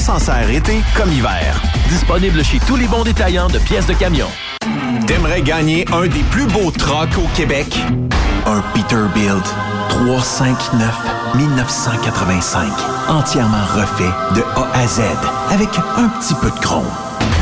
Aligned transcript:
s'en 0.00 0.18
sert 0.18 0.48
été 0.48 0.82
comme 0.96 1.12
hiver. 1.12 1.60
Disponible 1.90 2.42
chez 2.42 2.58
tous 2.60 2.76
les 2.76 2.86
bons 2.86 3.04
détaillants 3.04 3.48
de 3.48 3.58
pièces 3.58 3.86
de 3.86 3.92
camion. 3.92 4.28
T'aimerais 5.06 5.42
gagner 5.42 5.84
un 5.92 6.06
des 6.06 6.22
plus 6.30 6.46
beaux 6.46 6.70
trucks 6.70 7.18
au 7.18 7.28
Québec? 7.36 7.78
Un 8.46 8.62
Peterbilt 8.72 9.44
359 9.90 11.34
1985. 11.34 12.72
Entièrement 13.08 13.64
refait 13.74 14.12
de 14.34 14.42
A 14.56 14.78
à 14.78 14.86
Z 14.86 15.02
avec 15.50 15.68
un 15.96 16.08
petit 16.08 16.34
peu 16.34 16.50
de 16.50 16.58
chrome. 16.60 16.88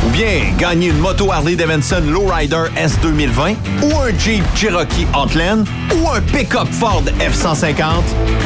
Ou 0.06 0.10
bien 0.10 0.52
gagner 0.58 0.88
une 0.88 0.98
moto 0.98 1.32
Harley 1.32 1.56
Davidson 1.56 2.02
Lowrider 2.06 2.64
S 2.76 2.98
2020 3.02 3.54
ou 3.82 3.98
un 3.98 4.18
Jeep 4.18 4.44
Cherokee 4.54 5.06
Outland 5.14 5.64
ou 5.94 6.08
un 6.10 6.20
pick-up 6.20 6.68
Ford 6.70 7.02
F-150, 7.18 7.84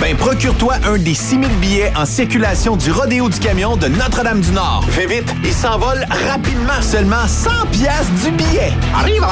ben 0.01 0.17
procure-toi 0.17 0.75
un 0.87 0.99
des 0.99 1.15
6000 1.15 1.49
billets 1.61 1.93
en 1.97 2.07
circulation 2.07 2.77
du 2.77 2.91
Rodéo 2.91 3.29
du 3.29 3.39
Camion 3.39 3.77
de 3.77 3.89
Notre-Dame-du-Nord. 3.89 4.85
Fais 4.91 5.07
vite, 5.07 5.35
il 5.45 5.53
s'envole 5.53 6.05
rapidement. 6.29 6.81
Seulement 6.81 7.27
100 7.27 7.51
pièces 7.71 8.11
du 8.25 8.31
billet. 8.33 8.73
Arrive 8.95 9.25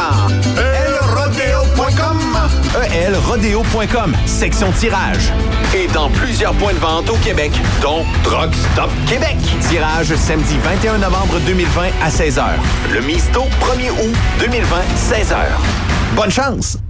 elrodeo.com 0.57 2.19
elrodeo.com, 2.93 4.15
section 4.27 4.71
tirage. 4.73 5.33
Et 5.75 5.87
dans 5.89 6.09
plusieurs 6.11 6.53
points 6.55 6.73
de 6.73 6.79
vente 6.79 7.09
au 7.11 7.17
Québec, 7.17 7.53
dont 7.81 8.05
Stop 8.73 8.91
Québec. 9.07 9.37
Tirage 9.69 10.15
samedi 10.15 10.57
21 10.63 10.99
novembre 10.99 11.39
2020 11.47 11.83
à 12.03 12.10
16h. 12.11 12.43
Le 12.93 13.01
Misto, 13.03 13.43
1er 13.61 13.91
août 13.93 14.17
2020, 14.41 14.77
16h. 14.97 15.37
Bonne 16.17 16.31
chance! 16.31 16.90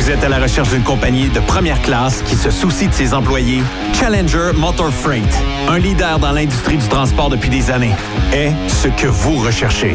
Vous 0.00 0.10
êtes 0.10 0.24
à 0.24 0.30
la 0.30 0.38
recherche 0.38 0.70
d'une 0.70 0.82
compagnie 0.82 1.28
de 1.28 1.40
première 1.40 1.82
classe 1.82 2.22
qui 2.22 2.34
se 2.34 2.50
soucie 2.50 2.88
de 2.88 2.94
ses 2.94 3.12
employés? 3.12 3.62
Challenger 3.92 4.52
Motor 4.54 4.90
Freight, 4.90 5.28
un 5.68 5.78
leader 5.78 6.18
dans 6.18 6.32
l'industrie 6.32 6.78
du 6.78 6.88
transport 6.88 7.28
depuis 7.28 7.50
des 7.50 7.70
années, 7.70 7.94
est 8.32 8.54
ce 8.66 8.88
que 8.88 9.06
vous 9.06 9.36
recherchez. 9.36 9.94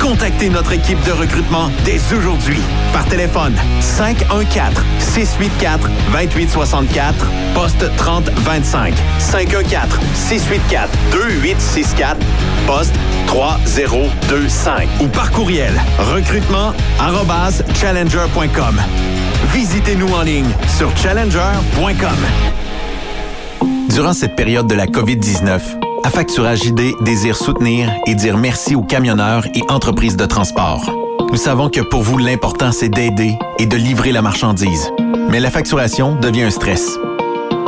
Contactez 0.00 0.48
notre 0.48 0.72
équipe 0.72 1.02
de 1.04 1.12
recrutement 1.12 1.70
dès 1.84 2.00
aujourd'hui 2.16 2.60
par 2.92 3.04
téléphone 3.06 3.54
514 3.80 4.84
684 4.98 5.90
2864 6.12 7.26
poste 7.54 7.96
3025 7.96 8.94
514 9.18 9.98
684 10.14 10.90
2864 11.12 12.18
poste 12.66 12.94
3025 13.26 14.88
ou 15.00 15.06
par 15.08 15.30
courriel 15.32 15.72
recrutement 15.98 16.72
challenger.com. 17.74 18.80
Visitez-nous 19.52 20.12
en 20.12 20.22
ligne 20.22 20.50
sur 20.78 20.96
challenger.com. 20.96 22.08
Durant 23.90 24.12
cette 24.12 24.36
période 24.36 24.66
de 24.66 24.74
la 24.74 24.86
COVID-19, 24.86 25.79
Affacturage 26.02 26.64
ID 26.64 26.94
désire 27.02 27.36
soutenir 27.36 27.92
et 28.06 28.14
dire 28.14 28.38
merci 28.38 28.74
aux 28.74 28.82
camionneurs 28.82 29.46
et 29.54 29.62
entreprises 29.68 30.16
de 30.16 30.24
transport. 30.24 30.90
Nous 31.30 31.36
savons 31.36 31.68
que 31.68 31.80
pour 31.80 32.02
vous, 32.02 32.18
l'important, 32.18 32.72
c'est 32.72 32.88
d'aider 32.88 33.36
et 33.58 33.66
de 33.66 33.76
livrer 33.76 34.10
la 34.10 34.22
marchandise. 34.22 34.90
Mais 35.30 35.40
la 35.40 35.50
facturation 35.50 36.16
devient 36.16 36.42
un 36.42 36.50
stress. 36.50 36.98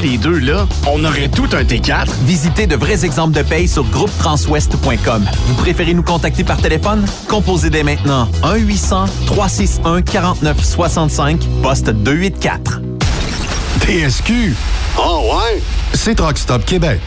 les 0.00 0.18
deux, 0.18 0.38
là, 0.38 0.66
on 0.86 1.04
aurait 1.04 1.28
tout 1.28 1.48
un 1.52 1.62
T4. 1.62 2.06
Visitez 2.24 2.66
de 2.66 2.76
vrais 2.76 3.04
exemples 3.04 3.36
de 3.36 3.42
paye 3.42 3.68
sur 3.68 3.84
groupetranswest.com. 3.84 5.24
Vous 5.46 5.54
préférez 5.54 5.94
nous 5.94 6.02
contacter 6.02 6.44
par 6.44 6.58
téléphone? 6.58 7.04
Composez 7.28 7.70
dès 7.70 7.82
maintenant 7.82 8.28
1-800-361-4965, 8.42 11.38
poste 11.62 11.90
284. 11.90 12.80
TSQ. 13.80 14.54
Oh 14.98 15.30
ouais? 15.32 15.60
C'est 15.94 16.14
Truck 16.14 16.38
Stop 16.38 16.64
Québec. 16.64 17.00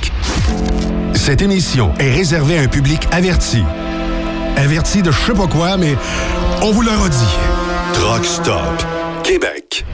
Cette 1.13 1.41
émission 1.41 1.91
est 1.99 2.11
réservée 2.11 2.59
à 2.59 2.61
un 2.61 2.67
public 2.67 3.07
averti. 3.11 3.63
Averti 4.55 5.01
de 5.01 5.11
je 5.11 5.19
sais 5.19 5.33
pas 5.33 5.47
quoi, 5.47 5.77
mais 5.77 5.95
on 6.61 6.71
vous 6.71 6.81
le 6.81 6.91
redit. 6.91 7.17
Truck 7.93 8.25
Stop 8.25 8.83
Québec. 9.23 9.85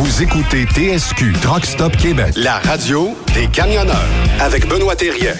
Vous 0.00 0.22
écoutez 0.22 0.64
TSQ 0.64 1.32
Truck 1.42 1.66
Stop 1.66 1.96
Québec, 1.96 2.34
la 2.36 2.58
radio 2.58 3.16
des 3.34 3.48
camionneurs 3.48 4.06
avec 4.38 4.68
Benoît 4.68 4.94
Thérien. 4.94 5.32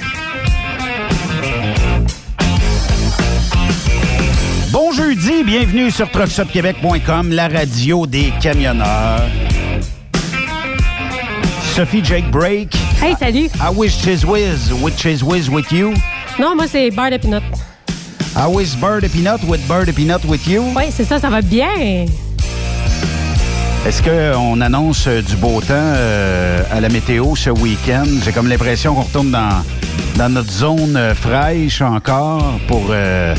Bon 4.73 4.91
jeudi, 4.91 5.45
bienvenue 5.45 5.93
sur 5.93 6.11
truckstopquebec.com, 6.11 7.31
la 7.31 7.47
radio 7.47 8.05
des 8.09 8.33
camionneurs. 8.43 9.31
Sophie 11.77 12.05
Jake 12.05 12.29
Break. 12.33 12.75
Hey, 13.01 13.15
salut. 13.15 13.51
I 13.61 13.73
wish 13.73 14.03
Chiz 14.03 14.25
Whiz, 14.27 14.73
with 14.83 14.97
Chiz 14.99 15.23
Whiz 15.23 15.49
with 15.49 15.71
you. 15.71 15.95
Non, 16.41 16.57
moi, 16.57 16.67
c'est 16.67 16.91
beurre 16.91 17.13
de 17.13 17.19
pinot. 17.19 17.43
I 18.35 18.49
wish 18.49 18.75
Bird 18.75 19.05
a 19.05 19.09
Peanut 19.09 19.41
with 19.45 19.61
Bird 19.69 19.89
a 19.89 19.93
Peanut 19.93 20.25
with 20.25 20.49
you. 20.49 20.65
Oui, 20.75 20.87
c'est 20.91 21.05
ça, 21.05 21.21
ça 21.21 21.31
va 21.31 21.43
bien. 21.43 22.07
Est-ce 23.87 24.03
qu'on 24.03 24.61
annonce 24.61 25.07
euh, 25.07 25.23
du 25.23 25.37
beau 25.37 25.61
temps 25.61 25.75
euh, 25.75 26.61
à 26.71 26.81
la 26.81 26.89
météo 26.89 27.35
ce 27.37 27.51
week-end? 27.51 28.05
J'ai 28.25 28.33
comme 28.33 28.49
l'impression 28.49 28.95
qu'on 28.95 29.03
retourne 29.03 29.31
dans, 29.31 29.63
dans 30.17 30.29
notre 30.29 30.51
zone 30.51 30.97
euh, 30.97 31.15
fraîche 31.15 31.81
encore 31.81 32.59
pour 32.67 32.89
euh, 32.91 33.35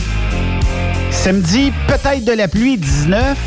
samedi, 1.11 1.71
peut-être 1.87 2.23
de 2.25 2.31
la 2.31 2.47
pluie 2.47 2.77
19 2.77 3.37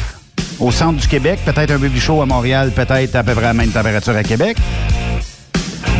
au 0.60 0.70
centre 0.70 1.00
du 1.00 1.08
Québec, 1.08 1.40
peut-être 1.44 1.72
un 1.72 1.78
peu 1.78 1.88
plus 1.88 2.00
chaud 2.00 2.22
à 2.22 2.26
Montréal, 2.26 2.70
peut-être 2.70 3.16
à 3.16 3.24
peu 3.24 3.32
près 3.32 3.42
la 3.42 3.54
même 3.54 3.70
température 3.70 4.14
à 4.14 4.22
Québec. 4.22 4.56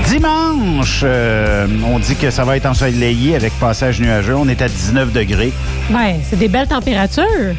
Dimanche, 0.06 1.00
euh, 1.03 1.67
on 1.85 1.99
dit 1.99 2.15
que 2.17 2.31
ça 2.31 2.44
va 2.44 2.56
être 2.59 2.67
ensoleillé 2.67 3.35
avec 3.35 3.53
passage 3.59 3.99
nuageux. 3.99 4.37
On 4.37 4.47
est 4.47 4.61
à 4.61 4.69
19 4.69 5.11
degrés. 5.11 5.53
Ben, 5.91 6.17
c'est 6.29 6.39
des 6.39 6.49
belles 6.49 6.69
températures. 6.69 7.56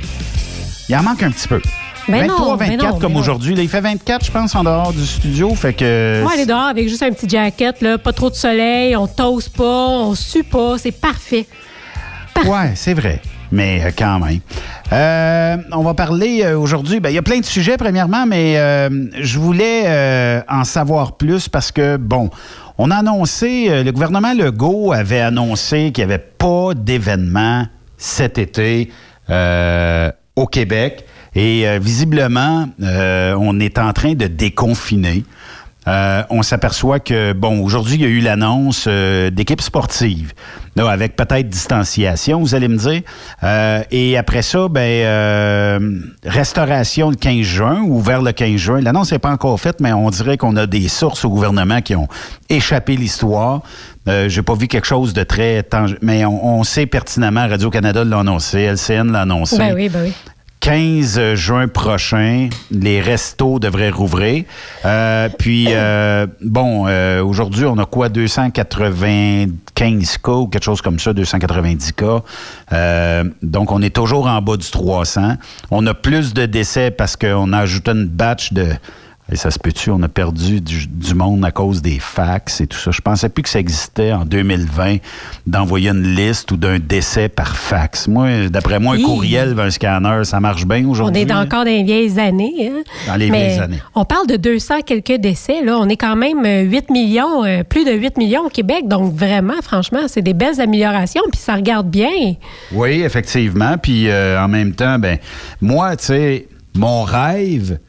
Il 0.88 0.96
en 0.96 1.04
manque 1.04 1.24
un 1.24 1.32
petit 1.32 1.48
peu. 1.48 1.60
Ben 2.08 2.28
23, 2.28 2.38
non, 2.38 2.56
ben 2.56 2.70
24 2.72 2.94
non, 2.94 3.00
comme 3.00 3.16
aujourd'hui. 3.16 3.56
Il 3.58 3.70
fait 3.70 3.82
24, 3.82 4.26
je 4.26 4.32
pense, 4.32 4.56
en 4.56 4.64
dehors 4.64 4.92
du 4.94 5.06
studio. 5.06 5.54
Fait 5.56 5.74
que. 5.74 6.22
Moi, 6.22 6.34
aller 6.34 6.46
dehors 6.46 6.68
avec 6.68 6.90
juste 6.90 7.04
un 7.04 7.12
petit 7.12 7.30
jacket, 7.30 7.82
là, 7.82 7.98
pas 7.98 8.14
trop 8.14 8.30
de 8.30 8.36
soleil, 8.36 8.96
on 8.96 9.08
toast 9.08 9.56
pas, 9.56 9.64
on 9.88 10.16
sue 10.16 10.44
pas, 10.44 10.78
c'est 10.78 10.92
parfait. 10.92 11.48
Ouais, 12.46 12.72
c'est 12.76 12.94
vrai. 12.94 13.22
Mais 13.52 13.84
euh, 13.86 13.92
quand 13.96 14.20
même. 14.20 14.40
Euh, 14.92 15.58
on 15.72 15.84
va 15.84 15.94
parler 15.94 16.42
euh, 16.44 16.58
aujourd'hui. 16.58 17.00
ben, 17.00 17.10
Il 17.10 17.16
y 17.16 17.20
a 17.20 17.22
plein 17.22 17.40
de 17.40 17.46
sujets, 17.46 17.78
premièrement, 17.78 18.26
mais 18.26 18.58
euh, 18.58 18.90
je 19.20 19.40
voulais 19.40 19.84
euh, 19.86 20.42
en 20.50 20.64
savoir 20.64 21.18
plus 21.18 21.48
parce 21.50 21.72
que, 21.72 21.98
bon, 21.98 22.30
on 22.78 22.92
a 22.92 22.98
annoncé, 22.98 23.84
le 23.84 23.92
gouvernement 23.92 24.34
Legault 24.34 24.92
avait 24.92 25.22
annoncé 25.22 25.92
qu'il 25.92 26.06
n'y 26.06 26.12
avait 26.12 26.24
pas 26.38 26.74
d'événement 26.76 27.68
cet 27.98 28.40
été 28.40 28.92
au 29.30 30.48
Québec. 30.48 31.06
Et 31.36 31.68
euh, 31.68 31.80
visiblement, 31.82 32.68
euh, 32.82 33.36
on 33.40 33.60
est 33.60 33.78
en 33.80 33.92
train 33.94 34.14
de 34.14 34.28
déconfiner. 34.28 35.24
Euh, 35.86 36.24
on 36.30 36.44
s'aperçoit 36.44 37.02
que, 37.02 37.34
bon, 37.34 37.60
aujourd'hui, 37.62 37.96
il 37.96 38.02
y 38.02 38.06
a 38.06 38.08
eu 38.08 38.22
l'annonce 38.22 38.86
euh, 38.88 39.30
d'équipes 39.30 39.60
sportives, 39.60 40.32
là, 40.78 40.88
avec 40.90 41.18
peut-être 41.18 41.50
distanciation, 41.50 42.40
vous 42.40 42.56
allez 42.56 42.70
me 42.70 42.78
dire. 42.78 43.02
Euh, 43.44 43.84
et 43.92 44.18
après 44.18 44.44
ça, 44.44 44.70
ben, 44.70 44.80
euh, 44.80 46.00
restauration 46.24 47.10
le 47.10 47.18
15 47.18 47.42
juin 47.42 47.82
ou 47.86 48.00
vers 48.00 48.22
le 48.22 48.32
15 48.32 48.56
juin. 48.56 48.80
L'annonce 48.80 49.12
n'est 49.12 49.20
pas 49.20 49.32
encore 49.32 49.60
faite, 49.60 49.82
mais 49.82 49.92
on 49.92 50.10
dirait 50.10 50.38
qu'on 50.38 50.56
a 50.56 50.68
des 50.68 50.88
sources 50.88 51.26
au 51.26 51.30
gouvernement 51.30 51.82
qui 51.82 51.96
ont 51.98 52.08
échappé 52.50 52.96
l'histoire. 52.96 53.62
Euh, 54.08 54.30
J'ai 54.30 54.42
pas 54.42 54.56
vu 54.56 54.68
quelque 54.70 54.88
chose 54.88 55.12
de 55.14 55.24
très 55.24 55.64
tangible, 55.64 56.00
mais 56.02 56.24
on, 56.24 56.60
on 56.60 56.64
sait 56.64 56.86
pertinemment, 56.86 57.46
Radio-Canada 57.50 58.06
l'a 58.06 58.20
annoncé, 58.20 58.62
LCN 58.62 59.12
l'a 59.12 59.22
annoncé. 59.24 59.58
Ben 59.58 59.74
oui, 59.76 59.90
ben 59.90 60.04
oui. 60.06 60.14
15 60.64 61.34
juin 61.34 61.68
prochain, 61.68 62.48
les 62.72 63.02
restos 63.02 63.60
devraient 63.60 63.90
rouvrir. 63.90 64.46
Euh, 64.86 65.28
puis, 65.38 65.66
euh, 65.68 66.26
bon, 66.40 66.86
euh, 66.88 67.22
aujourd'hui, 67.22 67.66
on 67.66 67.78
a 67.80 67.86
quoi? 67.86 68.08
295 68.08 70.18
cas 70.20 70.32
ou 70.32 70.48
quelque 70.48 70.64
chose 70.64 70.82
comme 70.82 71.00
ça, 71.00 71.12
290 71.12 71.92
cas. 71.92 72.22
Euh, 72.72 73.26
donc, 73.42 73.74
on 73.74 73.82
est 73.82 73.94
toujours 73.94 74.28
en 74.28 74.42
bas 74.42 74.56
du 74.56 74.72
300. 74.72 75.34
On 75.70 75.86
a 75.86 75.94
plus 75.94 76.34
de 76.34 76.46
décès 76.46 76.92
parce 76.92 77.18
qu'on 77.18 77.52
a 77.52 77.58
ajouté 77.58 77.92
une 77.92 78.06
batch 78.06 78.54
de... 78.54 78.68
Et 79.32 79.36
ça 79.38 79.50
se 79.52 79.58
peut-tu, 79.58 79.90
on 79.90 80.04
a 80.04 80.10
perdu 80.10 80.60
du, 80.60 80.86
du 80.86 81.16
monde 81.16 81.44
à 81.46 81.52
cause 81.52 81.82
des 81.82 81.98
fax 81.98 82.60
et 82.62 82.68
tout 82.68 82.78
ça. 82.78 82.92
Je 82.92 83.00
pensais 83.00 83.30
plus 83.30 83.42
que 83.42 83.50
ça 83.50 83.58
existait 83.60 84.12
en 84.12 84.26
2020 84.26 84.98
d'envoyer 85.48 85.90
une 85.90 86.14
liste 86.16 86.52
ou 86.52 86.58
d'un 86.58 86.78
décès 86.78 87.30
par 87.30 87.56
fax. 87.56 88.08
Moi, 88.10 88.50
d'après 88.50 88.80
moi, 88.80 88.96
un 88.96 89.02
courriel, 89.02 89.58
un 89.58 89.70
scanner, 89.70 90.26
ça 90.26 90.40
marche 90.42 90.66
bien 90.66 90.84
On 90.86 90.90
aujourd'hui. 90.92 91.22
est 91.22 91.26
là. 91.26 91.40
encore 91.40 91.64
dans 91.64 91.72
les 91.72 91.84
vieilles 91.84 92.20
années. 92.20 92.70
hein. 92.70 92.84
Dans 93.08 93.16
les 93.16 93.32
Mais 93.32 93.48
vieilles 93.48 93.60
années. 93.60 93.80
On 93.96 94.04
parle 94.04 94.28
de 94.28 94.36
200 94.36 94.82
quelques 94.86 95.16
décès. 95.22 95.64
Là. 95.64 95.78
On 95.80 95.88
est 95.88 95.98
quand 95.98 96.18
même 96.18 96.46
euh, 96.46 96.62
8 96.64 96.90
millions, 96.90 97.46
euh, 97.46 97.64
plus 97.64 97.86
de 97.86 97.92
8 97.94 98.18
millions 98.18 98.46
au 98.46 98.50
Québec. 98.50 98.88
Donc, 98.90 99.14
vraiment, 99.16 99.62
franchement, 99.64 100.02
c'est 100.08 100.22
des 100.22 100.34
belles 100.34 100.60
améliorations. 100.60 101.24
Puis 101.32 101.40
ça 101.40 101.56
regarde 101.56 101.90
bien. 101.90 102.36
Oui, 102.74 103.02
effectivement. 103.02 103.78
Puis 103.82 104.10
euh, 104.10 104.40
en 104.44 104.50
même 104.50 104.74
temps, 104.74 105.00
ben 105.00 105.18
moi, 105.62 105.96
tu 105.96 106.06
sais, 106.08 106.48
mon 106.76 107.04
rêve, 107.04 107.80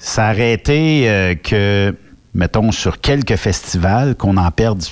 ça 0.00 0.30
aurait 0.30 0.54
été 0.54 1.08
euh, 1.08 1.34
que, 1.34 1.94
mettons, 2.34 2.72
sur 2.72 3.00
quelques 3.00 3.36
festivals, 3.36 4.16
qu'on 4.16 4.38
en 4.38 4.50
perde 4.50 4.82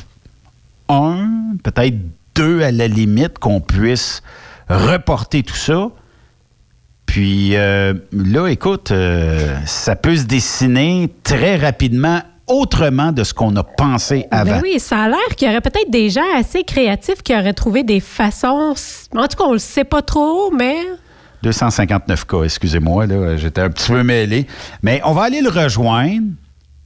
un, 0.88 1.57
peut-être 1.65 1.97
deux 2.35 2.62
à 2.62 2.71
la 2.71 2.87
limite, 2.87 3.38
qu'on 3.38 3.61
puisse 3.61 4.23
reporter 4.69 5.43
tout 5.43 5.57
ça. 5.57 5.88
Puis 7.07 7.57
euh, 7.57 7.95
là, 8.12 8.49
écoute, 8.49 8.91
euh, 8.91 9.57
ça 9.65 9.97
peut 9.97 10.15
se 10.15 10.25
dessiner 10.25 11.11
très 11.25 11.57
rapidement 11.57 12.21
autrement 12.47 13.12
de 13.12 13.25
ce 13.25 13.33
qu'on 13.33 13.57
a 13.57 13.62
pensé 13.62 14.27
avant. 14.31 14.57
Ben 14.57 14.61
oui, 14.62 14.79
ça 14.79 15.05
a 15.05 15.09
l'air 15.09 15.37
qu'il 15.37 15.49
y 15.49 15.50
aurait 15.50 15.62
peut-être 15.62 15.91
des 15.91 16.11
gens 16.11 16.37
assez 16.37 16.65
créatifs 16.65 17.23
qui 17.23 17.35
auraient 17.35 17.55
trouvé 17.55 17.83
des 17.83 18.00
façons. 18.00 18.75
En 19.17 19.27
tout 19.27 19.37
cas, 19.38 19.45
on 19.45 19.53
le 19.53 19.59
sait 19.59 19.85
pas 19.85 20.03
trop, 20.03 20.50
mais 20.50 20.77
259 21.42 22.25
cas, 22.26 22.42
excusez-moi, 22.42 23.07
là, 23.07 23.37
j'étais 23.37 23.61
un 23.61 23.71
petit 23.71 23.90
peu 23.90 24.02
mêlé. 24.02 24.47
Mais 24.83 25.00
on 25.04 25.12
va 25.12 25.23
aller 25.23 25.40
le 25.40 25.50
rejoindre. 25.50 26.26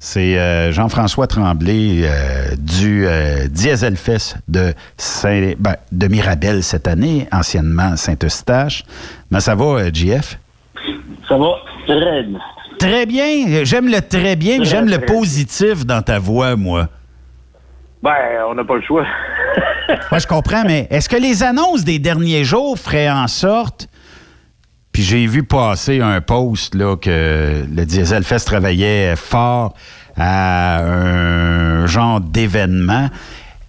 C'est 0.04 0.37
euh, 0.37 0.73
Jean-François 0.73 1.28
Tremblay 1.28 2.02
euh, 2.02 2.56
du 2.59 3.06
euh, 3.06 3.47
Dieselfest 3.49 4.35
de, 4.49 4.75
Saint, 4.97 5.52
ben, 5.61 5.76
de 5.92 6.09
Mirabel 6.09 6.64
cette 6.64 6.88
année, 6.88 7.28
anciennement 7.30 7.97
Saint-Eustache. 7.97 8.82
Mais 9.30 9.38
ça 9.38 9.54
va, 9.54 9.92
JF? 9.92 10.40
Ça 11.28 11.38
va 11.38 11.52
très 11.87 12.25
bien. 12.25 12.40
Très 12.80 13.06
bien. 13.06 13.62
J'aime 13.62 13.87
le 13.87 14.00
très 14.00 14.35
bien, 14.35 14.64
j'aime 14.64 14.88
le 14.88 14.99
positif 14.99 15.87
dans 15.87 16.02
ta 16.02 16.18
voix, 16.18 16.56
moi. 16.56 16.88
Ben, 18.02 18.11
on 18.49 18.56
n'a 18.56 18.64
pas 18.64 18.75
le 18.75 18.82
choix. 18.82 19.06
Moi, 20.11 20.18
je 20.18 20.26
comprends, 20.26 20.64
mais 20.64 20.88
est-ce 20.90 21.09
que 21.09 21.16
les 21.16 21.42
annonces 21.42 21.85
des 21.85 21.99
derniers 21.99 22.44
jours 22.44 22.78
feraient 22.78 23.11
en 23.11 23.28
sorte. 23.28 23.88
Puis 24.92 25.02
j'ai 25.02 25.26
vu 25.26 25.42
passer 25.42 26.00
un 26.00 26.20
post 26.20 26.75
là, 26.75 26.96
que 26.96 27.64
le 27.75 27.84
Dieselfest 27.87 28.44
travaillait 28.44 29.16
fort 29.16 29.75
à 30.18 30.80
un 30.82 31.87
genre 31.87 32.20
d'événement. 32.20 33.08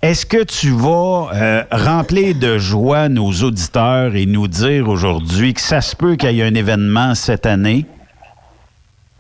Est-ce 0.02 0.26
que 0.26 0.44
tu 0.44 0.72
vas 0.72 1.30
euh, 1.34 1.64
remplir 1.72 2.36
de 2.36 2.58
joie 2.58 3.08
nos 3.08 3.32
auditeurs 3.32 4.18
et 4.18 4.26
nous 4.26 4.50
dire 4.50 4.90
aujourd'hui 4.90 5.54
que 5.54 5.62
ça 5.62 5.80
se 5.80 5.96
peut 5.96 6.18
qu'il 6.18 6.32
y 6.32 6.42
ait 6.42 6.44
un 6.44 6.56
événement 6.56 7.16
cette 7.16 7.46
année? 7.46 7.86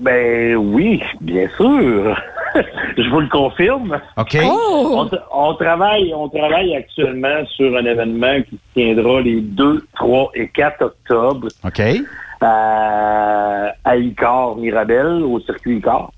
Ben 0.02 0.58
oui, 0.58 1.02
bien 1.22 1.48
sûr. 1.56 2.22
Je 2.98 3.10
vous 3.10 3.20
le 3.22 3.28
confirme. 3.30 4.00
OK? 4.18 4.38
On, 4.44 5.06
tra- 5.06 5.24
on 5.32 5.54
travaille, 5.56 6.14
on 6.14 6.30
travaille 6.30 6.76
actuellement 6.76 7.46
sur 7.56 7.76
un 7.76 7.86
événement 7.86 8.42
qui 8.50 8.56
se 8.58 8.74
tiendra 8.80 9.22
les 9.22 9.42
2, 9.42 9.86
3 9.96 10.32
et 10.36 10.48
4 10.50 10.82
octobre 10.84 11.48
OK? 11.64 11.82
à, 12.42 13.74
à 13.84 13.96
Icar, 13.98 14.56
Mirabel, 14.58 15.24
au 15.24 15.40
circuit 15.40 15.78
Icar. 15.78 16.12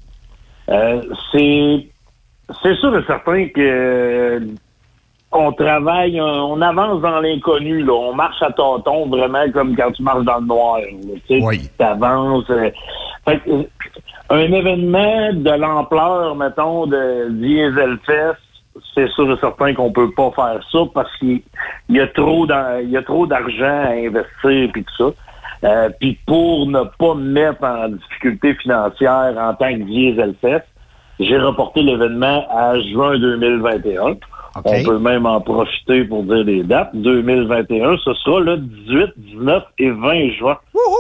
Euh, 0.70 1.02
c'est, 1.32 1.88
c'est 2.64 2.76
sûr 2.76 2.98
et 2.98 3.04
certain 3.06 3.48
que 3.50 4.42
on 5.36 5.52
travaille, 5.52 6.20
euh, 6.20 6.24
on 6.24 6.62
avance 6.62 7.02
dans 7.02 7.20
l'inconnu, 7.20 7.84
là. 7.84 7.94
On 7.94 8.14
marche 8.16 8.42
à 8.42 8.48
tâtons, 8.48 9.08
vraiment 9.08 9.44
comme 9.54 9.76
quand 9.76 9.92
tu 9.92 10.04
marches 10.04 10.24
dans 10.26 10.40
le 10.40 10.46
noir. 10.46 10.80
Tu 11.28 11.40
sais, 11.40 11.46
Oui. 11.46 11.70
t'avances. 11.78 12.50
euh. 12.50 12.70
Fait 13.28 13.42
euh, 13.48 13.64
un 14.30 14.40
événement 14.52 15.34
de 15.34 15.52
l'ampleur, 15.60 16.36
mettons, 16.36 16.86
de 16.88 17.30
Dieselfest, 17.32 18.38
c'est 18.94 19.08
sûr 19.10 19.32
et 19.32 19.38
certain 19.40 19.74
qu'on 19.74 19.92
peut 19.92 20.12
pas 20.12 20.32
faire 20.32 20.60
ça 20.72 20.80
parce 20.94 21.16
qu'il 21.18 21.42
y 21.90 22.00
a 22.00 22.08
trop 22.08 22.46
d'ar- 22.46 22.82
il 22.82 22.90
y 22.90 22.98
a 22.98 23.02
trop 23.04 23.26
d'argent 23.28 23.84
à 23.86 23.92
investir 23.92 24.70
puis 24.74 24.84
tout 24.84 24.96
ça. 24.98 25.68
Euh, 25.68 25.90
puis 26.00 26.20
pour 26.28 26.68
ne 26.68 26.82
pas 27.00 27.14
me 27.16 27.32
mettre 27.32 27.64
en 27.64 27.88
difficulté 27.90 28.54
financière 28.56 29.34
en 29.38 29.54
tant 29.54 29.74
que 29.74 29.84
Dieselfest, 29.84 30.66
j'ai 31.20 31.38
reporté 31.38 31.82
l'événement 31.82 32.46
à 32.52 32.78
juin 32.82 33.18
2021. 33.18 34.16
On 34.64 34.84
peut 34.84 35.00
même 35.00 35.26
en 35.26 35.42
profiter 35.42 36.06
pour 36.06 36.24
dire 36.24 36.44
les 36.46 36.64
dates. 36.64 36.92
2021, 36.94 37.98
ce 37.98 38.14
sera 38.14 38.40
le 38.40 38.58
18, 38.58 39.14
19 39.18 39.64
et 39.80 39.92
20 39.92 40.30
juin 40.38 40.58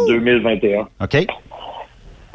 2021 0.07 0.87
OK? 1.01 1.27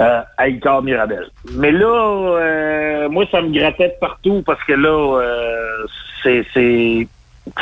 euh, 0.00 0.20
à 0.38 0.80
Mirabel. 0.80 1.26
Mais 1.52 1.72
là, 1.72 1.86
euh, 1.86 3.08
moi, 3.08 3.24
ça 3.30 3.42
me 3.42 3.52
grattait 3.52 3.88
de 3.88 3.94
partout 4.00 4.42
parce 4.44 4.62
que 4.64 4.72
là, 4.72 5.20
euh, 5.20 5.86
c'est... 6.22 6.44
c'est 6.54 7.06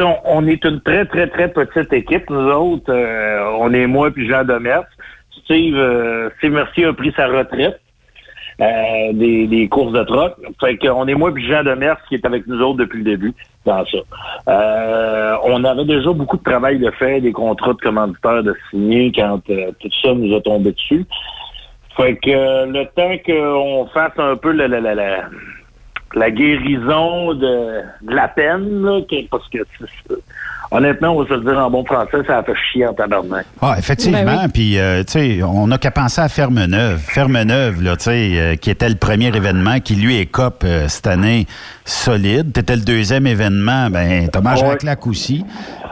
on, 0.00 0.16
on 0.24 0.46
est 0.46 0.64
une 0.64 0.80
très, 0.80 1.06
très, 1.06 1.28
très 1.28 1.48
petite 1.48 1.92
équipe, 1.92 2.28
nous 2.30 2.50
autres. 2.50 2.92
Euh, 2.92 3.56
on 3.58 3.72
est 3.72 3.86
moi 3.86 4.10
puis 4.10 4.28
Jean 4.28 4.44
Demers. 4.44 4.84
Steve, 5.44 5.76
euh, 5.76 6.28
Steve 6.38 6.52
Mercier 6.52 6.84
a 6.84 6.92
pris 6.92 7.12
sa 7.16 7.26
retraite 7.26 7.80
euh, 8.60 9.12
des, 9.12 9.46
des 9.46 9.68
courses 9.68 9.92
de 9.92 10.02
troc. 10.02 10.34
Fait 10.60 10.76
qu'on 10.78 11.06
est 11.06 11.14
moi 11.14 11.32
puis 11.32 11.46
Jean 11.46 11.62
Demers 11.62 11.96
qui 12.08 12.16
est 12.16 12.26
avec 12.26 12.46
nous 12.46 12.60
autres 12.60 12.78
depuis 12.78 12.98
le 12.98 13.04
début 13.04 13.34
dans 13.64 13.84
ça. 13.86 13.98
Euh, 14.48 15.36
on 15.44 15.62
avait 15.64 15.84
déjà 15.84 16.12
beaucoup 16.12 16.36
de 16.36 16.42
travail 16.42 16.78
de 16.78 16.90
fait, 16.92 17.20
des 17.20 17.32
contrats 17.32 17.72
de 17.72 17.78
commanditaires 17.78 18.42
de 18.42 18.54
signer 18.70 19.12
quand 19.14 19.40
euh, 19.50 19.70
tout 19.78 19.90
ça 20.02 20.12
nous 20.14 20.34
a 20.34 20.40
tombé 20.40 20.72
dessus. 20.72 21.06
Fait 21.96 22.16
que 22.16 22.66
le 22.66 22.84
temps 22.94 23.16
qu'on 23.26 23.86
fasse 23.92 24.18
un 24.18 24.36
peu 24.36 24.52
la, 24.52 24.68
la, 24.68 24.80
la, 24.80 24.94
la, 24.94 25.28
la 26.14 26.30
guérison 26.30 27.34
de, 27.34 27.82
de 28.02 28.14
la 28.14 28.28
peine, 28.28 28.82
là, 28.82 29.00
que- 29.08 29.28
parce 29.28 29.46
que 29.48 29.58
c'est- 29.78 30.14
honnêtement, 30.70 31.10
on 31.16 31.22
va 31.22 31.28
se 31.28 31.34
le 31.34 31.40
dire 31.42 31.58
en 31.58 31.70
bon 31.70 31.84
français, 31.84 32.18
ça 32.26 32.38
a 32.38 32.42
fait 32.42 32.54
chier 32.72 32.86
en 32.86 32.92
tabarnak. 32.94 33.46
Ah, 33.60 33.74
effectivement. 33.78 34.22
Ben 34.24 34.40
oui. 34.44 34.50
Puis, 34.52 34.78
euh, 34.78 35.02
tu 35.04 35.12
sais, 35.12 35.42
on 35.42 35.66
n'a 35.66 35.78
qu'à 35.78 35.90
penser 35.90 36.20
à 36.20 36.28
Ferme-Neuve. 36.28 36.98
Ferme-Neuve, 36.98 37.82
là, 37.82 37.96
tu 37.96 38.04
sais, 38.04 38.30
euh, 38.34 38.56
qui 38.56 38.70
était 38.70 38.88
le 38.88 38.94
premier 38.96 39.28
événement 39.34 39.80
qui, 39.80 39.94
lui, 39.96 40.16
écope 40.18 40.62
euh, 40.64 40.88
cette 40.88 41.06
année 41.06 41.46
solide. 41.84 42.52
T'étais 42.52 42.76
le 42.76 42.82
deuxième 42.82 43.26
événement, 43.26 43.88
ben, 43.90 44.28
t'as 44.28 44.40
mangé 44.40 44.62
Ouais. 44.64 44.70
la 44.70 44.76
claque 44.76 45.06
aussi. 45.06 45.44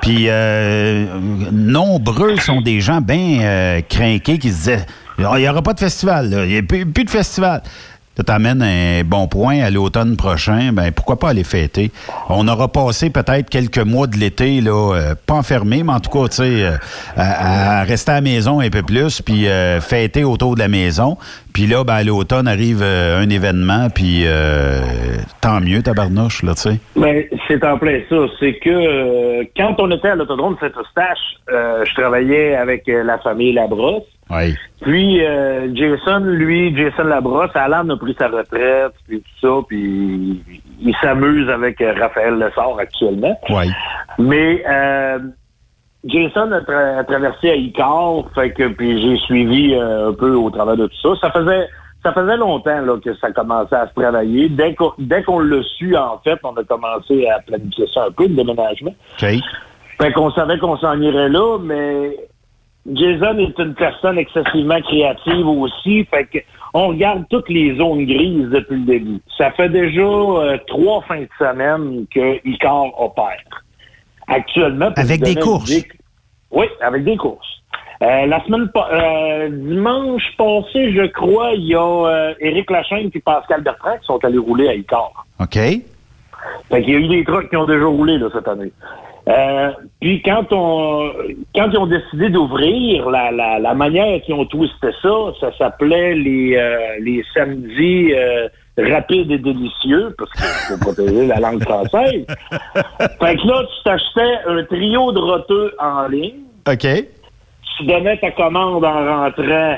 Puis, 0.03 0.27
euh, 0.29 1.07
nombreux 1.53 2.37
sont 2.37 2.61
des 2.61 2.81
gens 2.81 3.01
bien 3.01 3.41
euh, 3.43 3.81
craqués 3.89 4.39
qui 4.39 4.51
se 4.51 4.55
disaient, 4.57 4.87
il 5.19 5.25
n'y 5.39 5.49
aura 5.49 5.63
pas 5.63 5.73
de 5.73 5.81
festival, 5.81 6.31
là. 6.31 6.45
il 6.45 6.51
n'y 6.53 6.59
a 6.59 6.63
plus, 6.63 6.85
plus 6.87 7.05
de 7.05 7.11
festival. 7.11 7.63
Tu 8.17 8.25
t'amènes 8.25 8.63
un 8.63 9.05
bon 9.05 9.29
point 9.29 9.61
à 9.61 9.69
l'automne 9.69 10.17
prochain, 10.17 10.73
ben 10.73 10.91
pourquoi 10.91 11.19
pas 11.19 11.29
aller 11.29 11.45
fêter? 11.45 11.93
On 12.31 12.49
aura 12.49 12.69
passé 12.69 13.11
peut-être 13.11 13.51
quelques 13.51 13.79
mois 13.79 14.07
de 14.07 14.17
l'été, 14.17 14.63
là, 14.63 14.95
euh, 14.95 15.15
pas 15.27 15.35
enfermé, 15.35 15.83
mais 15.83 15.93
en 15.93 16.01
tout 16.01 16.11
cas, 16.11 16.27
tu 16.29 16.37
sais, 16.37 16.63
euh, 16.63 16.79
à, 17.15 17.81
à 17.81 17.83
rester 17.83 18.13
à 18.13 18.15
la 18.15 18.21
maison 18.23 18.61
un 18.61 18.71
peu 18.71 18.83
plus, 18.83 19.21
puis 19.21 19.47
euh, 19.49 19.83
fêter 19.83 20.25
autour 20.25 20.55
de 20.55 20.61
la 20.61 20.69
maison. 20.69 21.19
Puis 21.57 21.67
là, 21.67 21.85
ben, 21.85 21.95
à 21.95 22.05
l'automne 22.05 22.49
arrive 22.49 22.83
euh, 22.83 23.19
un 23.19 23.31
événement, 23.31 23.89
puis 23.89 24.25
euh, 24.27 24.81
tant 25.41 25.63
mieux, 25.63 25.83
tabarnouche, 25.83 26.43
là, 26.43 26.53
tu 26.53 26.61
sais. 26.61 26.81
Mais 26.97 27.31
c'est 27.49 27.65
en 27.65 27.79
plein 27.79 27.99
ça. 28.11 28.27
C'est 28.39 28.59
que 28.59 28.69
euh, 28.69 29.43
quand 29.57 29.75
on 29.79 29.91
était 29.91 30.09
à 30.09 30.17
l'autodrome 30.17 30.57
de 30.57 30.59
Saint-Eustache, 30.61 31.19
euh, 31.51 31.83
je 31.87 31.95
travaillais 31.95 32.57
avec 32.57 32.83
la 32.87 33.17
famille 33.21 33.55
Labrosse. 33.55 34.03
Oui. 34.29 34.55
Puis 34.83 35.25
euh, 35.25 35.75
Jason, 35.75 36.19
lui, 36.27 36.77
Jason 36.77 37.05
Labrosse, 37.05 37.53
Alan 37.55 37.89
a 37.89 37.97
pris 37.97 38.15
sa 38.19 38.29
retraite, 38.29 38.93
puis 39.09 39.23
tout 39.23 39.47
ça, 39.49 39.65
puis 39.67 40.43
il 40.83 40.95
s'amuse 41.01 41.49
avec 41.49 41.79
Raphaël 41.81 42.35
Lessard 42.35 42.79
actuellement. 42.79 43.41
Oui. 43.49 43.73
Mais 44.19 44.63
euh, 44.69 45.21
Jason 46.07 46.53
a, 46.53 46.61
tra- 46.61 46.99
a 46.99 47.05
traversé 47.05 47.51
à 47.51 47.55
Icar, 47.57 48.25
fait 48.35 48.53
que 48.53 48.69
puis 48.69 49.01
j'ai 49.03 49.17
suivi 49.25 49.75
euh, 49.75 50.11
un 50.11 50.13
peu 50.13 50.35
au 50.35 50.51
travers 50.51 50.77
de 50.77 50.87
tout 50.87 50.97
ça. 51.17 51.29
Ça 51.29 51.31
faisait 51.33 51.67
ça 52.03 52.13
faisait 52.13 52.37
longtemps 52.37 52.81
là, 52.83 52.97
que 53.05 53.15
ça 53.17 53.33
commençait 53.33 53.75
à 53.75 53.89
se 53.89 53.95
travailler. 54.01 54.49
Dès 54.49 54.75
qu'on 54.75 54.93
dès 54.99 55.23
qu'on 55.25 55.41
l'a 55.41 55.63
su, 55.77 55.97
en 55.97 56.19
fait, 56.23 56.39
on 56.45 56.53
a 56.55 56.63
commencé 56.65 57.27
à 57.29 57.41
planifier 57.41 57.87
ça 57.93 58.05
un 58.07 58.11
peu, 58.13 58.25
le 58.29 58.35
déménagement. 58.35 58.95
OK. 59.21 59.29
Fait 60.01 60.13
qu'on 60.13 60.31
savait 60.31 60.59
qu'on 60.59 60.77
s'en 60.77 61.01
irait 61.01 61.29
là, 61.31 61.59
mais 61.61 62.17
Jason 62.93 63.39
est 63.39 63.59
une 63.59 63.75
personne 63.75 64.19
excessivement 64.19 64.81
créative 64.83 65.47
aussi. 65.49 66.05
Fait 66.05 66.27
que 66.27 66.39
on 66.75 66.89
regarde 66.89 67.25
toutes 67.31 67.49
les 67.49 67.77
zones 67.79 68.05
grises 68.05 68.49
depuis 68.51 68.77
le 68.77 68.85
début. 68.85 69.19
Ça 69.39 69.51
fait 69.53 69.71
déjà 69.71 70.03
euh, 70.03 70.59
trois 70.69 71.01
fins 71.09 71.23
de 71.23 71.29
semaine 71.39 72.05
que 72.15 72.47
Icar 72.47 72.85
opère. 73.01 73.43
Actuellement. 74.29 74.91
Avec 74.97 75.23
des 75.23 75.37
courses? 75.37 75.71
idée- 75.71 75.89
Oui, 76.57 76.65
avec 76.81 77.05
des 77.05 77.19
courses. 77.19 77.47
Euh, 78.03 78.25
la 78.25 78.43
semaine 78.45 78.71
euh, 78.75 79.49
dimanche 79.51 80.23
passé, 80.39 80.91
je 80.91 81.07
crois, 81.09 81.53
il 81.53 81.67
y 81.67 81.75
a 81.75 81.81
euh, 81.81 82.35
Éric 82.41 82.71
Lachaine 82.71 83.11
et 83.13 83.21
Pascal 83.21 83.61
Bertrand 83.63 83.99
qui 83.99 84.07
sont 84.07 84.25
allés 84.25 84.39
rouler 84.39 84.69
à 84.69 84.75
Icar. 84.75 85.27
OK. 85.39 85.55
Fait 85.55 86.83
qu'il 86.83 86.91
y 86.91 86.97
a 86.97 86.99
eu 86.99 87.09
des 87.09 87.25
trucks 87.25 87.51
qui 87.51 87.57
ont 87.57 87.67
déjà 87.67 87.85
roulé 87.85 88.17
là, 88.17 88.29
cette 88.33 88.49
année. 88.49 88.73
Euh, 89.29 89.71
puis 90.01 90.23
quand 90.23 90.47
on 90.53 91.11
quand 91.55 91.69
ils 91.71 91.79
ont 91.79 91.87
décidé 91.87 92.31
d'ouvrir, 92.31 93.11
la, 93.11 93.31
la, 93.33 93.59
la 93.59 93.75
manière 93.75 94.23
qu'ils 94.23 94.35
ont 94.35 94.47
twisté 94.47 94.89
ça, 95.03 95.33
ça 95.41 95.51
s'appelait 95.59 96.15
les 96.15 96.57
euh, 96.57 96.79
les 97.01 97.23
samedis 97.35 98.15
euh, 98.15 98.49
rapides 98.79 99.31
et 99.31 99.39
délicieux, 99.39 100.15
parce 100.19 100.31
qu'il 100.33 100.45
faut 100.45 100.79
protéger 100.79 101.27
la 101.27 101.41
langue 101.41 101.63
française. 101.63 102.27
fait 102.99 103.37
que 103.37 103.47
là, 103.47 103.63
tu 103.65 103.85
t'achetais 103.85 104.35
un 104.47 104.65
trio 104.65 105.13
de 105.13 105.19
roteux 105.19 105.75
en 105.79 106.09
ligne, 106.09 106.43
OK. 106.69 106.87
tu 107.79 107.87
donnais 107.87 108.19
ta 108.19 108.31
commande 108.33 108.85
en 108.85 109.23
rentrant 109.23 109.77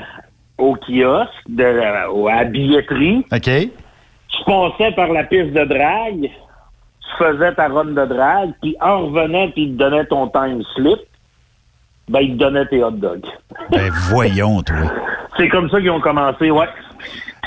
au 0.57 0.75
kiosque, 0.75 1.29
de, 1.47 1.63
à 1.63 2.35
la 2.35 2.43
billetterie, 2.45 3.25
OK. 3.31 3.41
tu 3.41 4.43
passais 4.45 4.91
par 4.91 5.07
la 5.09 5.23
piste 5.23 5.53
de 5.53 5.63
drague, 5.63 6.29
tu 6.29 7.23
faisais 7.23 7.53
ta 7.55 7.67
run 7.67 7.85
de 7.85 8.05
drague, 8.05 8.51
puis 8.61 8.75
en 8.81 9.07
revenant, 9.07 9.49
puis 9.51 9.63
il 9.63 9.73
te 9.73 9.79
donnait 9.79 10.05
ton 10.05 10.27
time 10.27 10.61
slip, 10.75 10.99
ben 12.09 12.19
il 12.19 12.33
te 12.33 12.39
donnait 12.39 12.65
tes 12.65 12.83
hot 12.83 12.91
dogs. 12.91 13.25
Ben, 13.71 13.89
voyons, 14.09 14.61
toi. 14.63 14.91
C'est 15.37 15.47
comme 15.47 15.69
ça 15.69 15.79
qu'ils 15.79 15.91
ont 15.91 16.01
commencé, 16.01 16.51
ouais. 16.51 16.67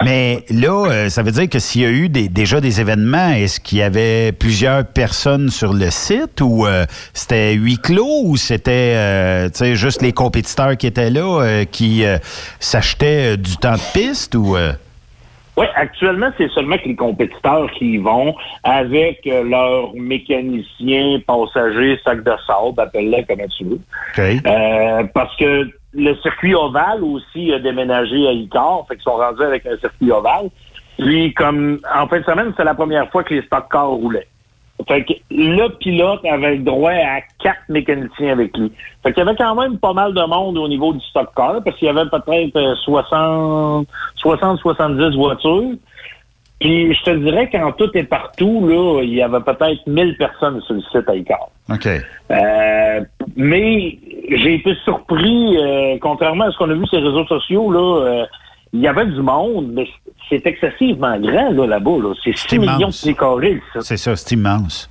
Mais 0.05 0.45
là, 0.51 0.87
euh, 0.91 1.09
ça 1.11 1.23
veut 1.23 1.31
dire 1.33 1.49
que 1.49 1.59
s'il 1.59 1.83
y 1.83 1.85
a 1.85 1.91
eu 1.91 2.09
des- 2.09 2.29
déjà 2.29 2.61
des 2.61 2.81
événements, 2.81 3.31
est-ce 3.33 3.61
qu'il 3.61 3.79
y 3.79 3.83
avait 3.83 4.33
plusieurs 4.33 4.85
personnes 4.87 5.51
sur 5.51 5.73
le 5.75 5.91
site 5.91 6.41
ou 6.41 6.67
euh, 6.67 6.87
c'était 7.13 7.53
huis 7.55 7.77
clos 7.79 8.23
ou 8.25 8.37
c'était 8.37 8.95
euh, 8.97 9.49
juste 9.75 10.03
les 10.03 10.13
compétiteurs 10.13 10.77
qui 10.77 10.87
étaient 10.87 11.11
là 11.11 11.65
qui 11.71 12.05
s'achetaient 12.59 13.37
du 13.37 13.57
temps 13.57 13.75
de 13.75 13.93
piste 13.93 14.35
ou... 14.35 14.57
Oui, 15.55 15.67
actuellement, 15.77 16.31
c'est 16.39 16.49
seulement 16.53 16.79
que 16.79 16.89
les 16.89 16.97
compétiteurs 16.97 17.71
qui 17.73 17.93
y 17.93 17.99
vont 17.99 18.35
avec 18.65 19.21
euh, 19.27 19.43
leurs 19.45 19.95
mécaniciens, 19.95 21.21
passagers, 21.27 21.99
sacs 22.03 22.25
de 22.25 22.33
sable, 22.47 22.81
appelle-les 22.81 23.25
comme 23.25 23.47
tu 23.59 23.65
veux. 23.65 23.81
Euh, 24.47 25.05
parce 25.13 25.37
que 25.37 25.69
le 25.95 26.15
circuit 26.17 26.55
ovale 26.55 27.03
aussi 27.03 27.53
a 27.53 27.59
déménagé 27.59 28.27
à 28.27 28.33
Icar, 28.33 28.85
fait 28.89 28.95
qu'ils 28.97 29.05
sont 29.05 29.17
rendus 29.17 29.43
avec 29.43 29.67
un 29.67 29.77
circuit 29.77 30.11
ovale. 30.11 30.49
Puis, 30.99 31.33
comme 31.35 31.81
en 31.95 32.07
fin 32.07 32.21
de 32.21 32.25
semaine, 32.25 32.53
c'est 32.57 32.65
la 32.65 32.75
première 32.75 33.11
fois 33.11 33.25
que 33.25 33.35
les 33.35 33.43
stock 33.43 33.71
cars 33.71 33.89
roulaient. 33.89 34.29
Fait 34.89 35.05
que 35.05 35.13
le 35.31 35.69
pilote 35.79 36.25
avait 36.25 36.57
le 36.57 36.63
droit 36.65 36.91
à 36.91 37.21
quatre 37.39 37.63
mécaniciens 37.69 38.33
avec 38.33 38.57
lui. 38.57 38.73
Fait 39.03 39.13
qu'il 39.13 39.25
y 39.25 39.29
avait 39.29 39.37
quand 39.37 39.55
même 39.55 39.79
pas 39.79 39.93
mal 39.93 40.13
de 40.13 40.23
monde 40.23 40.59
au 40.59 40.67
niveau 40.67 40.93
du 40.93 41.01
stock 41.07 41.29
car, 41.37 41.63
parce 41.63 41.77
qu'il 41.77 41.87
y 41.87 41.91
avait 41.91 42.09
peut-être 42.09 42.77
60, 42.85 43.87
60, 44.17 44.59
70 44.59 45.17
voitures. 45.17 45.75
Puis 46.63 46.95
je 46.95 47.03
te 47.03 47.11
dirais 47.11 47.51
qu'en 47.51 47.73
tout 47.73 47.91
et 47.95 48.05
partout, 48.05 48.69
là, 48.69 49.03
il 49.03 49.15
y 49.15 49.21
avait 49.21 49.41
peut-être 49.41 49.85
1000 49.85 50.17
personnes 50.17 50.61
sur 50.61 50.75
le 50.77 50.81
site 50.93 51.09
à 51.09 51.17
Icar. 51.17 51.49
OK. 51.69 51.89
Euh, 51.89 53.01
mais 53.35 53.99
j'ai 54.29 54.55
été 54.55 54.73
surpris, 54.85 55.57
euh, 55.57 55.97
contrairement 56.01 56.45
à 56.45 56.53
ce 56.53 56.59
qu'on 56.59 56.71
a 56.71 56.75
vu 56.75 56.87
sur 56.87 57.01
les 57.01 57.09
réseaux 57.09 57.27
sociaux, 57.27 57.73
là, 57.73 58.07
euh, 58.07 58.27
il 58.73 58.81
y 58.81 58.87
avait 58.87 59.07
du 59.07 59.21
monde, 59.23 59.73
mais 59.73 59.89
c'est 60.29 60.47
excessivement 60.47 61.19
grand 61.19 61.51
là, 61.51 61.67
là-bas. 61.67 61.99
Là. 62.01 62.15
C'est 62.23 62.37
6 62.37 62.61
millions 62.61 62.89
de 62.89 62.93
pieds 62.93 63.15
carrés. 63.15 63.61
C'est 63.81 63.97
ça, 63.97 64.15
c'est 64.15 64.37
immense. 64.37 64.89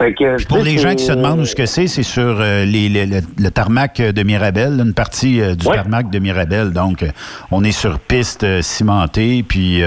Que, 0.00 0.42
pour 0.46 0.64
les 0.64 0.78
gens 0.78 0.94
qui 0.94 1.04
se 1.04 1.12
demandent 1.12 1.40
où 1.40 1.44
ce 1.44 1.54
que 1.54 1.66
c'est, 1.66 1.86
c'est 1.86 2.02
sur 2.02 2.40
euh, 2.40 2.64
les, 2.64 2.88
le, 2.88 3.50
tarmac 3.50 4.00
de 4.00 4.22
Mirabel, 4.22 4.80
une 4.80 4.94
partie 4.94 5.42
euh, 5.42 5.54
du 5.54 5.66
tarmac 5.66 6.08
de 6.08 6.18
Mirabel. 6.18 6.72
Donc, 6.72 7.02
euh, 7.02 7.08
on 7.50 7.62
est 7.64 7.78
sur 7.78 8.00
piste 8.00 8.62
cimentée, 8.62 9.44
puis 9.46 9.82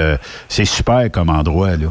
c'est 0.48 0.66
super 0.66 1.10
comme 1.12 1.30
endroit. 1.30 1.72
là. 1.78 1.88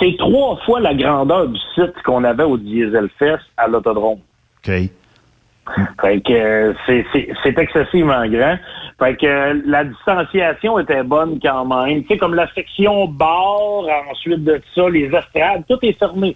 C'est 0.00 0.16
trois 0.18 0.56
fois 0.64 0.80
la 0.80 0.94
grandeur 0.94 1.48
du 1.48 1.60
site 1.74 1.92
qu'on 2.06 2.24
avait 2.24 2.44
au 2.44 2.56
Diesel 2.56 3.10
Fest 3.18 3.44
à 3.58 3.68
l'autodrome. 3.68 4.20
OK. 4.66 4.72
Fait 6.00 6.20
que 6.22 6.74
c'est 6.86 7.58
excessivement 7.58 8.26
grand. 8.26 8.56
Fait 8.98 9.14
que 9.14 9.62
la 9.68 9.84
distanciation 9.84 10.78
était 10.78 11.02
bonne 11.02 11.38
quand 11.42 11.66
même. 11.66 12.02
Tu 12.04 12.08
sais, 12.08 12.16
comme 12.16 12.34
la 12.34 12.50
section 12.54 13.06
bar, 13.08 13.84
ensuite 14.10 14.42
de 14.42 14.58
ça, 14.74 14.88
les 14.88 15.04
estrades, 15.04 15.64
tout 15.68 15.78
est 15.82 15.98
fermé. 15.98 16.34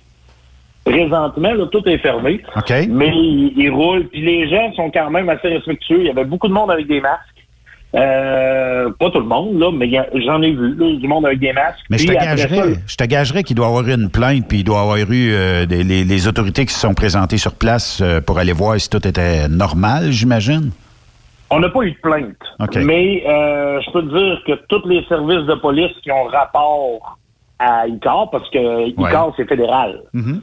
Présentement, 0.84 1.52
là, 1.52 1.66
tout 1.70 1.86
est 1.88 1.98
fermé. 1.98 2.42
Mais 2.88 3.12
ils 3.14 3.70
roulent. 3.70 4.08
Puis 4.08 4.20
les 4.20 4.48
gens 4.48 4.72
sont 4.74 4.90
quand 4.90 5.10
même 5.10 5.28
assez 5.28 5.48
respectueux. 5.48 6.00
Il 6.00 6.06
y 6.06 6.10
avait 6.10 6.24
beaucoup 6.24 6.48
de 6.48 6.52
monde 6.52 6.70
avec 6.70 6.86
des 6.88 7.00
masques. 7.00 7.32
Euh, 7.94 8.90
pas 8.98 9.10
tout 9.10 9.20
le 9.20 9.26
monde, 9.26 9.58
là, 9.58 9.70
mais 9.70 9.90
j'en 10.24 10.40
ai 10.40 10.52
vu, 10.52 10.74
du 10.96 11.06
monde 11.06 11.26
avec 11.26 11.40
des 11.40 11.52
masques. 11.52 11.84
Mais 11.90 11.98
je 11.98 12.06
te, 12.06 12.12
gagerais, 12.12 12.74
je 12.86 12.96
te 12.96 13.04
gagerais 13.04 13.42
qu'il 13.42 13.54
doit 13.54 13.66
y 13.66 13.68
avoir 13.68 13.86
eu 13.86 13.92
une 13.92 14.08
plainte, 14.08 14.48
puis 14.48 14.60
il 14.60 14.64
doit 14.64 14.78
y 14.78 14.80
avoir 14.80 14.96
eu 14.96 15.06
euh, 15.10 15.66
les, 15.66 16.28
autorités 16.28 16.64
qui 16.64 16.72
se 16.72 16.80
sont 16.80 16.94
présentées 16.94 17.36
sur 17.36 17.54
place 17.54 18.00
euh, 18.00 18.22
pour 18.22 18.38
aller 18.38 18.54
voir 18.54 18.80
si 18.80 18.88
tout 18.88 19.06
était 19.06 19.46
normal, 19.48 20.10
j'imagine? 20.10 20.70
On 21.50 21.60
n'a 21.60 21.68
pas 21.68 21.82
eu 21.82 21.90
de 21.90 21.98
plainte. 21.98 22.36
Mais 22.76 23.22
je 23.26 23.92
peux 23.92 24.02
te 24.02 24.08
dire 24.08 24.42
que 24.46 24.64
tous 24.68 24.88
les 24.88 25.04
services 25.04 25.46
de 25.46 25.54
police 25.56 25.92
qui 26.02 26.10
ont 26.10 26.24
rapport 26.24 27.18
à 27.58 27.86
ICAR, 27.86 28.30
parce 28.30 28.48
que 28.48 28.88
ICAR, 28.88 29.32
c'est 29.36 29.46
fédéral. 29.46 30.00
Mm-hmm. 30.14 30.40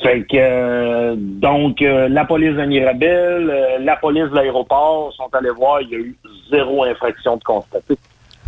Fait 0.00 0.22
que 0.22 0.36
euh, 0.36 1.14
donc 1.16 1.82
euh, 1.82 2.08
la 2.08 2.24
police 2.24 2.56
de 2.56 2.64
Mirabel, 2.64 3.50
euh, 3.50 3.78
la 3.80 3.96
police 3.96 4.30
de 4.30 4.34
l'aéroport 4.34 5.12
sont 5.16 5.28
allés 5.32 5.50
voir, 5.50 5.80
il 5.82 5.90
y 5.90 5.94
a 5.94 5.98
eu 5.98 6.16
zéro 6.50 6.84
infraction 6.84 7.36
de 7.36 7.44
constater. 7.44 7.96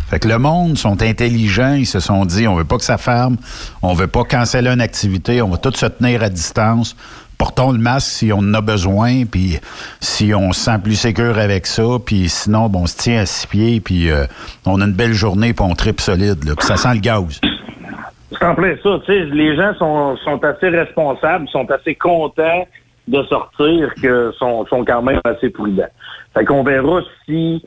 Fait 0.09 0.19
que 0.19 0.27
le 0.27 0.37
monde 0.37 0.77
sont 0.77 1.01
intelligents, 1.01 1.73
ils 1.73 1.85
se 1.85 1.99
sont 1.99 2.25
dit 2.25 2.47
on 2.47 2.55
veut 2.55 2.65
pas 2.65 2.77
que 2.77 2.83
ça 2.83 2.97
ferme, 2.97 3.37
on 3.81 3.93
veut 3.93 4.07
pas 4.07 4.23
canceller 4.23 4.69
une 4.69 4.81
activité, 4.81 5.41
on 5.41 5.49
va 5.49 5.57
tout 5.57 5.71
se 5.73 5.85
tenir 5.85 6.23
à 6.23 6.29
distance. 6.29 6.95
Portons 7.37 7.71
le 7.71 7.79
masque 7.79 8.07
si 8.07 8.31
on 8.31 8.39
en 8.39 8.53
a 8.53 8.61
besoin, 8.61 9.25
puis 9.25 9.59
si 9.99 10.33
on 10.33 10.51
se 10.51 10.61
sent 10.61 10.79
plus 10.83 10.95
sécure 10.95 11.37
avec 11.37 11.67
ça, 11.67 11.83
puis 12.05 12.29
sinon, 12.29 12.69
bon, 12.69 12.83
on 12.83 12.87
se 12.87 12.95
tient 12.95 13.19
à 13.19 13.25
six 13.25 13.45
pieds, 13.45 13.81
puis 13.81 14.09
on 14.65 14.79
a 14.79 14.85
une 14.85 14.93
belle 14.93 15.11
journée, 15.11 15.53
puis 15.53 15.65
on 15.69 15.75
tripe 15.75 15.99
solide, 15.99 16.45
là, 16.45 16.55
puis 16.55 16.65
ça 16.65 16.77
sent 16.77 16.93
le 16.93 17.01
gaz. 17.01 17.41
C'est 18.39 18.45
en 18.45 18.55
plein 18.55 18.75
ça. 18.83 18.99
Tu 19.05 19.13
sais, 19.13 19.25
les 19.25 19.55
gens 19.55 19.73
sont, 19.75 20.17
sont 20.17 20.43
assez 20.43 20.69
responsables, 20.69 21.47
sont 21.49 21.69
assez 21.71 21.95
contents 21.95 22.67
de 23.07 23.23
sortir 23.23 23.93
que 24.01 24.31
sont, 24.37 24.65
sont 24.65 24.83
quand 24.83 25.01
même 25.01 25.21
assez 25.23 25.49
prudents. 25.49 25.83
Fait 26.33 26.45
qu'on 26.45 26.63
verra 26.63 27.01
si 27.25 27.63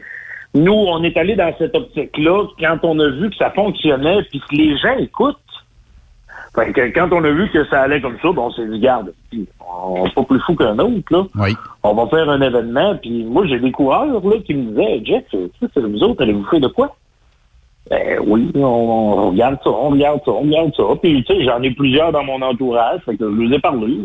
nous, 0.55 0.73
on 0.73 1.03
est 1.03 1.17
allé 1.17 1.37
dans 1.37 1.55
cette 1.59 1.75
optique-là 1.75 2.45
quand 2.59 2.79
on 2.83 2.99
a 2.99 3.09
vu 3.11 3.31
que 3.31 3.37
ça 3.37 3.51
fonctionnait 3.51 4.23
puis 4.25 4.41
que 4.41 4.55
les 4.55 4.77
gens 4.79 4.97
écoutent. 4.99 5.37
Fait 6.55 6.73
que 6.73 6.81
quand 6.93 7.13
on 7.13 7.23
a 7.23 7.31
vu 7.31 7.49
que 7.51 7.65
ça 7.67 7.83
allait 7.83 8.01
comme 8.01 8.17
ça, 8.21 8.33
bon, 8.33 8.47
on 8.47 8.51
s'est 8.51 8.67
dit, 8.67 8.81
garde, 8.81 9.13
on 9.61 10.05
n'est 10.05 10.11
pas 10.11 10.23
plus 10.25 10.41
fou 10.41 10.57
qu'un 10.57 10.79
autre, 10.79 11.05
là. 11.11 11.25
Oui. 11.37 11.55
On 11.83 11.95
va 11.95 12.07
faire 12.09 12.29
un 12.29 12.41
événement, 12.41 12.97
puis 12.97 13.25
moi, 13.25 13.47
j'ai 13.47 13.61
des 13.61 13.71
coureurs, 13.71 14.07
là, 14.07 14.37
qui 14.45 14.55
me 14.55 14.71
disaient, 14.71 15.03
Jeff, 15.05 15.25
c'est 15.31 15.81
vous 15.81 16.03
autres, 16.03 16.23
allez-vous 16.23 16.45
faire 16.45 16.61
de 16.61 16.69
quoi? 16.69 16.97
Ben 17.91 18.19
oui, 18.27 18.51
on, 18.55 19.31
regarde 19.31 19.59
ça, 19.65 19.71
on 19.71 19.91
regarde 19.91 20.21
ça, 20.25 20.31
on 20.33 20.43
regarde 20.43 20.75
ça. 20.77 20.83
Puis, 21.03 21.25
tu 21.25 21.35
sais, 21.35 21.45
j'en 21.45 21.63
ai 21.63 21.71
plusieurs 21.71 22.13
dans 22.13 22.25
mon 22.25 22.41
entourage. 22.43 23.01
Fait 23.05 23.17
que 23.17 23.25
je 23.31 23.41
les 23.41 23.57
ai 23.57 23.59
parlé. 23.59 23.99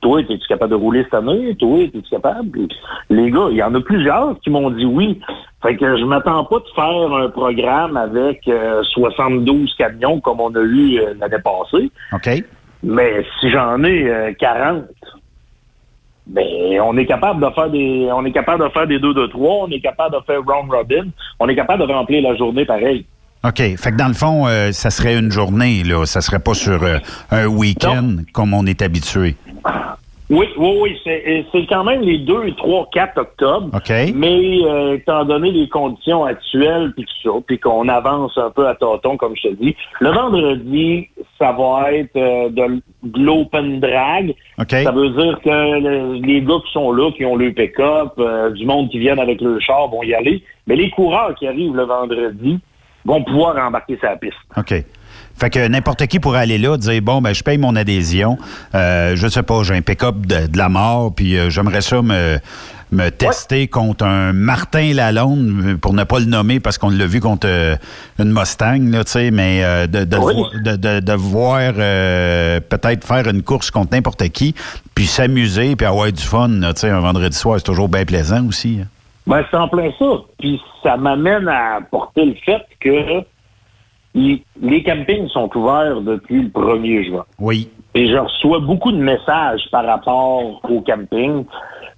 Toi, 0.00 0.20
es-tu 0.20 0.38
capable 0.48 0.70
de 0.70 0.76
rouler 0.76 1.02
cette 1.04 1.14
année? 1.14 1.56
Toi, 1.56 1.80
es-tu 1.80 2.02
capable? 2.02 2.68
les 3.10 3.30
gars, 3.30 3.48
il 3.50 3.56
y 3.56 3.62
en 3.62 3.74
a 3.74 3.80
plusieurs 3.80 4.38
qui 4.40 4.50
m'ont 4.50 4.70
dit 4.70 4.84
oui. 4.84 5.20
Fait 5.60 5.76
que 5.76 5.96
je 5.96 6.04
m'attends 6.04 6.44
pas 6.44 6.58
de 6.60 6.68
faire 6.74 7.12
un 7.12 7.28
programme 7.30 7.96
avec 7.96 8.48
72 8.82 9.56
euh, 9.56 9.66
camions 9.76 10.20
comme 10.20 10.40
on 10.40 10.54
a 10.54 10.60
eu 10.60 11.00
euh, 11.00 11.14
l'année 11.18 11.42
passée. 11.42 11.90
OK. 12.12 12.44
Mais 12.84 13.26
si 13.40 13.50
j'en 13.50 13.82
ai 13.82 14.36
40, 14.38 14.84
euh, 16.28 16.34
ben, 16.34 16.80
on 16.80 16.96
est 16.96 17.06
capable 17.06 17.44
de 17.44 17.50
faire 17.54 17.70
des, 17.70 18.08
on 18.12 18.24
est 18.24 18.32
capable 18.32 18.64
de 18.64 18.68
faire 18.70 18.86
des 18.86 18.98
deux 18.98 19.14
de 19.14 19.26
trois, 19.26 19.66
on 19.66 19.70
est 19.70 19.80
capable 19.80 20.16
de 20.16 20.20
faire 20.26 20.40
round 20.46 20.70
robin, 20.70 21.08
on 21.40 21.48
est 21.48 21.56
capable 21.56 21.86
de 21.86 21.92
remplir 21.92 22.22
la 22.22 22.36
journée 22.36 22.64
pareil. 22.64 23.04
OK. 23.44 23.56
Fait 23.56 23.92
que 23.92 23.96
dans 23.96 24.08
le 24.08 24.14
fond, 24.14 24.46
euh, 24.46 24.72
ça 24.72 24.90
serait 24.90 25.16
une 25.16 25.30
journée, 25.30 25.84
là. 25.84 26.04
Ça 26.06 26.20
serait 26.20 26.40
pas 26.40 26.54
sur 26.54 26.82
euh, 26.82 26.98
un 27.30 27.46
week-end 27.46 28.16
comme 28.32 28.52
on 28.52 28.66
est 28.66 28.82
habitué. 28.82 29.36
Oui, 30.30 30.46
oui, 30.58 30.78
oui. 30.80 31.00
C'est 31.04 31.66
quand 31.68 31.84
même 31.84 32.02
les 32.02 32.18
2, 32.18 32.54
3, 32.56 32.88
4 32.92 33.18
octobre. 33.18 33.70
OK. 33.74 33.92
Mais 34.14 34.58
euh, 34.64 34.96
étant 34.96 35.24
donné 35.24 35.50
les 35.50 35.68
conditions 35.68 36.24
actuelles, 36.24 36.92
puis 36.94 37.06
tout 37.06 37.32
ça, 37.32 37.40
puis 37.46 37.58
qu'on 37.58 37.88
avance 37.88 38.36
un 38.36 38.50
peu 38.50 38.66
à 38.66 38.74
tâtons, 38.74 39.16
comme 39.16 39.34
je 39.36 39.48
te 39.48 39.54
dis, 39.54 39.74
le 40.00 40.10
vendredi, 40.10 41.08
ça 41.38 41.52
va 41.52 41.92
être 41.92 42.16
euh, 42.16 42.50
de, 42.50 42.82
l'open 43.18 43.80
drag. 43.80 44.34
OK. 44.58 44.70
Ça 44.70 44.92
veut 44.92 45.10
dire 45.10 45.40
que 45.42 46.20
les 46.20 46.42
gars 46.42 46.58
qui 46.66 46.72
sont 46.72 46.92
là, 46.92 47.10
qui 47.12 47.24
ont 47.24 47.36
le 47.36 47.52
pick-up, 47.52 48.12
euh, 48.18 48.50
du 48.50 48.66
monde 48.66 48.90
qui 48.90 48.98
viennent 48.98 49.20
avec 49.20 49.40
le 49.40 49.58
char 49.60 49.88
vont 49.88 50.02
y 50.02 50.14
aller. 50.14 50.42
Mais 50.66 50.76
les 50.76 50.90
coureurs 50.90 51.34
qui 51.36 51.46
arrivent 51.46 51.74
le 51.74 51.84
vendredi 51.84 52.60
vont 53.06 53.24
pouvoir 53.24 53.56
embarquer 53.56 53.98
sa 54.00 54.16
piste. 54.16 54.36
OK. 54.56 54.74
Fait 55.38 55.50
que 55.50 55.68
n'importe 55.68 56.06
qui 56.06 56.18
pourrait 56.18 56.40
aller 56.40 56.58
là, 56.58 56.76
dire 56.76 57.00
bon 57.00 57.20
ben 57.20 57.32
je 57.32 57.44
paye 57.44 57.58
mon 57.58 57.76
adhésion, 57.76 58.38
euh, 58.74 59.14
je 59.14 59.28
sais 59.28 59.44
pas, 59.44 59.62
j'ai 59.62 59.74
un 59.74 59.82
pick-up 59.82 60.26
de, 60.26 60.58
la 60.58 60.68
mort, 60.68 61.14
puis 61.14 61.38
euh, 61.38 61.48
j'aimerais 61.48 61.80
ça 61.80 62.02
me 62.02 62.38
me 62.90 63.10
tester 63.10 63.68
contre 63.68 64.06
un 64.06 64.32
Martin 64.32 64.94
Lalonde, 64.94 65.76
pour 65.78 65.92
ne 65.92 66.04
pas 66.04 66.20
le 66.20 66.24
nommer 66.24 66.58
parce 66.58 66.78
qu'on 66.78 66.88
l'a 66.88 67.04
vu 67.04 67.20
contre 67.20 67.46
euh, 67.46 67.76
une 68.18 68.32
Mustang, 68.32 68.90
là, 68.90 69.04
tu 69.04 69.10
sais, 69.10 69.30
mais 69.30 69.60
de, 69.86 70.04
de, 70.04 71.00
de, 71.00 71.12
voir 71.12 71.74
peut-être 71.74 73.06
faire 73.06 73.28
une 73.28 73.42
course 73.42 73.70
contre 73.70 73.92
n'importe 73.92 74.26
qui, 74.30 74.54
puis 74.94 75.04
s'amuser, 75.04 75.76
puis 75.76 75.86
avoir 75.86 76.10
du 76.10 76.22
fun, 76.22 76.48
tu 76.48 76.76
sais, 76.76 76.88
un 76.88 77.00
vendredi 77.00 77.36
soir, 77.36 77.56
c'est 77.58 77.64
toujours 77.64 77.90
bien 77.90 78.06
plaisant 78.06 78.46
aussi. 78.46 78.78
Hein. 78.82 78.86
Ben, 79.28 79.44
c'est 79.50 79.58
en 79.58 79.68
plein 79.68 79.90
ça. 79.98 80.06
Puis 80.38 80.58
ça 80.82 80.96
m'amène 80.96 81.46
à 81.48 81.80
porter 81.90 82.24
le 82.24 82.34
fait 82.46 82.62
que 82.80 83.22
les 84.14 84.82
campings 84.82 85.28
sont 85.28 85.50
ouverts 85.56 86.00
depuis 86.00 86.42
le 86.42 86.48
1er 86.48 87.06
juin. 87.06 87.24
Oui. 87.38 87.70
Et 87.94 88.10
je 88.10 88.16
reçois 88.16 88.60
beaucoup 88.60 88.92
de 88.92 88.98
messages 88.98 89.62
par 89.70 89.84
rapport 89.84 90.60
au 90.68 90.80
camping. 90.82 91.44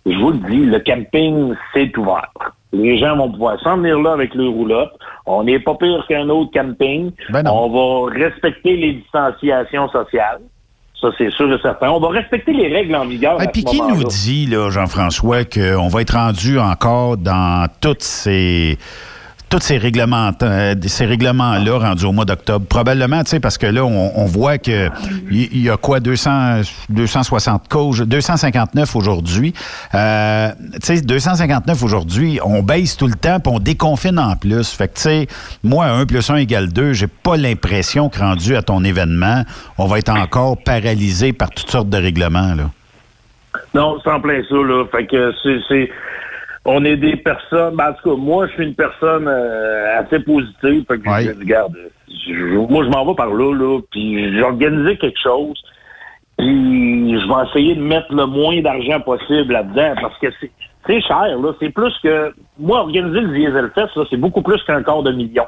Je 0.07 0.16
vous 0.18 0.31
le 0.31 0.38
dis, 0.38 0.64
le 0.64 0.81
camping, 0.81 1.55
c'est 1.75 1.96
ouvert. 1.96 2.31
Les 2.73 2.99
gens 2.99 3.16
vont 3.16 3.31
pouvoir 3.31 3.61
s'en 3.61 3.79
venir 3.79 3.99
là 3.99 4.12
avec 4.12 4.35
le 4.35 4.49
roulotte. 4.49 4.92
On 5.27 5.44
n'est 5.44 5.59
pas 5.59 5.75
pire 5.75 6.05
qu'un 6.09 6.29
autre 6.29 6.51
camping. 6.53 7.11
Ben 7.31 7.46
On 7.49 7.68
va 7.68 8.12
respecter 8.12 8.77
les 8.77 8.92
distanciations 8.94 9.88
sociales. 9.88 10.40
Ça, 11.01 11.09
c'est 11.16 11.31
sûr 11.31 11.53
et 11.53 11.59
certain. 11.62 11.90
On 11.90 11.99
va 11.99 12.09
respecter 12.09 12.53
les 12.53 12.68
règles 12.68 12.94
en 12.94 13.07
vigueur. 13.07 13.42
Et 13.42 13.49
puis 13.49 13.64
qui 13.64 13.81
nous 13.81 14.05
dit, 14.05 14.46
là, 14.46 14.70
Jean-François, 14.70 15.44
qu'on 15.44 15.88
va 15.88 16.03
être 16.03 16.14
rendu 16.14 16.59
encore 16.59 17.16
dans 17.16 17.66
toutes 17.81 18.03
ces 18.03 18.79
tous 19.50 19.60
ces 19.60 19.78
règlements, 19.78 20.30
euh, 20.42 20.74
ces 20.86 21.04
règlements-là 21.04 21.78
rendus 21.78 22.04
au 22.04 22.12
mois 22.12 22.24
d'octobre. 22.24 22.64
Probablement, 22.66 23.22
tu 23.24 23.30
sais, 23.30 23.40
parce 23.40 23.58
que 23.58 23.66
là, 23.66 23.84
on, 23.84 24.24
voit 24.26 24.58
que 24.58 24.88
il 25.30 25.60
y, 25.60 25.68
a 25.68 25.76
quoi, 25.76 25.98
200, 25.98 26.60
260 26.88 27.68
causes, 27.68 28.00
259 28.00 28.94
aujourd'hui. 28.94 29.52
Euh, 29.94 30.50
tu 30.74 30.96
sais, 30.96 31.00
259 31.00 31.82
aujourd'hui, 31.82 32.38
on 32.44 32.62
baisse 32.62 32.96
tout 32.96 33.08
le 33.08 33.14
temps, 33.14 33.40
puis 33.40 33.52
on 33.52 33.58
déconfine 33.58 34.20
en 34.20 34.36
plus. 34.36 34.70
Fait 34.70 34.86
que, 34.86 34.94
tu 34.94 35.02
sais, 35.02 35.26
moi, 35.64 35.86
1 35.86 36.06
plus 36.06 36.30
1 36.30 36.36
égale 36.36 36.68
2, 36.72 36.92
j'ai 36.92 37.08
pas 37.08 37.36
l'impression 37.36 38.08
que 38.08 38.20
rendu 38.20 38.54
à 38.54 38.62
ton 38.62 38.84
événement, 38.84 39.42
on 39.78 39.86
va 39.86 39.98
être 39.98 40.10
encore 40.10 40.56
paralysé 40.62 41.32
par 41.32 41.50
toutes 41.50 41.70
sortes 41.70 41.90
de 41.90 41.98
règlements, 41.98 42.54
là. 42.54 42.70
Non, 43.74 43.98
c'est 44.02 44.10
en 44.10 44.20
plein 44.20 44.42
ça, 44.48 44.54
là. 44.54 44.84
Fait 44.92 45.06
que 45.06 45.32
c'est 45.42 45.90
on 46.64 46.85
est 46.85 46.96
des 46.96 47.16
personnes, 47.16 47.75
ben, 47.77 47.90
en 47.90 47.92
tout 47.94 48.11
cas, 48.11 48.16
moi, 48.16 48.46
je 48.49 48.53
suis 48.53 48.64
une 48.64 48.75
personne 48.75 49.27
euh, 49.27 50.01
assez 50.01 50.20
positive. 50.20 50.85
Fait 50.87 50.99
que 50.99 51.05
je 51.05 51.38
regarde, 51.38 51.75
moi, 52.68 52.85
je 52.85 52.90
m'en 52.90 53.07
vais 53.07 53.14
par 53.14 53.33
là, 53.33 53.55
là, 53.55 53.81
puis 53.90 54.33
j'ai 54.33 54.42
organisé 54.42 54.99
quelque 54.99 55.18
chose, 55.18 55.62
puis 56.37 57.18
je 57.18 57.27
vais 57.27 57.49
essayer 57.49 57.75
de 57.75 57.83
mettre 57.83 58.12
le 58.14 58.27
moins 58.27 58.61
d'argent 58.61 59.01
possible 59.01 59.53
là-dedans, 59.53 59.94
parce 60.01 60.18
que 60.18 60.27
c'est 60.87 61.01
cher, 61.03 61.38
là. 61.38 61.53
C'est 61.61 61.70
plus 61.70 61.94
que, 62.03 62.35
moi, 62.59 62.81
organiser 62.81 63.20
le 63.20 63.29
Diesel 63.29 63.70
Fest, 63.75 63.92
c'est 64.11 64.16
beaucoup 64.16 64.42
plus 64.42 64.62
qu'un 64.64 64.83
quart 64.83 65.03
de 65.03 65.12
million. 65.12 65.46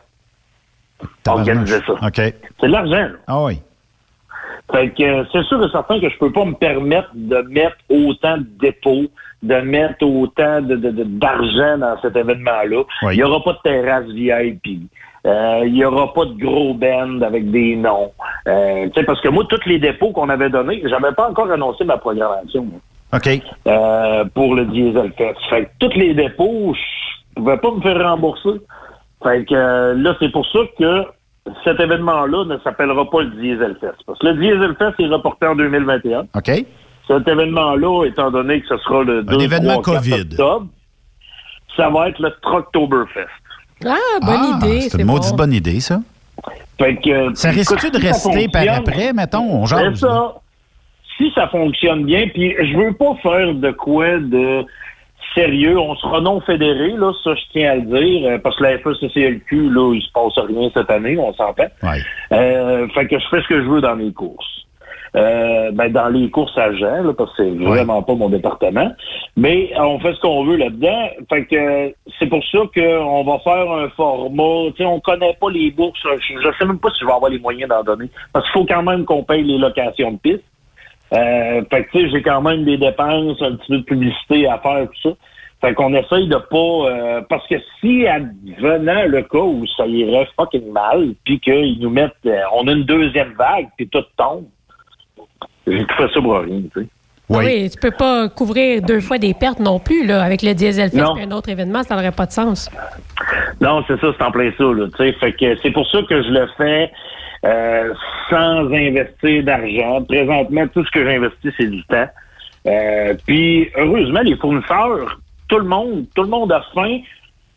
Organiser 1.26 1.80
ça. 1.86 1.92
OK. 1.94 2.14
C'est 2.14 2.66
de 2.66 2.72
l'argent, 2.72 2.90
là. 2.92 3.18
Ah 3.26 3.42
oui. 3.44 3.60
Fait 4.70 4.90
que 4.90 5.24
c'est 5.32 5.42
sûr 5.44 5.62
et 5.64 5.70
certain 5.70 6.00
que 6.00 6.08
je 6.08 6.18
peux 6.18 6.32
pas 6.32 6.44
me 6.44 6.54
permettre 6.54 7.10
de 7.14 7.38
mettre 7.50 7.76
autant 7.90 8.38
de 8.38 8.46
dépôts, 8.60 9.06
de 9.42 9.56
mettre 9.56 10.04
autant 10.04 10.60
de, 10.60 10.76
d'argent 10.76 11.78
dans 11.78 12.00
cet 12.00 12.16
événement-là. 12.16 12.84
Il 13.02 13.16
n'y 13.16 13.22
aura 13.22 13.42
pas 13.42 13.52
de 13.52 13.58
terrasse 13.64 14.06
VIP. 14.06 14.88
Euh, 15.24 15.62
il 15.66 15.72
n'y 15.72 15.84
aura 15.84 16.12
pas 16.12 16.24
de 16.24 16.34
gros 16.34 16.74
band 16.74 17.20
avec 17.22 17.50
des 17.50 17.76
noms. 17.76 18.12
Euh, 18.48 18.88
parce 19.06 19.20
que 19.20 19.28
moi, 19.28 19.44
tous 19.48 19.60
les 19.66 19.78
dépôts 19.78 20.10
qu'on 20.10 20.28
avait 20.28 20.50
donnés, 20.50 20.82
j'avais 20.84 21.12
pas 21.12 21.30
encore 21.30 21.50
annoncé 21.50 21.84
ma 21.84 21.96
programmation. 21.96 22.66
OK. 23.12 23.42
Euh, 23.68 24.24
pour 24.34 24.54
le 24.54 24.64
Diesel 24.66 25.12
Fest. 25.16 25.38
Fait 25.50 25.64
que 25.64 25.70
tous 25.78 25.98
les 25.98 26.14
dépôts, 26.14 26.74
je 26.74 27.34
pouvais 27.36 27.58
pas 27.58 27.70
me 27.70 27.80
faire 27.80 28.02
rembourser. 28.02 28.60
Fait 29.22 29.44
que 29.44 29.54
euh, 29.54 29.94
là, 29.94 30.16
c'est 30.18 30.32
pour 30.32 30.46
ça 30.46 30.58
que 30.78 31.04
cet 31.64 31.78
événement-là 31.78 32.44
ne 32.46 32.58
s'appellera 32.58 33.08
pas 33.08 33.22
le 33.22 33.30
Diesel 33.30 33.76
Fest. 33.80 33.98
Parce 34.06 34.18
que 34.18 34.26
le 34.26 34.34
Diesel 34.34 34.74
Fest 34.76 34.94
est 34.98 35.06
reporté 35.06 35.46
en 35.46 35.54
2021. 35.54 36.26
OK. 36.34 36.64
Cet 37.06 37.26
événement-là, 37.26 38.06
étant 38.06 38.30
donné 38.30 38.60
que 38.60 38.68
ce 38.68 38.78
sera 38.78 39.02
le 39.02 39.22
2 39.22 39.40
événement 39.40 39.80
COVID. 39.80 40.20
octobre, 40.30 40.66
ça 41.76 41.88
va 41.90 42.08
être 42.08 42.20
le 42.20 42.32
Trucktoberfest. 42.42 43.26
Ah, 43.84 43.96
bonne 44.20 44.40
ah, 44.40 44.58
idée. 44.58 44.80
C'est 44.82 45.00
une 45.00 45.06
maudite 45.06 45.36
bonne 45.36 45.52
idée, 45.52 45.80
ça. 45.80 46.00
Fait 46.78 46.96
que, 46.96 47.34
ça 47.34 47.50
risque-tu 47.50 47.90
de 47.90 47.98
rester 47.98 48.48
par 48.48 48.64
après, 48.68 49.12
mettons? 49.12 49.62
On 49.62 49.66
C'est 49.66 49.96
ça. 49.96 50.34
Si 51.16 51.30
ça 51.34 51.46
fonctionne 51.48 52.04
bien, 52.04 52.28
puis 52.28 52.54
je 52.58 52.76
veux 52.76 52.94
pas 52.94 53.14
faire 53.22 53.54
de 53.54 53.70
quoi 53.70 54.18
de 54.18 54.64
sérieux. 55.34 55.78
On 55.78 55.94
sera 55.96 56.20
non 56.20 56.40
fédéré, 56.40 56.92
là, 56.96 57.12
ça 57.22 57.34
je 57.34 57.42
tiens 57.52 57.72
à 57.72 57.74
le 57.76 57.82
dire, 57.82 58.28
euh, 58.28 58.38
parce 58.38 58.56
que 58.56 58.64
la 58.64 58.78
FECCLQ, 58.78 59.70
là, 59.70 59.94
il 59.94 60.02
se 60.02 60.10
passe 60.12 60.38
rien 60.44 60.70
cette 60.74 60.90
année, 60.90 61.16
on 61.18 61.32
s'entend. 61.34 61.68
Ouais. 61.82 62.00
Euh, 62.32 62.88
fait 62.88 63.06
que 63.06 63.18
je 63.18 63.28
fais 63.28 63.42
ce 63.42 63.48
que 63.48 63.62
je 63.62 63.68
veux 63.68 63.80
dans 63.80 63.96
mes 63.96 64.12
courses. 64.12 64.66
Euh, 65.14 65.70
ben, 65.72 65.92
dans 65.92 66.08
les 66.08 66.30
courses 66.30 66.56
à 66.56 66.72
Jean, 66.72 67.02
là, 67.02 67.12
parce 67.12 67.36
que 67.36 67.44
c'est 67.44 67.64
vraiment 67.64 68.02
pas 68.02 68.14
mon 68.14 68.30
département. 68.30 68.90
Mais 69.36 69.70
on 69.78 69.98
fait 69.98 70.14
ce 70.14 70.20
qu'on 70.20 70.44
veut 70.44 70.56
là-dedans. 70.56 71.10
Fait 71.28 71.44
que 71.44 71.94
c'est 72.18 72.28
pour 72.28 72.42
ça 72.46 72.60
qu'on 72.74 73.22
va 73.24 73.38
faire 73.40 73.70
un 73.70 73.88
format. 73.90 74.70
Tu 74.70 74.78
sais, 74.78 74.84
on 74.86 75.00
connaît 75.00 75.36
pas 75.38 75.50
les 75.50 75.70
bourses. 75.70 76.00
Je, 76.02 76.40
je 76.40 76.58
sais 76.58 76.64
même 76.64 76.78
pas 76.78 76.88
si 76.90 77.00
je 77.00 77.06
vais 77.06 77.12
avoir 77.12 77.30
les 77.30 77.38
moyens 77.38 77.68
d'en 77.68 77.82
donner. 77.82 78.08
Parce 78.32 78.46
qu'il 78.46 78.60
faut 78.60 78.66
quand 78.66 78.82
même 78.82 79.04
qu'on 79.04 79.22
paye 79.22 79.42
les 79.42 79.58
locations 79.58 80.12
de 80.12 80.18
piste. 80.18 80.44
Euh, 81.12 81.62
fait 81.70 81.84
que, 81.84 81.90
tu 81.90 82.00
sais, 82.00 82.10
j'ai 82.10 82.22
quand 82.22 82.40
même 82.40 82.64
des 82.64 82.78
dépenses, 82.78 83.42
un 83.42 83.56
petit 83.56 83.68
peu 83.68 83.78
de 83.78 83.82
publicité 83.82 84.48
à 84.48 84.58
faire, 84.58 84.86
tout 84.86 85.10
ça. 85.10 85.16
Fait 85.60 85.74
qu'on 85.74 85.94
essaye 85.94 86.26
de 86.26 86.36
pas... 86.36 86.90
Euh, 86.90 87.20
parce 87.28 87.46
que 87.46 87.56
si, 87.80 88.06
advenant 88.06 89.04
le 89.06 89.22
cas 89.22 89.38
où 89.38 89.64
ça 89.76 89.86
irait 89.86 90.26
fucking 90.36 90.72
mal, 90.72 91.10
puis 91.24 91.38
qu'ils 91.38 91.78
nous 91.80 91.90
mettent... 91.90 92.14
Euh, 92.24 92.40
on 92.54 92.66
a 92.66 92.72
une 92.72 92.84
deuxième 92.84 93.34
vague, 93.34 93.68
puis 93.76 93.88
tout 93.88 94.02
tombe, 94.16 94.46
j'ai 95.66 95.84
tout 95.84 95.94
fait 95.96 96.08
ça 96.12 96.20
pour 96.20 96.38
rien, 96.38 96.62
tu 96.74 96.80
sais. 96.80 96.88
Oui. 97.28 97.44
oui. 97.44 97.70
tu 97.70 97.78
peux 97.78 97.92
pas 97.96 98.28
couvrir 98.28 98.82
deux 98.82 99.00
fois 99.00 99.16
des 99.16 99.32
pertes 99.32 99.60
non 99.60 99.78
plus, 99.78 100.06
là, 100.06 100.22
avec 100.22 100.42
le 100.42 100.54
Diesel 100.54 100.90
et 100.92 101.00
un 101.00 101.30
autre 101.30 101.48
événement, 101.48 101.82
ça 101.82 101.94
n'aurait 101.94 102.12
pas 102.12 102.26
de 102.26 102.32
sens. 102.32 102.68
Non, 103.60 103.82
c'est 103.86 103.98
ça, 104.00 104.08
c'est 104.16 104.24
en 104.24 104.30
plein 104.30 104.50
ça, 104.58 104.64
là, 104.64 104.86
tu 104.88 104.96
sais. 104.96 105.12
Fait 105.14 105.32
que 105.32 105.56
c'est 105.62 105.70
pour 105.70 105.88
ça 105.88 106.00
que 106.08 106.22
je 106.22 106.28
le 106.28 106.48
fais 106.56 106.90
euh, 107.44 107.94
sans 108.28 108.72
investir 108.72 109.44
d'argent. 109.44 110.02
Présentement, 110.04 110.66
tout 110.68 110.84
ce 110.84 110.90
que 110.90 111.04
j'investis, 111.04 111.52
c'est 111.56 111.70
du 111.70 111.82
temps. 111.84 112.08
Euh, 112.66 113.14
puis, 113.26 113.70
heureusement, 113.76 114.20
les 114.20 114.36
fournisseurs, 114.36 115.18
tout 115.48 115.58
le 115.58 115.64
monde, 115.64 116.06
tout 116.14 116.22
le 116.22 116.28
monde 116.28 116.52
a 116.52 116.64
faim, 116.74 116.98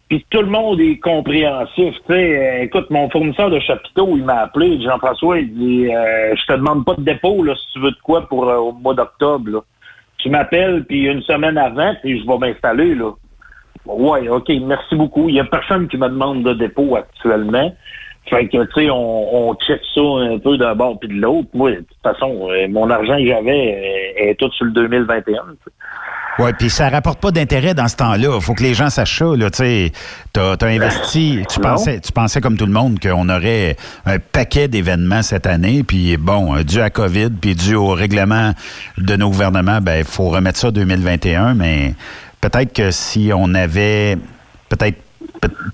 puis 0.10 0.26
tout 0.30 0.42
le 0.42 0.48
monde 0.48 0.80
est 0.80 0.98
compréhensif. 1.00 1.96
Sais, 2.08 2.60
euh, 2.60 2.64
écoute, 2.64 2.90
mon 2.90 3.10
fournisseur 3.10 3.50
de 3.50 3.60
chapiteaux, 3.60 4.16
il 4.16 4.24
m'a 4.24 4.42
appelé, 4.42 4.82
Jean-François, 4.82 5.40
il 5.40 5.54
dit 5.54 5.86
Je 5.88 6.46
te 6.46 6.54
demande 6.54 6.86
pas 6.86 6.96
de 6.96 7.04
dépôt 7.04 7.44
là, 7.44 7.56
si 7.56 7.74
tu 7.74 7.80
veux 7.80 7.92
de 7.92 8.02
quoi 8.04 8.28
pour 8.28 8.48
au 8.48 8.72
mois 8.72 8.94
d'octobre. 8.94 9.64
Tu 10.18 10.30
m'appelles, 10.30 10.86
puis 10.86 11.06
une 11.06 11.22
semaine 11.22 11.58
avant, 11.58 11.94
puis 12.02 12.20
je 12.20 12.28
vais 12.28 12.38
m'installer. 12.38 12.96
là. 12.96 13.12
Ouais, 13.86 14.28
OK, 14.30 14.50
merci 14.62 14.96
beaucoup. 14.96 15.30
Il 15.30 15.36
y 15.36 15.40
a 15.40 15.46
personne 15.46 15.88
qui 15.88 15.98
me 15.98 16.08
demande 16.08 16.44
de 16.44 16.54
dépôt 16.54 16.96
actuellement. 16.96 17.72
Fait 18.28 18.48
que, 18.48 18.64
tu 18.64 18.74
sais, 18.74 18.90
on, 18.90 19.50
on 19.50 19.56
check 19.56 19.82
ça 19.94 20.02
un 20.02 20.40
peu 20.40 20.58
d'un 20.58 20.74
bord 20.74 21.00
puis 21.00 21.10
de 21.10 21.14
l'autre. 21.14 21.50
Moi, 21.54 21.72
de 21.72 21.76
toute 21.78 22.02
façon, 22.02 22.50
euh, 22.50 22.68
mon 22.68 22.90
argent 22.90 23.18
que 23.18 23.28
j'avais 23.28 24.14
est, 24.18 24.40
tout 24.40 24.52
sur 24.54 24.66
le 24.66 24.72
2021. 24.72 25.44
Oui, 26.38 26.52
puis 26.60 26.70
ça 26.70 26.90
rapporte 26.90 27.22
pas 27.22 27.32
d'intérêt 27.32 27.74
dans 27.74 27.88
ce 27.88 27.96
temps-là. 27.96 28.42
faut 28.42 28.54
que 28.54 28.64
les 28.64 28.74
gens 28.74 28.90
sachent 28.90 29.20
ça. 29.20 29.26
Tu 29.38 29.48
sais, 29.54 29.92
as, 30.38 30.66
investi, 30.66 31.40
tu 31.50 31.60
pensais, 31.62 32.02
tu 32.02 32.12
pensais 32.12 32.42
comme 32.42 32.58
tout 32.58 32.66
le 32.66 32.74
monde 32.74 33.00
qu'on 33.00 33.30
aurait 33.30 33.78
un 34.06 34.20
paquet 34.20 34.68
d'événements 34.68 35.22
cette 35.22 35.48
année. 35.48 35.84
Puis 35.84 36.18
bon, 36.18 36.62
dû 36.64 36.82
à 36.82 36.90
COVID, 36.90 37.30
puis 37.30 37.56
dû 37.56 37.76
au 37.76 37.92
règlement 37.92 38.54
de 38.98 39.16
nos 39.16 39.30
gouvernements, 39.30 39.80
ben 39.80 40.00
il 40.00 40.04
faut 40.04 40.28
remettre 40.28 40.60
ça 40.60 40.72
2021. 40.72 41.54
Mais 41.54 41.94
peut-être 42.42 42.74
que 42.74 42.92
si 42.92 43.32
on 43.34 43.54
avait 43.54 44.18
peut-être 44.68 45.05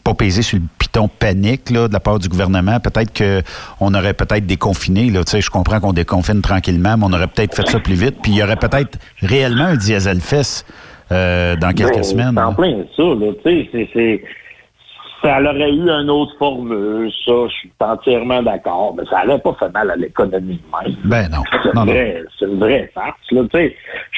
pas 0.03 0.13
peser 0.13 0.41
sur 0.41 0.57
le 0.57 0.63
piton 0.79 1.07
panique 1.07 1.69
là, 1.69 1.87
de 1.87 1.93
la 1.93 1.99
part 1.99 2.19
du 2.19 2.27
gouvernement. 2.27 2.79
Peut-être 2.79 3.11
qu'on 3.17 3.93
aurait 3.93 4.13
peut-être 4.13 4.45
déconfiné. 4.45 5.09
Là, 5.09 5.21
je 5.27 5.49
comprends 5.49 5.79
qu'on 5.79 5.93
déconfine 5.93 6.41
tranquillement, 6.41 6.97
mais 6.97 7.05
on 7.07 7.13
aurait 7.13 7.27
peut-être 7.27 7.55
fait 7.55 7.67
ça 7.67 7.79
plus 7.79 7.95
vite. 7.95 8.17
Puis 8.21 8.33
il 8.33 8.37
y 8.37 8.43
aurait 8.43 8.55
peut-être 8.55 8.97
réellement 9.21 9.65
un 9.65 9.75
diesel 9.75 10.19
fest 10.21 10.65
euh, 11.11 11.55
dans 11.55 11.73
quelques 11.73 11.95
ben, 11.95 12.03
semaines. 12.03 12.39
En 12.39 12.53
plein 12.53 12.83
ça. 12.95 13.03
Là, 13.03 13.31
c'est, 13.43 14.21
ça 15.21 15.39
aurait 15.39 15.71
eu 15.71 15.89
une 15.89 16.09
autre 16.09 16.33
formule, 16.39 17.11
ça, 17.25 17.31
je 17.47 17.53
suis 17.53 17.71
entièrement 17.79 18.41
d'accord, 18.41 18.95
mais 18.97 19.03
ça 19.09 19.23
n'aurait 19.25 19.39
pas 19.39 19.55
fait 19.59 19.69
mal 19.69 19.91
à 19.91 19.95
l'économie 19.95 20.61
même. 20.83 20.95
Ben 21.05 21.29
non. 21.29 21.43
C'est, 21.51 22.45
une 22.45 22.59
vraie 22.59 22.89
farce. 22.93 23.19
Là, 23.31 23.43
je 23.53 23.69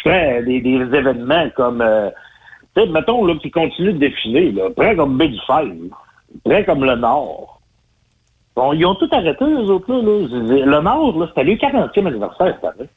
fais 0.03 0.43
des, 0.43 0.62
des 0.62 0.97
événements 0.97 1.49
comme 1.56 1.82
euh, 1.82 2.10
sais, 2.75 2.88
mettons, 2.88 3.25
là, 3.25 3.36
qui 3.41 3.51
continue 3.51 3.93
de 3.93 3.99
défiler, 3.99 4.51
là, 4.51 4.69
près 4.75 4.95
comme 4.95 5.19
Five, 5.19 5.89
près 6.43 6.65
comme 6.65 6.83
le 6.83 6.95
Nord. 6.95 7.62
Bon, 8.55 8.73
ils 8.73 8.86
ont 8.86 8.95
tout 8.95 9.09
arrêté, 9.12 9.45
eux 9.45 9.69
autres, 9.69 9.91
là. 9.91 10.01
Le 10.01 10.81
Nord, 10.81 11.19
là, 11.19 11.27
c'était 11.29 11.43
le 11.43 11.53
40e 11.53 12.07
anniversaire 12.07 12.55
cette 12.55 12.79
année. 12.79 12.89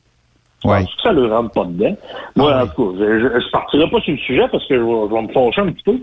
Ouais. 0.65 0.85
que 0.85 1.03
ça 1.03 1.12
ne 1.12 1.21
leur 1.21 1.39
rentre 1.39 1.53
pas 1.53 1.65
dedans. 1.65 1.97
Moi, 2.35 2.53
ah 2.53 2.65
en 2.65 2.67
tout 2.67 2.93
cas, 2.93 2.99
je, 2.99 3.05
ne 3.05 3.51
partirai 3.53 3.91
pas 3.91 4.01
sur 4.01 4.12
le 4.12 4.19
sujet 4.19 4.49
parce 4.51 4.67
que 4.67 4.75
je 4.75 4.81
vais, 4.81 5.23
me 5.23 5.33
fâcher 5.33 5.61
un 5.61 5.71
petit 5.71 5.83
peu. 5.85 5.99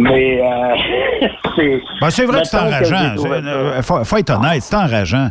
Mais 0.00 0.40
euh, 0.42 1.28
c'est. 1.56 1.82
Ben, 2.00 2.10
c'est 2.10 2.24
vrai 2.24 2.40
que 2.40 2.48
c'est 2.48 2.58
enrageant. 2.58 3.14
Il 3.16 3.26
euh, 3.26 3.82
faut, 3.82 4.02
faut, 4.02 4.16
être 4.16 4.30
honnête, 4.30 4.62
c'est 4.62 4.74
enrageant. 4.74 5.28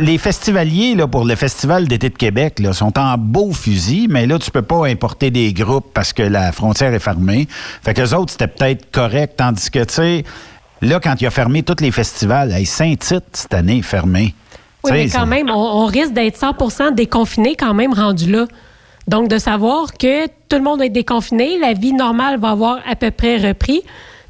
Les 0.00 0.18
festivaliers 0.18 0.94
là, 0.94 1.06
pour 1.06 1.24
le 1.24 1.34
Festival 1.34 1.88
d'été 1.88 2.08
de 2.08 2.16
Québec 2.16 2.58
là, 2.58 2.72
sont 2.72 2.98
en 2.98 3.18
beau 3.18 3.52
fusil, 3.52 4.06
mais 4.08 4.26
là, 4.26 4.38
tu 4.38 4.50
peux 4.50 4.62
pas 4.62 4.86
importer 4.86 5.30
des 5.30 5.52
groupes 5.52 5.92
parce 5.92 6.12
que 6.12 6.22
la 6.22 6.52
frontière 6.52 6.94
est 6.94 6.98
fermée. 6.98 7.48
Fait 7.82 7.94
que 7.94 8.00
les 8.00 8.14
autres, 8.14 8.32
c'était 8.32 8.48
peut-être 8.48 8.90
correct, 8.90 9.34
tandis 9.36 9.70
que, 9.70 9.80
tu 9.80 9.94
sais, 9.94 10.24
là, 10.80 11.00
quand 11.00 11.14
il 11.20 11.26
a 11.26 11.30
fermé 11.30 11.62
tous 11.62 11.82
les 11.82 11.90
festivals, 11.90 12.52
hey, 12.52 12.66
Saint-Tite, 12.66 13.24
cette 13.32 13.54
année, 13.54 13.82
fermé. 13.82 14.34
Oui, 14.84 14.92
mais 14.92 15.08
quand 15.08 15.26
même, 15.26 15.50
on, 15.50 15.86
risque 15.86 16.12
d'être 16.12 16.38
100% 16.38 16.94
déconfiné 16.94 17.56
quand 17.56 17.74
même 17.74 17.92
rendu 17.92 18.30
là. 18.30 18.46
Donc, 19.08 19.28
de 19.28 19.38
savoir 19.38 19.94
que 19.94 20.26
tout 20.26 20.56
le 20.56 20.62
monde 20.62 20.78
va 20.80 20.86
être 20.86 20.92
déconfiné, 20.92 21.58
la 21.58 21.72
vie 21.72 21.92
normale 21.92 22.38
va 22.38 22.50
avoir 22.50 22.78
à 22.88 22.94
peu 22.94 23.10
près 23.10 23.38
repris 23.38 23.82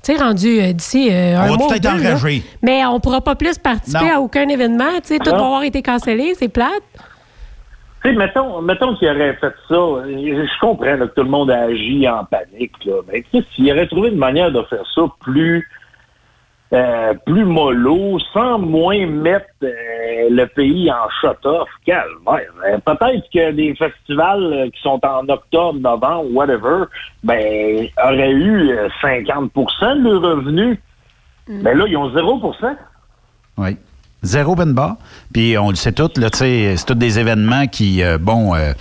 tu 0.09 0.17
sais, 0.17 0.23
rendu 0.23 0.61
euh, 0.61 0.73
d'ici 0.73 1.11
euh, 1.13 1.37
un 1.37 1.51
on 1.51 1.57
mois. 1.57 1.75
engagé. 1.75 2.43
mais 2.63 2.85
on 2.87 2.99
pourra 2.99 3.21
pas 3.21 3.35
plus 3.35 3.59
participer 3.59 4.11
à 4.11 4.21
aucun 4.21 4.49
événement. 4.49 5.01
Tu 5.03 5.15
sais, 5.15 5.19
tout 5.19 5.31
va 5.31 5.37
avoir 5.37 5.63
été 5.65 5.83
cancellé, 5.83 6.33
c'est 6.35 6.49
plate. 6.49 6.83
Tu 8.03 8.11
sais, 8.11 8.17
mettons, 8.17 8.63
mettons 8.63 8.97
qu'il 8.97 9.09
aurait 9.09 9.35
fait 9.35 9.53
ça. 9.69 9.75
Je 9.75 10.61
comprends 10.61 10.97
là, 10.97 11.07
que 11.07 11.15
tout 11.15 11.25
le 11.25 11.29
monde 11.29 11.51
a 11.51 11.65
agi 11.65 12.09
en 12.09 12.25
panique. 12.25 12.73
Là, 12.87 12.95
mais 13.13 13.23
tu 13.31 13.39
sais, 13.39 13.47
s'il 13.55 13.71
aurait 13.71 13.87
trouvé 13.87 14.09
une 14.09 14.17
manière 14.17 14.51
de 14.51 14.63
faire 14.63 14.85
ça 14.95 15.03
plus 15.21 15.69
euh, 16.73 17.15
plus 17.25 17.45
mollo, 17.45 18.19
sans 18.33 18.59
moins 18.59 19.07
mettre 19.07 19.47
euh, 19.63 20.29
le 20.31 20.45
pays 20.47 20.91
en 20.91 21.09
shut-off. 21.21 21.69
Calvaire. 21.87 22.81
Peut-être 22.85 23.25
que 23.33 23.53
des 23.53 23.75
festivals 23.75 24.43
euh, 24.43 24.71
qui 24.71 24.81
sont 24.83 25.01
en 25.05 25.29
octobre, 25.29 25.79
novembre, 25.79 26.31
whatever, 26.33 26.85
ben, 27.25 27.89
auraient 28.05 28.33
eu 28.33 28.71
euh, 28.71 28.89
50% 29.03 30.03
de 30.03 30.11
leurs 30.11 30.23
revenus. 30.23 30.79
Mais 31.49 31.75
là, 31.75 31.87
ils 31.89 31.97
ont 31.97 32.11
0% 32.11 32.77
Oui. 33.57 33.77
Zéro 34.23 34.57
ben 34.57 34.75
bas. 34.75 34.97
Puis 35.33 35.57
on 35.57 35.71
le 35.71 35.77
sait 35.77 35.93
tout, 35.93 36.11
là, 36.17 36.29
tu 36.31 36.39
sais, 36.39 36.75
c'est 36.77 36.87
tous 36.87 36.95
des 36.95 37.19
événements 37.19 37.67
qui, 37.67 38.03
euh, 38.03 38.19
bon, 38.19 38.55
euh, 38.55 38.73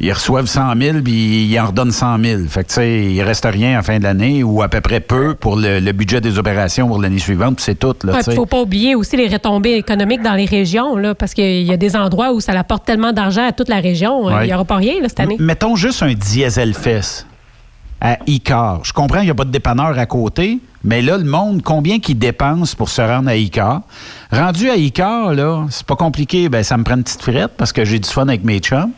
ils 0.00 0.12
reçoivent 0.12 0.46
100 0.46 0.72
000 0.80 0.98
puis 1.04 1.44
ils 1.46 1.60
en 1.60 1.66
redonnent 1.66 1.92
100 1.92 2.18
000. 2.24 2.42
Fait 2.48 2.64
que, 2.64 2.68
tu 2.68 2.74
sais, 2.74 3.04
il 3.12 3.22
reste 3.22 3.44
rien 3.50 3.78
en 3.78 3.82
fin 3.82 3.98
de 3.98 4.04
l'année 4.04 4.42
ou 4.42 4.62
à 4.62 4.68
peu 4.68 4.80
près 4.80 5.00
peu 5.00 5.34
pour 5.34 5.56
le, 5.56 5.78
le 5.78 5.92
budget 5.92 6.20
des 6.20 6.38
opérations 6.38 6.88
pour 6.88 7.00
l'année 7.00 7.18
suivante, 7.18 7.56
puis 7.56 7.64
c'est 7.64 7.78
tout, 7.78 7.94
Il 8.04 8.10
ne 8.10 8.34
faut 8.34 8.46
pas 8.46 8.60
oublier 8.62 8.94
aussi 8.94 9.16
les 9.16 9.28
retombées 9.28 9.74
économiques 9.74 10.22
dans 10.22 10.34
les 10.34 10.46
régions, 10.46 10.96
là, 10.96 11.14
parce 11.14 11.34
qu'il 11.34 11.62
y 11.62 11.72
a 11.72 11.76
des 11.76 11.96
endroits 11.96 12.32
où 12.32 12.40
ça 12.40 12.52
apporte 12.52 12.84
tellement 12.86 13.12
d'argent 13.12 13.46
à 13.46 13.52
toute 13.52 13.68
la 13.68 13.80
région. 13.80 14.24
Ouais. 14.24 14.44
Il 14.44 14.46
n'y 14.48 14.54
aura 14.54 14.64
pas 14.64 14.76
rien 14.76 14.94
là, 15.02 15.08
cette 15.08 15.20
année. 15.20 15.36
M- 15.38 15.44
Mettons 15.44 15.76
juste 15.76 16.02
un 16.02 16.14
diesel 16.14 16.72
fest 16.74 17.26
à 18.00 18.16
Icar. 18.26 18.80
Je 18.84 18.92
comprends 18.94 19.18
qu'il 19.18 19.26
n'y 19.26 19.30
a 19.30 19.34
pas 19.34 19.44
de 19.44 19.50
dépanneur 19.50 19.98
à 19.98 20.06
côté, 20.06 20.58
mais 20.82 21.02
là, 21.02 21.18
le 21.18 21.24
monde, 21.24 21.60
combien 21.62 21.98
qu'il 21.98 22.18
dépense 22.18 22.74
pour 22.74 22.88
se 22.88 23.02
rendre 23.02 23.28
à 23.28 23.36
Icar? 23.36 23.82
Rendu 24.32 24.70
à 24.70 24.76
Icar, 24.76 25.34
là, 25.34 25.66
c'est 25.70 25.86
pas 25.86 25.96
compliqué. 25.96 26.48
Ben, 26.48 26.62
ça 26.62 26.76
me 26.76 26.84
prend 26.84 26.94
une 26.94 27.02
petite 27.02 27.22
frette 27.22 27.52
parce 27.56 27.72
que 27.72 27.84
j'ai 27.84 27.98
du 27.98 28.08
fun 28.08 28.28
avec 28.28 28.44
mes 28.44 28.60
chums. 28.60 28.92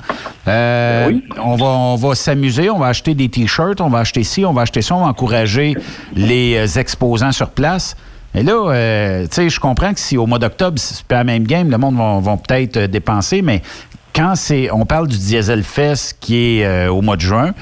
Euh, 0.47 1.11
on 1.43 1.57
va, 1.57 1.67
on 1.67 1.97
va 1.97 2.15
s'amuser, 2.15 2.69
on 2.69 2.79
va 2.79 2.89
acheter 2.89 3.15
des 3.15 3.29
T-shirts, 3.29 3.81
on 3.81 3.89
va 3.89 4.01
acheter 4.01 4.25
ci, 4.25 4.45
on 4.45 4.53
va 4.53 4.63
acheter 4.63 4.83
ça, 4.83 4.95
on 4.95 5.01
va 5.01 5.07
encourager 5.07 5.75
les 6.15 6.57
euh, 6.57 6.79
exposants 6.79 7.33
sur 7.33 7.51
place. 7.51 7.97
Et 8.35 8.43
là, 8.43 8.71
euh, 8.71 9.23
tu 9.23 9.29
sais, 9.33 9.49
je 9.49 9.61
comprends 9.61 9.93
que 9.93 10.01
si 10.01 10.17
au 10.17 10.27
mois 10.27 10.39
d'octobre, 10.39 10.79
c'est 10.79 11.05
pas 11.05 11.17
la 11.17 11.25
même 11.25 11.45
game, 11.45 11.71
le 11.71 11.79
monde 11.79 11.97
va, 11.97 12.21
va 12.21 12.37
peut-être 12.37 12.79
dépenser, 12.91 13.43
mais 13.43 13.63
quand 14.15 14.35
c'est, 14.35 14.71
on 14.71 14.85
parle 14.85 15.09
du 15.09 15.17
Diesel 15.17 15.63
Fest 15.63 16.17
qui 16.21 16.59
est 16.59 16.67
euh, 16.67 16.93
au 16.93 17.03
mois 17.03 17.17
de 17.17 17.23
juin, 17.23 17.53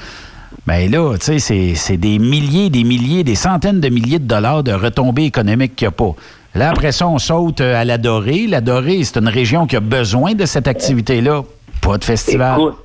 ben 0.67 0.91
là, 0.91 1.15
tu 1.17 1.39
sais, 1.39 1.73
c'est 1.75 1.97
des 1.97 2.19
milliers, 2.19 2.69
des 2.69 2.83
milliers, 2.83 3.23
des 3.23 3.35
centaines 3.35 3.79
de 3.79 3.89
milliers 3.89 4.19
de 4.19 4.27
dollars 4.27 4.63
de 4.63 4.71
retombées 4.71 5.23
économiques 5.23 5.75
qu'il 5.75 5.87
n'y 5.87 5.89
a 5.89 5.91
pas. 5.91 6.15
Là, 6.55 6.69
après 6.69 6.91
ça, 6.91 7.07
on 7.07 7.17
saute 7.17 7.61
euh, 7.61 7.75
à 7.79 7.85
la 7.85 7.97
Dorée. 7.97 8.45
La 8.47 8.59
Dorée, 8.61 9.03
c'est 9.03 9.19
une 9.19 9.29
région 9.29 9.67
qui 9.67 9.75
a 9.77 9.79
besoin 9.79 10.33
de 10.33 10.45
cette 10.45 10.67
activité-là. 10.67 11.43
Pas 11.81 11.97
de 11.97 12.03
festival. 12.03 12.59
Écoute, 12.59 12.75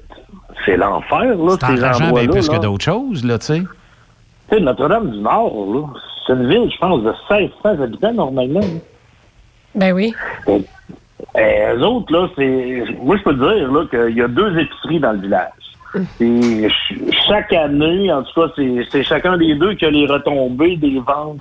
c'est 0.65 0.77
l'enfer, 0.77 1.35
là, 1.37 1.57
C'est 1.61 1.67
ces 1.67 1.73
enrageant 1.85 1.99
bien 1.99 2.07
endroits-là. 2.09 2.29
plus 2.33 2.49
que 2.49 2.57
d'autres 2.61 2.85
choses, 2.85 3.25
là, 3.25 3.39
tu 3.39 3.47
sais. 3.47 3.63
Tu 4.49 4.57
sais, 4.57 4.61
Notre-Dame-du-Nord, 4.61 5.53
là, 5.75 5.83
c'est 6.27 6.33
une 6.35 6.49
ville, 6.49 6.71
je 6.73 6.79
pense, 6.79 7.03
de 7.03 7.13
1600 7.31 7.83
habitants 7.83 8.13
normalement. 8.15 8.61
là. 8.61 8.67
Ben 9.75 9.93
oui. 9.93 10.15
Euh, 10.49 11.77
eux 11.77 11.83
autres, 11.85 12.13
là, 12.13 12.29
c'est. 12.37 12.85
Moi, 13.03 13.17
je 13.19 13.23
peux 13.23 13.35
te 13.37 13.57
dire 13.59 13.71
là, 13.73 13.85
qu'il 13.91 14.17
y 14.17 14.23
a 14.23 14.29
deux 14.29 14.59
épiceries 14.59 15.01
dans 15.01 15.13
le 15.13 15.19
village. 15.21 15.51
Et 16.21 16.61
ch- 16.61 16.95
chaque 17.29 17.53
année, 17.53 18.13
en 18.13 18.23
tout 18.23 18.41
cas, 18.41 18.53
c'est 18.91 19.03
chacun 19.03 19.37
des 19.37 19.55
deux 19.55 19.75
qui 19.75 19.85
a 19.87 19.91
les 19.91 20.07
retombées 20.07 20.77
des 20.77 20.99
ventes 21.01 21.39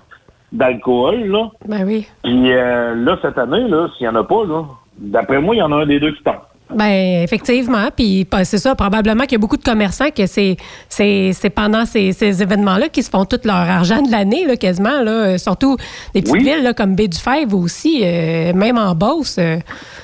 d'alcool. 0.52 1.26
Là. 1.28 1.50
Ben 1.68 1.86
oui. 1.86 2.08
Puis 2.24 2.52
euh, 2.54 2.96
là, 2.96 3.18
cette 3.22 3.38
année, 3.38 3.68
là, 3.68 3.88
s'il 3.98 4.08
n'y 4.08 4.16
en 4.16 4.20
a 4.20 4.24
pas, 4.24 4.44
là, 4.46 4.64
d'après 4.98 5.40
moi, 5.42 5.56
il 5.56 5.60
y 5.60 5.62
en 5.62 5.72
a 5.72 5.76
un 5.78 5.86
des 5.86 6.00
deux 6.00 6.14
qui 6.14 6.24
tombe. 6.24 6.36
Ben 6.74 7.22
effectivement, 7.24 7.90
puis 7.96 8.26
pas- 8.26 8.44
c'est 8.44 8.58
ça, 8.58 8.74
probablement 8.74 9.24
qu'il 9.26 9.34
y 9.34 9.36
a 9.36 9.40
beaucoup 9.40 9.56
de 9.58 9.64
commerçants 9.64 10.10
que 10.10 10.26
c'est 10.26 10.58
c'est 10.90 11.52
pendant 11.54 11.86
ces, 11.86 12.12
ces 12.12 12.42
événements-là 12.42 12.90
qu'ils 12.90 13.04
se 13.04 13.12
font 13.12 13.24
tout 13.26 13.38
leur 13.46 13.56
argent 13.56 14.02
de 14.02 14.10
l'année 14.10 14.46
là 14.48 14.56
quasiment 14.56 15.04
là, 15.04 15.38
surtout 15.38 15.78
des 16.16 16.22
petites 16.22 16.34
Oui. 16.34 16.44
villes 16.44 16.64
là, 16.64 16.74
comme 16.74 16.96
Baie 16.96 17.08
du 17.08 17.20
Fèvre 17.20 17.56
aussi, 17.56 18.02
euh, 18.04 18.52
même 18.54 18.80
en 18.80 18.96
Beauce, 18.96 19.38
euh, 19.38 19.58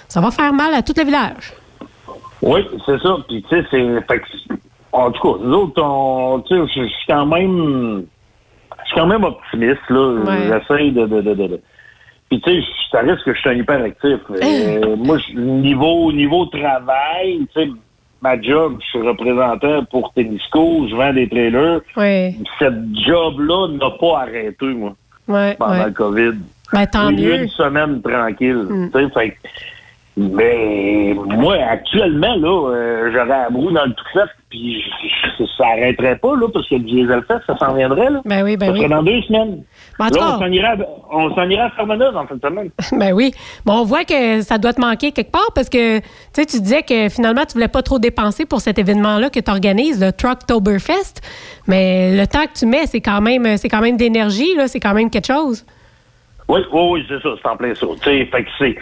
ça 0.07 0.21
va 0.21 0.29
faire 0.29 0.53
mal 0.53 0.71
à 0.75 0.83
tout 0.83 0.93
le 0.95 1.03
village. 1.03 1.51
Oui, 2.43 2.61
c'est 2.85 2.99
ça. 3.01 3.17
Puis, 3.27 3.43
tu 3.49 3.55
sais, 3.55 3.65
c'est. 3.71 4.15
En 4.91 5.09
tout 5.11 5.21
cas, 5.21 5.43
nous 5.43 5.53
autres, 5.55 5.81
on. 5.81 6.41
Tu 6.47 6.55
sais, 6.55 6.61
je 6.75 6.81
je 6.81 6.87
suis 6.87 7.05
quand 7.07 7.25
même. 7.25 8.05
Je 8.91 8.95
suis 8.95 8.99
quand 9.01 9.07
même 9.07 9.23
optimiste, 9.23 9.89
là. 9.89 10.13
Ouais. 10.25 10.59
J'essaye 10.69 10.91
de. 10.91 11.05
de, 11.05 11.21
de, 11.21 11.33
de- 11.33 11.61
Puis, 12.29 12.41
tu 12.41 12.51
sais, 12.61 12.67
ça 12.91 12.99
reste 12.99 13.23
que 13.23 13.33
je 13.33 13.39
suis 13.39 13.49
un 13.49 13.53
hyperactif. 13.53 14.19
Euh, 14.29 14.95
moi, 14.97 15.17
niveau, 15.33 16.11
niveau 16.11 16.45
travail, 16.47 17.47
tu 17.55 17.61
sais, 17.61 17.69
ma 18.21 18.39
job, 18.41 18.77
je 18.81 18.85
suis 18.87 19.01
représentant 19.07 19.85
pour 19.85 20.11
Témisco, 20.13 20.87
je 20.89 20.95
vends 20.95 21.13
des 21.13 21.29
trailers. 21.29 21.79
Oui, 21.95 22.35
Cette 22.59 22.95
job-là 23.05 23.69
n'a 23.69 23.91
pas 23.91 24.19
arrêté, 24.23 24.65
moi, 24.65 24.93
ouais, 25.29 25.55
pendant 25.57 25.71
ouais. 25.79 25.85
le 25.85 25.91
COVID. 25.91 26.31
Ben 26.73 26.85
tant 26.87 27.11
mieux. 27.11 27.35
une 27.43 27.49
semaine 27.49 28.01
tranquille. 28.01 28.65
Mm. 28.69 28.91
tu 28.93 28.99
sais, 28.99 29.09
fait 29.09 29.37
mais 30.17 31.13
moi, 31.15 31.55
actuellement, 31.69 32.35
là, 32.35 32.69
euh, 32.75 33.11
j'aurais 33.13 33.45
à 33.45 33.49
brou 33.49 33.71
dans 33.71 33.85
le 33.85 33.93
tout 33.93 34.05
fait, 34.13 34.29
puis 34.49 34.83
ça 35.57 35.65
arrêterait 35.67 36.17
pas, 36.17 36.35
là, 36.35 36.47
parce 36.53 36.67
que 36.67 36.75
le 36.75 36.81
Diesel 36.81 37.23
Fest, 37.27 37.41
ça 37.47 37.57
s'en 37.57 37.73
viendrait, 37.73 38.09
là. 38.09 38.21
Ben 38.25 38.43
oui, 38.43 38.57
ben 38.57 38.67
ça 38.67 38.71
oui. 38.73 38.79
serait 38.79 38.89
dans 38.89 39.03
deux 39.03 39.21
semaines. 39.21 39.63
Ben, 39.97 40.07
là, 40.09 40.35
on 40.35 40.39
s'en 40.39 40.51
irait, 40.51 40.67
à- 40.67 40.77
on 41.11 41.33
s'en 41.33 41.49
irait 41.49 41.63
à 41.63 41.69
Fermanagh 41.71 42.15
en 42.15 42.27
fin 42.27 42.35
de 42.35 42.41
semaine. 42.41 42.69
Ben 42.99 43.13
oui. 43.13 43.31
Bon, 43.65 43.79
on 43.79 43.83
voit 43.85 44.03
que 44.03 44.41
ça 44.41 44.57
doit 44.57 44.73
te 44.73 44.81
manquer 44.81 45.11
quelque 45.11 45.31
part 45.31 45.51
parce 45.55 45.69
que 45.69 45.99
tu 45.99 46.05
sais, 46.33 46.45
tu 46.45 46.59
disais 46.59 46.83
que 46.83 47.07
finalement, 47.09 47.45
tu 47.45 47.53
voulais 47.53 47.67
pas 47.69 47.81
trop 47.81 47.97
dépenser 47.99 48.45
pour 48.45 48.59
cet 48.59 48.79
événement-là 48.79 49.29
que 49.29 49.39
tu 49.39 49.49
organises, 49.49 50.03
le 50.03 50.11
Trucktoberfest. 50.11 51.21
Mais 51.67 52.15
le 52.17 52.27
temps 52.27 52.43
que 52.45 52.57
tu 52.59 52.65
mets, 52.65 52.85
c'est 52.85 53.01
quand 53.01 53.21
même 53.21 53.57
c'est 53.57 53.69
quand 53.69 53.81
même 53.81 53.95
d'énergie, 53.97 54.55
là, 54.55 54.67
c'est 54.67 54.79
quand 54.79 54.93
même 54.93 55.09
quelque 55.09 55.27
chose. 55.27 55.65
Oui, 56.49 56.59
oui, 56.73 56.81
oui, 56.91 57.05
c'est 57.07 57.21
ça, 57.21 57.29
c'est 57.41 57.47
en 57.49 57.55
plein 57.55 57.73
ça. 57.73 57.87
Tu 58.01 58.09
sais, 58.09 58.25
fait 58.25 58.43
que 58.43 58.49
c'est. 58.59 58.75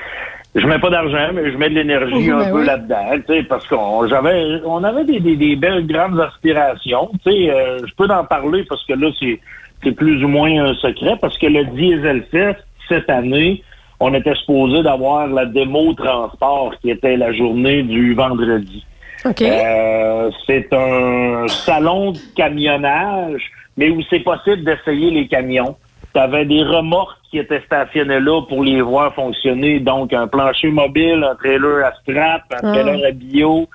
Je 0.55 0.65
mets 0.65 0.79
pas 0.79 0.89
d'argent, 0.89 1.29
mais 1.33 1.51
je 1.51 1.57
mets 1.57 1.69
de 1.69 1.75
l'énergie 1.75 2.13
Oui, 2.15 2.31
un 2.31 2.38
ben 2.39 2.51
peu 2.51 2.59
oui. 2.62 2.65
là-dedans, 2.65 3.12
tu 3.27 3.33
sais, 3.35 3.43
parce 3.43 3.67
qu'on 3.67 4.07
j'avais 4.07 4.62
on 4.65 4.83
avait 4.83 5.05
des, 5.05 5.19
des, 5.19 5.35
des 5.35 5.55
belles 5.55 5.85
grandes 5.85 6.19
aspirations. 6.19 7.12
Tu 7.23 7.31
sais, 7.31 7.51
euh, 7.51 7.77
je 7.85 7.93
peux 7.95 8.12
en 8.12 8.23
parler 8.23 8.63
parce 8.67 8.83
que 8.85 8.93
là, 8.93 9.09
c'est 9.19 9.39
c'est 9.83 9.91
plus 9.91 10.23
ou 10.23 10.27
moins 10.27 10.51
un 10.65 10.73
secret, 10.75 11.15
parce 11.21 11.38
que 11.38 11.47
le 11.47 11.65
Diesel 11.65 12.23
Fest, 12.31 12.59
cette 12.89 13.09
année, 13.09 13.63
on 13.99 14.13
était 14.13 14.35
supposé 14.35 14.81
d'avoir 14.83 15.27
la 15.27 15.45
démo 15.45 15.93
transport 15.93 16.73
qui 16.81 16.89
était 16.89 17.15
la 17.15 17.31
journée 17.31 17.83
du 17.83 18.13
vendredi. 18.13 18.83
OK? 19.25 19.41
Euh, 19.41 20.31
c'est 20.47 20.67
un 20.73 21.47
salon 21.47 22.12
de 22.12 22.19
camionnage, 22.35 23.41
mais 23.77 23.89
où 23.89 24.01
c'est 24.09 24.21
possible 24.21 24.63
d'essayer 24.63 25.12
les 25.12 25.27
camions. 25.27 25.75
Tu 26.13 26.19
avais 26.19 26.45
des 26.45 26.63
remorques 26.63 27.17
qui 27.29 27.37
étaient 27.37 27.61
stationnées 27.65 28.19
là 28.19 28.41
pour 28.47 28.63
les 28.63 28.81
voir 28.81 29.13
fonctionner. 29.13 29.79
Donc, 29.79 30.11
un 30.13 30.27
plancher 30.27 30.69
mobile, 30.69 31.23
un 31.29 31.35
trailer 31.35 31.85
à 31.85 31.93
strap, 32.01 32.41
un 32.51 32.57
Ah. 32.63 32.71
trailer 32.73 33.05
à 33.07 33.11
bio. 33.11 33.67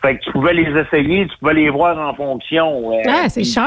Fait 0.00 0.16
que 0.16 0.24
tu 0.24 0.32
pouvais 0.32 0.54
les 0.54 0.80
essayer, 0.80 1.26
tu 1.26 1.36
pouvais 1.38 1.54
les 1.54 1.70
voir 1.70 1.98
en 1.98 2.14
fonction. 2.14 2.92
Euh, 2.92 3.02
Ah, 3.06 3.28
c'est 3.28 3.44
cher. 3.44 3.66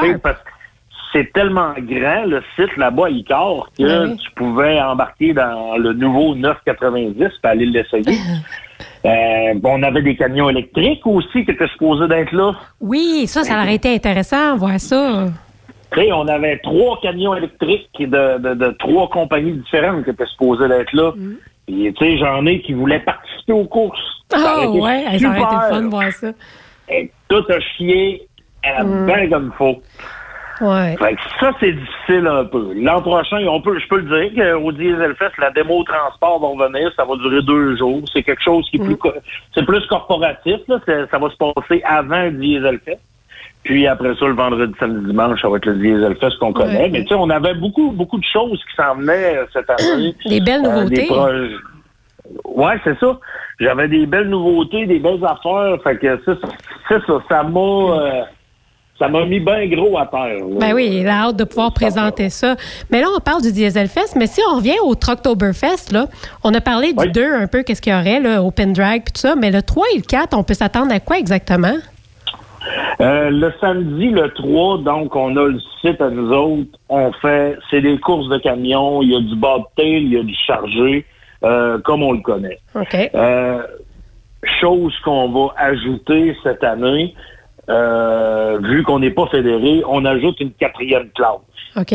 C'est 1.12 1.32
tellement 1.32 1.72
grand, 1.78 2.24
le 2.26 2.42
site 2.54 2.76
là-bas 2.76 3.06
à 3.06 3.10
Icar, 3.10 3.70
que 3.78 3.82
Ben 3.82 4.10
oui. 4.10 4.16
tu 4.18 4.30
pouvais 4.32 4.78
embarquer 4.80 5.32
dans 5.32 5.78
le 5.78 5.94
nouveau 5.94 6.34
990 6.34 7.14
puis 7.14 7.30
aller 7.44 7.66
l'essayer. 7.66 8.04
Euh, 9.04 9.54
on 9.64 9.82
avait 9.84 10.02
des 10.02 10.16
camions 10.16 10.50
électriques 10.50 11.06
aussi 11.06 11.44
qui 11.44 11.50
étaient 11.52 11.68
supposés 11.68 12.08
d'être 12.08 12.32
là. 12.32 12.52
Oui, 12.80 13.26
ça, 13.28 13.42
ça 13.44 13.54
aurait 13.60 13.76
été 13.76 13.94
intéressant, 13.94 14.56
voir 14.56 14.78
ça. 14.80 15.26
On 15.96 16.28
avait 16.28 16.58
trois 16.58 16.98
camions 17.00 17.34
électriques 17.34 17.90
de, 17.98 18.38
de, 18.38 18.54
de 18.54 18.70
trois 18.78 19.08
compagnies 19.08 19.52
différentes 19.52 20.04
qui 20.04 20.10
étaient 20.10 20.26
supposés 20.26 20.68
d'être 20.68 20.92
là. 20.92 21.12
Puis, 21.66 21.92
tu 21.94 22.04
sais, 22.04 22.18
j'en 22.18 22.46
ai 22.46 22.60
qui 22.60 22.72
voulaient 22.72 23.00
participer 23.00 23.52
aux 23.52 23.64
courses. 23.66 23.98
Ah 24.32 24.68
ouais, 24.68 25.04
hey, 25.08 25.18
ça 25.20 25.28
aurait 25.28 25.38
été 25.38 25.48
super. 25.50 25.68
fun 25.70 25.82
de 25.82 25.88
voir 25.88 26.12
ça. 26.12 26.28
Et 26.90 27.10
tout 27.28 27.44
a 27.48 27.60
chié 27.60 28.26
à 28.64 28.84
Mm. 28.84 29.06
bien 29.06 29.28
comme 29.30 29.52
il 29.52 29.56
faut. 29.56 29.82
Ouais. 30.60 30.96
Fait 30.96 31.14
que 31.14 31.20
ça, 31.38 31.52
c'est 31.60 31.72
difficile 31.72 32.26
un 32.26 32.44
peu. 32.44 32.72
L'an 32.74 33.00
prochain, 33.00 33.46
on 33.48 33.60
peut, 33.60 33.78
je 33.78 33.86
peux 33.86 33.98
le 34.00 34.28
dire 34.30 34.56
qu'au 34.60 34.72
Dieselfest, 34.72 35.30
la 35.38 35.50
démo 35.52 35.84
transport 35.84 36.40
va 36.40 36.48
revenir. 36.64 36.90
Ça 36.96 37.04
va 37.04 37.14
durer 37.16 37.42
deux 37.42 37.76
jours. 37.76 38.02
C'est 38.12 38.24
quelque 38.24 38.42
chose 38.42 38.68
qui 38.70 38.76
est 38.78 38.84
plus, 38.84 38.96
co- 38.96 39.12
c'est 39.54 39.64
plus 39.64 39.86
corporatif. 39.86 40.56
Là. 40.66 40.78
Ça 41.10 41.18
va 41.18 41.30
se 41.30 41.36
passer 41.36 41.80
avant 41.84 42.22
le 42.24 42.32
Dieselfest. 42.32 42.98
Puis 43.64 43.86
après 43.86 44.14
ça, 44.18 44.26
le 44.26 44.34
vendredi, 44.34 44.72
samedi, 44.80 45.06
dimanche, 45.06 45.42
ça 45.42 45.48
va 45.48 45.56
être 45.58 45.66
le 45.66 45.74
Dieselfest 45.74 46.38
qu'on 46.40 46.52
connaît. 46.52 46.82
Ouais. 46.84 46.88
Mais 46.90 47.02
tu 47.02 47.08
sais, 47.08 47.14
on 47.14 47.28
avait 47.28 47.54
beaucoup, 47.54 47.90
beaucoup 47.90 48.18
de 48.18 48.24
choses 48.24 48.58
qui 48.70 48.76
s'en 48.76 48.94
venaient 48.96 49.36
euh, 49.36 49.44
cette 49.52 49.68
année. 49.68 50.14
Des 50.26 50.40
belles 50.40 50.62
Euh, 50.64 50.70
nouveautés. 50.84 51.08
des. 51.08 51.56
Ouais, 52.44 52.74
c'est 52.84 52.98
ça. 52.98 53.18
J'avais 53.60 53.88
des 53.88 54.06
belles 54.06 54.28
nouveautés, 54.28 54.86
des 54.86 54.98
belles 54.98 55.22
affaires. 55.24 55.76
Fait 55.82 55.96
que 55.98 56.18
c'est 56.24 56.34
ça. 56.98 57.18
Ça. 57.28 57.42
M'a, 57.42 57.60
euh, 57.60 58.22
ça 58.98 59.08
m'a 59.08 59.24
mis 59.26 59.40
bien 59.40 59.66
gros 59.68 59.98
à 59.98 60.06
terre. 60.06 60.38
là. 60.46 60.56
Ben 60.60 60.72
oui, 60.74 60.88
il 61.00 61.06
a 61.08 61.26
hâte 61.28 61.36
de 61.36 61.44
pouvoir 61.44 61.72
présenter 61.72 62.30
ça. 62.30 62.56
Mais 62.90 63.00
là, 63.00 63.06
on 63.16 63.20
parle 63.20 63.42
du 63.42 63.52
Dieselfest, 63.52 64.16
mais 64.16 64.26
si 64.26 64.40
on 64.52 64.56
revient 64.56 64.78
au 64.84 64.94
Trucktoberfest, 64.94 65.92
là, 65.92 66.06
on 66.44 66.52
a 66.54 66.60
parlé 66.60 66.92
du 66.92 66.98
Oui. 67.04 67.12
2, 67.12 67.34
un 67.34 67.46
peu, 67.46 67.62
qu'est-ce 67.62 67.80
qu'il 67.82 67.92
y 67.92 67.96
aurait, 67.96 68.20
là, 68.20 68.42
Open 68.42 68.72
Drag, 68.72 69.02
puis 69.04 69.12
tout 69.12 69.20
ça, 69.20 69.34
mais 69.36 69.50
le 69.50 69.62
3 69.62 69.84
et 69.94 69.98
le 69.98 70.02
4, 70.02 70.36
on 70.36 70.42
peut 70.42 70.54
s'attendre 70.54 70.92
à 70.92 71.00
quoi 71.00 71.18
exactement? 71.18 71.74
Euh, 73.00 73.30
le 73.30 73.52
samedi, 73.60 74.08
le 74.10 74.30
3, 74.32 74.78
donc, 74.78 75.14
on 75.14 75.36
a 75.36 75.46
le 75.46 75.58
site 75.80 76.00
à 76.00 76.10
nous 76.10 76.30
autres. 76.32 76.78
On 76.88 77.12
fait, 77.12 77.56
c'est 77.70 77.80
des 77.80 77.98
courses 77.98 78.28
de 78.28 78.38
camions. 78.38 79.00
Il 79.02 79.12
y 79.12 79.16
a 79.16 79.20
du 79.20 79.36
bobtail, 79.36 80.02
il 80.02 80.12
y 80.12 80.16
a 80.18 80.22
du 80.22 80.34
chargé, 80.34 81.04
euh, 81.44 81.78
comme 81.80 82.02
on 82.02 82.12
le 82.12 82.20
connaît. 82.20 82.58
OK. 82.74 82.96
Euh, 83.14 83.62
chose 84.60 84.94
qu'on 85.04 85.28
va 85.30 85.54
ajouter 85.56 86.36
cette 86.42 86.64
année, 86.64 87.14
euh, 87.68 88.58
vu 88.62 88.82
qu'on 88.82 88.98
n'est 88.98 89.10
pas 89.10 89.26
fédéré, 89.26 89.82
on 89.86 90.04
ajoute 90.04 90.40
une 90.40 90.52
quatrième 90.52 91.08
classe. 91.10 91.36
OK. 91.76 91.94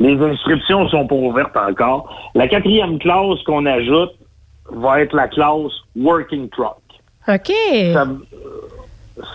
Les 0.00 0.16
inscriptions 0.20 0.88
sont 0.88 1.06
pas 1.06 1.14
ouvertes 1.14 1.56
encore. 1.56 2.30
La 2.34 2.48
quatrième 2.48 2.98
classe 2.98 3.42
qu'on 3.46 3.66
ajoute 3.66 4.12
va 4.72 5.00
être 5.02 5.14
la 5.14 5.28
classe 5.28 5.72
Working 5.96 6.48
Truck. 6.50 6.76
OK. 7.28 7.52
Ça- 7.92 8.06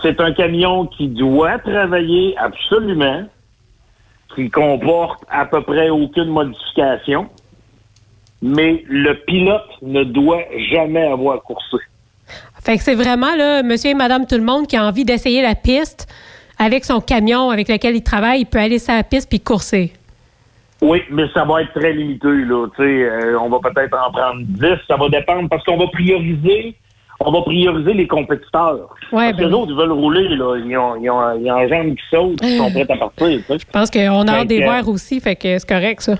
c'est 0.02 0.20
un 0.20 0.32
camion 0.32 0.86
qui 0.86 1.08
doit 1.08 1.58
travailler 1.58 2.36
absolument, 2.38 3.24
qui 4.34 4.50
comporte 4.50 5.22
à 5.30 5.46
peu 5.46 5.62
près 5.62 5.90
aucune 5.90 6.28
modification, 6.28 7.28
mais 8.42 8.84
le 8.88 9.14
pilote 9.26 9.68
ne 9.82 10.04
doit 10.04 10.42
jamais 10.70 11.06
avoir 11.06 11.42
coursé. 11.42 11.78
Fait 12.62 12.76
que 12.76 12.82
c'est 12.82 12.94
vraiment, 12.94 13.34
là, 13.36 13.62
monsieur 13.62 13.90
et 13.90 13.94
madame 13.94 14.26
tout 14.26 14.36
le 14.36 14.42
monde 14.42 14.66
qui 14.66 14.76
a 14.76 14.84
envie 14.84 15.04
d'essayer 15.04 15.40
la 15.40 15.54
piste 15.54 16.08
avec 16.58 16.84
son 16.84 17.00
camion 17.00 17.50
avec 17.50 17.68
lequel 17.68 17.96
il 17.96 18.02
travaille, 18.02 18.40
il 18.40 18.46
peut 18.46 18.58
aller 18.58 18.78
sur 18.78 18.94
la 18.94 19.04
piste 19.04 19.28
puis 19.28 19.40
courser. 19.40 19.92
Oui, 20.82 21.02
mais 21.10 21.28
ça 21.32 21.44
va 21.44 21.62
être 21.62 21.72
très 21.72 21.92
limité, 21.92 22.28
là. 22.28 22.66
Tu 22.76 22.82
sais, 22.82 23.02
euh, 23.04 23.38
on 23.40 23.48
va 23.48 23.58
peut-être 23.60 23.96
en 23.96 24.10
prendre 24.10 24.40
10, 24.42 24.66
ça 24.86 24.96
va 24.96 25.08
dépendre 25.08 25.48
parce 25.48 25.64
qu'on 25.64 25.78
va 25.78 25.86
prioriser. 25.86 26.74
On 27.20 27.30
va 27.30 27.42
prioriser 27.42 27.94
les 27.94 28.06
compétiteurs. 28.06 28.94
Ouais, 29.12 29.30
parce 29.30 29.32
ben 29.32 29.36
que 29.36 29.44
les 29.44 29.52
autres, 29.54 29.72
ils 29.72 29.78
veulent 29.78 29.92
rouler, 29.92 30.28
là. 30.28 30.56
Ils 30.56 30.76
ont, 30.76 30.96
ils 30.96 31.10
ont, 31.10 31.38
ils 31.38 31.50
ont 31.50 31.56
un 31.56 31.68
jambe 31.68 31.94
qui 31.94 32.02
saute, 32.10 32.38
ils 32.42 32.58
sont 32.58 32.70
prêts 32.70 32.86
à 32.88 32.96
partir. 32.96 33.40
Je 33.48 33.64
pense 33.72 33.90
qu'on 33.90 34.28
a 34.28 34.44
des 34.44 34.60
verres 34.60 34.88
aussi, 34.88 35.20
fait 35.20 35.36
que 35.36 35.58
c'est 35.58 35.68
correct, 35.68 36.02
ça. 36.02 36.16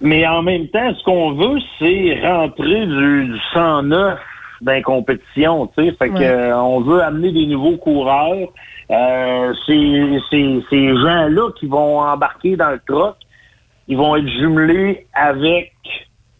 Mais 0.00 0.26
en 0.26 0.42
même 0.42 0.68
temps, 0.68 0.94
ce 0.94 1.02
qu'on 1.04 1.32
veut, 1.32 1.58
c'est 1.78 2.20
rentrer 2.22 2.86
du, 2.86 3.24
du 3.26 3.38
109 3.52 4.18
dans 4.60 4.72
les 4.72 4.82
compétitions, 4.82 5.66
tu 5.68 5.84
sais. 5.84 5.96
Fait 5.98 6.08
que 6.08 6.22
euh, 6.22 6.56
on 6.56 6.80
veut 6.80 7.02
amener 7.02 7.32
des 7.32 7.46
nouveaux 7.46 7.76
coureurs. 7.76 8.48
Euh, 8.90 9.54
ces, 9.66 10.18
ces, 10.30 10.64
ces 10.70 10.88
gens-là 10.88 11.50
qui 11.58 11.66
vont 11.66 12.00
embarquer 12.00 12.56
dans 12.56 12.70
le 12.70 12.80
truck, 12.86 13.16
ils 13.86 13.96
vont 13.96 14.16
être 14.16 14.28
jumelés 14.28 15.06
avec 15.12 15.72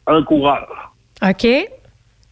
un 0.06 0.22
coureur. 0.22 0.92
OK. 1.22 1.46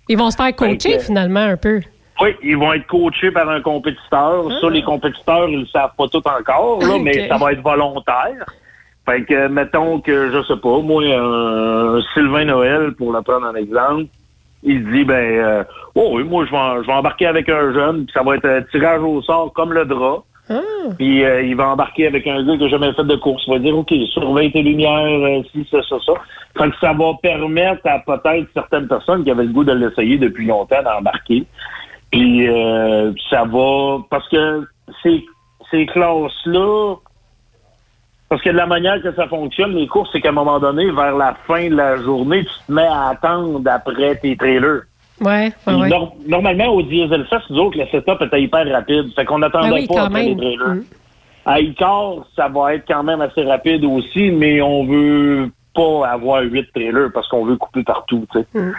Ils 0.08 0.16
vont 0.18 0.30
se 0.30 0.36
faire 0.36 0.54
coacher, 0.54 0.78
Fait 0.78 0.96
que- 0.98 1.02
finalement, 1.02 1.40
un 1.40 1.56
peu. 1.56 1.80
Oui, 2.20 2.30
ils 2.42 2.56
vont 2.56 2.72
être 2.72 2.86
coachés 2.86 3.30
par 3.30 3.48
un 3.50 3.60
compétiteur. 3.60 4.48
Ça, 4.60 4.70
les 4.70 4.82
compétiteurs, 4.82 5.48
ils 5.48 5.60
le 5.60 5.66
savent 5.66 5.90
pas 5.98 6.08
tout 6.08 6.22
encore, 6.26 6.80
là, 6.80 6.86
Ah. 6.94 6.98
Mais 7.02 7.28
ça 7.28 7.36
va 7.36 7.52
être 7.52 7.60
volontaire. 7.62 8.46
Fait 9.04 9.22
que, 9.24 9.48
mettons 9.48 10.00
que, 10.00 10.30
je 10.32 10.42
sais 10.44 10.56
pas, 10.60 10.80
moi, 10.80 11.02
un 11.04 12.00
Sylvain 12.14 12.46
Noël, 12.46 12.92
pour 12.92 13.12
le 13.12 13.20
prendre 13.22 13.46
en 13.46 13.54
exemple, 13.54 14.06
il 14.62 14.84
dit, 14.90 15.04
ben, 15.04 15.14
euh, 15.14 15.64
oh 15.94 16.12
oui, 16.14 16.24
moi, 16.24 16.44
je 16.46 16.50
vais, 16.50 16.82
je 16.82 16.86
vais 16.86 16.92
embarquer 16.92 17.26
avec 17.26 17.48
un 17.48 17.72
jeune, 17.72 18.04
puis 18.06 18.12
ça 18.14 18.22
va 18.22 18.34
être 18.36 18.46
un 18.48 18.62
tirage 18.62 19.02
au 19.02 19.20
sort 19.22 19.52
comme 19.52 19.72
le 19.72 19.84
drap. 19.84 20.24
Ah. 20.48 20.60
Puis 20.96 21.24
euh, 21.24 21.42
il 21.42 21.56
va 21.56 21.68
embarquer 21.70 22.06
avec 22.06 22.26
un 22.26 22.44
gars 22.44 22.56
qui 22.56 22.62
n'a 22.62 22.68
jamais 22.68 22.92
fait 22.92 23.04
de 23.04 23.16
course. 23.16 23.42
Il 23.46 23.52
va 23.52 23.58
dire, 23.58 23.76
OK, 23.76 23.92
surveille 24.12 24.52
tes 24.52 24.62
lumières, 24.62 25.04
euh, 25.04 25.42
si, 25.52 25.66
ça, 25.70 25.82
ça, 25.88 25.96
ça. 26.06 26.12
Fait 26.56 26.70
que 26.70 26.76
ça 26.80 26.92
va 26.92 27.14
permettre 27.20 27.82
à 27.84 27.98
peut-être 27.98 28.48
certaines 28.54 28.86
personnes 28.86 29.24
qui 29.24 29.30
avaient 29.30 29.44
le 29.44 29.52
goût 29.52 29.64
de 29.64 29.72
l'essayer 29.72 30.18
depuis 30.18 30.46
longtemps 30.46 30.82
d'embarquer. 30.82 31.44
Puis 32.10 32.48
euh, 32.48 33.12
ça 33.28 33.44
va... 33.44 33.98
Parce 34.08 34.28
que 34.28 34.66
ces, 35.02 35.24
ces 35.70 35.86
classes-là... 35.86 36.94
Parce 38.28 38.42
que 38.42 38.50
de 38.50 38.56
la 38.56 38.66
manière 38.66 39.00
que 39.02 39.12
ça 39.14 39.28
fonctionne, 39.28 39.72
les 39.72 39.86
courses, 39.86 40.10
c'est 40.12 40.20
qu'à 40.20 40.30
un 40.30 40.32
moment 40.32 40.58
donné, 40.58 40.90
vers 40.90 41.16
la 41.16 41.34
fin 41.46 41.68
de 41.68 41.76
la 41.76 41.96
journée, 41.96 42.44
tu 42.44 42.66
te 42.66 42.72
mets 42.72 42.86
à 42.86 43.08
attendre 43.10 43.60
après 43.70 44.16
tes 44.16 44.36
trailers. 44.36 44.82
Ouais, 45.20 45.50
normalement, 46.26 46.66
au 46.66 46.82
Dieselfest, 46.82 47.50
nous 47.50 47.58
autres, 47.58 47.78
le 47.78 47.86
setup 47.86 48.20
était 48.20 48.42
hyper 48.42 48.70
rapide. 48.70 49.12
Fait 49.14 49.24
qu'on 49.24 49.38
n'attendait 49.38 49.68
Ah 49.70 49.74
oui, 49.74 49.86
pas 49.86 49.94
quand 49.94 50.04
après 50.04 50.24
même. 50.24 50.38
les 50.38 50.56
trailers. 50.56 50.74
Mm. 50.74 50.84
À 51.46 51.60
Icar, 51.60 52.14
ça 52.34 52.48
va 52.48 52.74
être 52.74 52.84
quand 52.86 53.02
même 53.02 53.20
assez 53.20 53.42
rapide 53.44 53.84
aussi, 53.84 54.30
mais 54.30 54.60
on 54.60 54.84
veut 54.84 55.50
pas 55.74 56.08
avoir 56.08 56.42
huit 56.42 56.66
trailers 56.74 57.10
parce 57.14 57.28
qu'on 57.28 57.44
veut 57.44 57.56
couper 57.56 57.82
partout, 57.82 58.26
tu 58.32 58.40
sais. 58.40 58.46
Mm. 58.58 58.72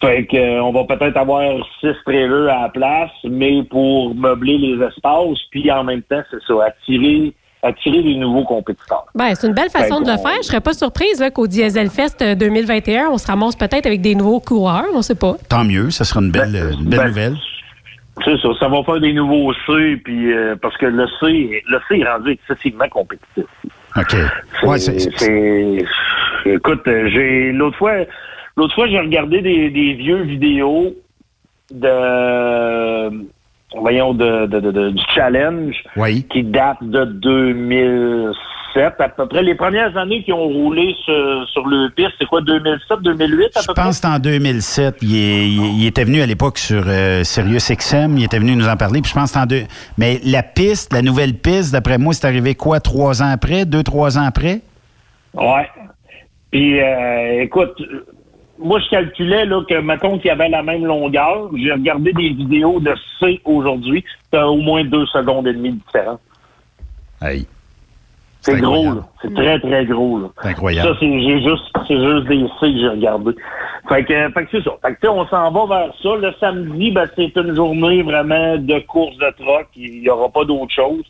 Fait 0.00 0.28
euh, 0.34 0.60
on 0.60 0.72
va 0.72 0.84
peut-être 0.84 1.16
avoir 1.16 1.42
six 1.80 1.94
trailers 2.04 2.48
à 2.54 2.62
la 2.62 2.68
place, 2.68 3.10
mais 3.24 3.62
pour 3.64 4.14
meubler 4.14 4.56
les 4.58 4.84
espaces, 4.84 5.38
puis 5.50 5.70
en 5.72 5.84
même 5.84 6.02
temps, 6.02 6.22
c'est 6.30 6.42
ça, 6.46 6.66
attirer, 6.66 7.32
attirer 7.62 8.02
des 8.02 8.14
nouveaux 8.14 8.44
compétiteurs. 8.44 9.04
Ben, 9.14 9.34
c'est 9.34 9.46
une 9.48 9.54
belle 9.54 9.70
façon 9.70 9.98
Fait 9.98 10.04
de 10.04 10.10
le 10.12 10.16
faire. 10.18 10.36
Je 10.42 10.46
serais 10.46 10.60
pas 10.60 10.72
surprise 10.72 11.20
là, 11.20 11.30
qu'au 11.30 11.46
Dieselfest 11.46 12.22
euh, 12.22 12.34
2021, 12.34 13.08
on 13.10 13.18
se 13.18 13.26
ramasse 13.26 13.56
peut-être 13.56 13.86
avec 13.86 14.00
des 14.00 14.14
nouveaux 14.14 14.40
coureurs, 14.40 14.86
on 14.94 15.02
sait 15.02 15.14
pas. 15.16 15.34
Tant 15.48 15.64
mieux, 15.64 15.90
ça 15.90 16.04
sera 16.04 16.20
une 16.20 16.30
belle, 16.30 16.54
euh, 16.54 16.72
une 16.72 16.84
belle 16.88 16.98
Ben, 17.00 17.06
nouvelle. 17.08 17.36
C'est 18.24 18.36
ça, 18.38 18.48
ça 18.58 18.68
va 18.68 18.82
faire 18.82 19.00
des 19.00 19.12
nouveaux 19.12 19.52
C, 19.66 19.96
puis 20.04 20.32
euh, 20.32 20.56
parce 20.60 20.76
que 20.76 20.86
le 20.86 21.06
C, 21.20 21.62
le 21.68 21.78
C 21.88 22.00
est 22.00 22.04
rendu 22.08 22.30
excessivement 22.32 22.88
compétitif. 22.88 23.44
OK. 23.96 24.14
Ouais, 24.64 24.78
c'est- 24.78 24.98
c'est- 24.98 25.16
c'est- 25.18 25.84
Écoute, 26.46 26.82
euh, 26.86 27.08
j'ai 27.12 27.52
l'autre 27.52 27.76
fois, 27.76 27.92
l'autre 28.56 28.74
fois 28.74 28.86
j'ai 28.88 28.98
regardé 28.98 29.40
des, 29.40 29.70
des 29.70 29.94
vieux 29.94 30.22
vidéos 30.22 30.94
de, 31.70 33.08
voyons, 33.76 34.14
de, 34.14 34.46
de- 34.46 34.60
de- 34.60 34.90
du 34.90 35.02
challenge 35.14 35.74
Oui. 35.96 36.24
qui 36.30 36.42
date 36.42 36.78
de 36.82 37.04
2007 37.04 38.94
à 39.00 39.08
peu 39.08 39.26
près. 39.26 39.42
Les 39.42 39.54
premières 39.54 39.96
années 39.96 40.22
qui 40.22 40.32
ont 40.32 40.46
roulé 40.46 40.94
sur, 41.04 41.48
sur 41.52 41.66
le 41.66 41.88
piste, 41.90 42.12
c'est 42.18 42.26
quoi, 42.26 42.40
2007, 42.42 42.98
2008 43.02 43.56
à 43.56 43.60
Je 43.60 43.66
peu 43.66 43.74
près? 43.74 43.82
pense 43.84 44.00
que 44.00 44.06
c'est 44.06 44.14
en 44.14 44.18
2007. 44.18 44.96
Il, 45.02 45.16
est- 45.16 45.48
il- 45.48 45.86
était 45.86 46.04
venu 46.04 46.20
à 46.22 46.26
l'époque 46.26 46.58
sur 46.58 46.82
euh, 46.86 47.24
Sirius 47.24 47.70
XM. 47.72 48.16
Il 48.16 48.24
était 48.24 48.38
venu 48.38 48.54
nous 48.56 48.68
en 48.68 48.76
parler. 48.76 49.00
Puis 49.02 49.10
je 49.10 49.14
pense 49.14 49.36
en 49.36 49.46
deux. 49.46 49.64
Mais 49.96 50.20
la 50.24 50.42
piste, 50.42 50.92
la 50.92 51.02
nouvelle 51.02 51.34
piste, 51.34 51.72
d'après 51.72 51.98
moi, 51.98 52.12
c'est 52.14 52.26
arrivé 52.26 52.54
quoi, 52.54 52.80
trois 52.80 53.22
ans 53.22 53.30
après, 53.32 53.64
deux, 53.64 53.82
trois 53.82 54.18
ans 54.18 54.24
après? 54.26 54.60
Ouais. 55.34 55.68
Puis, 56.50 56.80
euh, 56.80 57.42
écoute, 57.42 57.76
moi, 58.58 58.80
je 58.80 58.90
calculais 58.90 59.44
là, 59.44 59.62
que, 59.68 59.80
mettons 59.80 60.18
qu'il 60.18 60.26
y 60.26 60.30
avait 60.30 60.48
la 60.48 60.62
même 60.62 60.84
longueur. 60.84 61.50
J'ai 61.56 61.72
regardé 61.72 62.12
des 62.12 62.30
vidéos 62.30 62.80
de 62.80 62.94
C 63.20 63.40
aujourd'hui. 63.44 64.04
T'as 64.30 64.46
au 64.46 64.56
moins 64.56 64.84
deux 64.84 65.06
secondes 65.06 65.46
et 65.46 65.52
demie 65.52 65.70
de 65.70 65.76
différence. 65.76 66.20
Hey, 67.22 67.46
C'est 68.40 68.60
gros, 68.60 68.94
là. 68.94 69.08
C'est 69.22 69.34
très, 69.34 69.58
très 69.60 69.86
gros, 69.86 70.18
là. 70.20 70.28
c'est 70.42 70.48
incroyable. 70.48 70.88
Ça, 70.88 70.96
c'est 71.00 71.40
juste, 71.40 71.72
c'est 71.86 72.00
juste 72.00 72.28
des 72.28 72.46
C 72.60 72.72
que 72.72 72.78
j'ai 72.78 72.88
regardé. 72.88 73.32
Fait 73.88 74.04
que, 74.04 74.30
fait 74.30 74.44
que 74.44 74.48
c'est 74.52 74.64
ça. 74.64 74.72
Fait 74.82 74.94
que, 74.94 75.08
on 75.08 75.26
s'en 75.26 75.50
va 75.50 75.66
vers 75.66 75.94
ça. 76.02 76.16
Le 76.16 76.32
samedi, 76.38 76.90
ben, 76.90 77.08
c'est 77.16 77.34
une 77.36 77.54
journée 77.54 78.02
vraiment 78.02 78.56
de 78.56 78.78
course 78.80 79.16
de 79.16 79.32
troc. 79.42 79.66
Il 79.76 80.02
n'y 80.02 80.08
aura 80.08 80.28
pas 80.28 80.44
d'autre 80.44 80.72
chose. 80.74 81.04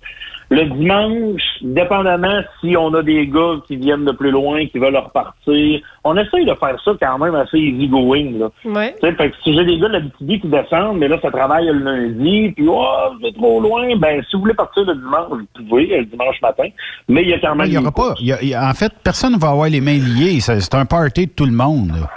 Le 0.51 0.65
dimanche, 0.65 1.43
dépendamment 1.61 2.41
si 2.61 2.75
on 2.75 2.95
a 2.95 3.03
des 3.03 3.27
gars 3.27 3.57
qui 3.67 3.77
viennent 3.77 4.07
de 4.07 4.13
plus 4.13 4.31
loin, 4.31 4.65
qui 4.67 4.79
veulent 4.79 4.97
repartir, 4.97 5.81
on 6.05 6.17
essaye 6.17 6.47
de 6.47 6.55
faire 6.55 6.75
ça 6.83 6.93
quand 6.99 7.19
même 7.19 7.35
assez 7.35 7.59
easy 7.59 7.87
going, 7.87 8.39
là. 8.39 8.49
Ouais. 8.65 8.95
Tu 8.99 9.07
sais, 9.07 9.13
fait 9.15 9.31
que 9.31 9.37
si 9.45 9.53
j'ai 9.55 9.65
des 9.67 9.79
gars 9.79 9.89
de 9.89 9.93
la 9.93 10.01
BTB 10.01 10.41
qui 10.41 10.49
descendent, 10.49 10.97
mais 10.99 11.09
là, 11.09 11.19
ça 11.21 11.31
travaille 11.31 11.67
le 11.67 11.73
lundi, 11.75 12.53
puis 12.57 12.67
oh, 12.67 12.87
c'est 13.23 13.35
trop 13.35 13.61
loin, 13.61 13.95
ben, 13.99 14.23
si 14.31 14.37
vous 14.37 14.41
voulez 14.43 14.55
partir 14.55 14.85
le 14.87 14.95
dimanche, 14.95 15.29
vous 15.59 15.65
pouvez, 15.69 15.87
le 15.99 16.05
dimanche 16.07 16.41
matin, 16.41 16.69
mais 17.09 17.23
il 17.25 17.29
y 17.29 17.35
a 17.35 17.39
quand 17.41 17.55
même... 17.55 17.67
Il 17.67 17.75
y 17.75 17.79
aura 17.79 17.93
pas. 17.93 18.03
courses. 18.09 18.21
il 18.23 18.29
y 18.29 18.33
a- 18.33 18.43
il 18.43 18.49
y 18.49 18.55
a- 18.55 18.67
en 18.67 18.73
fait, 18.75 18.93
personne 19.05 19.35
ne 19.35 19.39
va 19.39 19.51
avoir 19.51 19.69
les 19.69 19.83
mains 19.83 19.99
liées. 19.99 20.41
C'est 20.41 20.75
un 20.75 20.87
party 20.87 21.27
de 21.27 21.33
tout 21.33 21.45
le 21.45 21.53
monde. 21.53 21.91
là. 21.91 22.09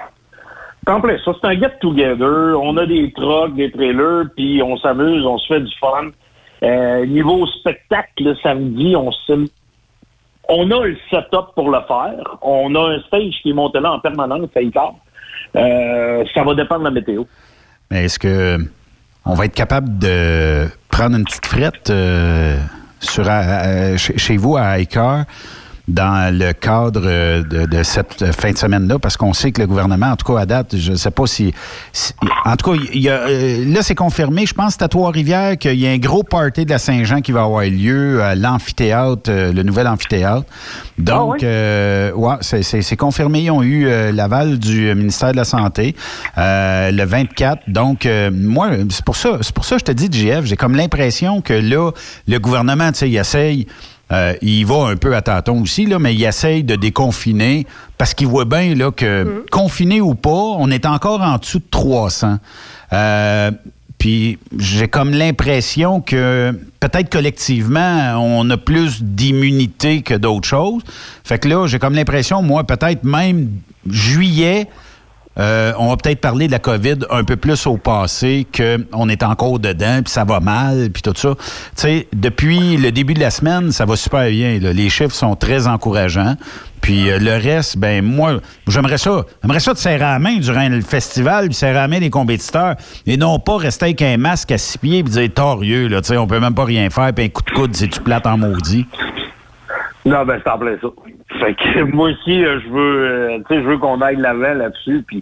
Complet. 0.85 1.17
Ça, 1.23 1.31
c'est 1.39 1.47
un 1.47 1.59
get-together. 1.59 2.55
On 2.59 2.75
a 2.77 2.85
des 2.85 3.11
trucks, 3.11 3.53
des 3.55 3.69
trailers, 3.71 4.23
puis 4.35 4.61
on 4.63 4.77
s'amuse, 4.77 5.23
on 5.25 5.37
se 5.37 5.53
fait 5.53 5.59
du 5.61 5.71
fun. 5.79 6.07
Euh, 6.63 7.05
niveau 7.05 7.45
spectacle, 7.47 8.23
le 8.23 8.35
samedi, 8.43 8.95
on 8.95 9.11
se... 9.11 9.47
On 10.49 10.69
a 10.71 10.85
le 10.85 10.97
setup 11.09 11.53
pour 11.55 11.69
le 11.71 11.79
faire. 11.87 12.37
On 12.41 12.75
a 12.75 12.95
un 12.95 12.99
stage 13.03 13.33
qui 13.41 13.51
est 13.51 13.53
monté 13.53 13.79
là 13.79 13.93
en 13.93 13.99
permanence, 13.99 14.49
y 14.55 14.69
part. 14.69 14.95
Euh, 15.55 16.23
ça 16.33 16.43
va 16.43 16.53
dépendre 16.55 16.81
de 16.81 16.85
la 16.85 16.91
météo. 16.91 17.23
Mais 17.89 18.05
est-ce 18.05 18.19
que 18.19 18.57
on 19.25 19.33
va 19.33 19.45
être 19.45 19.53
capable 19.55 19.97
de 19.99 20.67
prendre 20.89 21.15
une 21.15 21.23
petite 21.23 21.45
frette 21.45 21.89
euh, 21.89 22.57
sur, 22.99 23.29
à- 23.29 23.39
à- 23.39 23.97
chez 23.97 24.35
vous 24.37 24.57
à 24.57 24.79
Icar 24.79 25.23
dans 25.87 26.33
le 26.37 26.53
cadre 26.53 27.01
euh, 27.05 27.43
de, 27.43 27.65
de 27.65 27.83
cette 27.83 28.31
fin 28.39 28.51
de 28.51 28.57
semaine-là, 28.57 28.99
parce 28.99 29.17
qu'on 29.17 29.33
sait 29.33 29.51
que 29.51 29.61
le 29.61 29.67
gouvernement, 29.67 30.07
en 30.11 30.15
tout 30.15 30.31
cas 30.33 30.39
à 30.41 30.45
date, 30.45 30.77
je 30.77 30.91
ne 30.91 30.95
sais 30.97 31.11
pas 31.11 31.25
si, 31.27 31.53
si- 31.91 32.13
En 32.45 32.55
tout 32.55 32.71
cas, 32.71 32.77
il 32.93 33.01
y 33.01 33.09
a, 33.09 33.13
euh, 33.27 33.65
là, 33.73 33.81
c'est 33.81 33.95
confirmé, 33.95 34.45
je 34.45 34.53
pense, 34.53 34.81
à 34.81 34.87
Trois-Rivières, 34.87 35.57
qu'il 35.57 35.79
y 35.79 35.87
a 35.87 35.91
un 35.91 35.97
gros 35.97 36.23
party 36.23 36.65
de 36.65 36.69
la 36.69 36.77
Saint-Jean 36.79 37.21
qui 37.21 37.31
va 37.31 37.43
avoir 37.43 37.63
lieu 37.63 38.21
à 38.23 38.35
l'amphithéâtre, 38.35 39.29
euh, 39.29 39.51
le 39.53 39.63
nouvel 39.63 39.87
amphithéâtre. 39.87 40.45
Donc, 40.97 41.17
Ah 41.17 41.25
oui? 41.25 41.39
euh, 41.43 42.11
ouais, 42.13 42.35
c'est- 42.41 42.95
confirmé. 42.95 43.41
Ils 43.41 43.51
ont 43.51 43.63
eu 43.63 43.87
euh, 43.87 44.11
l'aval 44.11 44.59
du 44.59 44.93
ministère 44.95 45.31
de 45.31 45.37
la 45.37 45.45
Santé 45.45 45.95
euh, 46.37 46.91
le 46.91 47.03
24. 47.05 47.63
Donc, 47.67 48.05
euh, 48.05 48.29
moi, 48.31 48.69
c'est 48.89 49.03
pour 49.03 49.15
ça, 49.15 49.39
c'est 49.41 49.53
pour 49.53 49.65
ça 49.65 49.75
que 49.77 49.79
je 49.81 49.85
te 49.85 49.91
dis, 49.91 50.09
JF, 50.11 50.45
j'ai 50.45 50.55
comme 50.55 50.75
l'impression 50.75 51.41
que 51.41 51.53
là, 51.53 51.91
le 52.27 52.37
gouvernement, 52.37 52.91
tu 52.91 52.99
sais, 52.99 53.09
il 53.09 53.17
essaye. 53.17 53.67
Euh, 54.11 54.33
il 54.41 54.65
va 54.65 54.87
un 54.87 54.97
peu 54.97 55.15
à 55.15 55.21
tâtons 55.21 55.61
aussi, 55.61 55.85
là, 55.85 55.99
mais 55.99 56.13
il 56.13 56.23
essaye 56.23 56.63
de 56.63 56.75
déconfiner 56.75 57.65
parce 57.97 58.13
qu'il 58.13 58.27
voit 58.27 58.45
bien 58.45 58.75
là, 58.75 58.91
que, 58.91 59.45
confiné 59.51 60.01
ou 60.01 60.15
pas, 60.15 60.29
on 60.29 60.69
est 60.69 60.85
encore 60.85 61.21
en 61.21 61.37
dessous 61.37 61.59
de 61.59 61.65
300. 61.69 62.37
Euh, 62.93 63.51
puis 63.97 64.39
j'ai 64.57 64.87
comme 64.87 65.11
l'impression 65.11 66.01
que 66.01 66.51
peut-être 66.79 67.09
collectivement, 67.11 68.15
on 68.17 68.49
a 68.49 68.57
plus 68.57 69.03
d'immunité 69.03 70.01
que 70.01 70.15
d'autres 70.15 70.47
choses. 70.47 70.81
Fait 71.23 71.37
que 71.37 71.47
là, 71.47 71.67
j'ai 71.67 71.79
comme 71.79 71.93
l'impression, 71.93 72.41
moi, 72.41 72.65
peut-être 72.65 73.03
même 73.03 73.49
juillet, 73.87 74.67
euh, 75.39 75.71
on 75.77 75.89
va 75.89 75.97
peut-être 75.97 76.19
parler 76.19 76.47
de 76.47 76.51
la 76.51 76.59
COVID 76.59 76.99
un 77.09 77.23
peu 77.23 77.35
plus 77.35 77.65
au 77.65 77.77
passé, 77.77 78.45
qu'on 78.55 79.09
est 79.09 79.23
encore 79.23 79.59
dedans, 79.59 80.01
puis 80.03 80.11
ça 80.11 80.23
va 80.23 80.39
mal, 80.39 80.89
puis 80.91 81.01
tout 81.01 81.13
ça. 81.15 81.35
Tu 81.35 81.45
sais, 81.75 82.07
depuis 82.13 82.77
le 82.77 82.91
début 82.91 83.13
de 83.13 83.21
la 83.21 83.31
semaine, 83.31 83.71
ça 83.71 83.85
va 83.85 83.95
super 83.95 84.29
bien. 84.29 84.59
Les 84.59 84.89
chiffres 84.89 85.15
sont 85.15 85.35
très 85.35 85.67
encourageants. 85.67 86.35
Puis 86.81 87.09
euh, 87.09 87.19
le 87.19 87.33
reste, 87.33 87.77
ben 87.77 88.03
moi, 88.03 88.39
j'aimerais 88.67 88.97
ça. 88.97 89.23
J'aimerais 89.41 89.59
ça 89.59 89.73
te 89.73 89.79
serrer 89.79 89.99
la 89.99 90.19
main 90.19 90.37
durant 90.37 90.67
le 90.67 90.81
festival, 90.81 91.45
puis 91.45 91.53
serrer 91.53 91.73
la 91.73 91.87
main 91.87 91.99
des 91.99 92.09
compétiteurs, 92.09 92.75
et 93.05 93.17
non 93.17 93.39
pas 93.39 93.57
rester 93.57 93.85
avec 93.85 94.01
un 94.01 94.17
masque 94.17 94.51
à 94.51 94.57
six 94.57 94.77
pieds 94.77 95.03
puis 95.03 95.13
dire 95.13 95.29
torieux, 95.33 95.87
là, 95.87 96.01
tu 96.01 96.09
sais, 96.09 96.17
on 96.17 96.27
peut 96.27 96.39
même 96.39 96.55
pas 96.55 96.65
rien 96.65 96.89
faire, 96.89 97.13
puis 97.13 97.25
un 97.25 97.29
coup 97.29 97.43
de 97.43 97.51
coude, 97.51 97.75
c'est 97.75 97.87
tu 97.87 98.01
plate 98.01 98.25
en 98.25 98.37
maudit? 98.37 98.85
Non, 100.05 100.25
ben, 100.25 100.39
c'est 100.43 100.49
en 100.49 100.57
plein 100.57 100.77
ça. 100.81 100.87
Fait 101.39 101.53
que 101.55 101.83
moi 101.83 102.09
aussi, 102.09 102.43
euh, 102.43 102.59
je 102.61 102.69
veux, 102.69 103.05
euh, 103.05 103.37
tu 103.47 103.55
sais, 103.55 103.61
je 103.61 103.67
veux 103.67 103.77
qu'on 103.77 104.01
aille 104.01 104.17
l'avant 104.17 104.53
là-dessus. 104.53 105.03
Puis, 105.07 105.21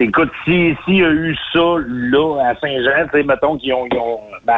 écoute, 0.00 0.30
si 0.44 0.76
s'il 0.84 0.96
y 0.96 1.04
a 1.04 1.10
eu 1.10 1.36
ça 1.52 1.76
là 1.86 2.38
à 2.46 2.54
Saint-Jean, 2.56 3.08
tu 3.10 3.18
sais, 3.18 3.22
mettons 3.24 3.56
qu'ils 3.58 3.74
ont, 3.74 3.86
ils 3.90 3.98
ont, 3.98 4.20
ben, 4.44 4.54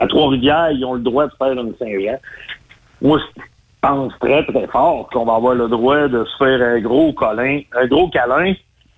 à 0.00 0.06
Trois-Rivières, 0.06 0.70
ils 0.70 0.84
ont 0.84 0.94
le 0.94 1.00
droit 1.00 1.26
de 1.26 1.32
faire 1.36 1.52
une 1.52 1.74
Saint-Jean. 1.78 2.18
Moi, 3.02 3.18
je 3.18 3.42
pense 3.80 4.12
très 4.20 4.44
très 4.44 4.66
fort 4.68 5.08
qu'on 5.12 5.24
va 5.24 5.34
avoir 5.34 5.54
le 5.54 5.68
droit 5.68 6.08
de 6.08 6.24
se 6.24 6.36
faire 6.36 6.62
un 6.62 6.80
gros 6.80 7.12
câlin, 7.12 7.60
un 7.76 7.86
gros 7.86 8.08
câlin. 8.08 8.54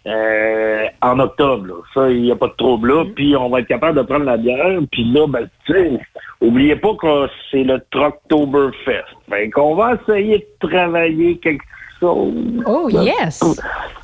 euh, 0.06 0.86
en 1.02 1.18
octobre, 1.18 1.66
là. 1.66 1.74
ça, 1.92 2.10
il 2.10 2.22
n'y 2.22 2.30
a 2.32 2.36
pas 2.36 2.48
de 2.48 2.54
trouble 2.54 2.88
là, 2.88 3.04
puis 3.14 3.36
on 3.36 3.50
va 3.50 3.60
être 3.60 3.68
capable 3.68 3.98
de 3.98 4.02
prendre 4.02 4.24
la 4.24 4.38
bière, 4.38 4.78
puis 4.90 5.04
là, 5.12 5.26
ben, 5.26 5.46
tu 5.66 5.72
sais, 5.74 6.00
oubliez 6.40 6.76
pas 6.76 6.94
que 6.94 7.28
c'est 7.50 7.64
le 7.64 7.82
Trucktoberfest. 7.90 9.19
Ben, 9.30 9.50
qu'on 9.50 9.76
va 9.76 9.94
essayer 9.94 10.38
de 10.38 10.68
travailler 10.68 11.38
quelque 11.38 11.64
chose. 12.00 12.34
Oh, 12.66 12.88
yes! 12.90 13.40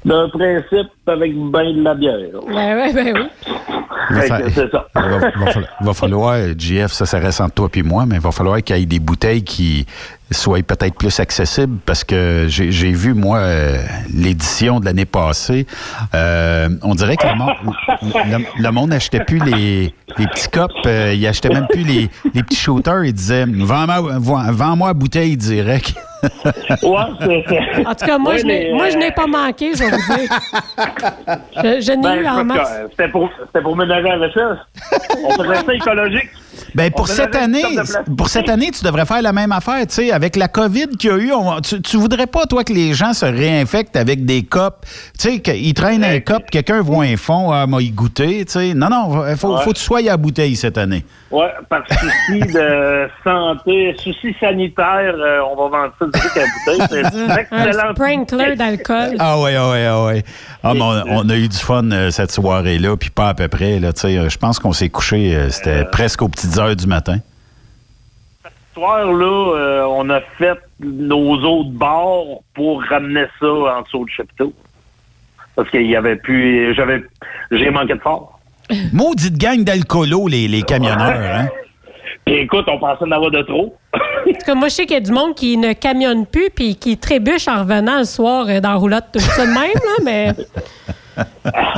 D'un 0.06 0.28
principe 0.28 0.90
avec 1.08 1.32
ben 1.34 1.74
de 1.76 1.82
la 1.82 1.94
bière. 1.94 2.16
Ben 2.48 2.78
oui, 2.80 2.92
ben 2.94 3.12
oui. 3.14 3.26
C'est 4.54 4.70
ça. 4.70 4.86
Il 4.94 5.02
va, 5.02 5.18
va 5.18 5.30
falloir, 5.52 5.68
va 5.80 5.94
falloir, 5.94 6.36
JF, 6.56 6.92
ça, 6.92 7.06
ça 7.06 7.18
reste 7.18 7.40
entre 7.40 7.54
toi 7.54 7.68
et 7.74 7.82
moi, 7.82 8.04
mais 8.06 8.14
il 8.16 8.20
va 8.20 8.30
falloir 8.30 8.62
qu'il 8.62 8.76
y 8.78 8.82
ait 8.82 8.86
des 8.86 9.00
bouteilles 9.00 9.42
qui 9.42 9.84
soient 10.30 10.62
peut-être 10.62 10.94
plus 10.96 11.18
accessibles 11.18 11.78
parce 11.84 12.04
que 12.04 12.46
j'ai 12.48 12.70
j'ai 12.70 12.92
vu, 12.92 13.14
moi, 13.14 13.38
euh, 13.38 13.78
l'édition 14.14 14.78
de 14.78 14.84
l'année 14.84 15.06
passée. 15.06 15.66
Euh, 16.14 16.68
on 16.82 16.94
dirait 16.94 17.16
que 17.16 17.26
le 17.26 17.34
monde, 17.34 17.54
le, 18.02 18.62
le 18.62 18.70
monde 18.70 18.90
n'achetait 18.90 19.24
plus 19.24 19.40
les, 19.40 19.92
les 20.18 20.26
petits 20.28 20.48
cups, 20.50 20.72
euh, 20.86 21.12
il 21.14 21.26
achetait 21.26 21.48
même 21.48 21.66
plus 21.68 21.82
les, 21.82 22.08
les 22.32 22.42
petits 22.44 22.56
shooters. 22.56 23.04
Il 23.06 23.12
disait 23.12 23.44
Vends-moi 23.48 24.18
vends- 24.18 24.52
vends-moi 24.52 24.88
la 24.88 24.94
bouteille 24.94 25.36
direct. 25.36 25.94
Ouais, 26.82 26.90
En 27.86 27.94
tout 27.94 28.06
cas, 28.06 28.18
moi, 28.18 28.32
Ouais, 28.32 28.38
je 28.40 28.46
n'ai 28.46 28.64
mais, 28.70 28.72
moi, 28.74 28.90
je 28.90 28.96
euh, 28.96 28.98
n'ai 28.98 29.12
pas 29.12 29.26
manqué, 29.26 29.72
je 29.74 29.78
vais 29.84 29.90
vous 29.96 30.16
dire. 30.16 30.30
Je, 31.56 31.80
je 31.80 31.92
n'ai 31.92 32.02
ben, 32.02 32.14
eu 32.22 32.26
en 32.28 32.44
masse. 32.44 32.72
euh, 32.72 32.86
C'était 32.90 33.08
pour, 33.08 33.28
c'était 33.46 33.62
pour 33.62 33.76
ménager 33.76 34.08
la 34.08 34.18
vaisselle. 34.18 34.58
On 35.24 35.30
faisait 35.42 35.64
ça 35.64 35.74
écologique. 35.74 36.30
Ben, 36.74 36.90
pour, 36.90 37.08
cette 37.08 37.34
année, 37.34 37.64
pour 38.16 38.28
cette 38.28 38.48
année, 38.48 38.70
tu 38.70 38.84
devrais 38.84 39.06
faire 39.06 39.22
la 39.22 39.32
même 39.32 39.52
affaire. 39.52 39.86
T'sais, 39.86 40.10
avec 40.10 40.36
la 40.36 40.48
COVID 40.48 40.88
qu'il 40.98 41.10
y 41.10 41.12
a 41.12 41.18
eu, 41.18 41.32
tu, 41.62 41.80
tu 41.82 41.96
voudrais 41.96 42.26
pas, 42.26 42.46
toi, 42.46 42.64
que 42.64 42.72
les 42.72 42.94
gens 42.94 43.12
se 43.12 43.26
réinfectent 43.26 43.96
avec 43.96 44.24
des 44.24 44.42
copes. 44.42 44.84
Tu 45.18 45.40
sais, 45.40 45.56
ils 45.58 45.74
traînent 45.74 46.02
ben, 46.02 46.16
un 46.16 46.20
cop, 46.20 46.44
quelqu'un 46.50 46.80
voit 46.80 47.04
un 47.04 47.16
fond, 47.16 47.50
ah, 47.52 47.66
m'a 47.66 47.80
y 47.80 47.90
goûté. 47.90 48.44
T'sais. 48.44 48.74
Non, 48.74 48.88
non, 48.88 49.26
il 49.28 49.36
faut, 49.36 49.56
faut, 49.58 49.70
que 49.70 49.76
tu 49.76 49.82
sois 49.82 50.00
à 50.10 50.16
bouteille 50.16 50.56
cette 50.56 50.78
année. 50.78 51.04
Oui, 51.30 51.44
par 51.68 51.82
souci 51.88 52.40
de 52.52 53.08
santé, 53.24 53.96
souci 53.98 54.34
sanitaire, 54.38 55.14
euh, 55.16 55.40
on 55.50 55.56
va 55.56 55.78
vendre 55.78 55.92
ça 55.98 56.06
direct 56.06 56.36
à 56.36 56.76
bouteille. 56.76 57.02
C'est 57.12 57.16
un 57.52 57.66
excellent. 57.66 58.54
d'alcool. 58.54 59.16
Ah 59.18 59.36
oui, 59.38 59.50
oui, 59.56 60.14
oui. 60.14 60.22
On, 60.62 61.28
a 61.28 61.36
eu 61.36 61.48
du 61.48 61.56
fun 61.56 61.90
euh, 61.90 62.10
cette 62.10 62.30
soirée-là, 62.30 62.96
puis 62.96 63.10
pas 63.10 63.30
à 63.30 63.34
peu 63.34 63.48
près. 63.48 63.80
Euh, 63.82 64.28
je 64.28 64.38
pense 64.38 64.58
qu'on 64.58 64.72
s'est 64.72 64.88
couché, 64.88 65.36
c'était 65.50 65.84
presque 65.84 66.22
au 66.22 66.28
petit 66.28 66.45
6 66.46 66.58
heures 66.60 66.76
du 66.76 66.86
matin? 66.86 67.18
là 68.76 69.54
euh, 69.56 69.86
on 69.88 70.10
a 70.10 70.20
fait 70.38 70.58
nos 70.80 71.34
autres 71.42 71.70
bars 71.70 72.40
pour 72.54 72.82
ramener 72.82 73.24
ça 73.40 73.46
en 73.46 73.82
dessous 73.82 74.04
du 74.04 74.12
chapiteau. 74.12 74.52
Parce 75.54 75.70
qu'il 75.70 75.86
y 75.86 75.96
avait 75.96 76.16
plus. 76.16 76.74
J'avais. 76.74 77.02
J'ai 77.50 77.70
manqué 77.70 77.94
de 77.94 78.00
fort. 78.00 78.38
Maudite 78.92 79.38
gang 79.38 79.64
d'alcoolos, 79.64 80.28
les, 80.28 80.62
camionneurs, 80.62 81.34
hein? 81.34 81.48
Puis 82.26 82.34
écoute, 82.34 82.66
on 82.68 82.78
pensait 82.78 83.04
en 83.04 83.12
avoir 83.12 83.30
de 83.30 83.42
trop. 83.42 83.74
Parce 83.92 84.44
que 84.44 84.52
moi, 84.52 84.68
je 84.68 84.74
sais 84.74 84.86
qu'il 84.86 84.94
y 84.94 84.98
a 84.98 85.00
du 85.00 85.12
monde 85.12 85.34
qui 85.34 85.56
ne 85.56 85.72
camionne 85.72 86.26
plus 86.26 86.50
puis 86.54 86.74
qui 86.74 86.98
trébuche 86.98 87.48
en 87.48 87.60
revenant 87.60 87.98
le 87.98 88.04
soir 88.04 88.46
euh, 88.48 88.60
dans 88.60 88.70
la 88.70 88.76
roulotte 88.76 89.06
tout 89.12 89.20
ça 89.20 89.46
de 89.46 89.52
même, 89.52 89.72
là, 89.74 90.04
mais. 90.04 90.32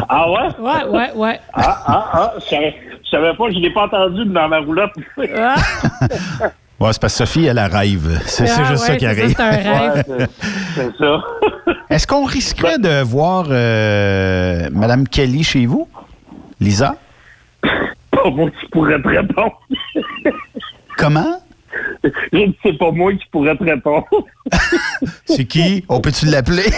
Ah 0.08 0.30
ouais? 0.30 0.48
Ouais, 0.58 0.84
ouais, 0.90 1.10
ouais. 1.14 1.40
Ah, 1.52 1.82
ah, 1.86 2.10
ah. 2.12 2.32
Je 2.38 2.44
savais- 2.44 2.74
je 3.04 3.08
savais 3.10 3.34
pas, 3.34 3.50
je 3.50 3.58
l'ai 3.58 3.70
pas 3.72 3.84
entendu 3.84 4.24
dans 4.26 4.48
ma 4.48 4.58
roulotte. 4.58 4.92
Ah, 5.36 5.54
Ouais, 6.80 6.92
c'est 6.92 7.00
parce 7.00 7.14
que 7.18 7.26
Sophie, 7.26 7.46
elle 7.46 7.58
arrive. 7.58 8.20
C'est 8.24 8.46
c'est 8.46 8.60
ah, 8.60 8.64
juste 8.64 8.82
ouais, 8.82 8.86
ça 8.92 8.96
qui 8.96 9.06
arrive. 9.06 9.34
C'est 9.36 9.40
un 9.42 9.50
rêve. 9.50 10.04
Ouais, 10.08 10.26
c'est- 10.76 10.96
ça. 10.96 11.20
Est-ce 11.90 12.06
qu'on 12.06 12.24
risquerait 12.24 12.78
de 12.78 13.02
voir 13.02 13.46
euh, 13.50 14.68
Madame 14.72 15.08
Kelly 15.08 15.42
chez 15.42 15.66
vous? 15.66 15.88
Lisa? 16.60 16.94
pas 18.12 18.30
moi 18.30 18.48
qui 18.50 18.66
pourrais 18.70 19.00
te 19.02 19.08
répondre. 19.08 19.58
Comment? 20.96 21.40
J'ai 22.32 22.46
dit, 22.48 22.58
c'est 22.62 22.78
pas 22.78 22.90
moi 22.90 23.12
qui 23.14 23.24
pourrais 23.30 23.56
te 23.56 23.64
répondre. 23.64 24.06
C'est 25.26 25.44
qui? 25.44 25.84
On 25.88 26.00
peut-tu 26.00 26.26
l'appeler? 26.26 26.64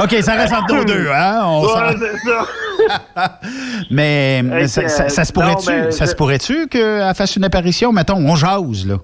OK, 0.00 0.16
ça 0.22 0.34
reste 0.34 0.52
entre 0.52 0.74
nous 0.74 0.84
deux, 0.84 1.08
hein? 1.12 1.42
On 1.44 1.62
Ouais, 1.62 1.96
c'est 1.98 2.18
ça. 2.28 3.40
Mais, 3.90 4.66
ça, 4.68 4.82
que, 4.82 4.88
ça- 4.88 5.08
ça 5.08 5.24
se 5.24 5.32
pourrait-tu? 5.32 5.70
mais 5.70 5.90
Ça 5.90 6.04
je- 6.04 6.10
se 6.10 6.16
pourrait-tu 6.16 6.66
qu'elle 6.68 7.14
fasse 7.14 7.36
une 7.36 7.44
apparition? 7.44 7.92
Mettons, 7.92 8.16
on 8.16 8.36
jase, 8.36 8.86
là. 8.86 8.96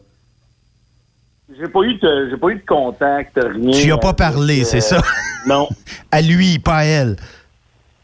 J'ai 1.59 1.68
pas 1.68 1.81
eu 1.83 1.95
de, 1.95 2.29
j'ai 2.31 2.37
pas 2.37 2.49
eu 2.49 2.55
de 2.57 2.64
contact, 2.66 3.33
rien. 3.37 3.71
Tu 3.73 3.89
y 3.89 3.93
as 3.93 3.99
pas 3.99 4.14
parlé, 4.14 4.62
euh, 4.62 4.64
c'est 4.64 4.81
ça? 4.81 5.03
Non. 5.47 5.68
À 6.11 6.23
lui, 6.23 6.59
pas 6.59 6.77
à 6.79 6.85
elle. 6.85 7.16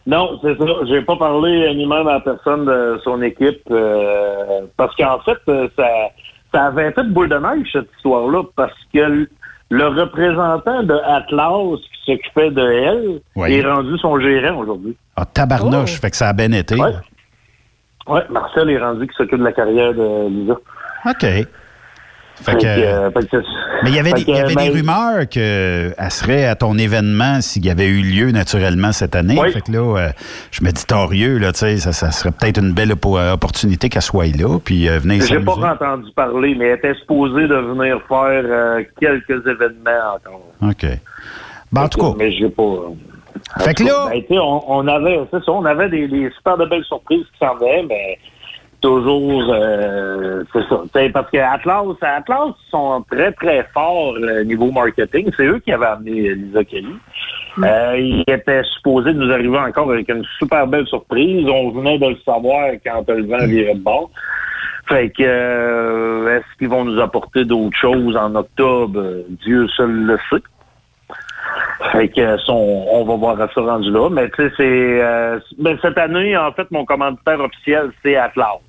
Non, 0.07 0.39
c'est 0.43 0.57
ça. 0.57 0.65
J'ai 0.89 1.03
pas 1.03 1.17
parlé 1.17 1.75
ni 1.75 1.85
même 1.87 2.07
à 2.07 2.15
la 2.15 2.21
personne 2.21 2.65
de 2.65 3.01
son 3.03 3.21
équipe 3.23 3.63
euh, 3.71 4.61
parce 4.77 4.95
qu'en 4.97 5.19
fait, 5.21 5.39
euh, 5.49 5.69
ça, 5.77 5.89
ça 6.55 6.65
avait 6.67 6.93
fait 6.93 7.03
boule 7.13 7.29
de 7.29 7.37
neige 7.37 7.69
cette 7.73 7.89
histoire-là 7.97 8.45
parce 8.55 8.73
que 8.95 9.27
le, 9.71 9.87
représentant 9.89 10.85
de 10.85 10.95
Atlas 11.05 11.81
qui 12.05 12.13
s'occupait 12.13 12.51
de 12.53 12.63
elle 12.63 13.21
Oui. 13.35 13.55
est 13.55 13.67
rendu 13.69 13.99
son 13.99 14.21
gérant 14.21 14.59
aujourd'hui. 14.61 14.97
Ah, 15.17 15.25
tabarnouche, 15.25 15.95
Oh. 15.97 16.01
fait 16.01 16.11
que 16.11 16.17
ça 16.17 16.29
a 16.29 16.33
bien 16.33 16.53
été. 16.53 16.77
Ouais. 16.77 16.93
Ouais, 18.07 18.23
Marcel 18.31 18.71
est 18.71 18.79
rendu 18.79 19.09
qui 19.09 19.15
s'occupe 19.17 19.41
de 19.41 19.45
la 19.45 19.53
carrière 19.53 19.93
de 19.93 20.29
Lisa. 20.29 20.55
OK. 21.05 21.47
Fait 22.43 22.55
que, 22.57 22.66
euh, 22.66 23.11
mais 23.82 23.91
il 23.91 23.97
y 23.97 23.99
avait, 23.99 24.12
des, 24.12 24.22
y 24.22 24.39
avait 24.39 24.55
ben, 24.55 24.64
des 24.66 24.78
rumeurs 24.78 25.26
qu'elle 25.28 25.95
serait 26.11 26.47
à 26.47 26.55
ton 26.55 26.76
événement 26.76 27.41
s'il 27.41 27.64
y 27.64 27.70
avait 27.70 27.87
eu 27.87 28.03
lieu 28.03 28.30
naturellement 28.30 28.93
cette 28.93 29.16
année. 29.16 29.37
Oui. 29.41 29.51
Fait 29.53 29.62
que 29.62 29.72
là, 29.72 29.78
euh, 29.99 30.09
je 30.51 30.62
me 30.62 30.70
dis 30.70 30.84
torieux, 30.87 31.39
là, 31.39 31.53
tu 31.53 31.61
sais, 31.61 31.76
ça, 31.78 31.93
ça 31.93 32.11
serait 32.12 32.30
peut-être 32.32 32.59
une 32.61 32.72
belle 32.72 32.93
oppo- 32.93 33.18
opportunité 33.32 33.89
qu'elle 33.89 34.03
soit 34.03 34.37
là, 34.37 34.59
puis 34.62 34.89
euh, 34.89 34.99
venez 34.99 35.20
J'ai 35.22 35.41
pas 35.41 35.53
entendu 35.55 36.11
parler, 36.14 36.55
mais 36.59 36.66
elle 36.66 36.78
était 36.78 36.95
supposée 36.95 37.49
de 37.49 37.55
venir 37.57 38.01
faire 38.07 38.43
euh, 38.45 38.82
quelques 39.01 39.47
événements 39.47 40.14
encore. 40.16 40.43
OK. 40.62 40.87
Ben, 41.72 41.82
en 41.84 41.89
tout 41.89 41.99
cas, 42.01 42.14
Mais 42.18 42.32
j'ai 42.32 42.49
pas. 42.51 42.62
euh, 42.62 43.61
Fait 43.61 43.74
que 43.74 43.82
là- 43.82 44.09
Ben, 44.11 44.39
on, 44.39 44.62
on 44.68 44.87
avait, 44.89 45.20
ça, 45.30 45.39
on 45.49 45.64
avait 45.64 45.89
des, 45.89 46.07
des 46.07 46.30
super 46.37 46.57
de 46.59 46.66
belles 46.66 46.84
surprises 46.84 47.24
qui 47.32 47.39
s'en 47.39 47.55
venaient, 47.57 47.84
mais 47.89 48.18
toujours, 48.87 49.53
euh, 49.53 50.45
c'est 50.53 50.62
ça. 50.68 50.82
T'sais, 50.93 51.11
parce 51.11 51.28
que 51.30 51.39
Atlas, 51.39 51.84
Atlas 52.01 52.53
sont 52.70 53.05
très, 53.11 53.32
très 53.32 53.66
forts 53.74 54.14
euh, 54.16 54.45
niveau 54.45 54.70
marketing. 54.70 55.28
C'est 55.37 55.47
eux 55.47 55.59
qui 55.59 55.72
avaient 55.72 55.87
amené 55.87 56.34
Lisa 56.34 56.62
Kelly. 56.62 56.95
Euh, 57.64 57.97
ils 57.99 58.24
étaient 58.28 58.62
supposés 58.76 59.12
nous 59.12 59.32
arriver 59.32 59.59
encore 59.59 59.91
avec 59.91 60.09
une 60.09 60.24
super 60.39 60.68
belle 60.68 60.87
surprise. 60.87 61.49
On 61.49 61.70
venait 61.70 61.99
de 61.99 62.11
le 62.11 62.16
savoir 62.24 62.70
quand 62.84 63.05
le 63.09 63.26
vent 63.26 63.45
virait 63.47 63.74
de 63.74 63.80
bord. 63.80 64.11
Fait 64.89 65.11
que, 65.11 65.24
euh, 65.24 66.37
est-ce 66.37 66.59
qu'ils 66.59 66.68
vont 66.68 66.84
nous 66.84 67.01
apporter 67.01 67.45
d'autres 67.45 67.76
choses 67.76 68.16
en 68.16 68.37
octobre? 68.37 69.03
Dieu 69.45 69.66
seul 69.68 69.91
le 69.91 70.16
sait. 70.30 70.45
Fait 71.91 72.09
que 72.09 72.37
son, 72.39 72.87
on 72.93 73.05
va 73.05 73.16
voir 73.16 73.41
à 73.41 73.49
ce 73.53 73.59
rendu 73.59 73.91
là. 73.91 74.09
Mais 74.11 74.30
tu 74.30 74.45
sais, 74.45 74.53
c'est 74.57 75.03
euh, 75.03 75.41
ben, 75.59 75.76
cette 75.82 75.99
année, 75.99 76.37
en 76.37 76.53
fait, 76.53 76.70
mon 76.70 76.84
commanditaire 76.84 77.41
officiel, 77.41 77.91
c'est 78.05 78.14
Atlas. 78.14 78.61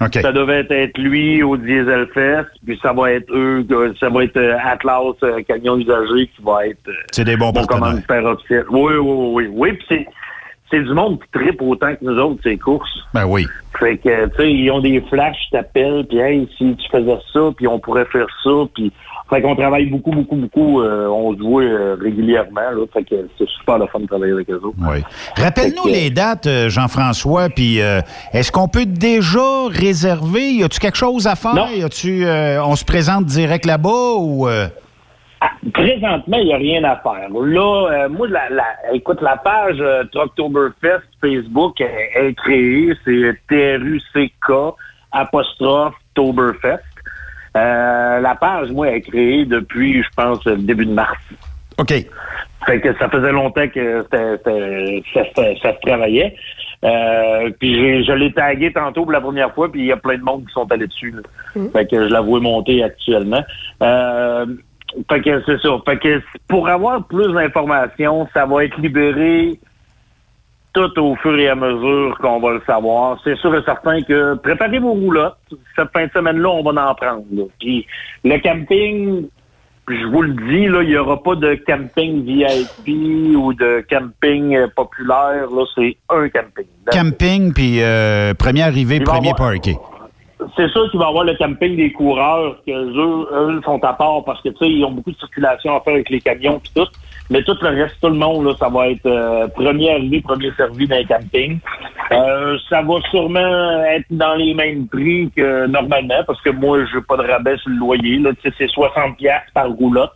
OK. 0.00 0.18
Ça 0.20 0.32
devait 0.32 0.66
être 0.68 0.98
lui 0.98 1.42
au 1.42 1.56
Diesel 1.56 2.06
Fest, 2.12 2.48
puis 2.64 2.78
ça 2.82 2.92
va 2.92 3.12
être 3.12 3.30
eux, 3.32 3.66
ça 3.98 4.08
va 4.08 4.24
être 4.24 4.36
euh, 4.36 4.56
Atlas 4.62 5.14
euh, 5.22 5.42
Camion 5.42 5.78
Usagé 5.78 6.26
qui 6.34 6.42
va 6.42 6.66
être 6.66 6.88
euh, 6.88 6.92
C'est 7.12 7.24
des 7.24 7.36
bons 7.36 7.52
partenaires. 7.52 8.24
officiel. 8.24 8.64
Oui, 8.70 8.94
oui, 8.94 9.00
oui, 9.00 9.32
oui. 9.32 9.48
Oui, 9.52 9.72
puis 9.72 9.86
c'est, 9.88 10.06
c'est 10.70 10.80
du 10.80 10.92
monde 10.92 11.20
qui 11.20 11.38
tripe 11.38 11.62
autant 11.62 11.94
que 11.94 12.04
nous 12.04 12.18
autres, 12.18 12.40
ces 12.42 12.58
courses. 12.58 13.04
Ben 13.14 13.26
oui. 13.26 13.46
Fait 13.78 13.96
que, 13.98 14.26
tu 14.26 14.36
sais, 14.36 14.52
ils 14.52 14.70
ont 14.70 14.80
des 14.80 15.00
flashs, 15.02 15.36
ils 15.48 15.52
t'appellent, 15.52 16.04
puis 16.08 16.18
hey, 16.18 16.48
si 16.56 16.76
tu 16.76 16.88
faisais 16.90 17.18
ça, 17.32 17.40
puis 17.56 17.66
on 17.66 17.78
pourrait 17.78 18.06
faire 18.06 18.26
ça, 18.42 18.50
puis... 18.74 18.92
Fait 19.28 19.42
qu'on 19.42 19.56
travaille 19.56 19.86
beaucoup, 19.86 20.12
beaucoup, 20.12 20.36
beaucoup. 20.36 20.80
euh, 20.82 21.08
on 21.08 21.34
se 21.34 21.40
voit 21.42 21.62
euh, 21.64 21.96
régulièrement, 22.00 22.60
là. 22.60 22.84
Fait 22.92 23.02
que 23.02 23.28
c'est 23.36 23.48
super 23.48 23.78
le 23.78 23.86
fun 23.88 23.98
de 24.00 24.06
travailler 24.06 24.32
avec 24.32 24.48
eux 24.50 24.60
autres. 24.62 24.76
Oui. 24.80 25.02
Rappelle-nous 25.36 25.82
que- 25.82 25.88
les 25.88 26.10
dates, 26.10 26.46
euh, 26.46 26.68
Jean-François, 26.68 27.48
puis 27.48 27.80
euh, 27.80 28.00
est-ce 28.32 28.52
qu'on 28.52 28.68
peut 28.68 28.86
déjà 28.86 29.66
réserver? 29.70 30.52
Y 30.52 30.62
a-tu 30.64 30.78
quelque 30.78 30.96
chose 30.96 31.26
à 31.26 31.34
faire? 31.34 31.54
Non. 31.54 31.66
Y 31.74 31.82
a-tu, 31.82 32.24
euh, 32.24 32.62
on 32.64 32.76
se 32.76 32.84
présente 32.84 33.24
direct 33.26 33.66
là-bas 33.66 34.14
ou... 34.18 34.46
euh, 34.48 34.68
Ah, 35.40 35.50
présentement, 35.74 36.36
il 36.38 36.46
n'y 36.46 36.54
a 36.54 36.56
rien 36.56 36.84
à 36.84 36.96
faire. 36.96 37.28
Là, 37.30 37.88
euh, 38.04 38.08
moi, 38.08 38.26
la, 38.28 38.48
la- 38.48 38.94
écoute, 38.94 39.20
la 39.22 39.36
page 39.36 39.76
euh, 39.80 40.04
Trucktoberfest 40.12 41.02
Facebook 41.20 41.80
est, 41.80 42.10
est 42.14 42.34
créée. 42.34 42.92
C'est 43.04 43.36
T-R-U-C-K 43.48 44.52
apostrophe 45.12 45.94
Toberfest. 46.14 46.80
Euh, 47.56 48.20
la 48.20 48.34
page, 48.34 48.70
moi, 48.70 48.88
est 48.90 49.00
créée 49.00 49.44
depuis, 49.46 50.02
je 50.02 50.08
pense, 50.14 50.44
le 50.44 50.56
début 50.58 50.86
de 50.86 50.92
mars. 50.92 51.16
OK. 51.78 51.92
Fait 52.66 52.80
que 52.80 52.96
ça 52.98 53.08
faisait 53.08 53.32
longtemps 53.32 53.68
que 53.68 54.04
ça, 54.10 54.18
se- 54.44 55.58
ça 55.62 55.72
se 55.74 55.80
travaillait. 55.82 56.34
Euh, 56.84 57.50
puis 57.58 58.04
je 58.04 58.12
l'ai 58.12 58.32
tagué 58.32 58.72
tantôt 58.72 59.02
pour 59.04 59.12
la 59.12 59.20
première 59.20 59.52
fois, 59.54 59.70
puis 59.72 59.80
il 59.82 59.86
y 59.86 59.92
a 59.92 59.96
plein 59.96 60.18
de 60.18 60.22
monde 60.22 60.44
qui 60.46 60.52
sont 60.52 60.70
allés 60.70 60.86
dessus. 60.86 61.12
là. 61.12 61.22
Fait 61.72 61.86
que 61.90 62.08
je 62.08 62.12
la 62.12 62.20
vois 62.20 62.40
monter 62.40 62.82
actuellement. 62.82 63.42
Euh, 63.82 64.46
fait 65.10 65.20
que 65.22 65.42
c'est 65.46 65.58
ça. 65.60 65.68
Fait 65.86 65.98
que 65.98 66.22
pour 66.48 66.68
avoir 66.68 67.04
plus 67.06 67.32
d'informations, 67.32 68.28
ça 68.34 68.46
va 68.46 68.64
être 68.64 68.78
libéré 68.78 69.58
tout 70.76 71.00
au 71.00 71.16
fur 71.16 71.38
et 71.38 71.48
à 71.48 71.54
mesure 71.54 72.16
qu'on 72.18 72.38
va 72.38 72.52
le 72.52 72.62
savoir. 72.66 73.18
C'est 73.24 73.36
sûr 73.38 73.54
et 73.56 73.62
certain 73.64 74.02
que 74.02 74.34
préparez 74.34 74.78
vos 74.78 74.92
roulottes. 74.92 75.36
Cette 75.74 75.90
fin 75.92 76.04
de 76.06 76.10
semaine-là, 76.12 76.48
on 76.50 76.62
va 76.62 76.90
en 76.90 76.94
prendre. 76.94 77.24
là. 77.32 77.44
Puis 77.58 77.86
le 78.24 78.38
camping, 78.38 79.26
je 79.88 80.06
vous 80.06 80.20
le 80.22 80.34
dis, 80.34 80.66
là, 80.66 80.82
il 80.82 80.88
n'y 80.90 80.96
aura 80.96 81.22
pas 81.22 81.34
de 81.34 81.54
camping 81.66 82.24
VIP 82.24 83.34
ou 83.36 83.54
de 83.54 83.84
camping 83.88 84.54
euh, 84.54 84.66
populaire. 84.76 85.46
Là, 85.50 85.64
c'est 85.74 85.96
un 86.10 86.28
camping. 86.28 86.66
Camping, 86.92 87.52
puis 87.54 87.82
euh, 87.82 88.34
premier 88.34 88.62
arrivé, 88.62 89.00
premier 89.00 89.30
avoir- 89.30 89.52
parké. 89.52 89.76
C'est 90.54 90.68
sûr 90.68 90.90
qu'il 90.90 91.00
va 91.00 91.06
y 91.06 91.08
avoir 91.08 91.24
le 91.24 91.34
camping 91.36 91.76
des 91.76 91.90
coureurs, 91.92 92.56
que 92.66 92.70
eux, 92.70 93.26
eux 93.32 93.60
sont 93.64 93.82
à 93.82 93.94
part 93.94 94.22
parce 94.24 94.40
que 94.42 94.50
tu 94.50 94.56
sais, 94.58 94.68
ils 94.70 94.84
ont 94.84 94.90
beaucoup 94.90 95.10
de 95.10 95.16
circulation 95.16 95.74
à 95.74 95.80
faire 95.80 95.94
avec 95.94 96.10
les 96.10 96.20
camions 96.20 96.60
et 96.62 96.78
tout. 96.78 96.86
Mais 97.30 97.42
tout 97.42 97.56
le 97.60 97.68
reste, 97.68 97.96
tout 98.00 98.08
le 98.08 98.14
monde, 98.14 98.46
là, 98.46 98.54
ça 98.58 98.68
va 98.68 98.88
être 98.88 99.06
euh, 99.06 99.48
premier 99.48 99.92
arrivé, 99.92 100.20
premier 100.20 100.52
servi 100.56 100.86
les 100.86 101.04
camping. 101.04 101.58
Euh, 102.12 102.56
ça 102.68 102.82
va 102.82 103.00
sûrement 103.10 103.82
être 103.84 104.06
dans 104.10 104.34
les 104.34 104.54
mêmes 104.54 104.86
prix 104.86 105.30
que 105.36 105.66
normalement, 105.66 106.22
parce 106.26 106.40
que 106.40 106.50
moi, 106.50 106.84
je 106.86 106.96
n'ai 106.96 107.02
pas 107.02 107.16
de 107.16 107.22
rabais 107.22 107.56
sur 107.58 107.70
le 107.70 107.76
loyer. 107.76 108.18
Là, 108.18 108.30
c'est 108.42 108.68
60 108.68 109.16
pièces 109.16 109.42
par 109.52 109.68
roulotte. 109.68 110.12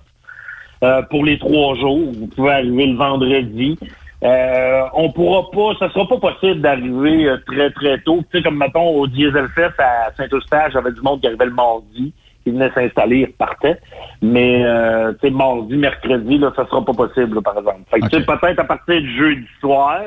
Euh, 0.82 1.02
pour 1.10 1.26
les 1.26 1.38
trois 1.38 1.74
jours. 1.76 2.10
Vous 2.18 2.26
pouvez 2.28 2.52
arriver 2.52 2.86
le 2.86 2.96
vendredi. 2.96 3.78
Euh, 4.22 4.82
on 4.94 5.12
pourra 5.12 5.50
pas, 5.50 5.78
ça 5.78 5.92
sera 5.92 6.08
pas 6.08 6.16
possible 6.16 6.62
d'arriver 6.62 7.26
euh, 7.26 7.36
très 7.46 7.70
très 7.70 8.00
tôt. 8.00 8.22
Tu 8.30 8.38
sais, 8.38 8.42
comme 8.42 8.56
mettons 8.56 8.88
au 8.88 9.06
Dieselfest 9.06 9.74
à 9.78 10.10
Saint-Eustache, 10.16 10.72
j'avais 10.72 10.92
du 10.92 11.02
monde 11.02 11.20
qui 11.20 11.26
arrivait 11.26 11.46
le 11.46 11.52
mardi, 11.52 12.14
qui 12.44 12.50
venait 12.50 12.70
s'installer, 12.72 13.18
il 13.20 13.24
repartait. 13.26 13.78
Mais 14.22 14.64
euh, 14.64 15.12
tu 15.20 15.28
sais, 15.28 15.30
mardi, 15.34 15.76
mercredi, 15.76 16.38
là, 16.38 16.52
ça 16.56 16.66
sera 16.66 16.84
pas 16.84 16.92
possible, 16.94 17.36
là, 17.36 17.40
par 17.42 17.58
exemple. 17.58 17.80
Fait 17.90 18.00
que 18.00 18.06
tu 18.06 18.16
sais, 18.18 18.24
peut-être 18.24 18.58
à 18.58 18.64
partir 18.64 19.00
du 19.00 19.16
jeudi 19.18 19.46
soir, 19.60 20.00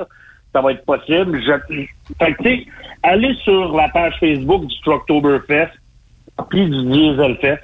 ça 0.54 0.62
va 0.62 0.72
être 0.72 0.86
possible. 0.86 1.42
Je- 1.42 1.86
Fait 2.20 2.34
que 2.34 2.44
tu 2.44 2.50
sais, 2.50 2.66
allez 3.04 3.34
sur 3.44 3.76
la 3.76 3.90
page 3.90 4.14
Facebook 4.20 4.66
du 4.66 4.76
Trucktoberfest 4.82 5.72
puis 6.50 6.66
du 6.70 6.84
Dieselfest. 6.86 7.60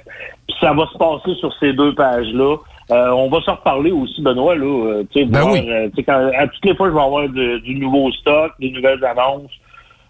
Puis 0.46 0.56
ça 0.60 0.72
va 0.72 0.86
se 0.92 0.98
passer 0.98 1.34
sur 1.38 1.52
ces 1.58 1.72
deux 1.72 1.94
pages-là. 1.94 2.56
Euh, 2.92 3.10
on 3.10 3.28
va 3.30 3.40
se 3.40 3.50
reparler 3.50 3.92
aussi, 3.92 4.20
Benoît, 4.20 4.56
là. 4.56 4.64
euh, 4.66 5.04
tu 5.12 5.20
sais, 5.20 5.24
Ben 5.26 5.40
voir, 5.42 5.52
oui. 5.54 5.64
euh, 5.68 5.88
tu 5.90 5.96
sais, 5.96 6.02
quand- 6.02 6.30
à 6.36 6.46
toutes 6.48 6.64
les 6.64 6.74
fois, 6.74 6.88
je 6.88 6.94
vais 6.94 7.00
avoir 7.00 7.28
de- 7.28 7.58
du 7.58 7.76
nouveau 7.76 8.10
stock, 8.12 8.50
des 8.58 8.70
nouvelles 8.72 9.04
annonces. 9.04 9.52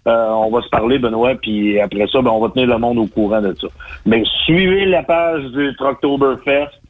Euh, 0.07 0.29
on 0.29 0.49
va 0.49 0.61
se 0.61 0.69
parler, 0.69 0.97
Benoît, 0.97 1.35
puis 1.35 1.79
après 1.79 2.07
ça, 2.07 2.21
ben, 2.21 2.31
on 2.31 2.39
va 2.39 2.49
tenir 2.49 2.67
le 2.67 2.77
monde 2.79 2.97
au 2.97 3.05
courant 3.05 3.41
de 3.41 3.55
ça. 3.59 3.67
Mais 4.05 4.23
suivez 4.45 4.85
la 4.85 5.03
page 5.03 5.43
du 5.51 5.75
Trucktoberfest, 5.77 6.80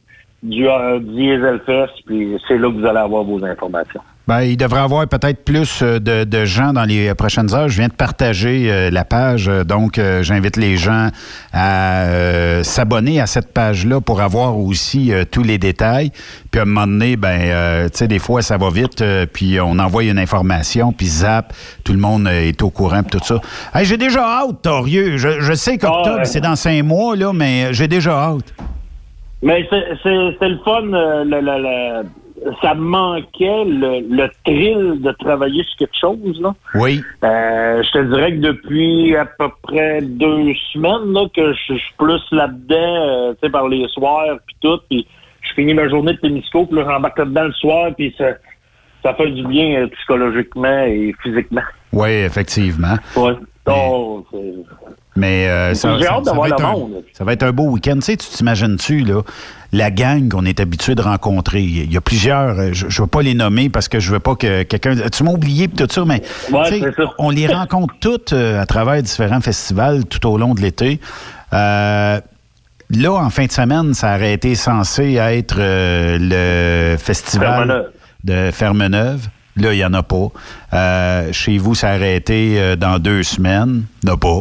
du 0.42 0.68
euh, 0.68 0.98
Dieselfest, 1.00 2.02
puis 2.06 2.36
c'est 2.48 2.58
là 2.58 2.68
que 2.68 2.80
vous 2.80 2.86
allez 2.86 2.98
avoir 2.98 3.22
vos 3.24 3.44
informations. 3.44 4.00
Ben, 4.28 4.42
il 4.42 4.56
devrait 4.56 4.80
y 4.80 4.84
avoir 4.84 5.06
peut-être 5.08 5.44
plus 5.44 5.82
euh, 5.82 5.98
de, 5.98 6.22
de 6.22 6.44
gens 6.44 6.72
dans 6.72 6.84
les 6.84 7.12
prochaines 7.14 7.52
heures. 7.54 7.68
Je 7.68 7.76
viens 7.78 7.88
de 7.88 7.92
partager 7.92 8.70
euh, 8.70 8.88
la 8.90 9.04
page, 9.04 9.48
euh, 9.48 9.64
donc 9.64 9.98
euh, 9.98 10.22
j'invite 10.22 10.56
les 10.56 10.76
gens 10.76 11.08
à 11.52 12.04
euh, 12.04 12.62
s'abonner 12.62 13.20
à 13.20 13.26
cette 13.26 13.52
page-là 13.52 14.00
pour 14.00 14.20
avoir 14.20 14.56
aussi 14.58 15.12
euh, 15.12 15.24
tous 15.28 15.42
les 15.42 15.58
détails. 15.58 16.10
Puis 16.52 16.60
à 16.60 16.62
un 16.62 16.66
moment 16.66 16.86
donné, 16.86 17.16
ben, 17.16 17.40
euh, 17.42 17.88
tu 17.88 17.98
sais, 17.98 18.08
des 18.08 18.20
fois 18.20 18.42
ça 18.42 18.56
va 18.58 18.70
vite, 18.70 19.00
euh, 19.02 19.26
puis 19.32 19.58
on 19.60 19.76
envoie 19.80 20.04
une 20.04 20.18
information, 20.20 20.92
puis 20.92 21.06
zap, 21.06 21.52
tout 21.84 21.92
le 21.92 21.98
monde 21.98 22.26
euh, 22.28 22.48
est 22.48 22.62
au 22.62 22.70
courant, 22.70 23.02
puis 23.02 23.18
tout 23.18 23.24
ça. 23.26 23.40
Hey, 23.74 23.84
j'ai 23.84 23.96
déjà 23.96 24.22
hâte, 24.22 24.62
Torieux. 24.62 25.16
Je, 25.16 25.40
je 25.40 25.52
sais 25.52 25.78
qu'octobre, 25.78 26.10
Ah, 26.14 26.18
ouais. 26.18 26.24
c'est 26.26 26.40
dans 26.40 26.54
cinq 26.56 26.82
mois, 26.84 27.16
là, 27.16 27.32
mais 27.32 27.72
j'ai 27.74 27.88
déjà 27.88 28.12
hâte. 28.12 28.54
Mais 29.42 29.66
c'est 29.70 29.84
c'est- 30.02 30.36
c'est 30.38 30.48
le 30.48 30.58
fun. 30.64 30.92
euh, 30.92 31.24
le- 31.24 31.40
le- 31.40 31.62
le- 31.62 32.52
ça 32.60 32.74
me 32.74 32.80
manquait 32.80 33.64
le, 33.64 34.00
le 34.08 34.28
thrill 34.44 35.00
de 35.00 35.12
travailler 35.12 35.62
sur 35.64 35.76
quelque 35.78 35.98
chose. 36.00 36.40
Là. 36.40 36.54
Oui. 36.74 37.00
Euh, 37.24 37.82
je 37.82 37.90
te 37.92 38.04
dirais 38.14 38.32
que 38.32 38.38
depuis 38.38 39.14
à 39.16 39.26
peu 39.26 39.48
près 39.62 40.00
deux 40.02 40.52
semaines 40.72 41.12
là, 41.12 41.26
que 41.34 41.52
je 41.52 41.74
suis 41.74 41.94
plus 41.98 42.20
là-dedans, 42.32 42.74
euh, 42.76 43.32
tu 43.34 43.46
sais, 43.46 43.50
par 43.50 43.68
les 43.68 43.86
soirs 43.88 44.38
puis 44.46 44.56
tout. 44.60 44.78
Puis 44.90 45.06
je 45.42 45.54
finis 45.54 45.74
ma 45.74 45.88
journée 45.88 46.12
de 46.14 46.18
témisco, 46.18 46.66
puis 46.66 46.76
là, 46.76 46.84
j'embarque 46.88 47.18
là-dedans 47.18 47.44
le 47.44 47.52
soir, 47.52 47.90
puis 47.96 48.14
ça, 48.18 48.26
ça 49.04 49.14
fait 49.14 49.30
du 49.30 49.44
bien 49.46 49.82
euh, 49.82 49.86
psychologiquement 49.88 50.84
et 50.84 51.14
physiquement. 51.22 51.62
Oui, 51.92 52.10
effectivement. 52.10 52.96
Ouais. 53.16 53.34
Oh, 53.66 54.24
c'est- 54.32 54.64
Mais 55.14 55.46
euh, 55.46 55.74
ça, 55.74 55.88
va 55.92 55.98
être 56.00 56.64
un- 56.64 56.74
ça 57.12 57.24
va 57.24 57.32
être 57.34 57.42
un 57.42 57.52
beau 57.52 57.64
week-end. 57.64 57.96
Tu 57.96 58.00
sais, 58.02 58.16
tu 58.16 58.26
t'imagines-tu, 58.28 59.00
là, 59.00 59.20
la 59.72 59.90
gang 59.90 60.26
qu'on 60.30 60.46
est 60.46 60.58
habitué 60.58 60.94
de 60.94 61.02
rencontrer? 61.02 61.60
Il 61.62 61.92
y 61.92 61.96
a 61.98 62.00
plusieurs, 62.00 62.58
euh, 62.58 62.70
je 62.72 62.86
ne 62.86 62.90
veux 62.92 63.06
pas 63.06 63.20
les 63.20 63.34
nommer 63.34 63.68
parce 63.68 63.88
que 63.88 64.00
je 64.00 64.10
veux 64.10 64.20
pas 64.20 64.34
que 64.36 64.62
quelqu'un... 64.62 64.94
Tu 65.12 65.22
m'as 65.22 65.32
oublié 65.32 65.68
tout 65.68 65.86
ça, 65.90 66.04
mais 66.06 66.22
Ouais, 66.50 66.80
ça. 66.80 67.02
on 67.18 67.28
les 67.28 67.46
rencontre 67.46 67.92
toutes 68.00 68.32
euh, 68.32 68.60
à 68.60 68.64
travers 68.64 69.02
différents 69.02 69.42
festivals 69.42 70.06
tout 70.06 70.26
au 70.26 70.38
long 70.38 70.54
de 70.54 70.60
l'été. 70.62 70.98
Euh, 71.52 72.20
Là, 72.94 73.12
en 73.12 73.30
fin 73.30 73.46
de 73.46 73.52
semaine, 73.52 73.94
ça 73.94 74.16
aurait 74.16 74.34
été 74.34 74.54
censé 74.54 75.14
être 75.14 75.56
euh, 75.58 76.18
le 76.20 76.98
festival 76.98 77.48
Fermeneuve. 77.66 77.90
de 78.24 78.50
Fermeneuve. 78.50 79.28
Là, 79.56 79.72
il 79.72 79.76
n'y 79.76 79.84
en 79.84 79.94
a 79.94 80.02
pas. 80.02 81.32
Chez 81.32 81.56
vous, 81.56 81.74
ça 81.74 81.96
aurait 81.96 82.16
été 82.16 82.76
dans 82.76 82.98
deux 82.98 83.22
semaines. 83.22 83.84
Il 84.02 84.06
n'y 84.06 84.10
en 84.12 84.14
a 84.14 84.18
pas. 84.18 84.40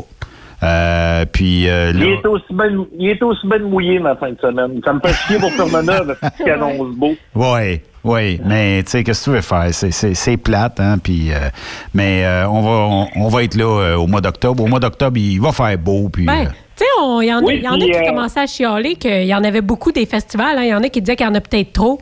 Euh, 0.63 1.25
puis 1.31 1.67
euh, 1.67 1.91
Il 1.95 2.03
est 2.03 2.25
aussi 2.27 2.45
bien, 2.51 2.85
il 2.97 3.09
est 3.09 3.23
aussi 3.23 3.47
bien 3.47 3.59
mouillé 3.59 3.99
ma 3.99 4.15
fin 4.15 4.29
de 4.31 4.37
semaine. 4.39 4.79
Ça 4.85 4.93
me 4.93 4.99
fait 4.99 5.13
chier 5.13 5.37
pour 5.39 5.51
Fermeneuve, 5.53 6.15
ce 6.37 6.43
qui 6.43 6.49
annonce 6.49 6.95
beau. 6.95 7.15
oui, 7.35 7.81
oui, 8.03 8.39
mais 8.45 8.83
tu 8.83 8.91
sais, 8.91 9.03
qu'est-ce 9.03 9.25
que 9.25 9.31
tu 9.31 9.35
veux 9.35 9.41
faire? 9.41 9.67
C'est, 9.73 10.37
plate, 10.37 10.79
hein, 10.79 10.97
puis... 11.03 11.31
euh, 11.31 11.49
mais 11.93 12.23
euh, 12.25 12.47
on, 12.47 12.61
va, 12.61 12.69
on, 12.69 13.07
on 13.15 13.27
va 13.27 13.43
être 13.43 13.55
là 13.55 13.65
euh, 13.65 13.95
au 13.95 14.07
mois 14.07 14.21
d'octobre. 14.21 14.63
Au 14.63 14.67
mois 14.67 14.79
d'octobre, 14.79 15.17
il 15.17 15.39
va 15.39 15.51
faire 15.51 15.77
beau, 15.77 16.09
puis... 16.09 16.25
Ben, 16.25 16.45
tu 16.75 16.83
sais, 16.83 16.85
il 17.21 17.25
y 17.27 17.33
en 17.33 17.43
Oui, 17.43 17.59
y 17.63 17.67
en 17.67 17.73
a 17.75 17.77
qui 17.79 17.93
euh, 17.95 18.05
commençaient 18.09 18.39
à 18.41 18.47
chialer 18.47 18.95
qu'il 18.95 19.25
y 19.25 19.33
en 19.35 19.43
avait 19.43 19.61
beaucoup 19.61 19.91
des 19.91 20.05
festivals. 20.05 20.57
hein. 20.57 20.63
Il 20.63 20.69
y 20.69 20.73
en 20.73 20.81
a 20.83 20.89
qui 20.89 21.01
disaient 21.01 21.15
qu'il 21.15 21.25
y 21.27 21.29
en 21.29 21.35
a 21.35 21.41
peut-être 21.41 21.73
trop. 21.73 21.99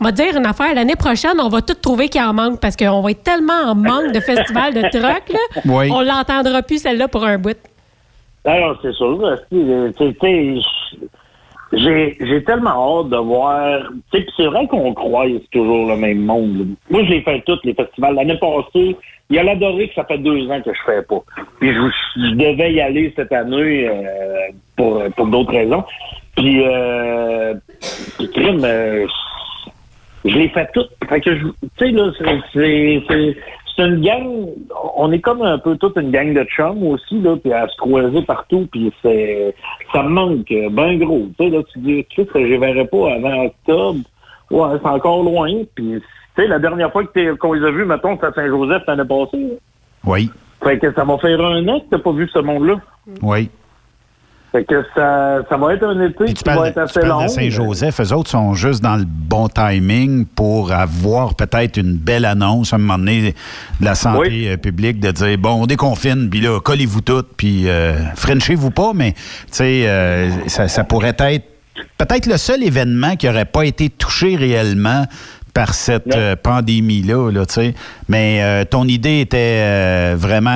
On 0.00 0.04
va 0.04 0.12
dire 0.12 0.36
une 0.36 0.46
affaire. 0.46 0.74
L'année 0.74 0.96
prochaine, 0.96 1.40
on 1.42 1.48
va 1.48 1.60
tout 1.62 1.74
trouver 1.74 2.08
qu'il 2.08 2.20
en 2.22 2.32
manque 2.34 2.60
parce 2.60 2.76
qu'on 2.76 3.00
va 3.00 3.10
être 3.10 3.22
tellement 3.22 3.70
en 3.70 3.74
manque 3.74 4.12
de 4.12 4.20
festivals 4.20 4.74
de 4.74 4.82
truck. 4.82 5.22
Là, 5.30 5.60
Oui. 5.64 5.90
On 5.90 6.02
l'entendra 6.02 6.62
plus, 6.62 6.80
celle-là, 6.82 7.08
pour 7.08 7.24
un 7.24 7.38
bout. 7.38 7.56
Alors, 8.48 8.78
c'est 8.82 8.92
sûr. 8.92 9.20
euh, 9.52 10.60
J'ai 11.72 12.44
tellement 12.44 13.00
hâte 13.00 13.10
de 13.10 13.16
voir. 13.18 13.82
C'est 14.12 14.46
vrai 14.46 14.66
qu'on 14.66 14.94
croise 14.94 15.40
toujours 15.52 15.88
le 15.88 15.96
même 15.96 16.24
monde. 16.24 16.68
Moi, 16.90 17.02
j'ai 17.04 17.20
fait 17.20 17.42
tous 17.46 17.58
les 17.64 17.74
festivals. 17.74 18.14
L'année 18.14 18.38
passée, 18.38 18.96
il 19.30 19.36
y 19.36 19.38
a 19.38 19.42
l'adoré 19.42 19.88
que 19.88 19.94
ça 19.94 20.04
fait 20.04 20.16
deux 20.18 20.50
ans 20.50 20.62
que 20.62 20.72
je 20.72 20.80
fais 20.86 21.02
pas. 21.02 21.20
Puis 21.60 21.74
je, 21.74 21.80
je 22.16 22.34
devais 22.34 22.72
y 22.72 22.80
aller 22.80 23.12
cette 23.14 23.32
année 23.32 23.86
euh, 23.86 24.48
pour, 24.76 25.02
pour 25.14 25.26
d'autres 25.26 25.52
raisons. 25.52 25.84
Puis, 26.36 26.62
euh, 26.64 27.52
euh, 28.38 29.06
je 30.24 30.38
l'ai 30.38 30.48
fait 30.48 30.68
toutes. 30.72 30.90
Fait 31.08 31.20
que 31.20 31.36
je, 31.36 31.44
tu 31.44 31.68
sais, 31.78 31.90
là, 31.90 32.10
c'est- 32.54 33.36
c'est, 33.78 33.84
c'est, 33.84 33.88
c'est 33.88 33.88
une 33.88 34.00
gang, 34.00 34.46
on 34.96 35.12
est 35.12 35.20
comme 35.20 35.42
un 35.42 35.58
peu 35.58 35.76
toute 35.76 35.96
une 35.96 36.10
gang 36.10 36.34
de 36.34 36.44
chums 36.44 36.82
aussi, 36.82 37.20
là, 37.20 37.36
puis 37.36 37.52
à 37.52 37.68
se 37.68 37.76
croiser 37.76 38.22
partout, 38.22 38.68
puis 38.72 38.92
c'est, 39.02 39.54
ça 39.92 40.02
me 40.02 40.08
manque, 40.08 40.50
euh, 40.52 40.68
ben 40.70 40.98
gros. 40.98 41.26
Tu 41.38 41.44
sais, 41.44 41.50
là, 41.50 41.62
tu 41.72 41.78
dis, 41.78 42.04
Chris, 42.10 42.26
je 42.34 42.58
verrai 42.60 42.86
pas 42.86 43.14
avant 43.14 43.44
octobre. 43.46 44.00
Ouais, 44.50 44.78
c'est 44.82 44.88
encore 44.88 45.22
loin, 45.22 45.50
puis, 45.74 46.00
tu 46.00 46.02
sais, 46.36 46.48
la 46.48 46.58
dernière 46.58 46.92
fois 46.92 47.04
que 47.04 47.34
qu'on 47.34 47.52
les 47.52 47.64
a 47.66 47.70
vus, 47.70 47.84
mettons, 47.84 48.14
c'était 48.14 48.26
à 48.26 48.32
Saint-Joseph 48.32 48.82
l'année 48.86 49.04
passée. 49.08 49.42
là. 49.42 49.54
Oui, 50.06 50.30
Fait 50.62 50.78
que 50.78 50.92
ça 50.92 51.04
va 51.04 51.18
faire 51.18 51.40
un 51.40 51.68
an 51.68 51.80
que 51.80 51.84
t'as 51.90 51.98
pas 51.98 52.12
vu 52.12 52.28
ce 52.32 52.38
monde-là. 52.38 52.76
oui. 53.22 53.50
Fait 54.50 54.64
que 54.64 54.82
ça, 54.94 55.40
ça 55.46 55.56
va 55.58 55.74
être 55.74 55.84
un 55.84 56.00
été 56.06 56.24
Puis 56.24 56.34
qui 56.34 56.44
va 56.44 56.68
être 56.68 56.78
assez 56.78 57.00
long. 57.02 57.22
de 57.24 57.28
Saint-Joseph, 57.28 58.00
eux 58.00 58.12
autres 58.14 58.30
sont 58.30 58.54
juste 58.54 58.82
dans 58.82 58.96
le 58.96 59.04
bon 59.06 59.48
timing 59.48 60.24
pour 60.24 60.72
avoir 60.72 61.34
peut-être 61.34 61.76
une 61.76 61.96
belle 61.96 62.24
annonce 62.24 62.72
à 62.72 62.76
un 62.76 62.78
moment 62.78 62.98
donné 62.98 63.34
de 63.78 63.84
la 63.84 63.94
santé 63.94 64.18
Oui. 64.28 64.48
euh, 64.48 64.56
publique, 64.56 65.00
de 65.00 65.10
dire, 65.10 65.36
bon, 65.36 65.62
on 65.62 65.66
déconfine, 65.66 66.30
puis 66.30 66.40
là, 66.40 66.60
collez-vous 66.60 67.02
toutes, 67.02 67.28
puis 67.36 67.68
euh, 67.68 67.98
frenchez-vous 68.14 68.70
pas, 68.70 68.92
mais, 68.94 69.12
tu 69.12 69.18
sais, 69.50 69.86
euh, 69.86 70.30
ça, 70.48 70.66
ça 70.66 70.82
pourrait 70.84 71.14
être 71.18 71.44
peut-être 71.98 72.26
le 72.26 72.36
seul 72.38 72.62
événement 72.62 73.16
qui 73.16 73.26
n'aurait 73.26 73.44
pas 73.44 73.64
été 73.64 73.90
touché 73.90 74.34
réellement 74.36 75.04
par 75.58 75.74
cette 75.74 76.14
euh, 76.14 76.36
pandémie-là, 76.40 77.32
là, 77.32 77.44
tu 77.44 77.54
sais. 77.54 77.74
Mais 78.08 78.38
euh, 78.42 78.64
ton 78.64 78.84
idée 78.84 79.20
était 79.22 79.58
euh, 79.60 80.14
vraiment 80.16 80.50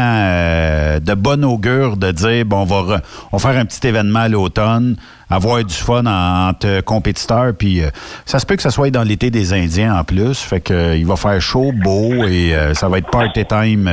de 1.00 1.14
bonne 1.14 1.44
augure 1.44 1.96
de 1.96 2.12
dire, 2.12 2.44
bon, 2.46 2.58
on 2.58 2.64
va, 2.64 2.76
re- 2.98 3.00
on 3.32 3.36
va 3.38 3.48
faire 3.50 3.60
un 3.60 3.64
petit 3.64 3.84
événement 3.84 4.20
à 4.20 4.28
l'automne, 4.28 4.94
avoir 5.28 5.64
du 5.64 5.74
fun 5.74 6.06
en- 6.06 6.50
entre 6.50 6.82
compétiteurs, 6.82 7.52
puis 7.58 7.80
ça 8.26 8.38
se 8.38 8.46
peut 8.46 8.54
que 8.54 8.62
ça 8.62 8.70
soit 8.70 8.90
dans 8.90 9.02
l'été 9.02 9.30
des 9.30 9.52
Indiens 9.52 9.98
en 9.98 10.04
plus, 10.04 10.38
fait 10.38 10.60
que 10.60 10.96
il 10.96 11.04
va 11.06 11.16
faire 11.16 11.40
chaud, 11.40 11.72
beau, 11.82 12.24
et 12.24 12.52
ça 12.74 12.88
va 12.88 12.98
être 12.98 13.10
party 13.10 13.44
time 13.44 13.90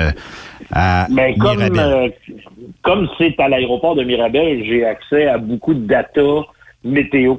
à 0.71 1.07
Mais 1.09 1.33
Mirabel. 1.39 2.13
comme 2.83 3.07
c'est 3.17 3.33
à 3.39 3.49
l'aéroport 3.49 3.95
de 3.95 4.03
Mirabel, 4.03 4.63
j'ai 4.63 4.85
accès 4.85 5.25
à 5.27 5.39
beaucoup 5.39 5.73
de 5.73 5.87
data 5.87 6.21
météo. 6.83 7.35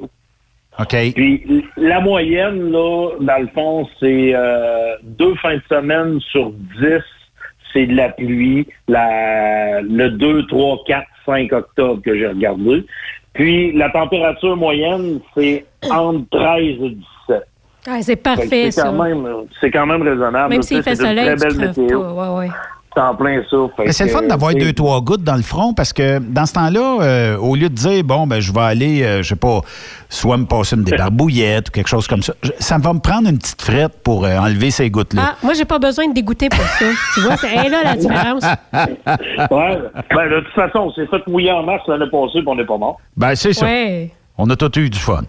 OK. 0.79 0.95
Puis 1.13 1.65
la 1.77 1.99
moyenne, 1.99 2.71
là, 2.71 3.09
dans 3.19 3.41
le 3.41 3.47
fond, 3.53 3.87
c'est 3.99 4.31
euh, 4.33 4.95
deux 5.03 5.35
fins 5.35 5.55
de 5.55 5.61
semaine 5.69 6.19
sur 6.31 6.51
dix, 6.51 7.03
c'est 7.73 7.85
de 7.87 7.95
la 7.95 8.09
pluie. 8.09 8.67
La, 8.87 9.81
le 9.81 10.09
2, 10.09 10.47
3, 10.47 10.83
4, 10.87 11.07
5 11.25 11.51
octobre 11.53 12.01
que 12.01 12.17
j'ai 12.17 12.27
regardé. 12.27 12.85
Puis 13.33 13.71
la 13.73 13.89
température 13.89 14.55
moyenne, 14.57 15.19
c'est 15.35 15.65
entre 15.89 16.25
13 16.31 16.59
et 16.61 16.89
17. 17.27 17.43
Ah, 17.87 18.01
c'est 18.01 18.15
parfait, 18.15 18.47
C'est 18.49 18.71
ça. 18.71 18.83
quand 18.83 19.03
même, 19.03 19.27
c'est 19.59 19.71
quand 19.71 19.85
même 19.85 20.01
raisonnable. 20.03 20.53
Même 20.53 20.61
s'il 20.61 20.83
fait 20.83 20.95
c'est 20.95 21.03
une 21.03 21.09
soleil, 21.09 21.35
très 21.35 21.49
belle 21.49 21.67
météo. 21.67 22.01
pas. 22.01 22.13
Ouais, 22.13 22.39
ouais. 22.39 22.51
C'est 22.93 23.01
en 23.01 23.15
plein 23.15 23.41
ça. 23.49 23.57
Fait 23.77 23.85
Mais 23.85 23.91
c'est 23.93 24.03
le 24.05 24.09
fun 24.09 24.21
d'avoir 24.23 24.53
deux, 24.53 24.73
trois 24.73 24.99
gouttes 25.01 25.23
dans 25.23 25.35
le 25.37 25.41
front 25.43 25.73
parce 25.73 25.93
que 25.93 26.19
dans 26.19 26.45
ce 26.45 26.53
temps-là, 26.53 26.97
euh, 27.01 27.37
au 27.37 27.55
lieu 27.55 27.69
de 27.69 27.73
dire, 27.73 28.03
bon, 28.03 28.27
ben, 28.27 28.41
je 28.41 28.51
vais 28.51 28.59
aller, 28.59 29.01
euh, 29.03 29.21
je 29.23 29.29
sais 29.29 29.35
pas, 29.37 29.61
soit 30.09 30.35
me 30.35 30.45
passer 30.45 30.75
une 30.75 30.83
débarbouillette 30.83 31.69
ou 31.69 31.71
quelque 31.71 31.87
chose 31.87 32.05
comme 32.07 32.21
ça, 32.21 32.33
je- 32.43 32.51
ça 32.59 32.77
va 32.79 32.91
me 32.91 32.99
prendre 32.99 33.29
une 33.29 33.37
petite 33.37 33.61
frette 33.61 34.03
pour 34.03 34.25
euh, 34.25 34.37
enlever 34.37 34.71
ces 34.71 34.89
gouttes-là. 34.89 35.21
Ah, 35.25 35.35
moi, 35.41 35.53
j'ai 35.53 35.63
pas 35.63 35.79
besoin 35.79 36.09
de 36.09 36.13
dégoûter 36.13 36.49
pour 36.49 36.59
ça. 36.65 36.85
tu 37.13 37.21
vois, 37.21 37.37
c'est 37.37 37.69
là 37.69 37.81
la 37.83 37.95
différence. 37.95 38.43
Ouais. 39.51 39.77
Ben, 40.13 40.29
de 40.29 40.39
toute 40.41 40.53
façon, 40.53 40.79
on 40.79 40.91
s'est 40.91 41.07
fait 41.07 41.25
mouiller 41.27 41.51
en 41.51 41.63
mars 41.63 41.83
l'année 41.87 42.09
passée, 42.11 42.39
puis 42.39 42.43
on 42.47 42.55
n'est 42.55 42.65
pas 42.65 42.77
mort. 42.77 42.99
Ben, 43.15 43.35
c'est 43.35 43.53
ça. 43.53 43.65
Ouais. 43.65 44.11
On 44.37 44.49
a 44.49 44.55
tous 44.55 44.79
eu 44.79 44.89
du 44.89 44.97
fun. 44.99 45.21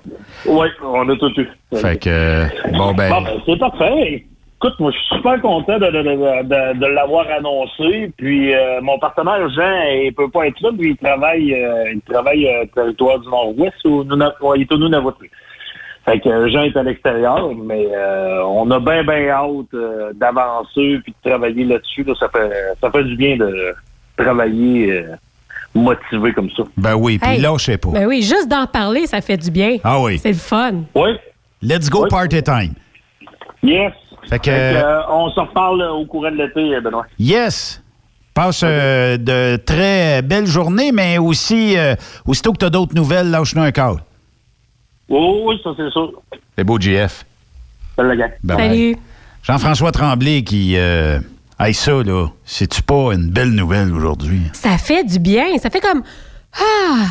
Oui, 0.47 0.67
on 0.85 1.09
a 1.09 1.17
tout 1.17 1.31
eu. 1.41 1.49
Fait 1.77 1.97
que, 1.99 2.09
euh, 2.11 2.45
bon, 2.73 2.93
ben, 2.95 3.11
Bon, 3.11 3.23
ben, 3.23 3.33
c'est 3.47 3.59
parfait. 3.59 4.25
Écoute, 4.65 4.79
moi, 4.79 4.93
je 4.93 4.97
suis 4.99 5.17
super 5.17 5.41
content 5.41 5.77
de, 5.79 5.87
de, 5.87 6.03
de, 6.03 6.43
de- 6.45 6.79
de 6.79 6.87
l'avoir 6.87 7.27
annoncé. 7.37 8.13
Puis, 8.17 8.55
euh, 8.55 8.81
mon 8.81 8.97
partenaire, 8.99 9.49
Jean, 9.51 9.83
il 10.05 10.13
peut 10.15 10.31
pas 10.31 10.47
être 10.47 10.61
là, 10.61 10.71
puis 10.79 10.91
il 10.91 10.97
travaille, 10.97 11.53
euh, 11.53 11.93
il 11.93 12.01
travaille 12.03 12.47
euh, 12.47 12.65
territoire 12.73 13.19
du 13.19 13.29
Nord-Ouest, 13.29 13.75
au 13.85 14.05
Nuna- 14.05 14.33
ouais, 14.41 14.59
il 14.59 14.63
est 14.63 14.73
au 14.73 14.79
Nunavut. 14.79 15.09
lui. 15.21 15.29
Fait 16.05 16.21
que 16.21 16.29
euh, 16.29 16.49
Jean 16.49 16.63
est 16.63 16.77
à 16.77 16.83
l'extérieur, 16.85 17.51
mais 17.57 17.89
euh, 17.93 18.45
on 18.45 18.71
a 18.71 18.79
bien, 18.79 19.03
bien 19.03 19.31
hâte 19.31 19.75
euh, 19.75 20.13
d'avancer 20.15 21.01
puis 21.03 21.13
de 21.25 21.29
travailler 21.29 21.65
là-dessus. 21.65 22.05
là. 22.05 22.15
ça, 22.21 22.29
fait, 22.29 22.51
ça 22.81 22.89
fait 22.93 23.03
du 23.05 23.17
bien 23.17 23.37
de 23.37 23.75
travailler 24.17 24.93
euh, 24.93 25.17
motivé 25.75 26.33
comme 26.35 26.51
ça. 26.51 26.63
ben 26.77 26.95
oui, 26.95 27.19
puis 27.19 27.31
Hey. 27.33 27.41
lâchez 27.41 27.79
pas. 27.79 27.89
Ben 27.91 28.07
oui, 28.07 28.23
juste 28.23 28.49
d'en 28.49 28.67
parler, 28.69 29.07
ça 29.09 29.21
fait 29.21 29.37
du 29.39 29.51
bien. 29.51 29.79
Ah 29.83 30.01
oui. 30.01 30.19
C'est 30.19 30.29
le 30.29 30.35
fun. 30.37 30.83
Oui, 30.95 31.11
Let's 31.63 31.91
go 31.91 32.05
Oui. 32.05 32.09
party 32.11 32.43
time. 32.45 32.75
yes. 33.65 33.93
Fait 34.29 34.39
que, 34.39 34.45
Fait 34.45 34.51
que, 34.51 34.51
euh, 34.85 35.01
on 35.11 35.31
se 35.31 35.41
reparle 35.41 35.83
au 35.83 36.05
courant 36.07 36.31
de 36.31 36.37
l'été, 36.37 36.81
Benoît. 36.81 37.07
yes. 37.19 37.83
Passe 38.35 38.63
euh, 38.65 39.19
de 39.19 39.57
très 39.57 40.23
belles 40.23 40.47
journées, 40.47 40.91
mais 40.91 41.19
aussi, 41.19 41.77
euh, 41.77 41.95
aussitôt 42.27 42.53
que 42.53 42.59
tu 42.59 42.65
as 42.65 42.71
d'autres 42.71 42.95
nouvelles, 42.95 43.31
lâche-nous 43.31 43.61
un 43.63 43.73
call. 43.73 43.97
Oh, 45.11 45.43
oui, 45.45 45.61
ça 45.63 45.71
c'est 45.77 45.91
sûr. 45.91 46.13
C'est 46.57 46.65
beau, 46.65 46.81
JF. 46.81 47.27
Salut 47.95 48.09
la 48.09 48.17
gang. 48.17 48.31
Bye 48.43 48.57
bye. 48.57 48.69
Salut. 48.69 48.97
Jean-François 49.43 49.93
Tremblay 49.93 50.43
qui. 50.45 50.77
Euh, 50.79 51.19
hey, 51.61 51.75
ça, 51.75 51.93
là, 52.03 52.29
c'est-tu 52.45 52.83
pas 52.83 53.13
une 53.13 53.29
belle 53.31 53.51
nouvelle 53.51 53.93
aujourd'hui? 53.93 54.41
Ça 54.55 54.79
fait 54.79 55.05
du 55.05 55.19
bien. 55.19 55.59
Ça 55.59 55.69
fait 55.69 55.81
comme. 55.81 56.03
Ah! 56.59 57.05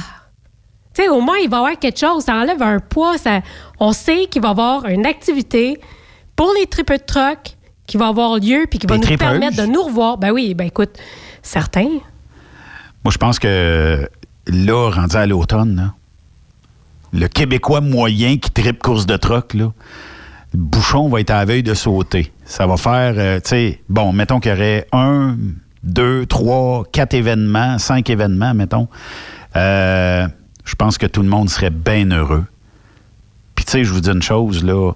Tu 0.95 1.03
sais, 1.03 1.09
au 1.09 1.21
moins, 1.21 1.37
il 1.37 1.49
va 1.51 1.57
y 1.57 1.59
avoir 1.59 1.77
quelque 1.79 1.99
chose. 1.99 2.23
Ça 2.23 2.33
enlève 2.33 2.63
un 2.63 2.79
poids. 2.79 3.19
Ça, 3.19 3.41
on 3.79 3.91
sait 3.91 4.25
qu'il 4.25 4.41
va 4.41 4.47
y 4.47 4.51
avoir 4.51 4.85
une 4.87 5.05
activité 5.05 5.79
pour 6.41 6.55
les 6.59 6.65
tripeux 6.65 6.97
de 6.97 7.03
troc 7.03 7.55
qui 7.85 7.97
va 7.97 8.07
avoir 8.07 8.39
lieu 8.39 8.65
puis 8.67 8.79
qui 8.79 8.87
va 8.87 8.95
Les 8.95 9.01
nous 9.01 9.05
tripeuses? 9.05 9.27
permettre 9.29 9.57
de 9.57 9.67
nous 9.67 9.83
revoir. 9.83 10.17
Ben 10.17 10.31
oui, 10.31 10.55
ben 10.55 10.65
écoute, 10.65 10.97
certains. 11.43 11.99
Moi, 13.03 13.11
je 13.11 13.17
pense 13.19 13.37
que 13.37 14.09
là, 14.47 14.89
rendu 14.89 15.15
à 15.17 15.27
l'automne, 15.27 15.93
le 17.13 17.27
Québécois 17.27 17.81
moyen 17.81 18.39
qui 18.39 18.49
tripe 18.49 18.81
course 18.81 19.05
de 19.05 19.17
troc, 19.17 19.53
là, 19.53 19.71
le 20.53 20.59
bouchon 20.59 21.09
va 21.09 21.19
être 21.19 21.29
à 21.29 21.35
la 21.35 21.45
veille 21.45 21.61
de 21.61 21.75
sauter. 21.75 22.31
Ça 22.43 22.65
va 22.65 22.75
faire, 22.75 23.13
euh, 23.17 23.39
tu 23.39 23.49
sais, 23.49 23.81
bon, 23.87 24.11
mettons 24.11 24.39
qu'il 24.39 24.51
y 24.51 24.55
aurait 24.55 24.87
un, 24.93 25.37
deux, 25.83 26.25
trois, 26.25 26.85
quatre 26.91 27.13
événements, 27.13 27.77
cinq 27.77 28.09
événements, 28.09 28.55
mettons. 28.55 28.87
Euh, 29.55 30.27
je 30.65 30.73
pense 30.73 30.97
que 30.97 31.05
tout 31.05 31.21
le 31.21 31.29
monde 31.29 31.51
serait 31.51 31.69
bien 31.69 32.09
heureux. 32.09 32.45
Puis, 33.53 33.63
tu 33.63 33.73
sais, 33.73 33.83
je 33.83 33.93
vous 33.93 34.01
dis 34.01 34.09
une 34.09 34.23
chose, 34.23 34.63
là, 34.63 34.93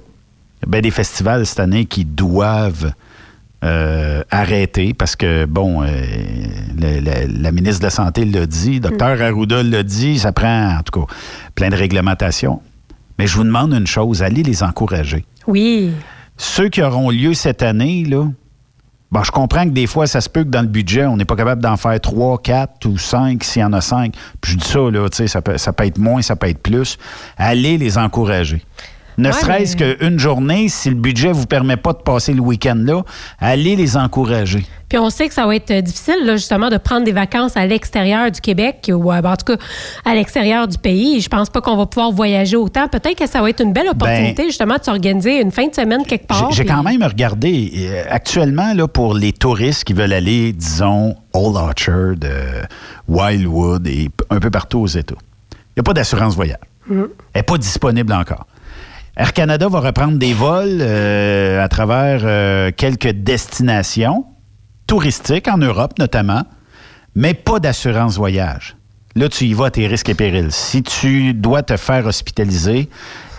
bien 0.67 0.81
des 0.81 0.91
festivals 0.91 1.45
cette 1.45 1.59
année 1.59 1.85
qui 1.85 2.05
doivent 2.05 2.91
euh, 3.63 4.21
arrêter 4.29 4.93
parce 4.93 5.15
que, 5.15 5.45
bon, 5.45 5.81
euh, 5.81 5.87
le- 6.77 6.99
le- 6.99 7.41
la 7.41 7.51
ministre 7.51 7.79
de 7.79 7.85
la 7.85 7.89
Santé 7.89 8.23
l'a 8.25 8.45
dit, 8.45 8.79
docteur 8.79 9.21
Arruda 9.21 9.63
l'a 9.63 9.81
dit, 9.83 10.19
ça 10.19 10.31
prend, 10.31 10.77
en 10.77 10.81
tout 10.83 10.99
cas, 11.01 11.13
plein 11.55 11.69
de 11.69 11.75
réglementations. 11.75 12.61
Mais 13.17 13.27
je 13.27 13.35
vous 13.37 13.43
demande 13.43 13.73
une 13.73 13.87
chose, 13.87 14.21
allez 14.21 14.43
les 14.43 14.61
encourager. 14.61 15.25
Oui. 15.47 15.91
Ceux 16.37 16.69
qui 16.69 16.81
auront 16.83 17.09
lieu 17.09 17.33
cette 17.33 17.63
année, 17.63 18.03
là, 18.03 18.27
bon, 19.11 19.23
je 19.23 19.31
comprends 19.31 19.63
que 19.63 19.69
des 19.69 19.87
fois, 19.87 20.05
ça 20.05 20.19
se 20.21 20.29
peut 20.29 20.43
que 20.43 20.49
dans 20.49 20.61
le 20.61 20.67
budget, 20.67 21.05
on 21.05 21.15
n'est 21.17 21.25
pas 21.25 21.37
capable 21.37 21.61
d'en 21.61 21.77
faire 21.77 21.99
trois, 22.01 22.37
quatre 22.39 22.85
ou 22.87 22.97
cinq, 22.97 23.43
s'il 23.43 23.61
y 23.61 23.65
en 23.65 23.73
a 23.73 23.81
cinq. 23.81 24.13
Puis 24.41 24.51
je 24.53 24.57
dis 24.57 24.67
ça, 24.67 24.79
là, 24.91 25.07
tu 25.09 25.15
sais, 25.17 25.27
ça 25.27 25.41
peut, 25.41 25.57
ça 25.57 25.71
peut 25.73 25.85
être 25.85 25.97
moins, 25.97 26.21
ça 26.21 26.35
peut 26.35 26.49
être 26.49 26.61
plus. 26.61 26.97
Allez 27.37 27.77
les 27.77 27.97
encourager. 27.97 28.61
Ne 29.17 29.29
Ouais, 29.29 29.33
serait-ce 29.33 29.77
mais- 29.77 29.95
qu'une 29.95 30.19
journée, 30.19 30.67
si 30.69 30.89
le 30.89 30.95
budget 30.95 31.29
ne 31.29 31.33
vous 31.33 31.45
permet 31.45 31.77
pas 31.77 31.93
de 31.93 31.99
passer 31.99 32.33
le 32.33 32.41
week-end 32.41 32.75
là, 32.77 33.03
allez 33.39 33.75
les 33.75 33.95
encourager. 33.97 34.65
Puis 34.89 34.97
on 34.99 35.09
sait 35.09 35.27
que 35.27 35.33
ça 35.33 35.47
va 35.47 35.55
être 35.55 35.71
euh, 35.71 35.81
difficile, 35.81 36.17
là, 36.23 36.35
justement, 36.35 36.69
de 36.69 36.77
prendre 36.77 37.05
des 37.05 37.11
vacances 37.11 37.57
à 37.57 37.65
l'extérieur 37.65 38.29
du 38.29 38.39
Québec 38.39 38.91
ou 38.93 39.11
euh, 39.11 39.21
ben, 39.21 39.31
en 39.31 39.35
tout 39.35 39.55
cas 39.55 39.63
à 40.05 40.13
l'extérieur 40.13 40.67
du 40.67 40.77
pays. 40.77 41.21
Je 41.21 41.27
pense 41.29 41.49
pas 41.49 41.59
qu'on 41.61 41.75
va 41.77 41.85
pouvoir 41.87 42.11
voyager 42.11 42.55
autant. 42.55 42.87
Peut-être 42.87 43.17
que 43.17 43.27
ça 43.27 43.41
va 43.41 43.49
être 43.49 43.61
une 43.63 43.73
belle 43.73 43.87
opportunité, 43.89 44.43
justement, 44.45 44.75
de 44.77 44.83
s'organiser 44.83 45.41
une 45.41 45.51
fin 45.51 45.67
de 45.67 45.73
semaine 45.73 46.03
quelque 46.05 46.27
part. 46.27 46.49
Ben, 46.49 46.51
J'ai 46.51 46.63
puis- 46.65 46.73
quand 46.73 46.83
même 46.83 47.01
regardé 47.03 47.71
euh, 47.77 48.03
actuellement 48.09 48.73
là, 48.73 48.87
pour 48.87 49.15
les 49.15 49.31
touristes 49.31 49.85
qui 49.85 49.93
veulent 49.93 50.13
aller, 50.13 50.51
disons, 50.53 51.15
Old 51.33 51.55
Orchard, 51.55 52.15
euh, 52.23 52.61
Wildwood 53.07 53.87
et 53.87 54.09
un 54.29 54.39
peu 54.39 54.49
partout 54.51 54.79
aux 54.79 54.87
États. 54.87 55.15
Il 55.53 55.57
n'y 55.77 55.79
a 55.81 55.83
pas 55.83 55.93
d'assurance 55.93 56.35
voyage. 56.35 56.59
Elle 56.89 57.07
n'est 57.35 57.43
pas 57.43 57.57
disponible 57.57 58.13
encore. 58.13 58.45
Air 59.17 59.33
Canada 59.33 59.67
va 59.69 59.79
reprendre 59.79 60.17
des 60.17 60.33
vols 60.33 60.79
euh, 60.81 61.63
à 61.63 61.67
travers 61.69 62.21
euh, 62.23 62.71
quelques 62.75 63.11
destinations 63.11 64.25
touristiques 64.87 65.47
en 65.47 65.57
Europe 65.57 65.93
notamment, 65.99 66.43
mais 67.15 67.33
pas 67.33 67.59
d'assurance 67.59 68.17
voyage. 68.17 68.75
là, 69.15 69.29
tu 69.29 69.45
y 69.45 69.53
vas 69.53 69.67
à 69.67 69.71
tes 69.71 69.87
risques 69.87 70.09
et 70.09 70.13
périls. 70.15 70.51
Si 70.51 70.83
tu 70.83 71.33
dois 71.33 71.63
te 71.63 71.77
faire 71.77 72.05
hospitaliser, 72.05 72.89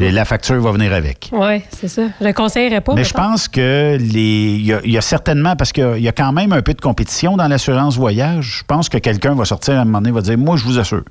la 0.01 0.25
facture 0.25 0.59
va 0.63 0.73
venir 0.73 0.95
avec. 0.95 1.29
Oui, 1.33 1.63
c'est 1.71 1.89
ça. 1.89 2.03
Je 2.21 2.27
ne 2.27 2.33
conseillerais 2.33 2.81
pas. 2.81 2.95
Mais 2.95 3.05
je 3.05 3.13
pense 3.13 3.47
que 3.47 3.99
les. 4.01 4.55
Il 4.57 4.65
y, 4.67 4.73
a- 4.73 4.81
il 4.83 4.91
y 4.93 4.97
a 4.99 5.03
certainement, 5.03 5.55
parce 5.57 5.73
qu'il 5.73 5.99
y 6.01 6.09
a 6.09 6.13
quand 6.13 6.33
même 6.33 6.53
un 6.55 6.63
peu 6.63 6.73
de 6.73 6.81
compétition 6.81 7.37
dans 7.37 7.49
l'assurance 7.49 7.97
voyage, 7.99 8.61
je 8.61 8.65
pense 8.65 8.89
que 8.89 8.97
quelqu'un 8.97 9.35
va 9.35 9.45
sortir 9.45 9.75
à 9.75 9.83
un 9.83 9.85
moment 9.85 9.99
donné 10.01 10.13
va 10.13 10.23
dire 10.23 10.39
Moi, 10.39 10.57
je 10.57 10.65
vous 10.65 10.79
assure. 10.79 11.03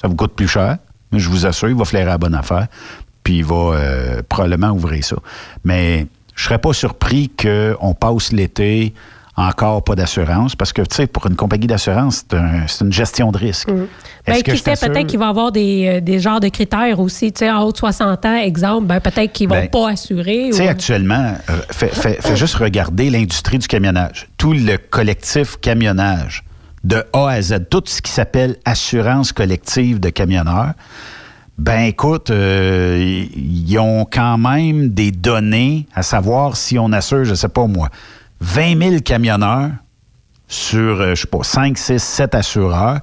Ça 0.00 0.06
vous 0.08 0.14
coûte 0.16 0.34
plus 0.34 0.48
cher, 0.48 0.76
mais 1.10 1.18
je 1.18 1.30
vous 1.30 1.46
assure, 1.46 1.70
il 1.70 1.76
va 1.76 1.86
flairer 1.86 2.06
la 2.06 2.18
bonne 2.18 2.34
affaire, 2.34 2.66
puis 3.24 3.38
il 3.38 3.44
va 3.44 3.54
euh, 3.74 4.22
probablement 4.28 4.70
ouvrir 4.70 5.04
ça. 5.04 5.16
Mais 5.64 6.06
je 6.34 6.44
serais 6.44 6.58
pas 6.58 6.72
surpris 6.72 7.30
qu'on 7.30 7.94
passe 7.94 8.32
l'été 8.32 8.94
encore 9.34 9.82
pas 9.82 9.94
d'assurance, 9.94 10.54
parce 10.54 10.74
que, 10.74 10.82
tu 10.82 10.94
sais, 10.94 11.06
pour 11.06 11.26
une 11.26 11.36
compagnie 11.36 11.66
d'assurance, 11.66 12.22
c'est 12.30 12.36
un- 12.36 12.66
c'est 12.66 12.84
une 12.84 12.92
gestion 12.92 13.32
de 13.32 13.38
risque. 13.38 13.66
Est-ce 14.26 14.44
que 14.44 14.50
qui 14.50 14.58
sait, 14.58 14.74
peut-être 14.76 15.06
qu'il 15.06 15.18
va 15.18 15.24
y 15.24 15.28
avoir 15.30 15.50
des, 15.50 15.86
euh, 15.88 16.00
des 16.02 16.18
genres 16.18 16.38
de 16.38 16.48
critères 16.48 17.00
aussi. 17.00 17.32
Tu 17.32 17.38
sais, 17.38 17.50
en 17.50 17.62
haut 17.62 17.72
de 17.72 17.76
60 17.78 18.26
ans, 18.26 18.36
exemple, 18.36 18.86
ben, 18.86 19.00
peut-être 19.00 19.32
qu'ils 19.32 19.48
vont 19.48 19.54
Ben, 19.54 19.70
pas 19.70 19.88
assurer. 19.92 20.48
Tu 20.50 20.58
sais, 20.58 20.66
ou- 20.66 20.70
actuellement, 20.70 21.34
euh, 21.48 21.52
fais, 21.70 21.88
fais- 21.88 22.18
fais 22.20 22.36
juste 22.36 22.56
regarder 22.56 23.08
l'industrie 23.08 23.58
du 23.58 23.66
camionnage. 23.66 24.28
Tout 24.36 24.52
le 24.52 24.76
collectif 24.76 25.56
camionnage, 25.62 26.44
de 26.84 27.02
A 27.14 27.28
à 27.30 27.40
Z, 27.40 27.54
tout 27.70 27.82
ce 27.86 28.02
qui 28.02 28.12
s'appelle 28.12 28.56
assurance 28.66 29.32
collective 29.32 29.98
de 29.98 30.10
camionneurs, 30.10 30.74
ben 31.58 31.80
écoute, 31.82 32.30
euh, 32.30 33.26
ils 33.34 33.78
ont 33.78 34.04
quand 34.04 34.38
même 34.38 34.88
des 34.88 35.10
données 35.10 35.86
à 35.94 36.02
savoir 36.02 36.56
si 36.56 36.78
on 36.78 36.92
assure, 36.92 37.24
je 37.24 37.34
sais 37.34 37.48
pas 37.48 37.66
moi, 37.66 37.88
20 38.40 38.82
000 38.82 39.00
camionneurs 39.04 39.70
sur, 40.48 41.00
euh, 41.00 41.14
je 41.14 41.22
sais 41.22 41.28
pas, 41.28 41.42
5, 41.42 41.78
6, 41.78 42.02
7 42.02 42.34
assureurs, 42.34 43.00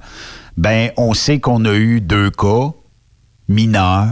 ben 0.58 0.92
on 0.98 1.14
sait 1.14 1.40
qu'on 1.40 1.64
a 1.66 1.74
eu 1.74 2.02
deux 2.02 2.32
cas 2.32 2.72
mineurs. 3.48 4.10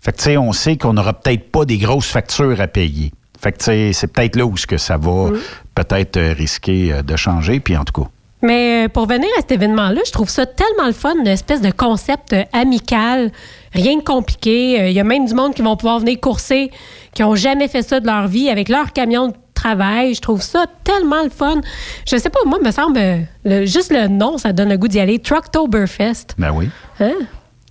Fait 0.00 0.12
que, 0.12 0.16
tu 0.16 0.24
sais, 0.24 0.36
on 0.36 0.52
sait 0.52 0.76
qu'on 0.76 0.94
n'aura 0.94 1.12
peut-être 1.12 1.50
pas 1.50 1.64
des 1.64 1.78
grosses 1.78 2.08
factures 2.08 2.60
à 2.60 2.66
payer. 2.66 3.12
Fait 3.38 3.52
que, 3.52 3.58
tu 3.58 3.64
sais, 3.64 3.92
c'est 3.92 4.06
peut-être 4.06 4.36
là 4.36 4.46
où 4.46 4.56
ce 4.56 4.66
que 4.66 4.78
ça 4.78 4.96
va 4.96 5.30
peut-être 5.74 6.16
euh, 6.16 6.32
risquer 6.32 6.92
euh, 6.92 7.02
de 7.02 7.16
changer. 7.16 7.60
Puis, 7.60 7.76
en 7.76 7.84
tout 7.84 8.02
cas, 8.02 8.08
Mais 8.42 8.86
euh, 8.86 8.88
pour 8.88 9.06
venir 9.06 9.28
à 9.36 9.40
cet 9.40 9.52
événement-là, 9.52 10.00
je 10.06 10.12
trouve 10.12 10.30
ça 10.30 10.46
tellement 10.46 10.86
le 10.86 10.92
fun, 10.92 11.14
une 11.20 11.26
espèce 11.26 11.60
de 11.60 11.70
concept 11.70 12.32
euh, 12.32 12.42
amical, 12.52 13.30
rien 13.74 13.96
de 13.98 14.02
compliqué. 14.02 14.80
Euh, 14.80 14.88
Il 14.88 14.94
y 14.94 15.00
a 15.00 15.04
même 15.04 15.26
du 15.26 15.34
monde 15.34 15.54
qui 15.54 15.60
vont 15.62 15.76
pouvoir 15.76 15.98
venir 16.00 16.18
courser, 16.20 16.70
qui 17.12 17.22
n'ont 17.22 17.34
jamais 17.34 17.68
fait 17.68 17.82
ça 17.82 18.00
de 18.00 18.06
leur 18.06 18.26
vie 18.28 18.48
avec 18.48 18.68
leur 18.70 18.92
camion 18.94 19.28
de 19.28 19.34
travail. 19.52 20.14
Je 20.14 20.20
trouve 20.22 20.40
ça 20.40 20.64
tellement 20.84 21.22
le 21.22 21.28
fun. 21.28 21.60
Je 22.08 22.16
sais 22.16 22.30
pas, 22.30 22.38
moi, 22.46 22.58
me 22.64 22.70
semble, 22.70 22.98
le- 23.44 23.66
juste 23.66 23.92
le 23.92 24.08
nom, 24.08 24.38
ça 24.38 24.54
donne 24.54 24.70
le 24.70 24.78
goût 24.78 24.88
d'y 24.88 25.00
aller. 25.00 25.18
Trucktoberfest. 25.18 26.28
ben 26.38 26.50
oui, 26.54 26.70
Hein? 26.98 27.12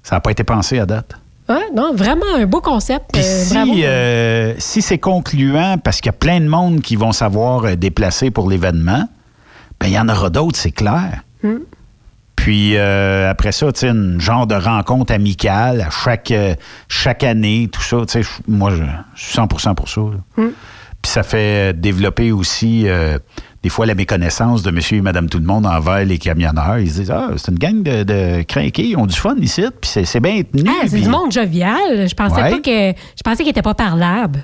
ça 0.04 0.18
n'a 0.18 0.22
pas 0.22 0.30
été 0.32 0.44
pensé 0.44 0.78
à 0.80 0.86
date. 0.86 1.14
Ouais, 1.50 1.66
non, 1.76 1.96
vraiment 1.96 2.26
un 2.38 2.46
beau 2.46 2.62
concept. 2.62 3.18
Euh, 3.18 3.22
si, 3.24 3.54
bravo. 3.56 3.72
euh, 3.74 4.54
si 4.60 4.84
c'est 4.84 5.00
concluant, 5.00 5.78
parce 5.84 5.98
qu'il 6.00 6.06
y 6.06 6.10
a 6.10 6.14
plein 6.14 6.40
de 6.40 6.46
monde 6.46 6.82
qui 6.82 6.96
vont 6.96 7.12
savoir 7.12 7.76
déplacer 7.76 8.30
pour 8.30 8.48
l'événement, 8.52 9.06
ben 9.80 9.88
il 9.88 9.94
y 9.94 10.00
en 10.00 10.10
aura 10.10 10.30
d'autres, 10.30 10.58
c'est 10.58 10.72
clair. 10.72 11.24
Hmm. 11.44 11.60
Puis 12.36 12.78
euh, 12.78 13.30
après 13.30 13.52
ça, 13.52 13.72
tu 13.74 13.82
sais, 13.82 13.90
une 13.90 14.20
genre 14.22 14.48
de 14.48 14.56
rencontre 14.56 15.14
amicale 15.14 15.82
à 15.82 15.90
chaque, 15.90 16.32
euh, 16.32 16.56
chaque 16.88 17.24
année, 17.24 17.70
tout 17.72 17.82
ça. 17.82 17.98
Tu 18.08 18.24
sais, 18.24 18.30
moi, 18.48 18.72
je, 18.72 18.84
suis 19.16 19.38
100% 19.38 19.76
pour 19.76 19.90
ça. 19.90 20.02
Hmm. 20.38 20.50
Puis 21.02 21.12
ça 21.12 21.24
fait 21.24 21.78
développer 21.78 22.32
aussi, 22.32 22.88
euh, 22.88 23.20
des 23.62 23.70
fois, 23.70 23.86
la 23.86 23.96
méconnaissance 23.96 24.64
de 24.64 24.72
monsieur 24.72 24.98
et 24.98 25.02
madame 25.02 25.30
tout 25.30 25.38
le 25.38 25.46
monde 25.46 25.66
envers 25.66 26.06
les 26.06 26.18
camionneurs. 26.18 26.80
Ils 26.80 26.90
se 26.92 27.00
disent, 27.00 27.12
ah, 27.12 27.30
c'est 27.38 27.52
une 27.52 27.58
gang 27.60 27.84
de, 27.84 28.04
de 28.04 28.42
crinqués, 28.44 28.88
ils 28.88 28.98
ont 28.98 29.06
du 29.06 29.16
fun 29.16 29.36
ici, 29.40 29.64
puis 29.82 30.04
c'est, 30.06 30.20
bien 30.20 30.42
tenu. 30.44 30.64
Ah, 30.68 30.84
c'est 30.84 30.92
puis- 30.96 31.04
du 31.04 31.10
monde 31.10 31.32
jovial. 31.32 32.08
Je 32.08 32.16
pensais 32.16 32.42
Ouais. 32.42 32.52
pas 32.52 32.60
que. 32.60 33.00
Je 33.18 33.24
pensais 33.24 33.44
qu'il 33.44 33.50
était 33.52 33.62
pas 33.62 33.74
parlable. 33.74 34.44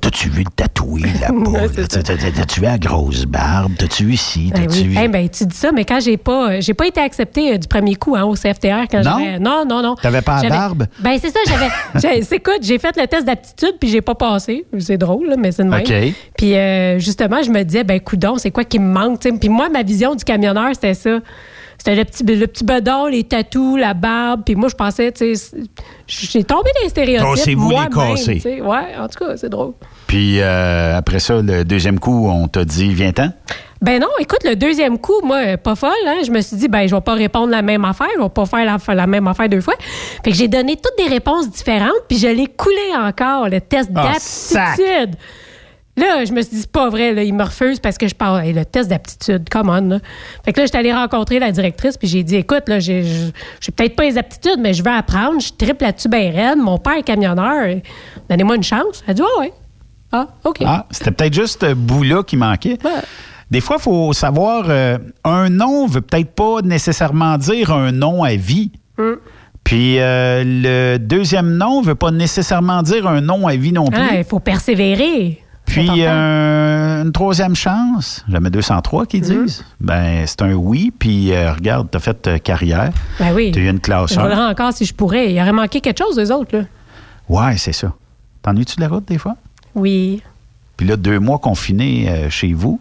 T'as-tu 0.00 0.28
vu 0.28 0.40
le 0.40 0.50
tatoué 0.50 1.02
là-bas? 1.20 1.68
T'as-tu 1.88 2.60
vu 2.60 2.66
la 2.66 2.78
grosse 2.78 3.24
barbe? 3.24 3.72
T'as-tu 3.78 4.04
vu 4.04 4.16
ci? 4.16 4.50
Ben 4.52 4.66
T'as-tu 4.66 4.80
oui. 4.80 4.96
vu... 4.96 5.08
Ben, 5.08 5.28
tu 5.28 5.46
dis 5.46 5.56
ça, 5.56 5.70
mais 5.70 5.84
quand 5.84 6.00
j'ai 6.00 6.16
pas, 6.16 6.50
euh, 6.50 6.56
j'ai 6.60 6.74
pas 6.74 6.86
été 6.86 7.00
acceptée 7.00 7.54
euh, 7.54 7.58
du 7.58 7.68
premier 7.68 7.94
coup 7.94 8.16
hein, 8.16 8.24
au 8.24 8.34
CFTR 8.34 8.88
quand 8.90 9.02
Non? 9.04 9.38
Non, 9.40 9.64
non, 9.64 9.82
non. 9.82 9.94
T'avais 9.94 10.22
pas 10.22 10.42
la 10.42 10.48
barbe? 10.48 10.86
Ben 10.98 11.18
c'est 11.20 11.30
ça, 11.30 11.38
j'avais. 11.46 12.20
écoute, 12.32 12.60
j'ai 12.62 12.78
fait 12.78 12.96
le 12.96 13.06
test 13.06 13.24
d'aptitude 13.26 13.76
puis 13.80 13.88
j'ai 13.88 14.00
pas 14.00 14.14
passé. 14.14 14.66
C'est 14.78 14.98
drôle, 14.98 15.28
là, 15.28 15.36
mais 15.38 15.52
c'est 15.52 15.62
de 15.62 15.68
même. 15.68 15.84
Puis 16.36 16.54
euh, 16.54 16.98
justement, 16.98 17.42
je 17.42 17.50
me 17.50 17.62
disais, 17.62 17.84
ben 17.84 18.00
coudon, 18.00 18.38
c'est 18.38 18.50
quoi 18.50 18.64
qui 18.64 18.80
me 18.80 18.92
manque? 18.92 19.20
Puis 19.20 19.48
moi, 19.48 19.68
ma 19.68 19.82
vision 19.82 20.14
du 20.14 20.24
camionneur, 20.24 20.70
c'était 20.74 20.94
ça. 20.94 21.20
C'était 21.86 21.98
le 21.98 22.04
petit, 22.04 22.24
le 22.24 22.46
petit 22.48 22.64
bedon, 22.64 23.06
les 23.06 23.22
tatous, 23.22 23.78
la 23.78 23.94
barbe. 23.94 24.42
Puis 24.44 24.56
moi, 24.56 24.68
je 24.68 24.74
pensais, 24.74 25.12
tu 25.12 25.36
sais, 25.36 25.56
j'ai 26.08 26.42
tombé 26.42 26.70
dans 26.74 26.82
les 26.82 26.88
stéréotypes. 26.88 27.36
Cassez-vous 27.36 27.70
les 27.70 28.40
sais. 28.40 28.60
Ouais, 28.60 28.96
en 28.98 29.06
tout 29.06 29.24
cas, 29.24 29.36
c'est 29.36 29.48
drôle. 29.48 29.74
Puis 30.08 30.40
euh, 30.40 30.96
après 30.96 31.20
ça, 31.20 31.40
le 31.40 31.62
deuxième 31.62 32.00
coup, 32.00 32.28
on 32.28 32.48
t'a 32.48 32.64
dit, 32.64 32.92
viens-t'en? 32.92 33.28
Ben 33.80 34.00
non, 34.00 34.08
écoute, 34.18 34.40
le 34.44 34.56
deuxième 34.56 34.98
coup, 34.98 35.20
moi, 35.22 35.36
euh, 35.36 35.56
pas 35.56 35.76
folle, 35.76 35.90
hein, 36.08 36.22
je 36.26 36.32
me 36.32 36.40
suis 36.40 36.56
dit, 36.56 36.66
ben, 36.66 36.88
je 36.88 36.94
vais 36.96 37.00
pas 37.00 37.14
répondre 37.14 37.50
la 37.50 37.62
même 37.62 37.84
affaire, 37.84 38.08
je 38.16 38.22
vais 38.22 38.28
pas 38.30 38.46
faire 38.46 38.64
la, 38.64 38.94
la 38.94 39.06
même 39.06 39.28
affaire 39.28 39.48
deux 39.48 39.60
fois. 39.60 39.74
Fait 40.24 40.32
que 40.32 40.36
j'ai 40.36 40.48
donné 40.48 40.74
toutes 40.74 40.96
des 40.98 41.08
réponses 41.08 41.48
différentes, 41.50 41.92
puis 42.08 42.18
je 42.18 42.26
l'ai 42.26 42.48
coulé 42.48 42.96
encore, 42.98 43.48
le 43.48 43.60
test 43.60 43.90
sac! 43.92 44.76
d'aptitude. 44.76 45.14
Là, 45.96 46.24
je 46.26 46.32
me 46.32 46.42
suis 46.42 46.50
dit, 46.56 46.60
c'est 46.60 46.70
pas 46.70 46.90
vrai, 46.90 47.14
là, 47.14 47.22
il 47.22 47.32
me 47.32 47.42
refuse 47.42 47.80
parce 47.80 47.96
que 47.96 48.06
je 48.06 48.14
parle. 48.14 48.40
Hey, 48.44 48.52
le 48.52 48.64
test 48.66 48.90
d'aptitude, 48.90 49.48
come 49.48 49.70
on. 49.70 49.88
Là. 49.88 49.98
Fait 50.44 50.52
que 50.52 50.60
là, 50.60 50.66
j'étais 50.66 50.78
allée 50.78 50.92
rencontrer 50.92 51.38
la 51.38 51.52
directrice, 51.52 51.96
puis 51.96 52.06
j'ai 52.06 52.22
dit, 52.22 52.36
écoute, 52.36 52.68
là, 52.68 52.80
j'ai 52.80 53.02
j'ai- 53.60 53.72
peut-être 53.72 53.96
pas 53.96 54.04
les 54.04 54.18
aptitudes, 54.18 54.58
mais 54.60 54.74
je 54.74 54.82
veux 54.84 54.90
apprendre, 54.90 55.40
je 55.40 55.52
triple 55.56 55.84
là-dessus 55.84 56.08
bien 56.08 56.30
raide. 56.30 56.58
Mon 56.58 56.76
père 56.78 56.96
est 56.98 57.02
camionneur, 57.02 57.76
donnez-moi 58.28 58.56
une 58.56 58.62
chance. 58.62 59.02
Elle 59.06 59.12
a 59.12 59.14
dit, 59.14 59.22
ah 59.22 59.40
ouais. 59.40 59.52
Ah, 60.12 60.28
OK. 60.44 60.58
Ah, 60.64 60.86
c'était 60.90 61.10
peut-être 61.10 61.34
juste 61.34 61.66
ce 61.66 61.72
bout-là 61.74 62.22
qui 62.22 62.36
manquait. 62.36 62.78
Ouais. 62.84 62.90
Des 63.50 63.60
fois, 63.60 63.76
il 63.78 63.82
faut 63.82 64.12
savoir, 64.12 64.66
euh, 64.68 64.98
un 65.24 65.48
nom 65.48 65.86
veut 65.86 66.00
peut-être 66.00 66.32
pas 66.34 66.60
nécessairement 66.62 67.38
dire 67.38 67.72
un 67.72 67.92
nom 67.92 68.22
à 68.22 68.34
vie. 68.34 68.70
Hmm. 68.98 69.14
Puis 69.64 69.98
euh, 69.98 70.42
le 70.44 70.98
deuxième 70.98 71.56
nom 71.56 71.80
veut 71.82 71.94
pas 71.96 72.10
nécessairement 72.12 72.82
dire 72.82 73.06
un 73.08 73.20
nom 73.20 73.46
à 73.48 73.56
vie 73.56 73.72
non 73.72 73.86
plus. 73.86 74.00
Ah, 74.00 74.16
il 74.18 74.24
faut 74.24 74.38
persévérer. 74.40 75.42
Puis 75.66 75.88
euh, 76.04 77.02
une 77.02 77.12
troisième 77.12 77.54
chance, 77.54 78.24
jamais 78.28 78.48
203 78.50 79.06
qui 79.06 79.20
Mm-hmm. 79.20 79.44
disent. 79.44 79.64
Ben 79.80 80.24
c'est 80.26 80.40
un 80.42 80.54
oui. 80.54 80.92
Puis 80.96 81.32
euh, 81.32 81.52
regarde, 81.52 81.88
t'as 81.90 81.98
fait 81.98 82.26
euh, 82.28 82.38
carrière. 82.38 82.92
Ben 83.18 83.34
oui. 83.34 83.50
T'as 83.52 83.60
eu 83.60 83.68
une 83.68 83.80
classe 83.80 84.14
Je 84.14 84.18
1. 84.20 84.22
roulerais 84.22 84.50
encore 84.50 84.72
si 84.72 84.84
je 84.84 84.94
pourrais. 84.94 85.32
Il 85.32 85.40
aurait 85.40 85.52
manqué 85.52 85.80
quelque 85.80 85.98
chose, 85.98 86.18
eux 86.18 86.32
autres, 86.34 86.56
là. 86.56 86.64
Ouais, 87.28 87.56
c'est 87.58 87.72
ça. 87.72 87.92
T'ennuies-tu 88.42 88.76
de 88.76 88.80
la 88.82 88.88
route 88.88 89.06
des 89.06 89.18
fois? 89.18 89.36
Oui. 89.74 90.22
Puis 90.76 90.86
là, 90.86 90.96
deux 90.96 91.18
mois 91.18 91.38
confinés 91.38 92.26
chez 92.30 92.52
vous? 92.52 92.80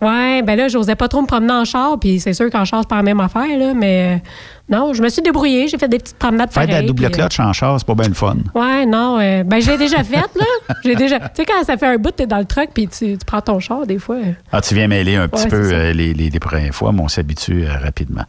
Ouais, 0.00 0.42
ben 0.42 0.56
là, 0.56 0.68
j'osais 0.68 0.94
pas 0.94 1.08
trop 1.08 1.20
me 1.20 1.26
promener 1.26 1.52
en 1.52 1.64
char, 1.66 1.98
puis 1.98 2.20
c'est 2.20 2.32
sûr 2.32 2.48
qu'en 2.50 2.64
char, 2.64 2.80
c'est 2.82 2.88
pas 2.88 2.96
la 2.96 3.02
même 3.02 3.20
affaire, 3.20 3.58
là, 3.58 3.74
mais 3.74 4.22
non, 4.70 4.94
je 4.94 5.02
me 5.02 5.08
suis 5.08 5.20
débrouillée, 5.22 5.68
j'ai 5.68 5.76
fait 5.78 5.88
des 5.88 5.98
petites 5.98 6.16
promenades 6.18 6.50
Faire 6.52 6.66
de 6.66 6.72
la 6.72 6.82
double 6.82 6.94
puis, 6.94 7.06
euh, 7.06 7.10
clutch 7.10 7.40
en 7.40 7.52
char, 7.52 7.78
c'est 7.78 7.86
pas 7.86 7.94
bien 7.94 8.08
le 8.08 8.14
fun. 8.14 8.36
Ouais, 8.54 8.86
non, 8.86 9.18
euh, 9.20 9.42
ben 9.44 9.60
je 9.60 9.70
l'ai 9.70 9.76
déjà 9.78 10.02
faite, 10.04 10.30
là. 10.36 10.74
J'ai 10.84 10.94
déjà. 10.94 11.18
Tu 11.18 11.26
sais, 11.34 11.44
quand 11.44 11.64
ça 11.64 11.76
fait 11.76 11.86
un 11.86 11.96
bout, 11.96 12.12
t'es 12.12 12.26
dans 12.26 12.38
le 12.38 12.44
truck, 12.44 12.70
puis 12.72 12.86
tu, 12.88 13.18
tu 13.18 13.24
prends 13.26 13.40
ton 13.40 13.58
char, 13.60 13.86
des 13.86 13.98
fois. 13.98 14.16
euh. 14.16 14.32
Ah, 14.52 14.60
tu 14.60 14.74
viens 14.74 14.86
mêler 14.88 15.16
un 15.16 15.28
petit 15.28 15.44
Ouais, 15.44 15.48
peu 15.50 15.70
euh, 15.72 15.92
les, 15.92 16.14
les, 16.14 16.30
les 16.30 16.40
premières 16.40 16.74
fois, 16.74 16.92
mais 16.92 17.00
on 17.02 17.08
s'habitue 17.08 17.64
euh, 17.66 17.76
rapidement. 17.82 18.22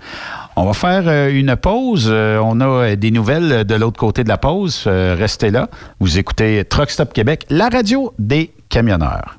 On 0.55 0.65
va 0.65 0.73
faire 0.73 1.03
euh, 1.07 1.29
une 1.31 1.55
pause. 1.55 2.07
Euh, 2.11 2.39
on 2.43 2.59
a 2.59 2.65
euh, 2.65 2.95
des 2.95 3.11
nouvelles 3.11 3.63
de 3.63 3.75
l'autre 3.75 3.99
côté 3.99 4.23
de 4.23 4.29
la 4.29 4.37
pause. 4.37 4.83
Euh, 4.87 5.15
restez 5.17 5.51
là. 5.51 5.69
Vous 5.99 6.17
écoutez 6.17 6.65
Truck 6.65 6.89
Stop 6.89 7.13
Québec, 7.13 7.45
la 7.49 7.69
radio 7.69 8.13
des 8.19 8.51
camionneurs. 8.69 9.37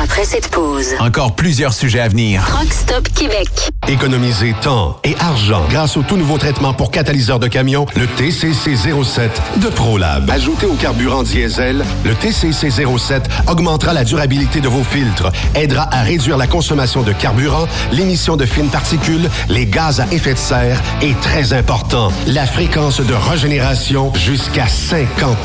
Après 0.00 0.24
cette 0.24 0.48
pause, 0.48 0.94
Encore 1.00 1.34
plusieurs 1.34 1.72
sujets 1.72 1.98
à 1.98 2.06
venir. 2.06 2.44
Truck 2.46 2.72
Stop 2.72 3.08
Québec. 3.08 3.48
Économiser 3.88 4.54
temps 4.60 4.96
et 5.02 5.16
argent 5.18 5.64
grâce 5.70 5.96
au 5.96 6.02
tout 6.02 6.16
nouveau 6.16 6.38
traitement 6.38 6.72
pour 6.72 6.92
catalyseur 6.92 7.40
de 7.40 7.48
camion, 7.48 7.84
le 7.96 8.06
TCC 8.06 8.76
07 8.76 9.42
de 9.56 9.68
ProLab. 9.68 10.30
Ajouté 10.30 10.66
au 10.66 10.74
carburant 10.74 11.24
diesel, 11.24 11.84
le 12.04 12.14
TCC 12.14 12.70
07 12.70 13.28
augmentera 13.48 13.92
la 13.92 14.04
durabilité 14.04 14.60
de 14.60 14.68
vos 14.68 14.84
filtres, 14.84 15.32
aidera 15.56 15.88
à 15.92 16.02
réduire 16.02 16.36
la 16.36 16.46
consommation 16.46 17.02
de 17.02 17.12
carburant, 17.12 17.66
l'émission 17.90 18.36
de 18.36 18.46
fines 18.46 18.68
particules, 18.68 19.28
les 19.48 19.66
gaz 19.66 19.98
à 20.00 20.06
effet 20.12 20.34
de 20.34 20.38
serre 20.38 20.80
et 21.02 21.14
très 21.14 21.52
important, 21.54 22.12
la 22.28 22.46
fréquence 22.46 23.00
de 23.00 23.14
régénération 23.14 24.12
jusqu'à 24.14 24.68
50 24.68 25.36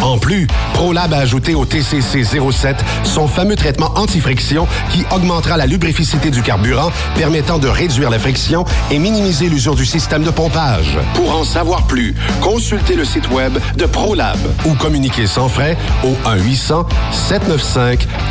En 0.00 0.16
plus, 0.16 0.46
ProLab 0.72 1.12
a 1.12 1.18
ajouté 1.18 1.54
au 1.54 1.66
TCC 1.66 2.24
07 2.24 2.76
son 3.04 3.28
fameux 3.28 3.54
traitement 3.56 3.65
traitement 3.66 3.90
anti-friction 3.96 4.68
qui 4.92 5.04
augmentera 5.10 5.56
la 5.56 5.66
lubrificité 5.66 6.30
du 6.30 6.40
carburant, 6.40 6.92
permettant 7.16 7.58
de 7.58 7.66
réduire 7.66 8.10
la 8.10 8.20
friction 8.20 8.64
et 8.92 9.00
minimiser 9.00 9.48
l'usure 9.48 9.74
du 9.74 9.84
système 9.84 10.22
de 10.22 10.30
pompage. 10.30 10.96
Pour 11.14 11.34
en 11.34 11.42
savoir 11.42 11.84
plus, 11.88 12.14
consultez 12.40 12.94
le 12.94 13.04
site 13.04 13.28
web 13.32 13.58
de 13.76 13.86
ProLab 13.86 14.38
ou 14.66 14.74
communiquez 14.74 15.26
sans 15.26 15.48
frais 15.48 15.76
au 16.04 16.14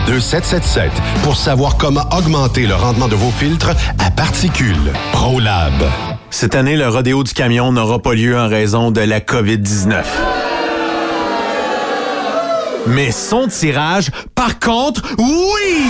1-800-795-2777 0.07 0.89
pour 1.23 1.35
savoir 1.35 1.75
comment 1.75 2.07
augmenter 2.17 2.65
le 2.65 2.75
rendement 2.75 3.09
de 3.09 3.15
vos 3.15 3.31
filtres 3.31 3.71
à 3.99 4.11
particules. 4.11 4.93
ProLab. 5.11 5.73
Cette 6.29 6.55
année, 6.55 6.77
le 6.77 6.87
rodéo 6.87 7.25
du 7.25 7.33
camion 7.33 7.73
n'aura 7.73 7.99
pas 8.01 8.13
lieu 8.13 8.39
en 8.39 8.47
raison 8.47 8.89
de 8.89 9.01
la 9.01 9.19
COVID-19. 9.19 10.01
Mais 12.87 13.11
son 13.11 13.47
tirage, 13.47 14.11
par 14.35 14.59
contre, 14.59 15.01
oui! 15.17 15.89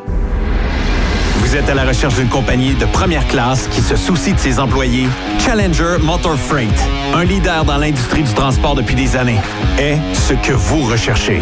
Vous 1.51 1.57
êtes 1.57 1.69
à 1.69 1.73
la 1.73 1.83
recherche 1.83 2.15
d'une 2.15 2.29
compagnie 2.29 2.75
de 2.75 2.85
première 2.85 3.27
classe 3.27 3.67
qui 3.67 3.81
se 3.81 3.97
soucie 3.97 4.31
de 4.31 4.39
ses 4.39 4.57
employés? 4.57 5.09
Challenger 5.37 5.97
Motor 5.99 6.37
Freight, 6.37 6.71
un 7.13 7.25
leader 7.25 7.65
dans 7.65 7.75
l'industrie 7.75 8.23
du 8.23 8.33
transport 8.33 8.73
depuis 8.73 8.95
des 8.95 9.17
années, 9.17 9.41
est 9.77 9.97
ce 10.13 10.33
que 10.33 10.53
vous 10.53 10.83
recherchez. 10.83 11.41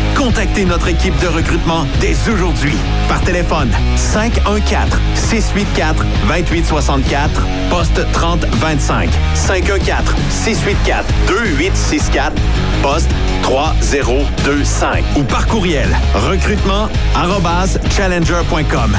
Contactez 0.15 0.65
notre 0.65 0.87
équipe 0.87 1.17
de 1.19 1.27
recrutement 1.27 1.85
dès 1.99 2.15
aujourd'hui 2.29 2.75
par 3.07 3.21
téléphone 3.21 3.69
514 3.95 4.89
684 5.15 6.05
2864 6.27 7.41
poste 7.69 8.11
3025 8.11 9.09
514 9.33 10.15
684 10.29 11.05
2864 11.27 12.33
poste 12.81 13.09
3025 13.43 15.03
ou 15.17 15.23
par 15.23 15.47
courriel 15.47 15.89
recrutement 16.13 16.89
arobase 17.15 17.79
challenger.com. 17.89 18.97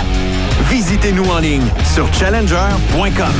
Visitez-nous 0.68 1.28
en 1.30 1.38
ligne 1.38 1.66
sur 1.94 2.12
challenger.com. 2.14 3.34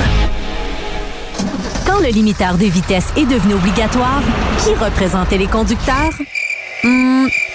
Quand 1.87 2.01
le 2.01 2.09
limiteur 2.09 2.57
de 2.57 2.67
vitesse 2.67 3.13
est 3.17 3.27
devenu 3.27 3.55
obligatoire, 3.55 4.23
qui 4.59 4.75
représentait 4.75 5.39
les 5.39 5.47
conducteurs? 5.47 6.13
Hmm, 6.85 7.27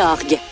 Неахге. 0.00 0.40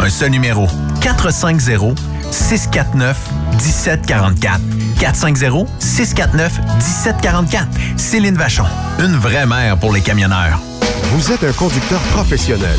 Un 0.00 0.08
seul 0.10 0.30
numéro. 0.30 0.66
450 1.00 1.98
649 2.30 3.16
1744. 3.52 4.60
450 5.00 5.68
649 5.78 6.60
1744. 6.76 7.68
Céline 7.96 8.36
Vachon, 8.36 8.64
une 8.98 9.16
vraie 9.16 9.46
mère 9.46 9.76
pour 9.78 9.92
les 9.92 10.00
camionneurs. 10.00 10.60
Vous 11.12 11.32
êtes 11.32 11.44
un 11.44 11.52
conducteur 11.52 12.00
professionnel. 12.12 12.78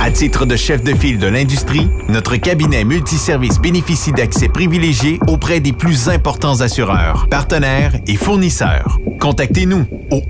À 0.00 0.10
titre 0.10 0.46
de 0.46 0.56
chef 0.56 0.82
de 0.82 0.94
file 0.94 1.18
de 1.18 1.26
l'industrie, 1.28 1.88
notre 2.08 2.36
cabinet 2.36 2.84
multiservice 2.84 3.58
bénéficie 3.60 4.12
d'accès 4.12 4.48
privilégié 4.48 5.20
auprès 5.28 5.60
des 5.60 5.72
plus 5.72 6.08
importants 6.08 6.60
assureurs, 6.60 7.26
partenaires 7.30 7.92
et 8.06 8.16
fournisseurs. 8.16 8.98
Contactez-nous 9.20 9.86
au 10.10 10.20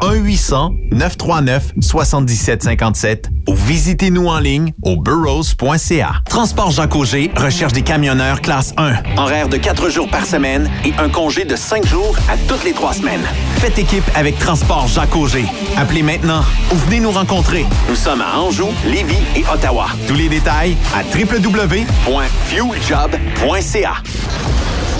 1-800-939-7757 0.92 3.24
ou 3.48 3.54
visitez-nous 3.54 4.26
en 4.28 4.38
ligne 4.38 4.72
au 4.82 4.96
burrows.ca. 4.96 6.12
Transport 6.28 6.70
Jacques 6.70 6.94
Auger 6.94 7.30
recherche 7.36 7.72
des 7.72 7.80
camionneurs 7.82 8.40
classe 8.42 8.74
1, 8.76 8.92
horaire 9.16 9.48
de 9.48 9.56
4 9.56 9.88
jours 9.88 10.08
par 10.08 10.26
semaine 10.26 10.70
et 10.84 10.92
un 10.98 11.08
congé 11.08 11.44
de 11.46 11.56
5 11.56 11.86
jours 11.86 12.14
à 12.28 12.36
toutes 12.46 12.62
les 12.64 12.72
3 12.72 12.92
semaines. 12.94 13.24
Faites 13.56 13.78
équipe 13.78 14.04
avec 14.14 14.38
Transport 14.38 14.86
Jacques 14.86 15.16
Auger. 15.16 15.46
Appelez 15.78 16.02
maintenant 16.02 16.44
ou 16.72 16.76
venez 16.76 17.00
nous 17.00 17.10
rencontrer. 17.10 17.64
Nous 17.88 17.96
sommes 17.96 18.20
à 18.20 18.38
Anjou, 18.38 18.68
Lévis 18.86 19.16
et 19.34 19.44
Ottawa. 19.52 19.86
Tous 20.08 20.14
les 20.14 20.30
détails 20.30 20.74
à 20.94 21.02
www.fueljob.ca. 21.02 23.92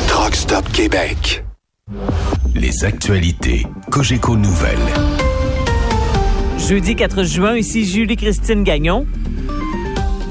Truck 0.07 0.35
Stop 0.35 0.71
Québec. 0.73 1.43
Les 2.55 2.85
actualités 2.85 3.67
Cogeco 3.91 4.37
Nouvelles. 4.37 4.77
Jeudi 6.59 6.95
4 6.95 7.25
juin, 7.25 7.57
ici 7.57 7.87
Julie-Christine 7.87 8.63
Gagnon. 8.63 9.07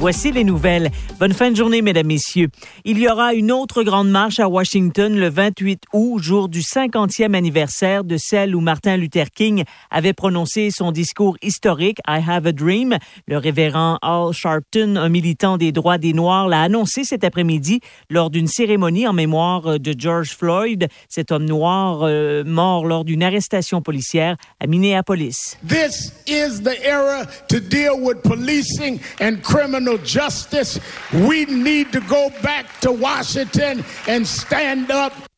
Voici 0.01 0.31
les 0.31 0.43
nouvelles. 0.43 0.89
Bonne 1.19 1.31
fin 1.31 1.51
de 1.51 1.55
journée, 1.55 1.83
mesdames, 1.83 2.07
messieurs. 2.07 2.47
Il 2.85 2.97
y 2.97 3.07
aura 3.07 3.35
une 3.35 3.51
autre 3.51 3.83
grande 3.83 4.09
marche 4.09 4.39
à 4.39 4.49
Washington 4.49 5.15
le 5.15 5.29
28 5.29 5.83
août, 5.93 6.23
jour 6.23 6.49
du 6.49 6.61
50e 6.61 7.35
anniversaire 7.35 8.03
de 8.03 8.17
celle 8.17 8.55
où 8.55 8.61
Martin 8.61 8.97
Luther 8.97 9.29
King 9.29 9.63
avait 9.91 10.13
prononcé 10.13 10.71
son 10.71 10.91
discours 10.91 11.37
historique 11.43 11.99
I 12.07 12.19
Have 12.27 12.47
a 12.47 12.51
Dream. 12.51 12.97
Le 13.27 13.37
révérend 13.37 13.99
Al 14.01 14.33
Sharpton, 14.33 14.95
un 14.95 15.07
militant 15.07 15.57
des 15.57 15.71
droits 15.71 15.99
des 15.99 16.13
Noirs, 16.13 16.47
l'a 16.47 16.63
annoncé 16.63 17.03
cet 17.03 17.23
après-midi 17.23 17.79
lors 18.09 18.31
d'une 18.31 18.47
cérémonie 18.47 19.05
en 19.07 19.13
mémoire 19.13 19.79
de 19.79 19.93
George 19.95 20.31
Floyd, 20.31 20.87
cet 21.09 21.31
homme 21.31 21.45
noir 21.45 21.99
euh, 22.01 22.43
mort 22.43 22.87
lors 22.87 23.05
d'une 23.05 23.21
arrestation 23.21 23.83
policière 23.83 24.35
à 24.59 24.65
Minneapolis. 24.65 25.57
This 25.67 26.11
is 26.25 26.63
the 26.63 26.75
era 26.83 27.27
to 27.49 27.59
deal 27.59 28.01
with 28.01 28.23
policing 28.23 28.99
and 29.21 29.43
justice. 29.97 30.79
We 31.13 31.45
need 31.45 31.91
to 31.93 32.01
go 32.01 32.29
back 32.41 32.79
to 32.81 32.91
Washington 32.91 33.83
and 34.07 34.25
stand 34.27 34.91
up. 34.91 35.30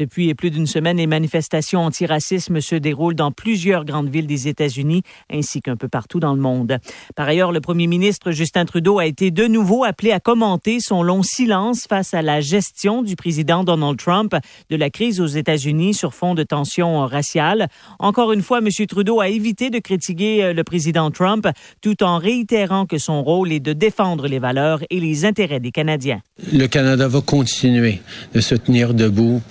Depuis 0.00 0.32
plus 0.32 0.50
d'une 0.50 0.66
semaine, 0.66 0.96
les 0.96 1.06
manifestations 1.06 1.80
antiracisme 1.80 2.62
se 2.62 2.74
déroulent 2.74 3.14
dans 3.14 3.32
plusieurs 3.32 3.84
grandes 3.84 4.08
villes 4.08 4.26
des 4.26 4.48
États-Unis 4.48 5.02
ainsi 5.30 5.60
qu'un 5.60 5.76
peu 5.76 5.88
partout 5.88 6.20
dans 6.20 6.32
le 6.32 6.40
monde. 6.40 6.78
Par 7.16 7.28
ailleurs, 7.28 7.52
le 7.52 7.60
premier 7.60 7.86
ministre 7.86 8.30
Justin 8.30 8.64
Trudeau 8.64 8.98
a 8.98 9.04
été 9.04 9.30
de 9.30 9.46
nouveau 9.46 9.84
appelé 9.84 10.12
à 10.12 10.18
commenter 10.18 10.78
son 10.80 11.02
long 11.02 11.22
silence 11.22 11.84
face 11.86 12.14
à 12.14 12.22
la 12.22 12.40
gestion 12.40 13.02
du 13.02 13.14
président 13.14 13.62
Donald 13.62 13.98
Trump 13.98 14.34
de 14.70 14.76
la 14.76 14.88
crise 14.88 15.20
aux 15.20 15.26
États-Unis 15.26 15.92
sur 15.92 16.14
fond 16.14 16.34
de 16.34 16.44
tensions 16.44 17.04
raciales. 17.04 17.68
Encore 17.98 18.32
une 18.32 18.40
fois, 18.40 18.60
M. 18.60 18.68
Trudeau 18.88 19.20
a 19.20 19.28
évité 19.28 19.68
de 19.68 19.80
critiquer 19.80 20.54
le 20.54 20.64
président 20.64 21.10
Trump 21.10 21.46
tout 21.82 22.02
en 22.02 22.16
réitérant 22.16 22.86
que 22.86 22.96
son 22.96 23.22
rôle 23.22 23.52
est 23.52 23.60
de 23.60 23.74
défendre 23.74 24.28
les 24.28 24.38
valeurs 24.38 24.80
et 24.88 24.98
les 24.98 25.26
intérêts 25.26 25.60
des 25.60 25.72
Canadiens. 25.72 26.22
Le 26.50 26.68
Canada 26.68 27.06
va 27.06 27.20
continuer 27.20 28.00
de 28.32 28.40
se 28.40 28.54
tenir 28.54 28.94
debout 28.94 29.42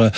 euh, 0.00 0.10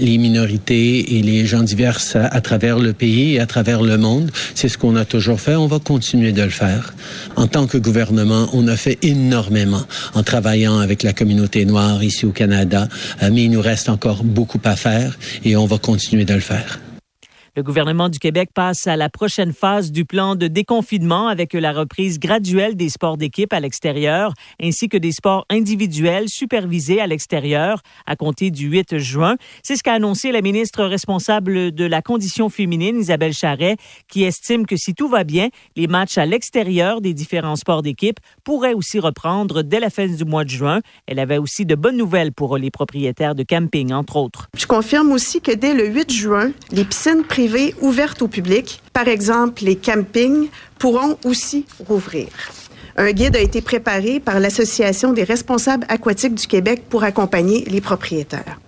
les 0.00 0.18
minorités 0.18 1.16
et 1.16 1.22
les 1.22 1.46
gens 1.46 1.62
divers 1.62 1.98
à, 2.14 2.26
à, 2.26 2.40
travers 2.40 2.78
le 2.78 2.92
pays 2.92 3.34
et 3.34 3.40
à 3.40 3.46
travers 3.46 3.82
le 3.82 3.96
monde. 3.98 4.30
C'est 4.54 4.68
ce 4.68 4.78
qu'on 4.78 4.96
a 4.96 5.04
toujours 5.04 5.40
fait. 5.40 5.56
On 5.56 5.66
va 5.66 5.78
continuer 5.78 6.32
de 6.32 6.42
le 6.42 6.50
faire. 6.50 6.94
En 7.36 7.46
tant 7.46 7.66
que 7.66 7.78
gouvernement, 7.78 8.48
on 8.52 8.68
a 8.68 8.76
fait 8.76 8.98
énormément 9.02 9.82
en 10.14 10.22
travaillant 10.22 10.78
avec 10.78 11.02
la 11.02 11.12
communauté 11.12 11.64
noire 11.64 12.02
ici 12.02 12.26
au 12.26 12.32
Canada, 12.32 12.88
euh, 13.22 13.30
mais 13.32 13.44
il 13.44 13.50
nous 13.50 13.62
reste 13.62 13.88
encore 13.88 14.24
beaucoup 14.24 14.60
à 14.64 14.76
faire 14.76 15.18
et 15.44 15.56
on 15.56 15.66
va 15.66 15.78
continuer 15.78 16.24
de 16.24 16.34
le 16.34 16.40
faire. 16.40 16.80
Le 17.56 17.62
gouvernement 17.62 18.08
du 18.08 18.18
Québec 18.18 18.50
passe 18.52 18.88
à 18.88 18.96
la 18.96 19.08
prochaine 19.08 19.52
phase 19.52 19.92
du 19.92 20.04
plan 20.04 20.34
de 20.34 20.48
déconfinement 20.48 21.28
avec 21.28 21.52
la 21.52 21.70
reprise 21.70 22.18
graduelle 22.18 22.74
des 22.74 22.88
sports 22.88 23.16
d'équipe 23.16 23.52
à 23.52 23.60
l'extérieur 23.60 24.34
ainsi 24.60 24.88
que 24.88 24.96
des 24.96 25.12
sports 25.12 25.46
individuels 25.50 26.28
supervisés 26.28 27.00
à 27.00 27.06
l'extérieur 27.06 27.80
à 28.06 28.16
compter 28.16 28.50
du 28.50 28.66
8 28.66 28.98
juin. 28.98 29.36
C'est 29.62 29.76
ce 29.76 29.84
qu'a 29.84 29.92
annoncé 29.92 30.32
la 30.32 30.42
ministre 30.42 30.82
responsable 30.82 31.70
de 31.70 31.84
la 31.84 32.02
condition 32.02 32.48
féminine, 32.48 32.98
Isabelle 32.98 33.32
Charret, 33.34 33.76
qui 34.08 34.24
estime 34.24 34.66
que 34.66 34.76
si 34.76 34.92
tout 34.92 35.06
va 35.06 35.22
bien, 35.22 35.48
les 35.76 35.86
matchs 35.86 36.18
à 36.18 36.26
l'extérieur 36.26 37.00
des 37.00 37.14
différents 37.14 37.54
sports 37.54 37.82
d'équipe 37.82 38.18
pourraient 38.42 38.74
aussi 38.74 38.98
reprendre 38.98 39.62
dès 39.62 39.78
la 39.78 39.90
fin 39.90 40.08
du 40.08 40.24
mois 40.24 40.42
de 40.42 40.50
juin. 40.50 40.80
Elle 41.06 41.20
avait 41.20 41.38
aussi 41.38 41.64
de 41.64 41.76
bonnes 41.76 41.98
nouvelles 41.98 42.32
pour 42.32 42.58
les 42.58 42.72
propriétaires 42.72 43.36
de 43.36 43.44
camping, 43.44 43.92
entre 43.92 44.16
autres. 44.16 44.48
Je 44.58 44.66
confirme 44.66 45.12
aussi 45.12 45.40
que 45.40 45.52
dès 45.52 45.72
le 45.72 45.86
8 45.86 46.12
juin, 46.12 46.50
les 46.72 46.84
piscines 46.84 47.22
privées 47.22 47.43
ouvertes 47.80 48.22
au 48.22 48.28
public, 48.28 48.80
par 48.92 49.08
exemple 49.08 49.64
les 49.64 49.76
campings, 49.76 50.48
pourront 50.78 51.18
aussi 51.24 51.66
rouvrir. 51.86 52.28
Un 52.96 53.10
guide 53.10 53.36
a 53.36 53.40
été 53.40 53.60
préparé 53.60 54.20
par 54.20 54.38
l'Association 54.38 55.12
des 55.12 55.24
responsables 55.24 55.84
aquatiques 55.88 56.34
du 56.34 56.46
Québec 56.46 56.84
pour 56.88 57.02
accompagner 57.02 57.64
les 57.64 57.80
propriétaires. 57.80 58.60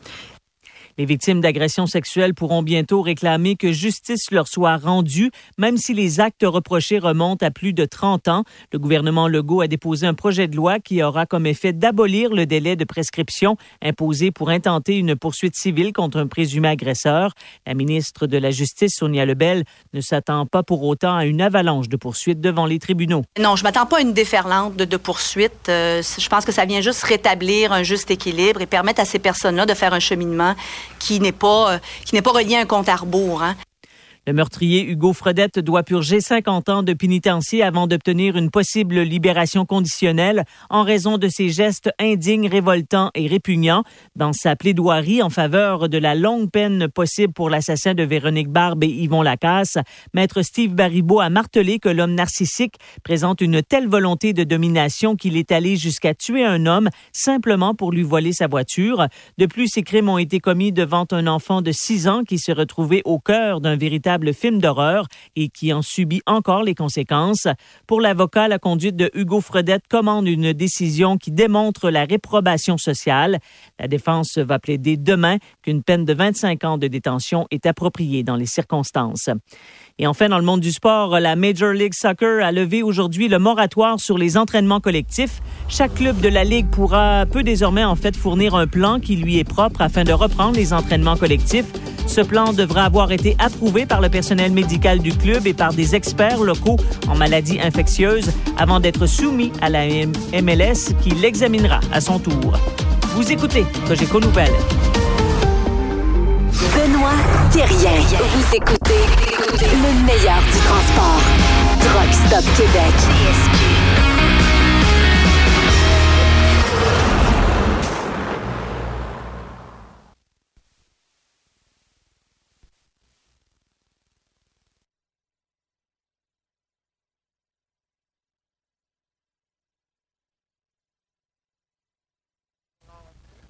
Les 0.99 1.05
victimes 1.05 1.43
d'agressions 1.43 1.87
sexuelles 1.87 2.33
pourront 2.33 2.63
bientôt 2.63 3.03
réclamer 3.03 3.55
que 3.57 3.71
justice 3.71 4.31
leur 4.31 4.49
soit 4.49 4.79
rendue, 4.79 5.31
même 5.59 5.77
si 5.77 5.93
les 5.93 6.21
actes 6.21 6.43
reprochés 6.43 6.99
remontent 6.99 7.45
à 7.45 7.51
plus 7.51 7.75
de 7.75 7.85
30 7.85 8.29
ans. 8.29 8.45
Le 8.73 8.79
gouvernement 8.79 9.29
Legault 9.29 9.61
a 9.61 9.67
déposé 9.67 10.07
un 10.07 10.15
projet 10.15 10.49
de 10.49 10.57
loi 10.57 10.79
qui 10.79 11.03
aura 11.03 11.27
comme 11.27 11.45
effet 11.45 11.75
d'abolir 11.75 12.31
le 12.31 12.47
délai 12.47 12.77
de 12.77 12.85
prescription 12.85 13.59
imposé 13.83 14.31
pour 14.31 14.49
intenter 14.49 14.97
une 14.97 15.17
poursuite 15.17 15.55
civile 15.55 15.93
contre 15.93 16.17
un 16.17 16.29
présumé 16.29 16.69
agresseur. 16.69 17.33
La 17.67 17.75
ministre 17.75 18.27
de 18.27 18.39
la 18.39 18.51
Justice, 18.51 18.95
Sonia 18.97 19.27
Lebel, 19.27 19.65
ne 19.93 20.01
s'attend 20.01 20.47
pas 20.47 20.63
pour 20.63 20.83
autant 20.83 21.15
à 21.15 21.27
une 21.27 21.43
avalanche 21.43 21.91
de 21.91 21.97
poursuites 21.97 22.41
devant 22.41 22.65
les 22.65 22.79
tribunaux. 22.79 23.23
Non, 23.39 23.55
je 23.57 23.65
m'attends 23.65 23.85
pas 23.85 23.99
à 23.99 24.01
une 24.01 24.15
déferlante 24.15 24.77
de, 24.77 24.97
poursuites. 24.97 25.69
Euh, 25.69 26.03
je 26.03 26.29
pense 26.31 26.47
que 26.47 26.53
ça 26.53 26.65
vient 26.65 26.81
juste 26.81 27.03
rétablir 27.03 27.73
un 27.73 27.83
juste 27.83 28.11
équilibre 28.11 28.63
et 28.63 28.67
permettre 28.67 29.03
à 29.03 29.05
ces 29.05 29.19
personnes-là 29.19 29.67
de 29.67 29.75
faire 29.75 29.93
un 29.93 30.01
cheminement 30.01 30.55
qui 30.99 31.21
n'est 31.21 31.33
pas, 31.33 31.75
euh, 31.75 31.79
pas 32.23 32.31
relié 32.33 32.57
à 32.57 32.61
un 32.61 32.67
compte 32.67 32.89
à 32.89 32.97
rebours. 32.97 33.43
Hein. 33.43 33.57
Le 34.29 34.33
meurtrier 34.33 34.85
Hugo 34.85 35.13
Fredette 35.13 35.61
doit 35.61 35.85
purger 35.85 36.21
50 36.21 36.69
ans 36.69 36.83
de 36.83 36.95
pénitencier 36.95 37.63
avant 37.63 37.87
d'obtenir 37.87 38.37
une 38.37 38.51
possible 38.51 38.99
libération 39.03 39.65
conditionnelle 39.65 40.45
en 40.69 40.83
raison 40.83 41.17
de 41.17 41.29
ses 41.29 41.51
gestes 41.51 41.93
indignes, 42.01 42.49
révoltants 42.49 43.13
et 43.15 43.29
répugnants. 43.29 43.85
Dans 44.17 44.33
sa 44.33 44.57
plaidoirie 44.57 45.23
en 45.23 45.31
faveur 45.31 45.89
de 45.89 45.97
la 45.97 46.17
longue 46.17 46.51
peine 46.51 46.89
possible 46.89 47.33
pour 47.33 47.51
l'assassin 47.51 47.95
de 47.95 48.03
Véronique 48.03 48.49
Barbe 48.49 48.83
et 48.83 48.89
Yvon 48.89 49.23
Lacasse, 49.23 49.79
maître 50.13 50.43
Steve 50.43 50.75
Baribeau 50.75 51.21
a 51.21 51.31
martelé 51.31 51.79
que 51.79 51.89
l'homme 51.89 52.15
narcissique 52.15 52.75
présente 53.05 53.41
une 53.41 53.63
telle 53.63 53.87
volonté 53.87 54.33
de 54.33 54.43
domination 54.43 55.15
qu'il 55.15 55.37
est 55.37 55.53
allé 55.53 55.77
jusqu'à 55.77 56.15
tuer 56.15 56.45
un 56.45 56.67
homme 56.67 56.89
simplement 57.13 57.77
pour 57.77 57.93
lui 57.93 58.03
voler 58.03 58.33
sa 58.33 58.49
voiture. 58.49 59.07
De 59.39 59.47
plus, 59.47 59.69
ces 59.69 59.83
crimes 59.85 60.09
ont 60.09 60.19
été 60.19 60.41
commis 60.41 60.73
devant 60.73 61.07
un 61.13 61.29
enfant 61.29 61.63
de 61.63 61.71
6 61.71 62.09
ans 62.09 62.25
qui 62.25 62.41
se 62.41 62.51
retrouvait 62.51 63.03
au 63.05 63.21
cœur 63.21 63.61
d'un 63.61 63.77
véritable 63.77 64.16
film 64.33 64.61
d'horreur 64.61 65.07
et 65.35 65.49
qui 65.49 65.73
en 65.73 65.83
subit 65.83 66.23
encore 66.27 66.63
les 66.63 66.75
conséquences. 66.75 67.47
Pour 67.87 68.01
l'avocat, 68.01 68.49
la 68.49 68.59
conduite 68.59 68.97
de 68.97 69.11
Hugo 69.15 69.41
Fredette 69.41 69.89
commande 69.89 70.29
une 70.29 70.53
décision 70.53 71.17
qui 71.17 71.31
démontre 71.31 71.91
la 71.91 72.05
réprobation 72.05 72.79
sociale. 72.79 73.39
La 73.79 73.89
défense 73.89 74.39
va 74.39 74.59
plaider 74.59 74.97
demain 74.97 75.39
qu'une 75.63 75.83
peine 75.83 76.05
de 76.05 76.15
25 76.15 76.65
ans 76.65 76.79
de 76.79 76.89
détention 76.89 77.47
est 77.51 77.67
appropriée 77.67 78.23
dans 78.23 78.37
les 78.37 78.47
circonstances. 78.47 79.31
Et 79.99 80.07
enfin, 80.07 80.29
dans 80.29 80.37
le 80.37 80.45
monde 80.45 80.61
du 80.61 80.73
sport, 80.73 81.19
la 81.21 81.37
Major 81.37 81.73
League 81.73 81.95
Soccer 81.95 82.45
a 82.45 82.53
levé 82.53 82.83
aujourd'hui 82.83 83.29
le 83.29 83.39
moratoire 83.39 83.99
sur 83.99 84.19
les 84.19 84.37
entraînements 84.37 84.79
collectifs. 84.79 85.41
Chaque 85.71 85.95
club 85.95 86.21
de 86.21 86.29
la 86.29 86.45
Ligue 86.45 86.69
pourra, 86.69 87.25
peut 87.25 87.43
désormais 87.43 87.83
en 87.83 87.97
fait 87.97 88.15
fournir 88.15 88.55
un 88.55 88.67
plan 88.67 89.01
qui 89.01 89.17
lui 89.17 89.39
est 89.39 89.45
propre 89.45 89.81
afin 89.81 90.05
de 90.05 90.13
reprendre 90.13 90.57
les 90.57 90.75
entraînements 90.75 91.17
collectifs 91.17 91.73
Ce 92.07 92.21
plan 92.21 92.53
devra 92.53 92.85
avoir 92.85 93.11
été 93.11 93.37
approuvé 93.39 93.87
par 93.87 94.03
le 94.03 94.11
personnel 94.11 94.53
médical 94.53 94.99
du 94.99 95.17
club 95.17 95.47
et 95.47 95.55
par 95.55 95.73
des 95.73 95.95
experts 95.95 96.43
locaux 96.43 96.77
en 97.09 97.17
maladies 97.17 97.59
infectieuses 97.59 98.31
avant 98.59 98.81
d'être 98.81 99.07
soumis 99.07 99.51
à 99.63 99.71
la 99.71 99.87
MLS 99.87 100.93
qui 101.03 101.11
l'examinera 101.11 101.81
à 101.91 102.03
son 102.03 102.19
tour. 102.19 102.59
Vous 103.15 103.33
écoutez 103.33 103.65
Cogeco 103.89 104.21
Nouvelle. 104.21 104.53
Benoît 106.75 107.36
Vous 107.49 108.57
écoutez 108.57 109.07
le 109.63 110.05
meilleur 110.05 110.41
du 110.43 110.59
transport. 110.67 111.23
Truck 111.81 112.13
Stop 112.13 112.45
Québec. 112.57 112.93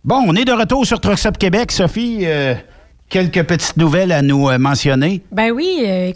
Bon, 0.05 0.23
on 0.29 0.37
est 0.37 0.45
de 0.45 0.53
retour 0.53 0.87
sur 0.87 1.01
Truck 1.01 1.19
Stop 1.19 1.39
Québec. 1.39 1.73
Sophie, 1.73 2.27
euh, 2.27 2.55
quelques 3.09 3.43
petites 3.45 3.77
nouvelles 3.77 4.13
à 4.13 4.23
nous 4.23 4.49
euh, 4.49 4.59
mentionner? 4.59 5.23
Ben 5.33 5.51
oui. 5.53 5.83
euh, 5.87 6.13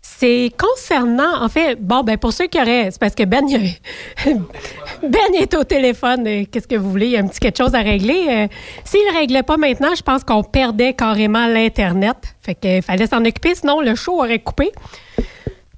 c'est 0.00 0.50
concernant, 0.56 1.42
en 1.42 1.48
fait, 1.48 1.76
bon, 1.80 2.02
ben 2.02 2.16
pour 2.16 2.32
ceux 2.32 2.46
qui 2.46 2.58
auraient, 2.60 2.88
c'est 2.90 3.00
parce 3.00 3.14
que 3.14 3.24
Ben, 3.24 3.42
Ben 5.02 5.34
est 5.38 5.54
au 5.54 5.64
téléphone. 5.64 6.26
euh, 6.26 6.44
Qu'est-ce 6.50 6.68
que 6.68 6.76
vous 6.76 6.90
voulez? 6.90 7.06
Il 7.06 7.12
y 7.12 7.16
a 7.16 7.20
un 7.20 7.26
petit 7.26 7.40
quelque 7.40 7.58
chose 7.58 7.74
à 7.74 7.80
régler. 7.80 8.48
S'il 8.84 9.00
ne 9.12 9.18
réglait 9.18 9.42
pas 9.42 9.56
maintenant, 9.56 9.94
je 9.96 10.02
pense 10.02 10.22
qu'on 10.24 10.42
perdait 10.42 10.94
carrément 10.94 11.46
l'Internet. 11.46 12.16
Fait 12.40 12.54
qu'il 12.54 12.80
fallait 12.82 13.06
s'en 13.06 13.20
occuper, 13.24 13.54
sinon 13.54 13.80
le 13.80 13.94
show 13.96 14.18
aurait 14.18 14.38
coupé. 14.38 14.70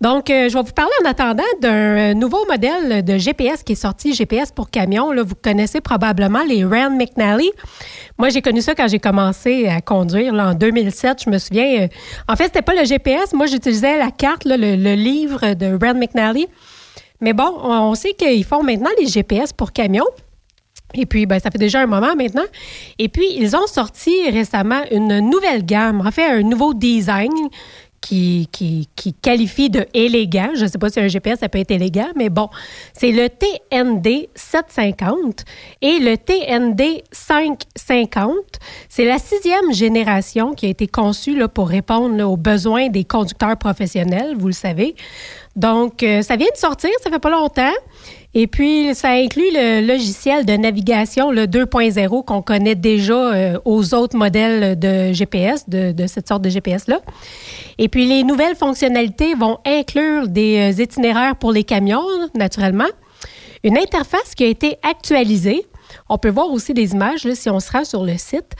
Donc, 0.01 0.28
euh, 0.28 0.49
je 0.49 0.55
vais 0.55 0.62
vous 0.62 0.72
parler 0.72 0.92
en 1.03 1.09
attendant 1.09 1.42
d'un 1.61 1.72
euh, 2.11 2.14
nouveau 2.14 2.44
modèle 2.47 3.03
de 3.03 3.16
GPS 3.16 3.62
qui 3.62 3.72
est 3.72 3.76
sorti, 3.76 4.12
GPS 4.12 4.53
pour 4.53 4.70
camion. 4.70 5.11
Vous 5.24 5.34
connaissez 5.34 5.80
probablement 5.80 6.44
les 6.44 6.64
Rand 6.64 6.90
McNally. 6.90 7.51
Moi, 8.18 8.28
j'ai 8.28 8.42
connu 8.42 8.61
ça 8.61 8.74
quand 8.74 8.88
j'ai 8.88 8.99
commencé 8.99 9.66
à 9.68 9.80
conduire 9.80 10.34
en 10.34 10.53
2007. 10.53 11.24
Je 11.24 11.30
me 11.30 11.38
souviens. 11.38 11.82
euh, 11.82 11.88
en 12.28 12.36
fait, 12.36 12.44
c'était 12.44 12.62
pas 12.62 12.74
le 12.74 12.84
GPS. 12.84 13.32
Moi, 13.32 13.47
j'utilisais 13.47 13.99
la 13.99 14.11
carte, 14.11 14.42
le, 14.44 14.94
livre 14.94 15.55
de 15.55 15.78
Rand 15.82 15.94
McNally. 15.94 16.47
Mais 17.22 17.32
bon, 17.32 17.51
on, 17.62 17.94
sait 17.94 18.12
qu'ils 18.12 18.44
font 18.44 18.62
maintenant 18.62 18.90
les 19.01 19.07
GPS 19.07 19.53
pour 19.53 19.72
camions. 19.72 20.05
Et 20.94 21.07
puis, 21.07 21.26
ben, 21.26 21.40
ça 21.40 21.51
fait 21.51 21.59
déjà 21.59 21.80
un 21.80 21.86
moment 21.86 22.14
maintenant. 22.14 22.44
Et 22.99 23.09
puis, 23.09 23.26
ils 23.34 23.57
ont 23.57 23.66
sorti 23.66 24.30
récemment 24.30 24.82
une 24.90 25.20
nouvelle 25.20 25.64
gamme, 25.64 26.07
en 26.07 26.11
fait, 26.11 26.26
un 26.26 26.42
nouveau 26.42 26.74
design 26.74 27.32
qui, 28.07 28.49
qui, 28.53 28.89
qui 28.95 29.15
qualifie 29.15 29.69
de 29.69 29.85
élégant. 29.93 30.51
Je 30.55 30.63
ne 30.63 30.69
sais 30.69 30.79
pas 30.79 30.91
si 30.91 31.01
un 31.01 31.09
GPS, 31.09 31.41
ça 31.41 31.49
peut 31.49 31.59
être 31.59 31.73
élégant, 31.73 32.07
mais 32.15 32.29
bon, 32.29 32.49
c'est 32.93 33.11
le 33.11 33.29
TND 33.29 34.29
750 34.37 35.45
et 35.83 35.99
le 35.99 36.17
TND 36.17 37.03
550. 37.11 38.31
C'est 38.89 39.05
la 39.05 39.19
sixième 39.19 39.73
génération 39.73 40.55
qui 40.55 40.67
a 40.67 40.69
été 40.69 40.87
conçue 40.87 41.37
là, 41.37 41.49
pour 41.49 41.69
répondre 41.69 42.23
aux 42.25 42.37
besoins 42.37 42.91
des 42.91 43.03
conducteurs 43.03 43.57
professionnels, 43.57 44.37
vous 44.39 44.47
le 44.47 44.53
savez. 44.53 44.95
Donc, 45.57 46.05
euh, 46.05 46.23
ça 46.23 46.37
vient 46.37 46.51
de 46.53 46.59
sortir, 46.59 46.91
ça 47.03 47.11
fait 47.11 47.19
pas 47.19 47.31
longtemps. 47.31 47.73
Et 48.39 48.47
puis, 48.47 48.95
ça 48.95 49.12
inclut 49.12 49.49
le 49.51 49.80
logiciel 49.80 50.45
de 50.45 50.53
navigation, 50.53 51.30
le 51.30 51.47
2.0, 51.47 52.22
qu'on 52.22 52.43
connaît 52.43 52.74
déjà 52.74 53.14
euh, 53.14 53.59
aux 53.64 53.95
autres 53.95 54.14
modèles 54.14 54.78
de 54.78 55.11
GPS, 55.14 55.66
de, 55.70 56.07
cette 56.07 56.28
sorte 56.28 56.43
de 56.43 56.51
GPS-là. 56.51 57.01
Et 57.78 57.89
puis, 57.89 58.07
les 58.07 58.24
nouvelles 58.24 58.55
fonctionnalités 58.55 59.32
vont 59.32 59.57
inclure 59.64 60.28
des 60.28 60.70
euh, 60.70 60.82
itinéraires 60.82 61.37
pour 61.37 61.51
les 61.51 61.64
camions, 61.64 62.05
naturellement. 62.34 62.84
Une 63.64 63.78
interface 63.78 64.34
qui 64.37 64.45
a 64.45 64.49
été 64.49 64.76
actualisée. 64.82 65.66
On 66.11 66.18
peut 66.18 66.28
voir 66.28 66.51
aussi 66.51 66.74
des 66.74 66.93
images 66.93 67.24
là, 67.24 67.34
si 67.34 67.49
on 67.49 67.59
se 67.59 67.72
rend 67.72 67.87
sur 67.87 68.05
le 68.05 68.18
site. 68.18 68.53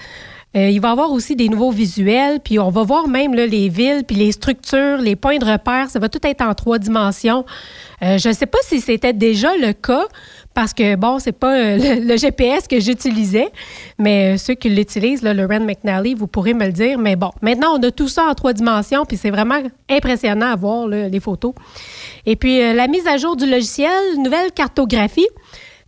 Euh, 0.57 0.71
il 0.71 0.81
va 0.81 0.89
y 0.89 0.93
avoir 0.93 1.11
aussi 1.11 1.37
des 1.37 1.49
nouveaux 1.49 1.71
visuels, 1.71 2.41
puis 2.41 2.59
on 2.59 2.71
va 2.71 2.83
voir 2.83 3.09
même 3.09 3.35
les 3.35 3.69
villes, 3.69 4.05
puis 4.07 4.17
les 4.17 4.33
structures, 4.33 4.97
les 4.97 5.15
points 5.15 5.39
de 5.39 5.45
repère. 5.45 5.91
Ça 5.91 5.99
va 5.99 6.09
tout 6.09 6.21
être 6.27 6.41
en 6.41 6.55
trois 6.55 6.79
dimensions. 6.79 7.45
Euh, 8.03 8.17
je 8.17 8.29
ne 8.29 8.33
sais 8.33 8.47
pas 8.47 8.59
si 8.63 8.81
c'était 8.81 9.13
déjà 9.13 9.55
le 9.57 9.73
cas, 9.75 10.07
parce 10.55 10.73
que, 10.73 10.97
bon, 10.97 11.19
c'est 11.19 11.33
pas 11.33 11.55
euh, 11.55 12.01
le, 12.01 12.17
GPS 12.17 12.67
que 12.69 12.81
j'utilisais, 12.81 13.51
mais 13.99 14.39
ceux 14.39 14.55
qui 14.55 14.71
l'utilisent, 14.71 15.23
le 15.23 15.45
Rand 15.45 15.61
McNally, 15.61 16.15
vous 16.15 16.27
pourrez 16.27 16.55
me 16.55 16.65
le 16.65 16.73
dire. 16.73 16.99
Mais 16.99 17.17
bon, 17.17 17.33
maintenant, 17.43 17.79
on 17.79 17.83
a 17.83 17.91
tout 17.91 18.09
ça 18.09 18.25
en 18.25 18.35
trois 18.35 18.55
dimensions, 18.55 19.05
puis 19.05 19.19
c'est 19.19 19.31
vraiment 19.31 19.61
impressionnant 19.91 20.53
à 20.53 20.57
voir 20.57 20.87
les 20.89 21.21
photos. 21.21 21.53
Et 22.25 22.37
puis, 22.37 22.61
la 22.61 22.89
mise 22.89 23.07
à 23.07 23.19
jour 23.19 23.37
du 23.37 23.45
logiciel, 23.45 23.91
nouvelle 24.19 24.53
cartographie 24.53 25.29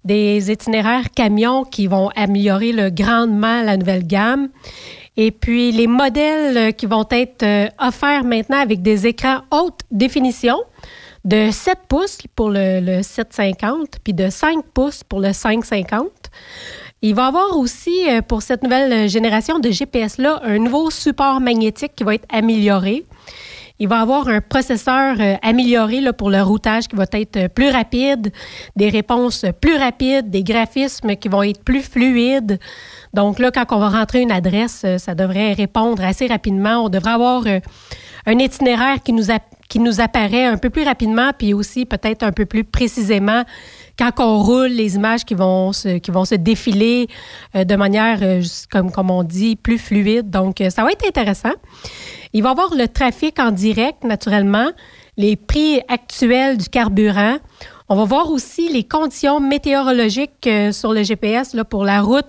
des 0.08 0.50
itinéraires 0.50 1.10
camions 1.14 1.64
qui 1.64 1.86
vont 1.86 2.08
améliorer 2.16 2.72
le 2.72 2.88
grandement 2.88 3.62
la 3.62 3.76
nouvelle 3.76 4.06
gamme. 4.06 4.48
Et 5.18 5.30
puis 5.30 5.70
les 5.70 5.86
modèles 5.86 6.74
qui 6.74 6.86
vont 6.86 7.06
être 7.10 7.42
euh, 7.42 7.66
offerts 7.78 8.24
maintenant 8.24 8.58
avec 8.58 8.80
des 8.80 9.06
écrans 9.06 9.40
haute 9.50 9.80
définition 9.90 10.56
de 11.24 11.50
7 11.50 11.78
pouces 11.88 12.18
pour 12.34 12.48
le, 12.48 12.80
le 12.80 13.02
750 13.02 13.98
puis 14.02 14.14
de 14.14 14.30
5 14.30 14.64
pouces 14.72 15.04
pour 15.04 15.20
le 15.20 15.32
550. 15.32 16.08
Il 17.02 17.14
va 17.14 17.24
y 17.24 17.26
avoir 17.26 17.56
aussi, 17.56 18.08
euh, 18.08 18.22
pour 18.22 18.42
cette 18.42 18.62
nouvelle 18.62 19.08
génération 19.08 19.58
de 19.58 19.70
GPS-là, 19.70 20.40
un 20.42 20.58
nouveau 20.58 20.90
support 20.90 21.40
magnétique 21.40 21.92
qui 21.94 22.02
va 22.02 22.14
être 22.14 22.26
amélioré. 22.30 23.04
Il 23.80 23.86
va 23.86 24.00
avoir 24.00 24.26
un 24.26 24.40
processeur 24.40 25.16
euh, 25.20 25.36
amélioré 25.40 26.00
pour 26.12 26.30
le 26.30 26.42
routage 26.42 26.88
qui 26.88 26.96
va 26.96 27.04
être 27.12 27.36
euh, 27.36 27.48
plus 27.48 27.70
rapide, 27.70 28.32
des 28.74 28.88
réponses 28.88 29.44
plus 29.60 29.76
rapides, 29.76 30.30
des 30.30 30.42
graphismes 30.42 31.14
qui 31.14 31.28
vont 31.28 31.44
être 31.44 31.62
plus 31.62 31.82
fluides. 31.82 32.58
Donc 33.14 33.38
là, 33.38 33.52
quand 33.52 33.66
on 33.70 33.78
va 33.78 33.88
rentrer 33.90 34.22
une 34.22 34.32
adresse, 34.32 34.82
euh, 34.84 34.98
ça 34.98 35.14
devrait 35.14 35.52
répondre 35.52 36.02
assez 36.02 36.26
rapidement. 36.26 36.84
On 36.84 36.88
devrait 36.88 37.12
avoir 37.12 37.44
un 38.26 38.38
itinéraire 38.38 39.00
qui 39.04 39.12
nous, 39.12 39.26
qui 39.68 39.78
nous 39.78 40.00
apparaît 40.00 40.46
un 40.46 40.56
peu 40.56 40.70
plus 40.70 40.82
rapidement, 40.82 41.30
puis 41.36 41.54
aussi 41.54 41.86
peut-être 41.86 42.24
un 42.24 42.32
peu 42.32 42.46
plus 42.46 42.64
précisément 42.64 43.44
quand 43.98 44.12
on 44.18 44.42
roule 44.42 44.68
les 44.68 44.94
images 44.94 45.24
qui 45.24 45.34
vont 45.34 45.72
se, 45.72 45.98
qui 45.98 46.10
vont 46.10 46.24
se 46.24 46.36
défiler 46.36 47.08
euh, 47.56 47.64
de 47.64 47.74
manière, 47.74 48.20
euh, 48.22 48.42
comme, 48.70 48.92
comme 48.92 49.10
on 49.10 49.24
dit, 49.24 49.56
plus 49.56 49.78
fluide. 49.78 50.30
Donc, 50.30 50.60
euh, 50.60 50.70
ça 50.70 50.84
va 50.84 50.92
être 50.92 51.06
intéressant. 51.06 51.52
Il 52.32 52.42
va 52.42 52.50
y 52.50 52.52
avoir 52.52 52.74
le 52.74 52.86
trafic 52.86 53.38
en 53.40 53.50
direct, 53.50 54.04
naturellement, 54.04 54.70
les 55.16 55.34
prix 55.34 55.80
actuels 55.88 56.58
du 56.58 56.68
carburant. 56.68 57.38
On 57.88 57.96
va 57.96 58.04
voir 58.04 58.30
aussi 58.30 58.70
les 58.70 58.84
conditions 58.84 59.40
météorologiques 59.40 60.48
sur 60.72 60.92
le 60.92 61.02
GPS 61.02 61.54
là, 61.54 61.64
pour 61.64 61.84
la 61.84 62.02
route 62.02 62.26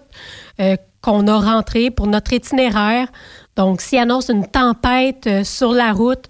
qu'on 1.01 1.28
a 1.28 1.38
rentrée, 1.38 1.91
pour 1.91 2.07
notre 2.07 2.32
itinéraire. 2.32 3.09
Donc, 3.56 3.82
s'il 3.82 4.00
annonce 4.00 4.30
une 4.30 4.47
tempête 4.47 5.28
euh, 5.28 5.43
sur 5.43 5.74
la 5.74 5.91
route, 5.91 6.26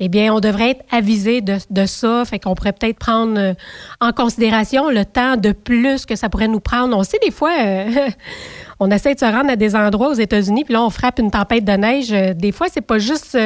eh 0.00 0.08
bien, 0.08 0.34
on 0.34 0.40
devrait 0.40 0.70
être 0.70 0.84
avisé 0.90 1.40
de, 1.40 1.86
ça. 1.86 2.24
Fait 2.24 2.40
qu'on 2.40 2.56
pourrait 2.56 2.72
peut-être 2.72 2.98
prendre 2.98 3.38
euh, 3.38 3.54
en 4.00 4.12
considération 4.12 4.90
le 4.90 5.04
temps 5.04 5.36
de 5.36 5.52
plus 5.52 6.06
que 6.06 6.16
ça 6.16 6.28
pourrait 6.28 6.48
nous 6.48 6.58
prendre. 6.58 6.96
On 6.96 7.04
sait 7.04 7.20
des 7.24 7.30
fois, 7.30 7.52
euh, 7.60 8.08
on 8.80 8.90
essaie 8.90 9.14
de 9.14 9.20
se 9.20 9.24
rendre 9.24 9.50
à 9.50 9.56
des 9.56 9.76
endroits 9.76 10.08
aux 10.08 10.14
États-Unis, 10.14 10.64
puis 10.64 10.74
là, 10.74 10.82
on 10.82 10.90
frappe 10.90 11.20
une 11.20 11.30
tempête 11.30 11.64
de 11.64 11.72
neige. 11.72 12.10
Des 12.10 12.50
fois, 12.50 12.66
c'est 12.68 12.80
pas 12.80 12.98
juste 12.98 13.38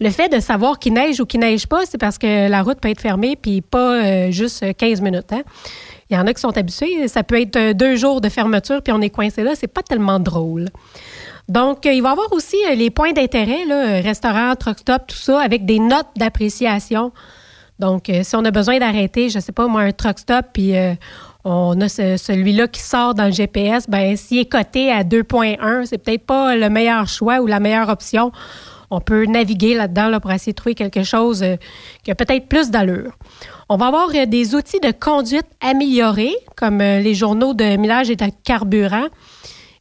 le 0.00 0.10
fait 0.10 0.30
de 0.30 0.40
savoir 0.40 0.78
qu'il 0.78 0.94
neige 0.94 1.20
ou 1.20 1.26
qu'il 1.26 1.40
neige 1.40 1.66
pas, 1.66 1.84
c'est 1.84 1.98
parce 1.98 2.16
que 2.16 2.48
la 2.48 2.62
route 2.62 2.80
peut 2.80 2.88
être 2.88 3.02
fermée, 3.02 3.36
puis 3.36 3.60
pas 3.60 4.30
juste 4.30 4.74
15 4.76 5.02
minutes. 5.02 5.30
Hein? 5.32 5.42
Il 6.08 6.16
y 6.16 6.18
en 6.18 6.26
a 6.26 6.32
qui 6.32 6.40
sont 6.40 6.56
habitués. 6.56 7.06
Ça 7.08 7.22
peut 7.22 7.40
être 7.40 7.72
deux 7.72 7.96
jours 7.96 8.22
de 8.22 8.30
fermeture, 8.30 8.82
puis 8.82 8.92
on 8.94 9.00
est 9.02 9.10
coincé 9.10 9.42
là. 9.42 9.52
C'est 9.54 9.66
pas 9.66 9.82
tellement 9.82 10.20
drôle. 10.20 10.68
Donc, 11.48 11.86
euh, 11.86 11.92
il 11.92 12.02
va 12.02 12.10
y 12.10 12.12
avoir 12.12 12.32
aussi 12.32 12.56
euh, 12.70 12.74
les 12.74 12.90
points 12.90 13.12
d'intérêt, 13.12 13.60
euh, 13.70 14.00
restaurant, 14.00 14.54
truck 14.56 14.78
stop, 14.78 15.02
tout 15.08 15.16
ça, 15.16 15.40
avec 15.40 15.64
des 15.66 15.78
notes 15.78 16.08
d'appréciation. 16.16 17.12
Donc, 17.78 18.10
si 18.22 18.36
on 18.36 18.44
a 18.44 18.50
besoin 18.52 18.78
d'arrêter, 18.78 19.28
je 19.28 19.40
sais 19.40 19.50
pas, 19.50 19.66
moi, 19.66 19.80
un 19.80 19.90
truck 19.92 20.20
stop, 20.20 20.46
puis 20.52 20.74
on 21.44 21.80
a 21.80 21.88
ce- 21.88 22.16
celui-là 22.16 22.68
qui 22.68 22.80
sort 22.80 23.14
dans 23.14 23.24
le 23.24 23.32
GPS, 23.32 23.88
ben 23.90 24.16
s'il 24.16 24.38
est 24.38 24.44
coté 24.44 24.92
à 24.92 25.02
2.1, 25.02 25.84
c'est 25.86 25.98
peut-être 25.98 26.24
pas 26.24 26.54
le 26.54 26.68
meilleur 26.70 27.08
choix 27.08 27.40
ou 27.40 27.48
la 27.48 27.58
meilleure 27.58 27.88
option. 27.88 28.30
On 28.90 29.00
peut 29.00 29.24
naviguer 29.24 29.74
là-dedans 29.74 30.08
là, 30.10 30.20
pour 30.20 30.30
essayer 30.30 30.52
de 30.52 30.56
trouver 30.56 30.76
quelque 30.76 31.02
chose 31.02 31.44
qui 32.04 32.12
a 32.12 32.14
peut-être 32.14 32.46
plus 32.46 32.70
d'allure. 32.70 33.12
On 33.68 33.76
va 33.76 33.86
avoir 33.86 34.10
des 34.28 34.54
outils 34.54 34.78
de 34.78 34.92
conduite 34.92 35.46
améliorés, 35.60 36.36
comme 36.56 36.78
les 36.78 37.14
journaux 37.14 37.54
de 37.54 37.76
millage 37.78 38.10
et 38.10 38.16
de 38.16 38.26
carburant. 38.44 39.06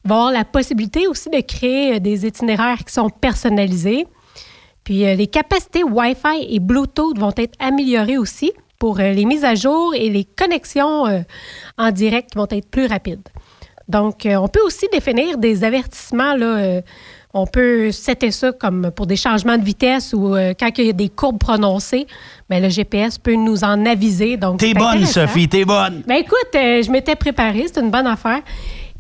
Il 0.04 0.10
va 0.10 0.16
y 0.16 0.18
avoir 0.18 0.32
la 0.32 0.46
possibilité 0.46 1.08
aussi 1.08 1.30
de 1.30 1.42
créer 1.42 1.96
euh, 1.96 2.00
des 2.00 2.26
itinéraires 2.26 2.84
qui 2.84 2.94
sont 2.94 3.10
personnalisés. 3.10 4.08
Puis 4.84 5.06
euh, 5.06 5.16
les 5.16 5.28
capacités 5.28 5.84
Wi-Fi 5.84 6.48
et 6.50 6.60
Bluetooth 6.60 7.18
vont 7.18 7.34
être 7.38 7.54
améliorées 7.60 8.18
aussi 8.18 8.52
pour 8.80 9.00
euh, 9.00 9.12
les 9.12 9.26
mises 9.26 9.44
à 9.44 9.56
jour 9.56 9.94
et 9.94 10.10
les 10.10 10.26
connexions 10.26 11.24
en 11.78 11.92
direct 11.92 12.32
qui 12.32 12.38
vont 12.38 12.48
être 12.50 12.70
plus 12.70 12.88
rapides. 12.88 13.30
Donc, 13.88 14.26
on 14.26 14.48
peut 14.48 14.62
aussi 14.62 14.88
définir 14.94 15.38
des 15.38 15.66
avertissements. 15.66 16.34
Là, 16.36 16.82
on 17.34 17.46
peut 17.46 17.92
setter 17.92 18.32
ça 18.32 18.52
comme 18.52 18.92
pour 18.92 19.08
des 19.08 19.16
changements 19.16 19.58
de 19.58 19.64
vitesse 19.64 20.14
ou 20.14 20.36
euh, 20.36 20.54
quand 20.58 20.70
il 20.78 20.86
y 20.86 20.90
a 20.90 20.94
des 20.94 21.10
courbes 21.10 21.40
prononcées, 21.40 22.08
ben, 22.50 22.62
le 22.62 22.70
GPS 22.70 23.18
peut 23.18 23.36
nous 23.36 23.64
en 23.64 23.86
aviser. 23.86 24.38
Donc, 24.38 24.60
T'es 24.60 24.74
bonne. 24.74 25.06
Sophie, 25.06 25.48
t'es 25.48 25.64
bonne. 25.64 26.04
Ben 26.08 26.16
écoute, 26.16 26.56
euh, 26.56 26.82
je 26.82 26.92
m'étais 26.92 27.16
préparée, 27.16 27.66
c'est 27.74 27.82
une 27.82 27.92
bonne 27.92 28.08
affaire. 28.08 28.42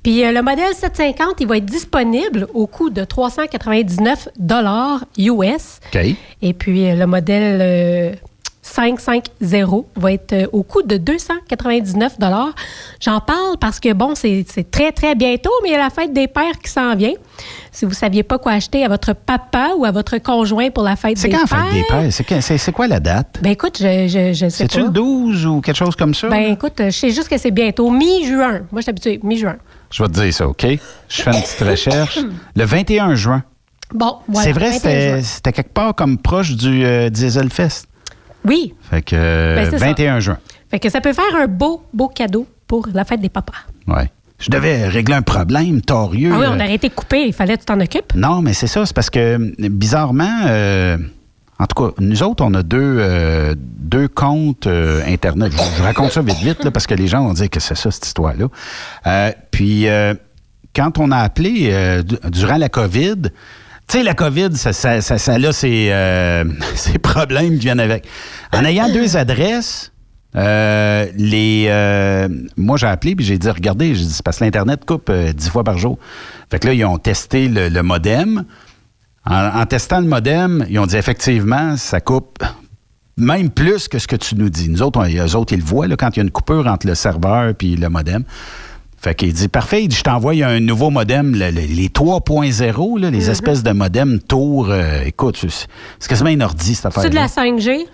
Puis 0.03 0.25
euh, 0.25 0.31
le 0.31 0.41
modèle 0.41 0.73
750, 0.73 1.35
il 1.41 1.47
va 1.47 1.57
être 1.57 1.65
disponible 1.65 2.47
au 2.53 2.65
coût 2.67 2.89
de 2.89 3.03
399 3.03 4.29
dollars 4.39 5.05
US. 5.17 5.79
OK. 5.93 6.15
Et 6.41 6.53
puis 6.53 6.89
euh, 6.89 6.95
le 6.95 7.05
modèle 7.05 7.59
euh, 7.61 8.11
550 8.63 9.31
va 9.95 10.11
être 10.13 10.33
euh, 10.33 10.47
au 10.51 10.63
coût 10.63 10.81
de 10.81 10.97
299 10.97 12.19
dollars. 12.19 12.53
J'en 12.99 13.19
parle 13.19 13.57
parce 13.59 13.79
que 13.79 13.93
bon, 13.93 14.15
c'est 14.15 14.45
c'est 14.47 14.69
très 14.71 14.91
très 14.91 15.13
bientôt, 15.15 15.51
mais 15.63 15.69
il 15.69 15.71
y 15.73 15.75
a 15.75 15.79
la 15.79 15.89
fête 15.89 16.13
des 16.13 16.27
pères 16.27 16.57
qui 16.63 16.71
s'en 16.71 16.95
vient. 16.95 17.13
Si 17.71 17.85
vous 17.85 17.93
saviez 17.93 18.23
pas 18.23 18.37
quoi 18.37 18.53
acheter 18.53 18.83
à 18.83 18.87
votre 18.87 19.13
papa 19.13 19.71
ou 19.77 19.85
à 19.85 19.91
votre 19.91 20.17
conjoint 20.17 20.69
pour 20.71 20.83
la 20.83 20.95
fête 20.95 21.17
C'est 21.17 21.27
des 21.29 21.35
quand 21.35 21.47
pères, 21.47 21.57
la 21.59 21.65
fête 21.65 21.73
des 21.73 21.83
pères? 21.87 22.13
C'est 22.13 22.41
C'est 22.41 22.57
c'est 22.57 22.71
quoi 22.71 22.87
la 22.87 22.99
date? 22.99 23.39
ben 23.41 23.51
écoute, 23.51 23.77
je 23.79 24.07
je, 24.07 24.33
je 24.33 24.49
sais 24.49 24.65
pas. 24.65 24.73
C'est-tu 24.73 24.81
le 24.81 24.89
12 24.89 25.45
ou 25.45 25.61
quelque 25.61 25.75
chose 25.77 25.95
comme 25.95 26.13
ça? 26.13 26.27
Ben 26.29 26.53
écoute, 26.53 26.73
je 26.77 26.89
sais 26.89 27.11
juste 27.11 27.29
que 27.29 27.37
c'est 27.37 27.51
bientôt 27.51 27.89
mi-juin. 27.89 28.61
Moi, 28.71 28.77
je 28.77 28.81
suis 28.81 28.89
habituée 28.89 29.19
mi-juin. 29.23 29.57
Je 29.91 30.03
vais 30.03 30.09
te 30.09 30.13
dire 30.19 30.33
ça, 30.33 30.47
OK? 30.47 30.65
Je 31.09 31.21
fais 31.21 31.31
une 31.31 31.41
petite 31.41 31.67
recherche. 31.67 32.19
Le 32.55 32.63
21 32.63 33.15
juin. 33.15 33.43
Bon, 33.93 34.17
voilà. 34.27 34.45
c'est 34.45 34.53
vrai, 34.53 34.71
21 34.71 35.21
c'était 35.21 35.51
quelque 35.51 35.73
part 35.73 35.93
comme 35.93 36.17
proche 36.17 36.55
du 36.55 36.85
euh, 36.85 37.09
Diesel 37.09 37.49
Fest. 37.49 37.87
Oui. 38.45 38.73
Fait 38.89 39.01
que 39.01 39.15
euh, 39.15 39.55
Ben, 39.55 39.69
c'est 39.69 39.79
ça. 39.79 39.85
21 39.85 40.19
juin. 40.21 40.37
Fait 40.69 40.79
que 40.79 40.89
ça 40.89 41.01
peut 41.01 41.13
faire 41.13 41.35
un 41.35 41.47
beau, 41.47 41.83
beau 41.93 42.07
cadeau 42.07 42.47
pour 42.67 42.87
la 42.93 43.03
fête 43.03 43.19
des 43.19 43.29
papas. 43.29 43.53
Ouais. 43.87 44.09
Je 44.39 44.49
devais 44.49 44.87
régler 44.87 45.15
un 45.15 45.21
problème 45.21 45.81
torieux. 45.81 46.31
Ah 46.33 46.39
oui, 46.39 46.45
on 46.49 46.53
euh, 46.53 46.55
aurait 46.55 46.73
été 46.73 46.89
coupé. 46.89 47.25
Il 47.27 47.33
fallait 47.33 47.55
que 47.55 47.59
tu 47.59 47.65
t'en 47.65 47.79
occupes. 47.79 48.13
Non, 48.15 48.41
mais 48.41 48.53
c'est 48.53 48.67
ça. 48.67 48.85
C'est 48.85 48.95
parce 48.95 49.11
que, 49.11 49.37
bizarrement, 49.69 50.41
euh, 50.47 50.97
en 51.61 51.67
tout 51.67 51.83
cas, 51.83 51.93
nous 51.99 52.23
autres, 52.23 52.43
on 52.43 52.53
a 52.55 52.63
deux, 52.63 52.97
euh, 52.99 53.53
deux 53.57 54.07
comptes 54.07 54.65
euh, 54.65 55.03
Internet. 55.07 55.51
Je, 55.51 55.61
je 55.77 55.83
raconte 55.83 56.11
ça 56.11 56.23
vite, 56.23 56.39
vite, 56.39 56.63
là, 56.63 56.71
parce 56.71 56.87
que 56.87 56.95
les 56.95 57.05
gens 57.07 57.23
vont 57.23 57.33
dire 57.33 57.51
que 57.51 57.59
c'est 57.59 57.75
ça, 57.75 57.91
cette 57.91 58.07
histoire-là. 58.07 58.47
Euh, 59.05 59.31
puis, 59.51 59.85
quand 60.75 60.97
on 60.97 61.11
a 61.11 61.17
appelé 61.17 62.01
du- 62.03 62.17
durant 62.31 62.57
la 62.57 62.67
COVID, 62.67 63.15
tu 63.87 63.97
sais, 63.97 64.03
la 64.03 64.15
COVID, 64.15 64.55
ça, 64.55 64.73
ça, 64.73 65.01
ça, 65.01 65.33
euh, 65.35 66.43
ses 66.75 66.97
problèmes 66.97 67.51
qui 67.59 67.65
viennent 67.65 67.79
avec. 67.79 68.07
En 68.53 68.65
ayant 68.65 68.89
deux 68.91 69.15
adresses, 69.15 69.91
les, 70.33 71.67
moi, 72.57 72.77
j'ai 72.77 72.87
appelé 72.87 73.15
puis 73.15 73.23
j'ai 73.25 73.37
dit, 73.37 73.49
regardez, 73.51 73.93
j'ai 73.93 74.05
dit, 74.05 74.13
c'est 74.13 74.23
parce 74.23 74.39
que 74.39 74.45
l'Internet 74.45 74.83
coupe 74.85 75.11
dix 75.11 75.49
fois 75.49 75.63
par 75.63 75.77
jour. 75.77 75.99
Fait 76.49 76.57
que 76.57 76.65
là, 76.67 76.73
ils 76.73 76.85
ont 76.85 76.97
testé 76.97 77.47
le 77.49 77.81
modem. 77.83 78.45
En, 79.25 79.61
en 79.61 79.65
testant 79.65 79.99
le 79.99 80.07
modem, 80.07 80.65
ils 80.69 80.79
ont 80.79 80.85
dit, 80.87 80.97
effectivement, 80.97 81.77
ça 81.77 81.99
coupe 82.01 82.39
même 83.17 83.49
plus 83.51 83.87
que 83.87 83.99
ce 83.99 84.07
que 84.07 84.15
tu 84.15 84.35
nous 84.35 84.49
dis. 84.49 84.69
Nous 84.69 84.81
autres, 84.81 84.99
on, 84.99 85.05
eux 85.07 85.35
autres, 85.35 85.53
ils 85.53 85.59
le 85.59 85.65
voient 85.65 85.87
là, 85.87 85.95
quand 85.95 86.09
il 86.15 86.17
y 86.17 86.19
a 86.21 86.23
une 86.23 86.31
coupure 86.31 86.65
entre 86.67 86.87
le 86.87 86.95
serveur 86.95 87.53
puis 87.53 87.75
le 87.75 87.89
modem. 87.89 88.23
Fait 88.97 89.15
qu'il 89.15 89.33
dit, 89.33 89.47
parfait, 89.47 89.83
il 89.83 89.87
dit, 89.87 89.95
je 89.95 90.03
t'envoie 90.03 90.33
un 90.45 90.59
nouveau 90.59 90.89
modem, 90.91 91.33
le- 91.33 91.49
le- 91.51 91.61
les 91.75 91.89
3.0, 91.89 92.99
là, 92.99 93.09
les 93.09 93.29
espèces 93.29 93.63
de 93.63 93.71
modems 93.71 94.19
tour. 94.19 94.67
euh, 94.69 95.03
écoute, 95.05 95.37
c'est 95.39 95.67
c'est 95.99 96.07
quasiment 96.07 96.29
une 96.29 96.43
ordi, 96.43 96.75
cette 96.75 96.85
affaire 96.87 97.03
C'est 97.03 97.09
de 97.09 97.15
la 97.15 97.27
5G. 97.27 97.85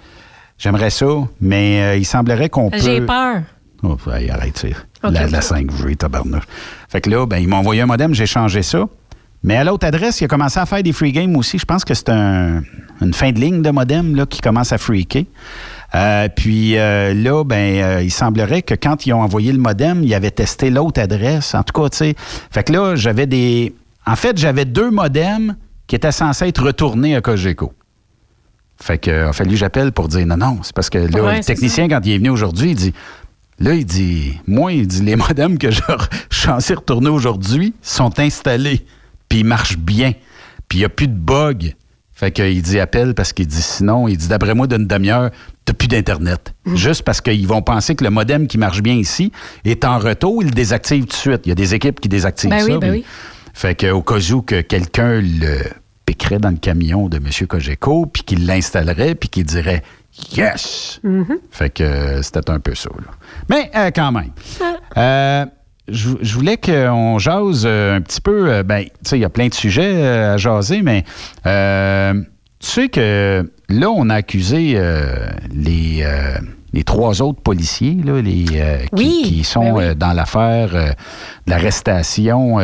J'aimerais 0.58 0.90
ça, 0.90 1.06
mais 1.40 1.82
euh, 1.82 1.96
il 1.98 2.06
semblerait 2.06 2.50
qu'on 2.50 2.70
peut... 2.70 2.78
J'ai 2.80 3.02
peur. 3.02 3.42
Oh, 3.84 3.96
hey, 4.12 4.30
arrête, 4.30 4.58
c'est 4.58 4.76
Ok, 5.04 5.14
la, 5.14 5.28
la 5.28 5.40
5G, 5.40 5.96
tabarnouche. 5.98 6.44
Fait 6.90 7.00
que 7.00 7.10
là, 7.10 7.26
ben, 7.26 7.38
ils 7.38 7.48
m'ont 7.48 7.58
envoyé 7.58 7.82
un 7.82 7.86
modem, 7.86 8.14
j'ai 8.14 8.26
changé 8.26 8.62
ça. 8.64 8.86
Mais 9.48 9.56
à 9.56 9.64
l'autre 9.64 9.88
adresse, 9.88 10.20
il 10.20 10.26
a 10.26 10.28
commencé 10.28 10.60
à 10.60 10.66
faire 10.66 10.84
des 10.84 10.92
free 10.92 11.14
games 11.14 11.34
aussi. 11.38 11.58
Je 11.58 11.64
pense 11.64 11.86
que 11.86 11.94
c'est 11.94 12.10
un- 12.10 12.62
une 13.02 13.14
fin 13.14 13.32
de 13.32 13.40
ligne 13.40 13.62
de 13.62 13.70
modem 13.70 14.14
là, 14.14 14.26
qui 14.26 14.42
commence 14.42 14.74
à 14.74 14.78
freaker. 14.78 15.24
Euh, 15.96 16.28
puis 16.36 16.78
euh, 16.78 17.14
là, 17.14 17.46
ben, 17.46 17.82
euh, 17.82 18.04
il 18.04 18.12
semblerait 18.12 18.62
que 18.62 18.74
quand 18.74 19.06
ils 19.06 19.14
ont 19.14 19.22
envoyé 19.22 19.54
le 19.54 19.58
modem, 19.58 20.04
ils 20.04 20.14
avaient 20.14 20.32
testé 20.32 20.70
l'autre 20.70 21.00
adresse. 21.00 21.56
En 21.56 21.64
tout 21.64 21.82
cas, 21.82 21.88
tu 21.90 21.98
sais. 21.98 22.16
Fait 22.52 22.64
que 22.64 22.74
là, 22.74 22.96
j'avais 22.98 23.26
des. 23.26 23.74
En 24.06 24.18
fait, 24.18 24.38
j'avais 24.38 24.66
deux 24.66 24.92
modems 24.92 25.56
qui 25.88 25.96
étaient 25.96 26.12
censés 26.12 26.48
être 26.50 26.62
retournés 26.64 27.16
à 27.16 27.22
Cogeco. 27.22 27.72
Fait 28.82 28.98
que, 28.98 29.30
a 29.30 29.34
fallu 29.34 29.52
que 29.52 29.56
j'appelle 29.56 29.94
pour 29.94 30.10
dire 30.10 30.28
non, 30.28 30.36
non. 30.38 30.60
C'est 30.62 30.76
parce 30.76 30.90
que 30.90 30.98
là, 30.98 31.24
Ouais, 31.24 31.38
le 31.38 31.44
technicien, 31.44 31.88
quand 31.88 32.02
il 32.06 32.12
est 32.12 32.18
venu 32.18 32.30
aujourd'hui, 32.32 32.72
il 32.72 32.76
dit 32.76 32.94
Là, 33.60 33.74
il 33.76 33.86
dit 33.86 34.38
Moi, 34.46 34.74
il 34.74 34.88
dit 34.88 35.04
les 35.04 35.16
modems 35.28 35.58
que 35.58 35.72
je 35.72 35.82
je 36.30 36.38
suis 36.38 36.48
censé 36.48 36.74
retourner 36.74 37.10
aujourd'hui 37.10 37.74
sont 37.82 38.20
installés, 38.20 38.86
puis 39.30 39.40
ils 39.40 39.46
marchent 39.46 39.78
bien, 39.78 40.14
puis 40.70 40.80
il 40.80 40.82
n'y 40.82 40.86
a 40.86 40.90
plus 40.90 41.08
de 41.08 41.14
bugs. 41.18 41.74
Fait 42.14 42.32
qu'il 42.32 42.62
dit 42.64 42.80
appelle 42.80 43.14
parce 43.14 43.32
qu'il 43.32 43.46
dit 43.46 43.62
sinon, 43.62 44.08
il 44.08 44.18
dit 44.18 44.28
d'après 44.28 44.56
moi, 44.56 44.66
d'une 44.66 44.88
demi-heure, 44.88 45.30
t'as 45.66 45.74
plus 45.74 45.88
d'Internet. 45.88 46.54
Juste 46.74 47.04
parce 47.04 47.22
qu'ils 47.22 47.48
vont 47.48 47.62
penser 47.62 47.96
que 47.96 48.04
le 48.04 48.10
modem 48.10 48.48
qui 48.48 48.58
marche 48.58 48.82
bien 48.82 48.96
ici 48.96 49.32
est 49.66 49.86
en 49.86 50.00
retour, 50.00 50.42
ils 50.42 50.48
le 50.48 50.52
désactivent 50.56 51.04
tout 51.06 51.10
de 51.10 51.14
suite. 51.14 51.42
Il 51.46 51.50
y 51.50 51.52
a 51.52 51.56
des 51.56 51.76
équipes 51.76 52.00
qui 52.00 52.10
désactivent 52.10 52.50
Ben 52.50 52.60
ça. 52.62 52.66
oui, 52.66 52.78
ben 52.80 52.92
oui. 52.92 53.06
Fait 53.54 53.80
qu'au 53.80 54.02
cas 54.02 54.20
où 54.32 54.42
que 54.42 54.62
quelqu'un 54.62 55.22
le 55.22 55.60
piquerait 56.06 56.40
dans 56.40 56.50
le 56.50 56.58
camion 56.58 57.08
de 57.08 57.18
M. 57.18 57.28
Cogeco, 57.48 58.06
puis 58.08 58.24
qu'il 58.24 58.48
l'installerait, 58.48 59.14
puis 59.14 59.30
qu'il 59.30 59.44
dirait 59.46 59.84
Yes! 60.36 61.00
Fait 61.52 61.70
que 61.70 61.84
euh, 61.84 62.22
c'était 62.24 62.50
un 62.50 62.60
peu 62.60 62.74
ça. 62.74 62.90
là. 62.98 63.12
Mais 63.50 63.70
euh, 63.76 63.92
quand 63.94 64.12
même. 64.12 64.32
Euh, 64.98 65.46
je 65.88 66.10
je 66.22 66.34
voulais 66.36 66.58
qu'on 66.58 67.18
jase 67.20 67.64
euh, 67.66 67.96
un 67.96 68.02
petit 68.02 68.22
peu. 68.22 68.52
euh, 68.52 68.64
ben, 68.64 68.84
tu 68.84 68.90
sais, 69.04 69.18
il 69.18 69.22
y 69.22 69.26
a 69.26 69.30
plein 69.30 69.48
de 69.48 69.54
sujets 69.54 69.94
euh, 69.96 70.34
à 70.34 70.38
jaser, 70.38 70.82
mais 70.82 71.04
euh, 71.46 72.14
tu 72.60 72.68
sais 72.68 72.90
que 72.90 73.50
là, 73.70 73.90
on 73.90 74.10
a 74.10 74.16
accusé 74.16 74.74
euh, 74.76 75.30
les, 75.54 76.02
euh, 76.04 76.38
les 76.74 76.84
trois 76.84 77.22
autres 77.22 77.42
policiers, 77.42 77.98
là, 78.04 78.22
les, 78.22 78.46
qui, 78.46 78.88
Oui, 78.94 79.22
qui 79.26 79.44
sont 79.44 79.74
ben 79.74 79.90
oui. 79.92 79.96
dans 79.96 80.14
l'affaire 80.14 80.70
de 80.74 81.52
l'arrestation. 81.52 82.60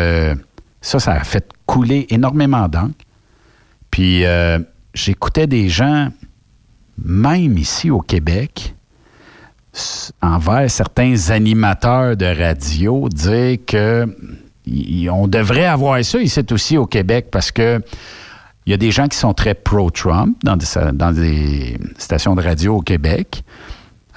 ça, 0.81 0.99
ça 0.99 1.13
a 1.13 1.23
fait 1.23 1.47
couler 1.65 2.07
énormément 2.09 2.67
d'encre. 2.67 2.95
Puis 3.91 4.23
j'écoutais 4.93 5.47
des 5.47 5.69
gens, 5.69 6.09
même 7.03 7.57
ici 7.57 7.89
au 7.91 7.99
Québec, 8.01 8.75
envers 10.21 10.69
certains 10.69 11.29
animateurs 11.29 12.15
de 12.15 12.25
radio, 12.25 13.09
dire 13.09 13.57
que 13.65 14.05
on 15.11 15.27
devrait 15.27 15.65
avoir 15.65 16.03
ça 16.05 16.19
ici 16.19 16.39
aussi 16.51 16.77
au 16.77 16.85
Québec 16.85 17.27
parce 17.31 17.51
que 17.51 17.81
il 18.65 18.71
y 18.71 18.73
a 18.73 18.77
des 18.77 18.91
gens 18.91 19.07
qui 19.07 19.17
sont 19.17 19.33
très 19.33 19.55
pro-Trump 19.55 20.37
dans 20.43 20.55
des, 21.11 21.77
stations 21.97 22.33
de 22.33 22.41
radio 22.41 22.77
au 22.77 22.81
Québec. 22.81 23.43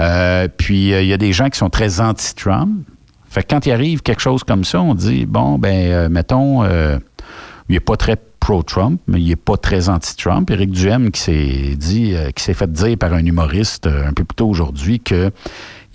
Euh, 0.00 0.46
puis 0.56 0.92
euh, 0.92 1.02
il 1.02 1.08
y 1.08 1.12
a 1.12 1.16
des 1.16 1.32
gens 1.32 1.48
qui 1.48 1.58
sont 1.58 1.70
très 1.70 2.00
anti-Trump. 2.00 2.86
Fait 3.28 3.42
que 3.42 3.48
quand 3.48 3.66
il 3.66 3.72
arrive 3.72 4.02
quelque 4.02 4.22
chose 4.22 4.44
comme 4.44 4.64
ça, 4.64 4.80
on 4.80 4.94
dit 4.94 5.26
bon 5.26 5.58
ben 5.58 5.90
euh, 5.90 6.08
mettons 6.08 6.62
euh, 6.62 6.98
il 7.68 7.72
n'est 7.72 7.80
pas 7.80 7.96
très 7.96 8.16
pro-Trump, 8.46 9.00
mais 9.08 9.20
il 9.20 9.28
n'est 9.28 9.36
pas 9.36 9.56
très 9.56 9.88
anti-Trump. 9.88 10.48
Éric 10.50 10.70
Duhem 10.70 11.10
qui 11.10 11.20
s'est 11.20 11.74
dit, 11.76 12.14
euh, 12.14 12.30
qui 12.30 12.44
s'est 12.44 12.54
fait 12.54 12.70
dire 12.70 12.96
par 12.96 13.12
un 13.12 13.24
humoriste 13.24 13.88
euh, 13.88 14.06
un 14.06 14.12
peu 14.12 14.22
plus 14.22 14.36
tôt 14.36 14.48
aujourd'hui 14.48 15.00
que 15.00 15.32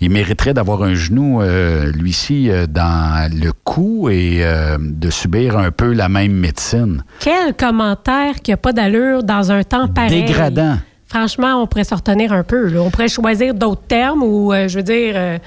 il 0.00 0.10
mériterait 0.10 0.52
d'avoir 0.52 0.82
un 0.82 0.94
genou, 0.94 1.40
euh, 1.40 1.90
lui-ci, 1.92 2.50
dans 2.68 3.30
le 3.32 3.52
cou 3.64 4.08
et 4.10 4.44
de 4.80 5.10
subir 5.10 5.56
un 5.56 5.70
peu 5.70 5.92
la 5.92 6.08
même 6.08 6.32
médecine. 6.32 7.04
Quel 7.20 7.54
commentaire 7.54 8.42
qui 8.42 8.50
n'a 8.50 8.56
pas 8.56 8.72
d'allure 8.72 9.22
dans 9.22 9.52
un 9.52 9.62
temps 9.62 9.86
pareil. 9.86 10.24
Dégradant. 10.24 10.78
Franchement, 11.06 11.62
on 11.62 11.68
pourrait 11.68 11.84
s'en 11.84 11.96
retenir 11.96 12.32
un 12.32 12.42
peu. 12.42 12.68
là. 12.68 12.80
On 12.82 12.90
pourrait 12.90 13.06
choisir 13.06 13.54
d'autres 13.54 13.86
termes 13.86 14.24
ou, 14.24 14.52
je 14.52 14.76
veux 14.76 14.82
dire, 14.82 15.38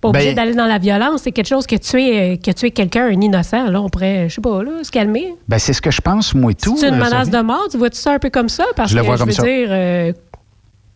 pas 0.00 0.08
obligé 0.08 0.28
Ben- 0.28 0.36
d'aller 0.36 0.54
dans 0.54 0.66
la 0.66 0.78
violence. 0.78 1.22
C'est 1.22 1.32
quelque 1.32 1.46
chose 1.48 1.66
que 1.66 1.76
tuer, 1.76 2.20
euh, 2.32 2.36
que 2.36 2.50
tuer 2.52 2.70
quelqu'un, 2.70 3.06
un 3.06 3.20
innocent. 3.20 3.68
Là, 3.70 3.80
on 3.82 3.88
pourrait, 3.88 4.28
je 4.28 4.34
sais 4.36 4.40
pas, 4.40 4.62
là, 4.62 4.82
se 4.82 4.90
calmer. 4.90 5.34
Ben, 5.48 5.58
c'est 5.58 5.72
ce 5.72 5.82
que 5.82 5.90
je 5.90 6.00
pense, 6.00 6.34
moi 6.34 6.52
et 6.52 6.54
tout. 6.54 6.76
C'est 6.78 6.88
une 6.88 6.94
euh, 6.94 7.04
menace 7.04 7.30
de 7.30 7.40
mort? 7.40 7.66
Tu 7.70 7.76
vois-tu 7.78 7.98
ça 7.98 8.12
un 8.14 8.18
peu 8.18 8.30
comme 8.30 8.48
ça? 8.48 8.64
Parce 8.76 8.90
Je 8.90 8.96
le 8.96 9.02
que 9.02 9.06
vois 9.06 9.16
je 9.16 9.20
comme 9.20 9.28
veux 9.28 9.34
ça. 9.34 9.42
dire, 9.42 9.68
euh, 9.70 10.12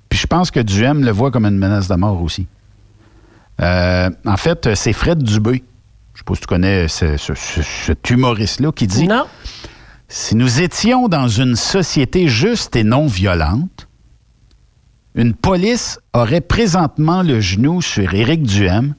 Puis 0.09 0.19
je 0.19 0.27
pense 0.27 0.51
que 0.51 0.61
Duhem 0.61 1.05
le 1.05 1.11
voit 1.11 1.31
comme 1.31 1.45
une 1.45 1.59
menace 1.59 1.89
de 1.89 1.95
mort 1.97 2.23
aussi. 2.23 2.47
Euh, 3.61 4.11
en 4.27 4.37
fait, 4.37 4.75
c'est 4.75 4.93
Fred 4.93 5.23
Dubé. 5.23 5.63
Je 6.15 6.19
sais 6.21 6.25
pas 6.25 6.35
si 6.35 6.41
tu 6.43 6.47
connais 6.47 6.89
ce- 6.89 7.17
ce- 7.17 7.35
ce- 7.35 7.63
cet 7.63 8.09
humoriste-là 8.11 8.73
qui 8.73 8.87
dit 8.87 9.07
Non. 9.09 9.25
Si 10.09 10.37
nous 10.37 10.61
étions 10.61 11.09
dans 11.09 11.29
une 11.29 11.57
société 11.57 12.29
juste 12.29 12.77
et 12.77 12.85
non 12.85 13.07
violente, 13.07 13.89
une 15.15 15.35
police 15.35 15.99
aurait 16.13 16.41
présentement 16.41 17.23
le 17.23 17.41
genou 17.41 17.81
sur 17.83 18.13
Éric 18.15 18.43
Duhem 18.43 18.95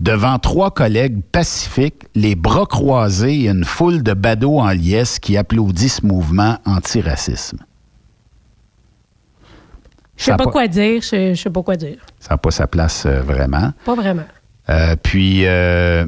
devant 0.00 0.38
trois 0.38 0.70
collègues 0.70 1.22
pacifiques, 1.32 2.04
les 2.14 2.34
bras 2.34 2.66
croisés 2.66 3.42
et 3.42 3.48
une 3.48 3.64
foule 3.64 4.02
de 4.02 4.12
badauds 4.12 4.60
en 4.60 4.70
liesse 4.70 5.18
qui 5.18 5.36
applaudit 5.36 5.88
ce 5.88 6.04
mouvement 6.06 6.58
antiracisme. 6.66 7.58
je 10.16 10.24
sais 10.24 10.30
pas 10.36 10.44
pas- 10.44 10.50
quoi 10.50 10.68
dire. 10.68 11.02
Je 11.02 11.34
je 11.34 11.40
sais 11.40 11.50
pas 11.50 11.62
quoi 11.62 11.76
dire. 11.76 11.98
Ça 12.20 12.34
n'a 12.34 12.38
pas 12.38 12.50
sa 12.50 12.66
place 12.66 13.04
euh, 13.06 13.20
vraiment. 13.22 13.72
Pas 13.84 13.94
vraiment. 13.94 14.24
Euh, 14.68 14.96
puis, 15.02 15.46
euh, 15.46 16.06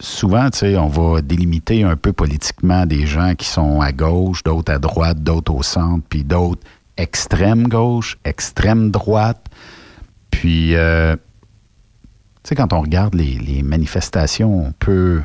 souvent, 0.00 0.50
tu 0.50 0.58
sais, 0.58 0.76
on 0.76 0.88
va 0.88 1.22
délimiter 1.22 1.84
un 1.84 1.96
peu 1.96 2.12
politiquement 2.12 2.86
des 2.86 3.06
gens 3.06 3.34
qui 3.34 3.46
sont 3.46 3.80
à 3.80 3.92
gauche, 3.92 4.42
d'autres 4.42 4.72
à 4.72 4.78
droite, 4.78 5.22
d'autres 5.22 5.54
au 5.54 5.62
centre, 5.62 6.04
puis 6.08 6.22
d'autres 6.24 6.62
extrême 7.00 7.68
gauche, 7.68 8.18
extrême 8.24 8.90
droite. 8.90 9.46
Puis, 10.30 10.74
euh, 10.74 11.16
tu 11.16 12.50
sais, 12.50 12.54
quand 12.54 12.72
on 12.72 12.80
regarde 12.80 13.14
les, 13.14 13.62
manifestations, 13.62 14.66
on 14.66 14.72
peut. 14.72 15.22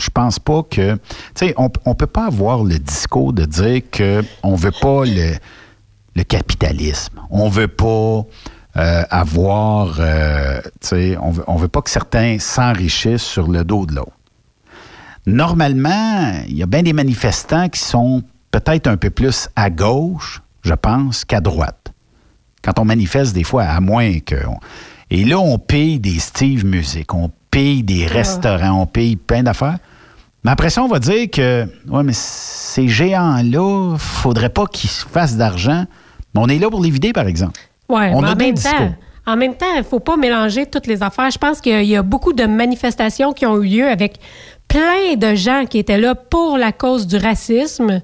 Je 0.00 0.10
pense 0.10 0.38
pas 0.38 0.62
que. 0.62 0.94
Tu 0.94 1.00
sais, 1.34 1.54
on, 1.56 1.70
on 1.84 1.96
peut 1.96 2.06
pas 2.06 2.26
avoir 2.26 2.62
le 2.62 2.78
discours 2.78 3.32
de 3.32 3.44
dire 3.44 3.82
qu'on 3.90 4.54
veut 4.54 4.70
pas 4.80 5.04
le, 5.04 6.22
capitalisme. 6.22 7.20
On 7.30 7.48
veut 7.48 7.68
pas. 7.68 8.24
euh, 8.76 9.02
avoir, 9.10 9.96
euh, 9.98 10.60
on 11.20 11.30
veut, 11.32 11.44
on 11.48 11.56
veut 11.56 11.68
pas 11.68 11.82
que 11.82 11.90
certains 11.90 12.38
s'enrichissent 12.38 13.22
sur 13.22 13.48
le 13.48 13.64
dos 13.64 13.86
de 13.86 13.94
l'autre. 13.96 14.12
Normalement, 15.26 16.32
il 16.48 16.56
y 16.56 16.62
a 16.62 16.66
bien 16.66 16.82
des 16.82 16.92
manifestants 16.92 17.68
qui 17.68 17.80
sont 17.80 18.22
peut-être 18.50 18.86
un 18.86 18.96
peu 18.96 19.10
plus 19.10 19.48
à 19.56 19.70
gauche, 19.70 20.42
je 20.62 20.74
pense, 20.74 21.24
qu'à 21.24 21.40
droite. 21.40 21.92
Quand 22.62 22.78
on 22.78 22.84
manifeste, 22.84 23.34
des 23.34 23.44
fois, 23.44 23.64
à 23.64 23.80
moins 23.80 24.18
que. 24.20 24.46
on- 24.46 24.58
Et 25.10 25.24
là, 25.24 25.38
on 25.38 25.58
paye 25.58 25.98
des 25.98 26.18
Steve 26.18 26.66
Music, 26.66 27.14
on 27.14 27.30
paye 27.50 27.82
des 27.82 28.06
restaurants, 28.06 28.82
on 28.82 28.86
paye 28.86 29.16
plein 29.16 29.42
d'affaires. 29.42 29.78
Mais 30.44 30.50
après 30.50 30.70
ça, 30.70 30.82
on 30.82 30.88
va 30.88 30.98
dire 30.98 31.30
que, 31.30 31.66
ouais, 31.88 32.02
mais 32.02 32.12
ces 32.14 32.88
géants-là, 32.88 33.96
faudrait 33.98 34.50
pas 34.50 34.66
qu'ils 34.66 34.90
se 34.90 35.06
fassent 35.06 35.36
d'argent. 35.36 35.84
Mais 36.34 36.40
on 36.40 36.46
est 36.48 36.58
là 36.58 36.68
pour 36.70 36.82
les 36.82 36.90
vider, 36.90 37.12
par 37.12 37.26
exemple. 37.26 37.58
Ouais, 37.88 38.10
on 38.14 38.22
a 38.22 38.32
en 38.32 38.36
même 38.36 38.54
discours. 38.54 38.76
temps, 38.78 38.94
en 39.26 39.36
même 39.36 39.54
temps, 39.54 39.74
il 39.76 39.84
faut 39.84 39.98
pas 40.00 40.16
mélanger 40.16 40.66
toutes 40.66 40.86
les 40.86 41.02
affaires. 41.02 41.30
Je 41.30 41.38
pense 41.38 41.60
qu'il 41.60 41.84
y, 41.84 41.96
a 41.96 42.02
beaucoup 42.02 42.32
de 42.34 42.44
manifestations 42.44 43.32
qui 43.32 43.46
ont 43.46 43.60
eu 43.62 43.66
lieu 43.66 43.88
avec 43.88 44.18
plein 44.68 45.16
de 45.16 45.34
gens 45.34 45.64
qui 45.68 45.78
étaient 45.78 45.98
là 45.98 46.14
pour 46.14 46.58
la 46.58 46.72
cause 46.72 47.06
du 47.06 47.16
racisme, 47.16 48.02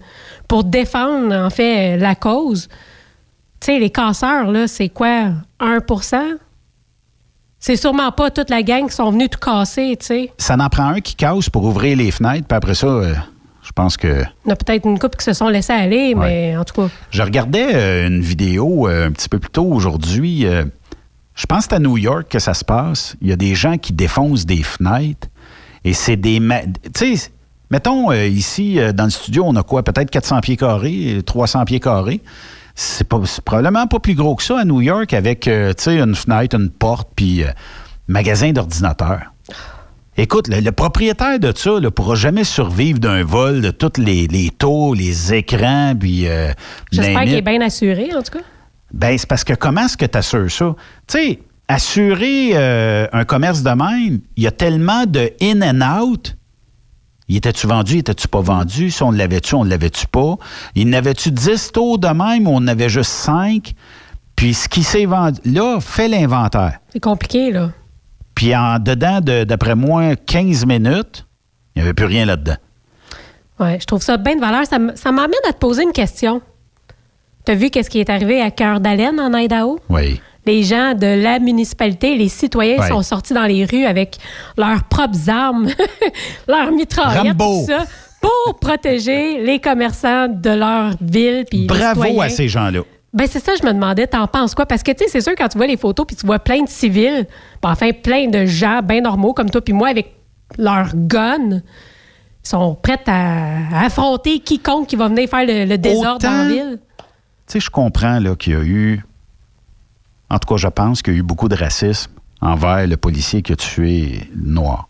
pour 0.48 0.64
défendre, 0.64 1.34
en 1.34 1.50
fait, 1.50 1.96
la 1.98 2.14
cause. 2.14 2.68
Tu 3.60 3.66
sais, 3.66 3.78
les 3.78 3.90
casseurs, 3.90 4.50
là, 4.50 4.66
c'est 4.66 4.88
quoi? 4.88 5.30
1% 5.60 6.16
C'est 7.58 7.76
sûrement 7.76 8.12
pas 8.12 8.30
toute 8.30 8.50
la 8.50 8.62
gang 8.62 8.88
qui 8.88 8.94
sont 8.94 9.10
venus 9.10 9.30
tout 9.30 9.38
casser, 9.38 9.96
tu 10.00 10.06
sais. 10.06 10.32
Ça 10.38 10.54
en 10.54 10.68
prend 10.68 10.88
un 10.88 11.00
qui 11.00 11.14
casse 11.14 11.48
pour 11.48 11.64
ouvrir 11.64 11.96
les 11.96 12.10
fenêtres, 12.10 12.46
puis 12.46 12.56
après 12.56 12.74
ça, 12.74 12.86
euh, 12.86 13.14
je 13.62 13.72
pense 13.72 13.96
que. 13.96 14.08
Il 14.08 14.48
y 14.48 14.50
en 14.50 14.52
a 14.52 14.56
peut-être 14.56 14.86
une 14.86 14.98
couple 14.98 15.16
qui 15.16 15.24
se 15.24 15.32
sont 15.32 15.48
laissés 15.48 15.72
aller, 15.72 16.14
mais 16.14 16.56
en 16.56 16.64
tout 16.64 16.82
cas. 16.82 16.88
Je 17.10 17.22
regardais 17.22 17.74
euh, 17.74 18.06
une 18.06 18.20
vidéo 18.20 18.88
euh, 18.88 19.08
un 19.08 19.12
petit 19.12 19.28
peu 19.28 19.38
plus 19.38 19.50
tôt 19.50 19.66
aujourd'hui. 19.70 20.46
je 21.34 21.46
pense 21.46 21.66
que 21.66 21.70
c'est 21.70 21.76
à 21.76 21.78
New 21.78 21.98
York 21.98 22.26
que 22.28 22.38
ça 22.38 22.54
se 22.54 22.64
passe. 22.64 23.16
Il 23.20 23.28
y 23.28 23.32
a 23.32 23.36
des 23.36 23.54
gens 23.54 23.76
qui 23.78 23.92
défoncent 23.92 24.46
des 24.46 24.62
fenêtres. 24.62 25.28
Et 25.84 25.92
c'est 25.92 26.16
des. 26.16 26.40
Tu 26.94 27.16
sais, 27.16 27.30
mettons 27.70 28.10
euh, 28.10 28.26
ici, 28.26 28.78
euh, 28.80 28.92
dans 28.92 29.04
le 29.04 29.10
studio, 29.10 29.44
on 29.46 29.54
a 29.56 29.62
quoi? 29.62 29.82
Peut-être 29.82 30.10
400 30.10 30.40
pieds 30.40 30.56
carrés, 30.56 31.16
euh, 31.18 31.22
300 31.22 31.64
pieds 31.64 31.80
carrés. 31.80 32.20
C'est 32.74 33.06
probablement 33.44 33.86
pas 33.86 34.00
plus 34.00 34.14
gros 34.14 34.34
que 34.34 34.42
ça 34.42 34.58
à 34.58 34.64
New 34.64 34.80
York 34.80 35.12
avec, 35.12 35.46
euh, 35.46 35.72
tu 35.74 35.84
sais, 35.84 36.00
une 36.00 36.14
fenêtre, 36.16 36.56
une 36.56 36.70
porte, 36.70 37.08
puis 37.14 37.44
magasin 38.08 38.50
d'ordinateurs. 38.52 39.32
Écoute, 40.16 40.48
le, 40.48 40.60
le 40.60 40.72
propriétaire 40.72 41.38
de 41.40 41.52
ça 41.56 41.80
ne 41.80 41.88
pourra 41.88 42.14
jamais 42.14 42.44
survivre 42.44 42.98
d'un 43.00 43.24
vol 43.24 43.60
de 43.60 43.70
tous 43.70 44.00
les, 44.00 44.26
les 44.28 44.50
taux, 44.50 44.94
les 44.94 45.34
écrans, 45.34 45.94
puis... 45.98 46.26
euh, 46.28 46.52
J'espère 46.92 47.22
qu'il 47.22 47.34
est 47.34 47.42
bien 47.42 47.60
assuré, 47.60 48.10
en 48.14 48.22
tout 48.22 48.38
cas. 48.38 48.44
Ben, 48.92 49.18
c'est 49.18 49.28
parce 49.28 49.42
que 49.44 49.54
comment 49.54 49.86
est-ce 49.86 49.96
que 49.96 50.06
tu 50.06 50.16
assures 50.18 50.50
ça? 50.50 50.74
Tu 51.08 51.18
sais, 51.18 51.38
assurer 51.68 52.50
euh, 52.54 53.06
un 53.12 53.24
commerce 53.24 53.62
de 53.62 53.70
même, 53.70 54.20
il 54.36 54.42
y 54.42 54.46
a 54.46 54.50
tellement 54.50 55.06
de 55.06 55.32
in 55.42 55.60
and 55.62 56.00
out. 56.02 56.36
Il 57.28 57.36
était-tu 57.36 57.66
vendu, 57.66 57.94
il 57.94 57.98
était-tu 58.00 58.28
pas 58.28 58.42
vendu? 58.42 58.90
Si 58.90 59.02
on 59.02 59.10
l'avait-tu, 59.10 59.54
on 59.54 59.62
l'avait-tu 59.64 60.06
pas? 60.06 60.36
Il 60.74 60.90
n'avait-tu 60.90 61.30
10 61.30 61.72
taux 61.72 61.96
de 61.96 62.08
même 62.08 62.46
ou 62.46 62.50
on 62.50 62.56
en 62.56 62.68
avait 62.68 62.90
juste 62.90 63.10
5? 63.12 63.72
Puis 64.36 64.52
ce 64.52 64.68
qui 64.68 64.82
s'est 64.82 65.06
vendu, 65.06 65.40
là, 65.46 65.78
fais 65.80 66.08
l'inventaire. 66.08 66.80
C'est 66.92 67.00
compliqué, 67.00 67.50
là. 67.50 67.70
Puis 68.34 68.54
en 68.54 68.78
dedans, 68.78 69.20
de- 69.20 69.44
d'après 69.44 69.74
moi, 69.74 70.16
15 70.16 70.66
minutes, 70.66 71.24
il 71.74 71.78
n'y 71.78 71.82
avait 71.82 71.94
plus 71.94 72.04
rien 72.06 72.26
là-dedans. 72.26 72.56
Ouais, 73.60 73.78
je 73.80 73.86
trouve 73.86 74.02
ça 74.02 74.16
bien 74.16 74.34
de 74.36 74.40
valeur. 74.40 74.66
Ça 74.66 74.78
ça 74.96 75.12
m'amène 75.12 75.38
à 75.48 75.52
te 75.52 75.58
poser 75.58 75.84
une 75.84 75.92
question. 75.92 76.42
Tu 77.46 77.52
as 77.52 77.54
vu 77.54 77.70
qu'est-ce 77.70 77.88
qui 77.88 78.00
est 78.00 78.10
arrivé 78.10 78.40
à 78.42 78.50
Cœur 78.50 78.80
d'Haleine 78.80 79.20
en 79.20 79.32
Idaho? 79.32 79.78
Oui. 79.88 80.20
Les 80.46 80.62
gens 80.62 80.94
de 80.94 81.06
la 81.22 81.38
municipalité, 81.38 82.16
les 82.16 82.28
citoyens 82.28 82.78
Ouais. 82.80 82.88
sont 82.88 83.02
sortis 83.02 83.32
dans 83.34 83.44
les 83.46 83.64
rues 83.64 83.84
avec 83.84 84.18
leurs 84.58 84.84
propres 84.84 85.28
armes, 85.30 85.68
leurs 86.48 86.70
mitraillettes, 86.72 87.36
tout 87.36 87.64
ça, 87.66 87.84
pour 88.20 88.58
protéger 88.58 89.42
les 89.42 89.58
commerçants 89.58 90.28
de 90.28 90.50
leur 90.50 90.92
ville. 91.00 91.44
puis 91.50 91.66
Bravo 91.66 92.20
à 92.20 92.28
ces 92.28 92.48
gens-là. 92.48 92.80
Ben 93.12 93.28
c'est 93.30 93.38
ça, 93.38 93.52
je 93.60 93.64
me 93.64 93.72
demandais, 93.72 94.08
t'en 94.08 94.26
penses 94.26 94.54
quoi? 94.56 94.66
Parce 94.66 94.82
que, 94.82 94.90
tu 94.90 95.04
sais, 95.04 95.10
c'est 95.10 95.20
sûr, 95.20 95.34
quand 95.38 95.46
tu 95.46 95.56
vois 95.56 95.68
les 95.68 95.76
photos, 95.76 96.04
puis 96.04 96.16
tu 96.16 96.26
vois 96.26 96.40
plein 96.40 96.62
de 96.62 96.68
civils, 96.68 97.26
puis 97.26 97.70
enfin, 97.70 97.92
plein 97.92 98.26
de 98.28 98.44
gens 98.44 98.80
bien 98.82 99.00
normaux 99.02 99.32
comme 99.32 99.48
toi, 99.50 99.60
puis 99.60 99.72
moi, 99.72 99.88
avec 99.88 100.12
leurs 100.58 100.90
guns, 100.96 101.60
ils 101.60 102.48
sont 102.48 102.74
prêts 102.74 102.98
à, 103.06 103.84
affronter 103.84 104.40
quiconque 104.40 104.88
qui 104.88 104.96
va 104.96 105.06
venir 105.08 105.28
faire 105.28 105.46
le, 105.46 105.64
le 105.64 105.78
désordre 105.78 106.18
dans 106.18 106.30
la 106.30 106.48
ville. 106.48 106.78
Tu 106.98 107.04
sais, 107.52 107.60
je 107.60 107.70
comprends 107.70 108.18
là, 108.18 108.34
qu'il 108.34 108.54
y 108.54 108.56
a 108.56 108.62
eu, 108.64 109.04
en 110.30 110.38
tout 110.38 110.48
cas, 110.48 110.56
je 110.56 110.68
pense 110.68 111.02
qu'il 111.02 111.14
y 111.14 111.16
a 111.16 111.18
eu 111.20 111.22
beaucoup 111.22 111.48
de 111.48 111.56
racisme 111.56 112.10
envers 112.40 112.86
le 112.86 112.96
policier 112.96 113.42
qui 113.42 113.52
a 113.52 113.56
tué 113.56 114.30
noir. 114.36 114.88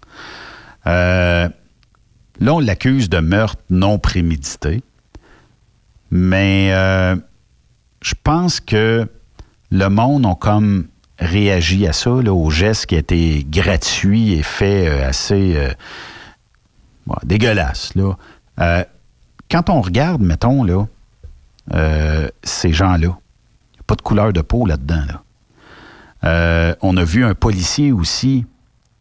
Euh, 0.87 1.49
là, 2.41 2.55
on 2.55 2.61
l'accuse 2.61 3.09
de 3.09 3.19
meurtre 3.19 3.63
non 3.71 3.99
prémédité, 3.99 4.83
mais 6.11 6.71
euh, 6.73 7.17
je 8.03 8.15
pense 8.23 8.61
que 8.61 9.09
le 9.71 9.89
monde 9.89 10.27
a 10.27 10.35
comme 10.35 10.87
réagi 11.19 11.87
à 11.87 11.93
ça, 11.93 12.11
au 12.11 12.51
geste 12.51 12.87
qui 12.87 12.97
a 12.97 12.99
été 12.99 13.47
gratuit 13.49 14.35
et 14.35 14.43
fait 14.43 14.89
euh, 14.89 15.09
assez 15.09 15.57
dégueulasse. 17.23 17.93
Là. 17.95 18.85
Quand 19.51 19.71
on 19.71 19.81
regarde, 19.81 20.23
mettons, 20.23 20.65
là, 20.65 20.87
ces 22.43 22.73
gens-là. 22.73 22.97
Il 22.99 23.77
n'y 23.77 23.81
a 23.81 23.85
pas 23.87 23.95
de 23.95 24.03
couleur 24.03 24.33
de 24.33 24.41
peau 24.41 24.67
là-dedans. 24.67 25.05
Là. 25.07 25.24
Euh, 26.25 26.75
on 26.81 26.97
a 26.97 27.05
vu 27.05 27.25
un 27.25 27.35
policier 27.35 27.93
aussi 27.93 28.47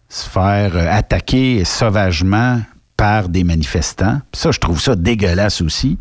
se 0.09 0.29
faire 0.29 0.75
euh, 0.75 0.87
attaquer 0.89 1.63
sauvagement 1.63 2.61
par 2.97 3.29
des 3.29 3.43
manifestants. 3.43 4.19
Ça, 4.33 4.51
je 4.51 4.59
trouve 4.59 4.79
ça 4.79 4.95
dégueulasse 4.95 5.61
aussi. 5.61 5.97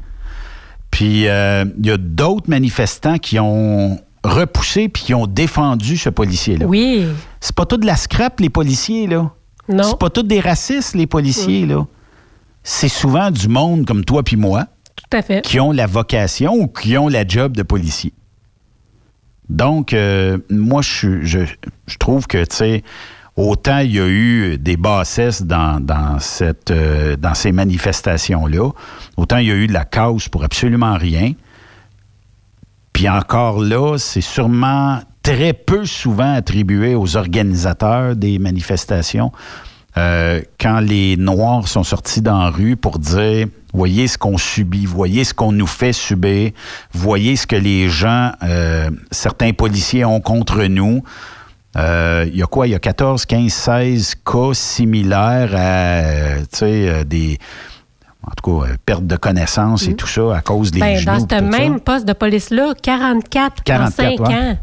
Puis 0.91 1.29
euh, 1.29 1.65
il 1.79 1.87
y 1.87 1.91
a 1.91 1.97
d'autres 1.97 2.51
manifestants 2.51 3.19
qui 3.19 3.39
ont 3.39 3.99
repoussé 4.25 4.89
puis 4.89 5.05
qui 5.05 5.15
ont 5.15 5.27
défendu 5.27 5.97
ce 5.97 6.11
policier-là. 6.11 6.67
Oui. 6.67 7.07
C'est 7.41 7.55
pas 7.55 7.67
tout 7.67 7.79
de 7.79 7.87
la 7.87 7.97
scrap, 7.97 8.41
les 8.41 8.51
policiers, 8.51 9.07
là. 9.07 9.31
Non. 9.69 9.85
C'est 9.85 9.99
pas 9.99 10.11
tous 10.11 10.23
des 10.23 10.41
racistes, 10.41 10.95
les 10.95 11.07
policiers, 11.07 11.67
là. 11.67 11.87
C'est 12.63 12.89
souvent 12.89 13.31
du 13.31 13.49
monde 13.49 13.87
comme 13.87 14.05
toi 14.05 14.23
puis 14.23 14.37
moi 14.37 14.67
Tout 14.97 15.17
à 15.17 15.23
fait. 15.23 15.43
qui 15.43 15.59
ont 15.59 15.73
la 15.73 15.87
vocation 15.87 16.55
ou 16.55 16.69
qui 16.69 16.97
ont 16.97 17.09
la 17.09 17.27
job 17.27 17.57
de 17.57 17.63
policier. 17.63 18.13
Donc, 19.49 19.93
euh, 19.93 20.39
moi, 20.51 20.83
je, 20.83 21.47
trouve 21.99 22.27
que, 22.27 22.45
tu 22.45 22.57
sais, 22.57 22.83
autant 23.37 23.79
il 23.79 23.93
y 23.93 24.01
a 24.01 24.09
eu 24.09 24.59
des 24.59 24.77
bassesses 24.77 25.45
euh, 25.51 27.17
dans 27.17 27.35
ces 27.35 27.53
manifestations-là, 27.53 28.71
autant 29.17 29.39
il 29.39 29.49
y 29.49 29.51
a 29.51 29.55
eu 29.55 29.67
de 29.67 29.73
la 29.73 29.85
cause 29.85 30.29
pour 30.29 30.45
absolument 30.45 30.97
rien. 30.97 31.33
Puis 32.93 33.09
encore 33.09 33.61
là, 33.61 33.97
c'est 33.99 34.21
sûrement 34.21 35.01
très 35.23 35.53
peu 35.53 35.85
souvent 35.85 36.35
attribué 36.35 36.95
aux 36.95 37.17
organisateurs 37.17 38.17
des 38.17 38.39
manifestations. 38.39 39.33
Euh, 39.97 40.41
quand 40.59 40.81
les 40.81 41.17
Noirs 41.17 41.69
sont 41.69 41.85
sortis 41.85 42.23
dans 42.23 42.39
la 42.39 42.51
rue 42.51 42.77
pour 42.77 42.99
dire 42.99 43.47
voyez 43.73 44.07
ce 44.09 44.19
qu'on 44.19 44.39
subit, 44.39 44.87
voyez 44.87 45.25
ce 45.25 45.35
qu'on 45.35 45.53
nous 45.53 45.67
fait 45.67 45.93
subir, 45.93 46.51
voyez 46.93 47.37
ce 47.37 47.47
que 47.47 47.57
les 47.57 47.89
gens, 47.89 48.33
euh, 48.43 48.91
certains 49.11 49.53
policiers 49.53 50.05
ont 50.05 50.21
contre 50.21 50.65
nous. 50.65 51.03
Euh, 51.77 52.27
Il 52.29 52.37
y 52.37 52.43
a 52.43 52.47
quoi? 52.47 52.67
Il 52.67 52.71
y 52.71 52.75
a 52.75 52.79
14, 52.79 53.25
15, 53.25 53.51
16 53.51 54.15
cas 54.27 54.51
similaires 54.53 55.55
à 55.55 55.59
euh, 55.59 56.45
euh, 56.63 57.05
des. 57.05 57.39
En 58.25 58.31
tout 58.41 58.61
cas, 58.61 58.69
euh, 58.69 58.77
perte 58.87 59.07
de 59.07 59.17
connaissance 59.17 59.89
et 59.89 59.95
tout 59.95 60.07
ça 60.07 60.37
à 60.37 60.41
cause 60.43 60.71
des 60.71 60.79
Ben, 60.81 60.97
genoux. 60.97 61.07
dans 61.07 61.21
ce 61.21 61.27
ça. 61.29 61.41
même 61.41 61.81
poste 61.81 62.07
de 62.07 62.13
police-là, 62.13 62.75
44, 62.81 63.63
44, 63.65 63.83
en 63.83 63.91
5 63.91 64.29
ouais. 64.29 64.35
ans. 64.35 64.59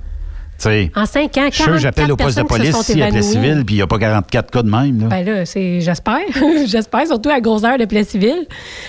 En 0.96 1.06
5 1.06 1.38
ans, 1.38 1.48
je 1.50 1.56
suis 1.56 1.64
sûr, 1.64 1.74
44 1.74 1.80
j'appelle 1.82 2.12
au 2.12 2.16
poste 2.18 2.38
de 2.38 2.44
police 2.44 2.76
à 2.76 2.92
évanouies. 2.94 3.12
Plessisville, 3.12 3.64
puis 3.66 3.76
il 3.76 3.78
n'y 3.78 3.82
a 3.82 3.88
pas 3.88 3.98
44 4.00 4.52
cas 4.52 4.62
de 4.64 4.70
même. 4.70 5.02
Là. 5.02 5.08
Ben 5.08 5.26
là, 5.26 5.46
c'est, 5.46 5.82
j'espère. 5.82 6.20
j'espère, 6.68 7.08
surtout 7.08 7.30
à 7.30 7.40
grosse 7.40 7.64
heure 7.64 7.78
de 7.78 7.86
Plessisville. 7.86 8.46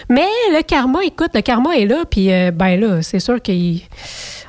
Mais 0.09 0.27
le 0.53 0.63
karma, 0.63 1.01
écoute, 1.05 1.31
le 1.35 1.41
karma 1.43 1.77
est 1.77 1.87
là, 1.87 2.05
puis 2.11 2.33
euh, 2.33 2.51
ben 2.51 2.79
là, 2.81 3.03
c'est 3.03 3.21
sûr 3.21 3.41
qu'il. 3.41 3.83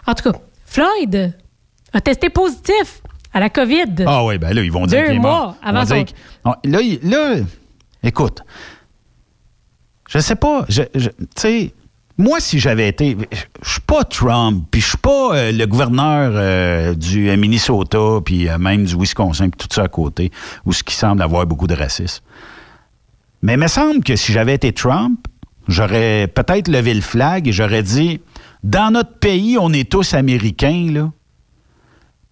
En 0.08 0.14
tout 0.14 0.32
cas, 0.32 0.38
Floyd 0.66 1.34
a 1.94 2.02
testé 2.02 2.30
positif 2.30 3.02
À 3.34 3.40
la 3.40 3.50
COVID. 3.50 4.06
Ah 4.08 4.26
oui, 4.26 4.38
ben 4.38 4.54
là, 4.54 4.62
ils 4.64 4.72
vont 4.72 4.86
dire 4.86 5.06
qu'il 5.06 5.16
est 5.16 5.20
mort. 5.20 5.56
avant 5.64 5.80
vont 5.84 5.96
dire 5.96 6.06
son- 6.44 6.50
Non, 6.50 6.56
Là, 6.64 6.80
là, 7.04 7.36
écoute, 8.04 8.42
je 10.10 10.20
sais 10.20 10.36
pas, 10.36 10.66
je, 10.68 10.82
je- 10.96 11.10
tu 11.10 11.26
sais, 11.38 11.74
moi, 12.22 12.40
si 12.40 12.60
j'avais 12.60 12.88
été, 12.88 13.18
je 13.62 13.70
suis 13.70 13.82
pas 13.82 14.04
Trump, 14.04 14.66
puis 14.70 14.80
je 14.80 14.90
suis 14.90 14.98
pas 14.98 15.36
euh, 15.36 15.52
le 15.52 15.66
gouverneur 15.66 16.32
euh, 16.36 16.94
du 16.94 17.30
euh, 17.30 17.36
Minnesota, 17.36 18.20
puis 18.24 18.48
même 18.60 18.86
du 18.86 18.96
Wisconsin, 18.96 19.50
puis 19.50 19.68
tout 19.68 19.74
ça 19.74 19.84
à 19.84 19.88
côté, 19.88 20.32
où 20.66 20.72
ce 20.72 20.84
qui 20.84 20.94
semble 20.94 21.22
avoir 21.22 21.46
beaucoup 21.46 21.68
de 21.68 21.74
racisme. 21.74 22.24
Mais 23.42 23.54
il 23.54 23.60
me 23.60 23.68
semble 23.68 24.04
que 24.04 24.16
si 24.16 24.32
j'avais 24.32 24.54
été 24.54 24.72
Trump, 24.72 25.20
j'aurais 25.68 26.28
peut-être 26.28 26.68
levé 26.68 26.94
le 26.94 27.02
flag 27.02 27.48
et 27.48 27.52
j'aurais 27.52 27.84
dit, 27.84 28.22
dans 28.64 28.92
notre 28.92 29.18
pays, 29.18 29.58
on 29.60 29.74
est 29.74 29.90
tous 29.90 30.14
américains, 30.14 30.92
là. 30.92 31.12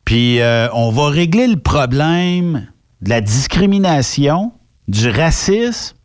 Puis 0.06 0.40
on 0.74 0.90
va 0.90 1.10
régler 1.10 1.45
le 1.45 1.57
problème 1.57 2.68
de 3.02 3.10
la 3.10 3.22
discrimination, 3.22 4.53
du 4.88 5.07
racisme, 5.07 5.95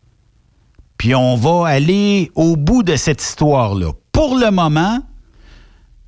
puis 0.98 1.14
on 1.14 1.36
va 1.36 1.68
aller 1.68 2.30
au 2.34 2.56
bout 2.56 2.82
de 2.82 2.96
cette 2.96 3.22
histoire-là. 3.22 3.92
Pour 4.12 4.36
le 4.36 4.50
moment, 4.50 5.00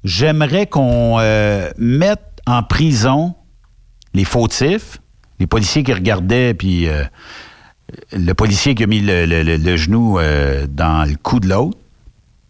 j'aimerais 0.04 0.66
qu'on 0.66 1.16
euh, 1.18 1.70
mette 1.76 2.40
en 2.46 2.62
prison 2.62 3.34
les 4.14 4.24
fautifs, 4.24 5.00
les 5.38 5.46
policiers 5.46 5.82
qui 5.82 5.92
regardaient, 5.92 6.54
puis 6.54 6.88
euh, 6.88 7.04
le 8.12 8.32
policier 8.32 8.74
qui 8.74 8.84
a 8.84 8.86
mis 8.86 9.00
le, 9.00 9.76
genou 9.76 10.18
euh, 10.18 10.66
dans 10.68 11.08
le 11.08 11.16
cou 11.16 11.40
de 11.40 11.48
l'autre. 11.48 11.78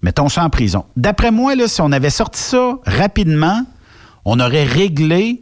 Mettons 0.03 0.29
ça 0.29 0.45
en 0.45 0.51
prison. 0.51 0.85
D'après 0.97 1.31
moi, 1.31 1.55
là, 1.55 1.67
si 1.67 1.81
on 1.81 1.91
avait 1.91 2.11
sorti 2.11 2.41
ça 2.41 2.79
rapidement, 2.85 3.65
on 4.25 4.39
aurait 4.39 4.65
réglé 4.65 5.41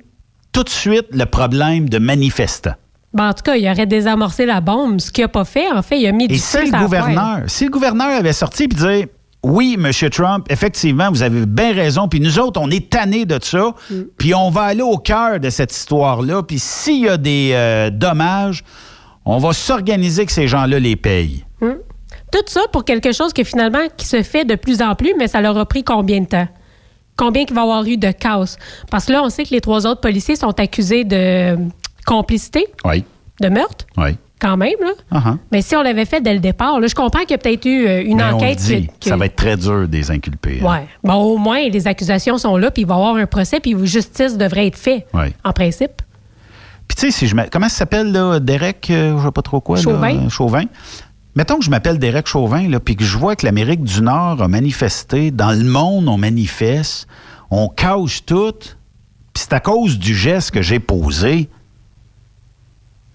tout 0.53 0.62
de 0.62 0.71
suite 0.71 1.07
le 1.11 1.27
problème 1.27 1.89
de 1.89 1.99
manifestants. 1.99 2.77
Ben, 3.15 3.28
en 3.28 3.32
tout 3.32 3.43
cas, 3.45 3.55
il 3.55 3.69
aurait 3.69 3.86
désamorcé 3.86 4.45
la 4.45 4.61
bombe, 4.61 5.01
ce 5.01 5.11
qu'il 5.12 5.23
n'a 5.24 5.28
pas 5.28 5.45
fait. 5.45 5.70
En 5.70 5.82
fait, 5.82 6.01
il 6.01 6.07
a 6.07 6.12
mis 6.12 6.24
Et 6.24 6.28
du 6.28 6.39
si 6.39 6.57
le 6.59 6.78
gouverneur, 6.78 7.43
si 7.47 7.65
le 7.65 7.70
gouverneur 7.70 8.09
avait 8.09 8.32
sorti 8.32 8.65
et 8.65 8.66
dit 8.66 9.05
oui, 9.45 9.78
M. 9.78 9.93
Trump, 10.11 10.47
effectivement, 10.51 11.11
vous 11.11 11.23
avez 11.23 11.45
bien 11.47 11.74
raison, 11.74 12.09
puis 12.09 12.19
nous 12.19 12.39
autres, 12.39 12.59
on 12.61 12.70
est 12.70 12.91
tannés 12.91 13.27
de 13.27 13.39
ça, 13.43 13.74
Mm. 13.91 13.95
puis 14.16 14.35
on 14.35 14.49
va 14.51 14.62
aller 14.62 14.82
au 14.82 14.97
cœur 14.97 15.39
de 15.39 15.51
cette 15.51 15.70
histoire-là, 15.70 16.43
puis 16.43 16.59
s'il 16.59 17.03
y 17.05 17.09
a 17.09 17.16
des 17.19 17.51
euh, 17.53 17.91
dommages, 17.91 18.65
on 19.27 19.39
va 19.39 19.53
s'organiser 19.53 20.24
que 20.27 20.32
ces 20.32 20.49
gens-là 20.49 20.78
les 20.78 20.97
payent. 20.97 21.45
Hum. 21.61 21.77
Tout 22.32 22.39
ça 22.47 22.62
pour 22.73 22.85
quelque 22.85 23.12
chose 23.12 23.32
que 23.32 23.45
finalement 23.45 23.86
qui 23.97 24.07
se 24.07 24.23
fait 24.23 24.45
de 24.45 24.55
plus 24.55 24.82
en 24.82 24.95
plus, 24.95 25.12
mais 25.19 25.28
ça 25.28 25.41
leur 25.41 25.57
a 25.59 25.66
pris 25.66 25.85
combien 25.85 26.20
de 26.20 26.27
temps? 26.27 26.49
Combien 27.16 27.45
qu'il 27.45 27.55
va 27.55 27.61
y 27.61 27.65
avoir 27.65 27.85
eu 27.85 27.97
de 27.97 28.11
chaos? 28.11 28.57
Parce 28.91 29.05
que 29.07 29.12
là, 29.12 29.23
on 29.23 29.28
sait 29.28 29.45
que 29.45 29.51
les 29.51 29.61
trois 29.61 29.86
autres 29.86 30.01
policiers 30.01 30.35
sont 30.36 30.59
accusés 30.59 31.05
de 31.05 31.57
complicité, 32.05 32.66
Oui, 32.85 33.05
de 33.40 33.48
meurtre, 33.48 33.86
oui. 33.97 34.16
quand 34.40 34.56
même. 34.56 34.74
Là. 34.81 35.18
Uh-huh. 35.18 35.36
Mais 35.52 35.62
si 35.62 35.74
on 35.76 35.82
l'avait 35.82 36.05
fait 36.05 36.20
dès 36.20 36.35
le 36.35 36.40
départ, 36.40 36.81
là, 36.81 36.86
je 36.86 36.94
comprends 36.94 37.20
qu'il 37.20 37.31
y 37.32 37.35
a 37.35 37.39
peut-être 37.39 37.64
eu 37.66 37.86
euh, 37.86 38.02
une 38.05 38.16
Mais 38.18 38.24
on 38.24 38.36
enquête. 38.36 38.59
dit, 38.59 38.86
que- 38.86 38.93
que- 39.01 39.09
ça 39.09 39.16
va 39.16 39.26
être 39.26 39.36
très 39.36 39.56
dur 39.56 39.89
des 39.89 40.10
inculpés. 40.10 40.60
hein. 40.62 40.70
Ouais. 40.70 40.86
Bon, 41.02 41.14
au 41.14 41.36
moins, 41.39 41.68
les 41.68 41.86
accusations 41.86 42.39
sont 42.39 42.56
là, 42.56 42.70
puis 42.70 42.82
il 42.82 42.89
va 42.89 42.94
y 42.94 42.98
avoir 42.98 43.16
un 43.16 43.26
procès, 43.26 43.60
puis 43.60 43.74
justice 43.86 44.36
devrait 44.36 44.66
être 44.66 44.78
fait, 44.78 45.06
Oui. 45.14 45.26
en 45.44 45.52
principe. 45.52 46.02
Puis 46.86 46.97
tu 46.97 47.06
sais, 47.06 47.10
si 47.10 47.26
je 47.26 47.35
comment 47.51 47.68
ça 47.70 47.76
s'appelle 47.78 48.12
là, 48.12 48.39
Derek, 48.40 48.89
euh, 48.90 49.18
je 49.18 49.24
sais 49.24 49.32
pas 49.32 49.40
trop 49.43 49.60
quoi, 49.60 49.78
Chauvin. 49.81 50.28
Chauvin. 50.28 50.64
Mettons 51.35 51.59
que 51.59 51.64
je 51.64 51.70
m'appelle 51.70 51.98
Derek 51.98 52.26
Chauvin, 52.28 52.68
là, 52.68 52.78
puis 52.78 52.94
que 52.94 53.05
je 53.05 53.16
vois 53.16 53.35
que 53.36 53.44
l'Amérique 53.47 53.82
du 53.82 54.02
Nord 54.02 54.40
a 54.43 54.47
manifesté, 54.48 55.31
dans 55.31 55.51
le 55.51 55.64
monde 55.64 56.09
on 56.09 56.18
manifeste, 56.18 57.09
on 57.51 57.68
cache 57.68 58.24
tout, 58.26 58.52
puis 58.52 58.74
c'est 59.35 59.52
à 59.55 59.60
cause 59.60 59.98
du 59.98 60.14
geste 60.14 60.51
que 60.52 60.60
j'ai 60.62 60.78
posé, 60.78 61.48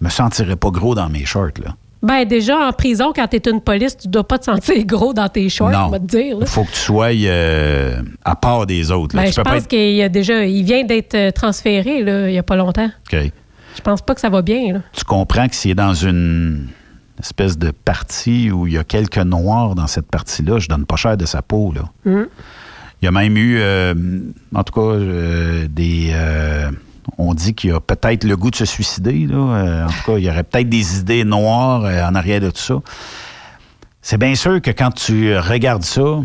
me 0.00 0.08
sentirais 0.08 0.56
pas 0.56 0.70
gros 0.70 0.94
dans 0.94 1.08
mes 1.08 1.24
shorts 1.24 1.58
là. 1.64 1.74
Ben, 2.02 2.24
déjà, 2.24 2.66
en 2.66 2.72
prison, 2.72 3.12
quand 3.14 3.26
tu 3.28 3.36
es 3.36 3.50
une 3.50 3.60
police, 3.60 3.94
tu 3.98 4.08
dois 4.08 4.26
pas 4.26 4.38
te 4.38 4.46
sentir 4.46 4.82
gros 4.86 5.12
dans 5.12 5.28
tes 5.28 5.48
shorts, 5.50 5.72
on 5.74 5.90
va 5.90 5.98
te 5.98 6.06
dire. 6.06 6.36
il 6.40 6.46
faut 6.46 6.64
que 6.64 6.70
tu 6.70 6.78
sois 6.78 7.08
euh, 7.14 8.00
à 8.24 8.34
part 8.36 8.64
des 8.66 8.90
autres. 8.90 9.14
là. 9.14 9.22
Ben, 9.22 9.28
Tu 9.28 9.34
je 9.34 9.36
peux 9.42 9.42
pense 9.50 9.58
être- 9.58 9.68
qu'il 9.68 10.00
a 10.02 10.08
déjà, 10.08 10.44
il 10.46 10.64
vient 10.64 10.82
d'être 10.84 11.14
euh, 11.14 11.30
transféré 11.30 12.02
là, 12.02 12.30
il 12.30 12.34
y 12.34 12.38
a 12.38 12.42
pas 12.42 12.56
longtemps. 12.56 12.88
OK. 13.12 13.18
Je 13.76 13.80
pense 13.82 14.00
pas 14.00 14.14
que 14.14 14.20
ça 14.22 14.30
va 14.30 14.40
bien. 14.40 14.72
Là. 14.72 14.80
tu 14.94 15.04
comprends 15.04 15.46
que 15.46 15.54
s'il 15.54 15.72
est 15.72 15.74
dans 15.74 15.92
une 15.92 16.68
espèce 17.22 17.58
de 17.58 17.70
partie 17.70 18.50
où 18.50 18.66
il 18.66 18.72
y 18.72 18.78
a 18.78 18.84
quelques 18.84 19.18
noirs 19.18 19.74
dans 19.74 19.86
cette 19.86 20.06
partie-là, 20.10 20.58
je 20.58 20.68
donne 20.68 20.86
pas 20.86 20.96
cher 20.96 21.18
de 21.18 21.26
sa 21.26 21.42
peau. 21.42 21.72
Là. 21.74 21.82
Hum. 22.10 22.26
Il 23.02 23.04
y 23.04 23.08
a 23.08 23.12
même 23.12 23.36
eu, 23.36 23.58
euh, 23.60 23.94
en 24.54 24.62
tout 24.64 24.72
cas, 24.72 24.80
euh, 24.96 25.66
des. 25.68 26.12
On 27.18 27.34
dit 27.34 27.54
qu'il 27.54 27.70
y 27.70 27.72
a 27.72 27.80
peut-être 27.80 28.24
le 28.24 28.36
goût 28.36 28.50
de 28.50 28.56
se 28.56 28.64
suicider. 28.64 29.26
Là. 29.26 29.36
Euh, 29.36 29.84
en 29.86 29.88
tout 29.88 30.02
cas, 30.12 30.18
il 30.18 30.24
y 30.24 30.30
aurait 30.30 30.44
peut-être 30.44 30.68
des 30.68 30.98
idées 30.98 31.24
noires 31.24 31.84
euh, 31.84 32.04
en 32.06 32.14
arrière 32.14 32.40
de 32.40 32.50
tout 32.50 32.60
ça. 32.60 32.76
C'est 34.02 34.18
bien 34.18 34.34
sûr 34.34 34.60
que 34.62 34.70
quand 34.70 34.90
tu 34.92 35.36
regardes 35.36 35.84
ça 35.84 36.20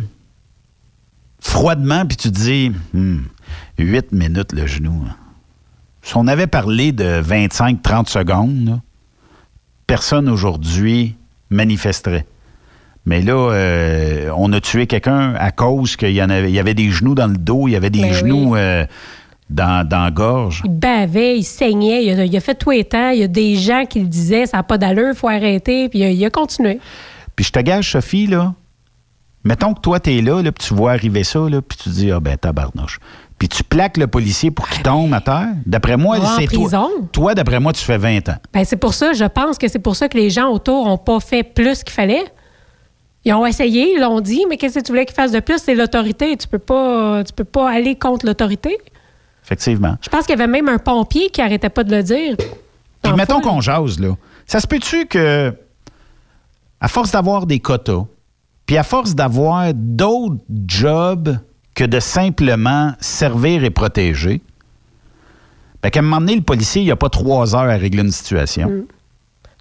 froidement, 1.40 2.06
puis 2.06 2.18
tu 2.18 2.32
te 2.32 2.36
dis, 2.36 2.72
Hmm, 2.94 3.20
8 3.78 4.12
minutes 4.12 4.54
le 4.54 4.66
genou. 4.68 5.04
hein. 5.08 5.16
Si 6.02 6.16
on 6.18 6.28
avait 6.28 6.48
parlé 6.48 6.92
de 6.92 7.22
25-30 7.22 8.08
secondes, 8.08 8.66
là, 8.68 8.80
personne 9.88 10.30
aujourd'hui 10.30 11.16
manifesterait. 11.50 12.26
Mais 13.08 13.22
là, 13.22 13.34
euh, 13.52 14.32
on 14.36 14.52
a 14.54 14.60
tué 14.62 14.88
quelqu'un 14.88 15.36
à 15.36 15.52
cause 15.52 15.96
qu'il 15.96 16.12
y, 16.12 16.24
en 16.24 16.30
avait, 16.30 16.50
il 16.50 16.56
y 16.56 16.60
avait 16.60 16.74
des 16.74 16.90
genoux 16.90 17.14
dans 17.16 17.28
le 17.28 17.38
dos, 17.38 17.68
il 17.68 17.72
y 17.72 17.76
avait 17.76 17.92
des 17.92 18.02
Ben 18.02 18.14
genoux 18.14 18.56
euh, 18.56 18.86
dans, 19.50 19.88
dans 19.88 20.04
la 20.04 20.12
gorge? 20.12 20.62
Il 20.66 20.72
bavait, 20.72 21.38
il 21.38 21.44
saignait, 21.44 22.06
il 22.06 22.20
a, 22.20 22.26
il 22.26 22.36
a 22.36 22.40
fait 22.40 22.56
tout 22.56 22.72
les 22.72 22.84
temps. 22.84 23.10
Il 23.10 23.20
y 23.20 23.24
a 23.24 23.28
des 23.28 23.56
gens 23.56 23.86
qui 23.86 24.00
le 24.00 24.08
disaient, 24.08 24.46
ça 24.46 24.58
n'a 24.58 24.64
pas 24.64 24.78
d'allure, 24.78 25.10
il 25.10 25.16
faut 25.16 25.28
arrêter, 25.30 25.90
puis 25.90 26.00
il 26.00 26.04
a, 26.04 26.10
il 26.10 26.26
a 26.26 26.30
continué. 26.30 26.80
Puis 27.36 27.46
je 27.46 27.52
te 27.52 27.60
gage, 27.60 27.92
Sophie, 27.92 28.28
là, 28.28 28.54
mettons 29.44 29.74
que 29.74 29.82
toi, 29.82 30.00
t'es 30.00 30.22
là, 30.22 30.42
là 30.42 30.52
puis 30.52 30.68
tu 30.68 30.74
vois 30.74 30.92
arriver 30.92 31.24
ça, 31.24 31.40
là, 31.50 31.62
puis 31.62 31.78
tu 31.78 31.90
dis, 31.90 32.12
ah 32.12 32.20
ben, 32.20 32.38
tabarnouche. 32.38 33.00
Puis 33.38 33.50
tu 33.50 33.64
plaques 33.64 33.98
le 33.98 34.08
policier 34.08 34.50
pour 34.50 34.68
qu'il 34.70 34.82
tombe 34.82 35.14
à 35.14 35.20
terre? 35.20 35.50
D'après 35.66 35.98
moi, 35.98 36.18
Ah, 36.22 36.38
c'est 36.40 36.48
toi. 36.48 36.90
Toi, 37.12 37.36
d'après 37.36 37.60
moi, 37.60 37.74
tu 37.74 37.84
fais 37.84 37.98
20 37.98 38.30
ans. 38.30 38.38
Ben, 38.54 38.64
c'est 38.64 38.78
pour 38.78 38.94
ça, 38.94 39.12
je 39.12 39.26
pense 39.26 39.58
que 39.58 39.68
c'est 39.68 39.80
pour 39.80 39.96
ça 39.98 40.08
que 40.08 40.18
les 40.18 40.30
gens 40.30 40.50
autour 40.50 40.86
n'ont 40.88 40.98
pas 40.98 41.20
fait 41.20 41.44
plus 41.44 41.84
qu'il 41.84 41.94
fallait. 41.94 42.24
Ils 43.26 43.34
ont 43.34 43.46
essayé, 43.46 43.94
ils 43.96 44.00
l'ont 44.00 44.22
dit, 44.22 44.46
mais 44.50 44.56
qu'est-ce 44.56 44.80
que 44.80 44.86
tu 44.86 44.92
voulais 44.92 45.06
qu'ils 45.06 45.16
fassent 45.16 45.32
de 45.32 45.40
plus? 45.40 45.58
C'est 45.58 45.76
l'autorité. 45.76 46.38
Tu 46.38 46.48
peux 46.48 46.60
pas, 46.60 47.24
tu 47.26 47.34
peux 47.34 47.44
pas 47.44 47.70
aller 47.70 47.96
contre 47.96 48.26
l'autorité. 48.26 48.78
Effectivement. 49.46 49.96
Je 50.02 50.10
pense 50.10 50.26
qu'il 50.26 50.38
y 50.38 50.42
avait 50.42 50.52
même 50.52 50.68
un 50.68 50.80
pompier 50.80 51.30
qui 51.30 51.40
arrêtait 51.40 51.70
pas 51.70 51.84
de 51.84 51.96
le 51.96 52.02
dire. 52.02 52.36
Puis 53.04 53.14
mettons 53.14 53.42
qu'on 53.42 53.62
jase, 53.62 54.00
là. 54.00 54.16
Ça 54.48 54.60
se 54.60 54.66
peut-tu 54.66 55.06
que, 55.06 55.54
à 56.82 56.88
force 56.88 57.12
d'avoir 57.12 57.46
des 57.46 57.60
quotas, 57.60 58.06
puis 58.66 58.78
à 58.78 58.84
force 58.84 59.14
d'avoir 59.14 59.72
d'autres 59.74 60.42
jobs 60.68 61.38
que 61.76 61.84
de 61.84 62.00
simplement 62.00 62.94
servir 63.00 63.64
et 63.64 63.70
protéger, 63.70 64.42
ben 65.84 65.92
qu'à 65.92 66.00
un 66.00 66.04
moment 66.04 66.20
donné, 66.20 66.36
le 66.36 66.42
policier, 66.42 66.82
il 66.82 66.86
n'y 66.86 66.92
a 66.92 66.96
pas 66.96 67.10
trois 67.10 67.56
heures 67.56 67.70
à 67.70 67.76
régler 67.76 68.02
une 68.02 68.12
situation. 68.12 68.86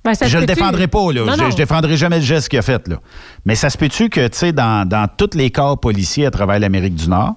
Ben, 0.02 0.14
ça 0.14 0.26
je 0.26 0.38
le 0.38 0.46
défendrai 0.46 0.86
pas, 0.86 1.12
là. 1.12 1.24
Non, 1.24 1.44
je, 1.46 1.50
je 1.50 1.56
défendrai 1.56 1.96
jamais 1.98 2.18
le 2.18 2.24
geste 2.24 2.48
qu'il 2.48 2.58
a 2.58 2.62
fait, 2.62 2.88
là. 2.88 3.00
Mais 3.44 3.54
ça 3.54 3.68
se 3.68 3.76
peut-tu 3.76 4.08
que, 4.08 4.26
tu 4.28 4.38
sais, 4.38 4.52
dans, 4.52 4.88
dans 4.88 5.08
tous 5.14 5.36
les 5.36 5.50
corps 5.50 5.78
policiers 5.78 6.24
à 6.24 6.30
travers 6.30 6.58
l'Amérique 6.58 6.94
du 6.94 7.08
Nord, 7.08 7.34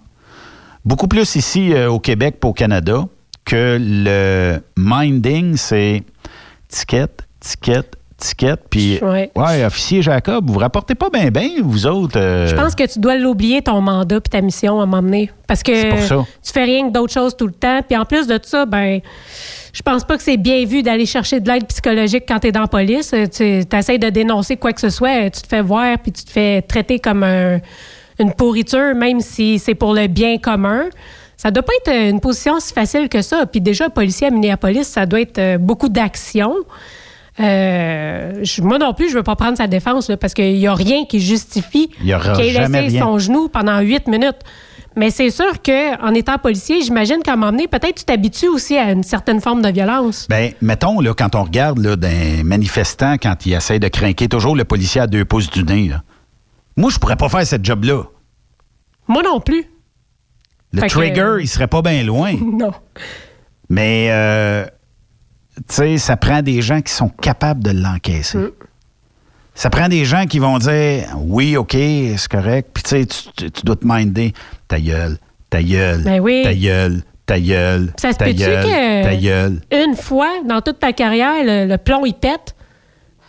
beaucoup 0.87 1.07
plus 1.07 1.35
ici 1.35 1.73
euh, 1.73 1.89
au 1.89 1.99
Québec 1.99 2.37
pour 2.39 2.51
au 2.51 2.53
Canada, 2.53 3.05
que 3.45 3.77
le 3.79 4.59
minding, 4.77 5.55
c'est 5.57 6.03
ticket, 6.69 7.07
ticket, 7.39 7.83
ticket. 8.17 8.55
Puis, 8.69 8.99
Ouais. 9.01 9.31
ouais, 9.35 9.63
officier 9.65 10.01
Jacob, 10.01 10.49
vous 10.49 10.59
rapportez 10.59 10.95
pas 10.95 11.09
bien, 11.09 11.29
bien, 11.29 11.49
vous 11.63 11.85
autres. 11.87 12.17
euh, 12.19 12.47
Je 12.47 12.55
pense 12.55 12.73
que 12.75 12.83
tu 12.91 12.99
dois 12.99 13.15
l'oublier, 13.15 13.61
ton 13.61 13.79
mandat 13.81 14.19
puis 14.21 14.29
ta 14.29 14.41
mission 14.41 14.81
à 14.81 14.85
donné. 14.85 15.29
Parce 15.47 15.61
que 15.63 15.89
pour 15.91 15.99
ça. 15.99 16.25
tu 16.43 16.51
fais 16.51 16.63
rien 16.63 16.87
que 16.87 16.93
d'autres 16.93 17.13
choses 17.13 17.35
tout 17.37 17.47
le 17.47 17.53
temps. 17.53 17.81
Puis 17.87 17.95
en 17.97 18.05
plus 18.05 18.27
de 18.27 18.39
ça, 18.43 18.65
ben, 18.65 18.99
je 19.71 19.81
pense 19.81 20.03
pas 20.03 20.17
que 20.17 20.23
c'est 20.23 20.37
bien 20.37 20.65
vu 20.65 20.83
d'aller 20.83 21.05
chercher 21.05 21.39
de 21.39 21.49
l'aide 21.49 21.67
psychologique 21.67 22.23
quand 22.27 22.39
tu 22.39 22.47
es 22.47 22.51
dans 22.51 22.61
la 22.61 22.67
police. 22.67 23.13
Tu 23.33 23.63
essaies 23.71 23.97
de 23.99 24.09
dénoncer 24.09 24.57
quoi 24.57 24.73
que 24.73 24.81
ce 24.81 24.89
soit, 24.89 25.29
tu 25.29 25.41
te 25.41 25.47
fais 25.47 25.61
voir 25.61 25.97
puis 25.99 26.11
tu 26.11 26.23
te 26.25 26.31
fais 26.31 26.61
traiter 26.63 26.99
comme 26.99 27.23
un- 27.23 27.59
une 28.19 28.33
pourriture, 28.33 28.95
même 28.95 29.21
si 29.21 29.59
c'est 29.59 29.75
pour 29.75 29.93
le 29.93 30.07
bien 30.07 30.37
commun. 30.37 30.85
Ça 31.37 31.51
doit 31.51 31.61
pas 31.63 31.73
être 31.81 31.93
euh, 31.93 32.09
une 32.09 32.19
position 32.19 32.59
si 32.59 32.73
facile 32.73 33.09
que 33.09 33.21
ça. 33.21 33.45
Puis 33.45 33.61
déjà, 33.61 33.89
policier 33.89 34.27
à 34.27 34.29
Minneapolis, 34.31 34.85
ça 34.85 35.05
doit 35.05 35.21
être 35.21 35.37
euh, 35.37 35.57
beaucoup 35.59 35.87
d'action. 35.89 36.53
Euh, 37.39 38.39
je- 38.41 38.61
moi 38.63 38.79
non 38.79 38.93
plus, 38.93 39.09
je 39.09 39.15
veux 39.15 39.23
pas 39.23 39.35
prendre 39.35 39.57
sa 39.57 39.67
défense 39.67 40.09
là, 40.09 40.17
parce 40.17 40.33
qu'il 40.33 40.57
y 40.57 40.65
a 40.67 40.73
rien 40.73 41.05
qui 41.05 41.19
justifie 41.19 41.89
qu'il 42.35 42.45
ait 42.45 42.53
laissé 42.81 42.97
rien. 42.97 43.03
son 43.03 43.19
genou 43.19 43.47
pendant 43.49 43.79
huit 43.79 44.07
minutes. 44.07 44.39
Mais 44.95 45.11
c'est 45.11 45.29
sûr 45.29 45.61
qu'en 45.63 46.15
étant 46.15 46.39
policier, 46.39 46.81
j'imagine 46.81 47.17
qu'à 47.23 47.33
un 47.33 47.35
moment 47.35 47.51
donné, 47.51 47.67
peut-être 47.67 47.97
tu 47.99 48.05
t'habitues 48.05 48.47
aussi 48.47 48.75
à 48.79 48.91
une 48.91 49.03
certaine 49.03 49.39
forme 49.41 49.61
de 49.61 49.69
violence. 49.69 50.25
Ben, 50.27 50.53
mettons, 50.59 50.99
là, 51.01 51.13
quand 51.15 51.35
on 51.35 51.43
regarde 51.43 51.77
là, 51.77 51.95
d'un 51.95 52.41
manifestant, 52.43 53.13
quand 53.21 53.45
il 53.45 53.53
essaie 53.53 53.77
de 53.77 53.89
craquer 53.89 54.27
toujours 54.27 54.55
le 54.55 54.63
policier 54.63 55.01
à 55.01 55.05
deux 55.05 55.23
pouces 55.23 55.51
du 55.51 55.63
nez, 55.63 55.89
là. 55.89 56.01
Moi, 56.77 56.89
je 56.91 56.97
pourrais 56.99 57.15
pas 57.17 57.27
faire 57.29 57.45
cette 57.45 57.65
job-là. 57.65 58.03
Moi 59.07 59.21
non 59.23 59.39
plus. 59.41 59.65
Le 60.73 60.81
Fait 60.81 60.87
que- 60.87 60.93
trigger, 60.93 61.37
il 61.41 61.47
serait 61.47 61.67
pas 61.67 61.81
bien 61.81 62.03
loin. 62.03 62.33
non. 62.41 62.71
Mais, 63.69 64.07
euh, 64.11 64.65
tu 65.57 65.75
sais, 65.75 65.97
ça 65.97 66.15
prend 66.17 66.41
des 66.41 66.61
gens 66.61 66.81
qui 66.81 66.91
sont 66.93 67.09
capables 67.09 67.63
de 67.63 67.71
l'encaisser. 67.71 68.37
Mm. 68.37 68.51
Ça 69.55 69.69
prend 69.71 69.87
des 69.89 70.05
gens 70.05 70.25
qui 70.27 70.37
vont 70.39 70.59
dire 70.59 71.07
oui, 71.17 71.57
OK, 71.57 71.71
c'est 71.73 72.27
correct. 72.29 72.69
Puis, 72.73 72.83
tu 72.83 72.89
sais, 72.89 73.05
tu- 73.07 73.31
tu 73.35 73.51
tu 73.51 73.65
dois 73.65 73.75
te 73.75 73.85
minder 73.87 74.33
ta 74.67 74.79
gueule, 74.79 75.17
ta 75.49 75.63
gueule, 75.63 76.03
Ben 76.03 76.19
oui. 76.19 76.43
ta 76.43 76.53
gueule, 76.53 77.01
ta 77.25 77.39
gueule, 77.39 77.91
Ça 77.99 78.13
se 78.13 78.17
ta 78.17 78.25
peut-tu 78.25 78.37
gueule, 78.37 78.63
que 78.63 79.03
ta 79.03 79.15
gueule? 79.15 79.61
une 79.71 79.95
fois 79.95 80.29
dans 80.45 80.61
toute 80.61 80.79
ta 80.79 80.93
carrière, 80.93 81.43
le, 81.43 81.65
le 81.67 81.77
plomb 81.79 82.05
il 82.05 82.13
pète? 82.13 82.55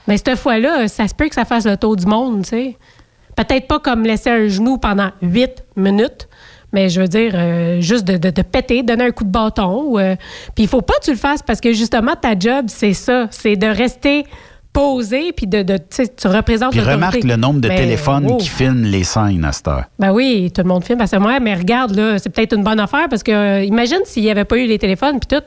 Mais 0.06 0.18
cette 0.18 0.36
fois-là, 0.36 0.86
ça 0.88 1.08
se 1.08 1.14
peut 1.14 1.28
que 1.28 1.34
ça 1.34 1.44
fasse 1.46 1.64
le 1.66 1.76
tour 1.78 1.96
du 1.96 2.04
monde, 2.06 2.42
tu 2.42 2.48
sais. 2.50 2.76
Peut-être 3.46 3.68
pas 3.68 3.78
comme 3.78 4.02
laisser 4.02 4.30
un 4.30 4.48
genou 4.48 4.78
pendant 4.78 5.10
huit 5.22 5.62
minutes, 5.76 6.28
mais 6.72 6.88
je 6.88 7.00
veux 7.00 7.06
dire, 7.08 7.32
euh, 7.34 7.80
juste 7.80 8.04
de, 8.04 8.16
de, 8.16 8.30
de 8.30 8.42
péter, 8.42 8.82
donner 8.82 9.04
un 9.04 9.10
coup 9.12 9.22
de 9.22 9.30
bâton. 9.30 9.96
euh, 9.98 10.16
Puis 10.56 10.64
il 10.64 10.68
faut 10.68 10.82
pas 10.82 10.94
que 11.00 11.04
tu 11.04 11.12
le 11.12 11.16
fasses 11.16 11.42
parce 11.42 11.60
que 11.60 11.72
justement, 11.72 12.14
ta 12.20 12.36
job, 12.38 12.64
c'est 12.66 12.94
ça. 12.94 13.28
C'est 13.30 13.54
de 13.54 13.68
rester 13.68 14.24
posé, 14.72 15.32
puis 15.32 15.46
de, 15.46 15.62
de 15.62 15.78
tu 15.78 16.26
représentes 16.28 16.72
Puis 16.72 16.80
remarque 16.80 17.22
le 17.24 17.36
nombre 17.36 17.60
de 17.60 17.68
Mais, 17.68 17.76
téléphones 17.76 18.26
oh. 18.28 18.36
qui 18.38 18.48
filment 18.48 18.84
les 18.84 19.04
scènes 19.04 19.44
à 19.44 19.52
cette 19.52 19.68
heure. 19.68 19.84
Ben 20.00 20.10
oui, 20.12 20.50
tout 20.54 20.62
le 20.62 20.68
monde 20.68 20.84
filme. 20.84 20.98
Parce 20.98 21.10
que 21.12 21.16
moi, 21.16 21.38
mais 21.40 21.54
regarde, 21.54 21.94
là, 21.96 22.18
c'est 22.18 22.30
peut-être 22.30 22.54
une 22.56 22.64
bonne 22.64 22.80
affaire 22.80 23.08
parce 23.08 23.22
que 23.22 23.30
euh, 23.32 23.62
imagine 23.64 24.00
s'il 24.04 24.24
n'y 24.24 24.30
avait 24.30 24.44
pas 24.44 24.58
eu 24.58 24.66
les 24.66 24.78
téléphones 24.78 25.20
puis 25.20 25.38
tout. 25.38 25.44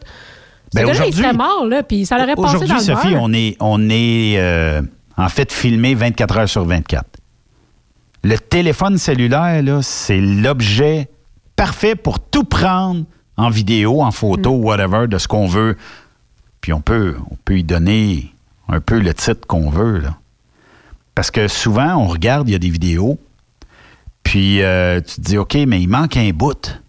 Ce 0.73 0.77
Ben, 0.79 0.87
il 0.87 0.91
aujourd'hui- 0.91 1.13
serait 1.21 1.33
mort, 1.33 1.65
là, 1.67 1.83
puis 1.83 2.05
ça 2.05 2.17
l'aurait 2.17 2.35
passé 2.35 2.55
dans 2.57 2.63
Aujourd'hui, 2.63 2.85
Sophie, 2.85 3.15
on 3.19 3.33
est, 3.33 3.57
on 3.59 3.89
est 3.89 4.81
en 5.17 5.27
fait 5.29 5.51
filmé 5.51 5.93
24 5.93 6.37
heures 6.37 6.49
sur 6.49 6.63
24. 6.65 7.05
Téléphone 8.51 8.97
cellulaire, 8.97 9.63
là, 9.63 9.81
c'est 9.81 10.19
l'objet 10.19 11.09
parfait 11.55 11.95
pour 11.95 12.19
tout 12.19 12.43
prendre 12.43 13.05
en 13.37 13.49
vidéo, 13.49 14.01
en 14.03 14.11
photo, 14.11 14.57
Mm. 14.57 14.63
whatever, 14.65 15.07
de 15.07 15.17
ce 15.17 15.27
qu'on 15.27 15.47
veut. 15.47 15.77
Puis 16.59 16.73
on 16.73 16.81
peut, 16.81 17.15
on 17.31 17.35
peut 17.45 17.57
y 17.57 17.63
donner 17.63 18.33
un 18.67 18.81
peu 18.81 18.99
le 18.99 19.13
titre 19.13 19.47
qu'on 19.47 19.69
veut. 19.69 19.99
Là. 19.99 20.17
Parce 21.15 21.31
que 21.31 21.47
souvent, 21.47 21.95
on 21.95 22.07
regarde, 22.07 22.49
il 22.49 22.51
y 22.51 22.55
a 22.55 22.59
des 22.59 22.69
vidéos, 22.69 23.17
puis 24.21 24.61
euh, 24.61 24.99
tu 24.99 25.15
te 25.15 25.21
dis, 25.21 25.37
OK, 25.37 25.55
mais 25.65 25.81
il 25.81 25.87
manque 25.87 26.17
un 26.17 26.29
bout. 26.31 26.81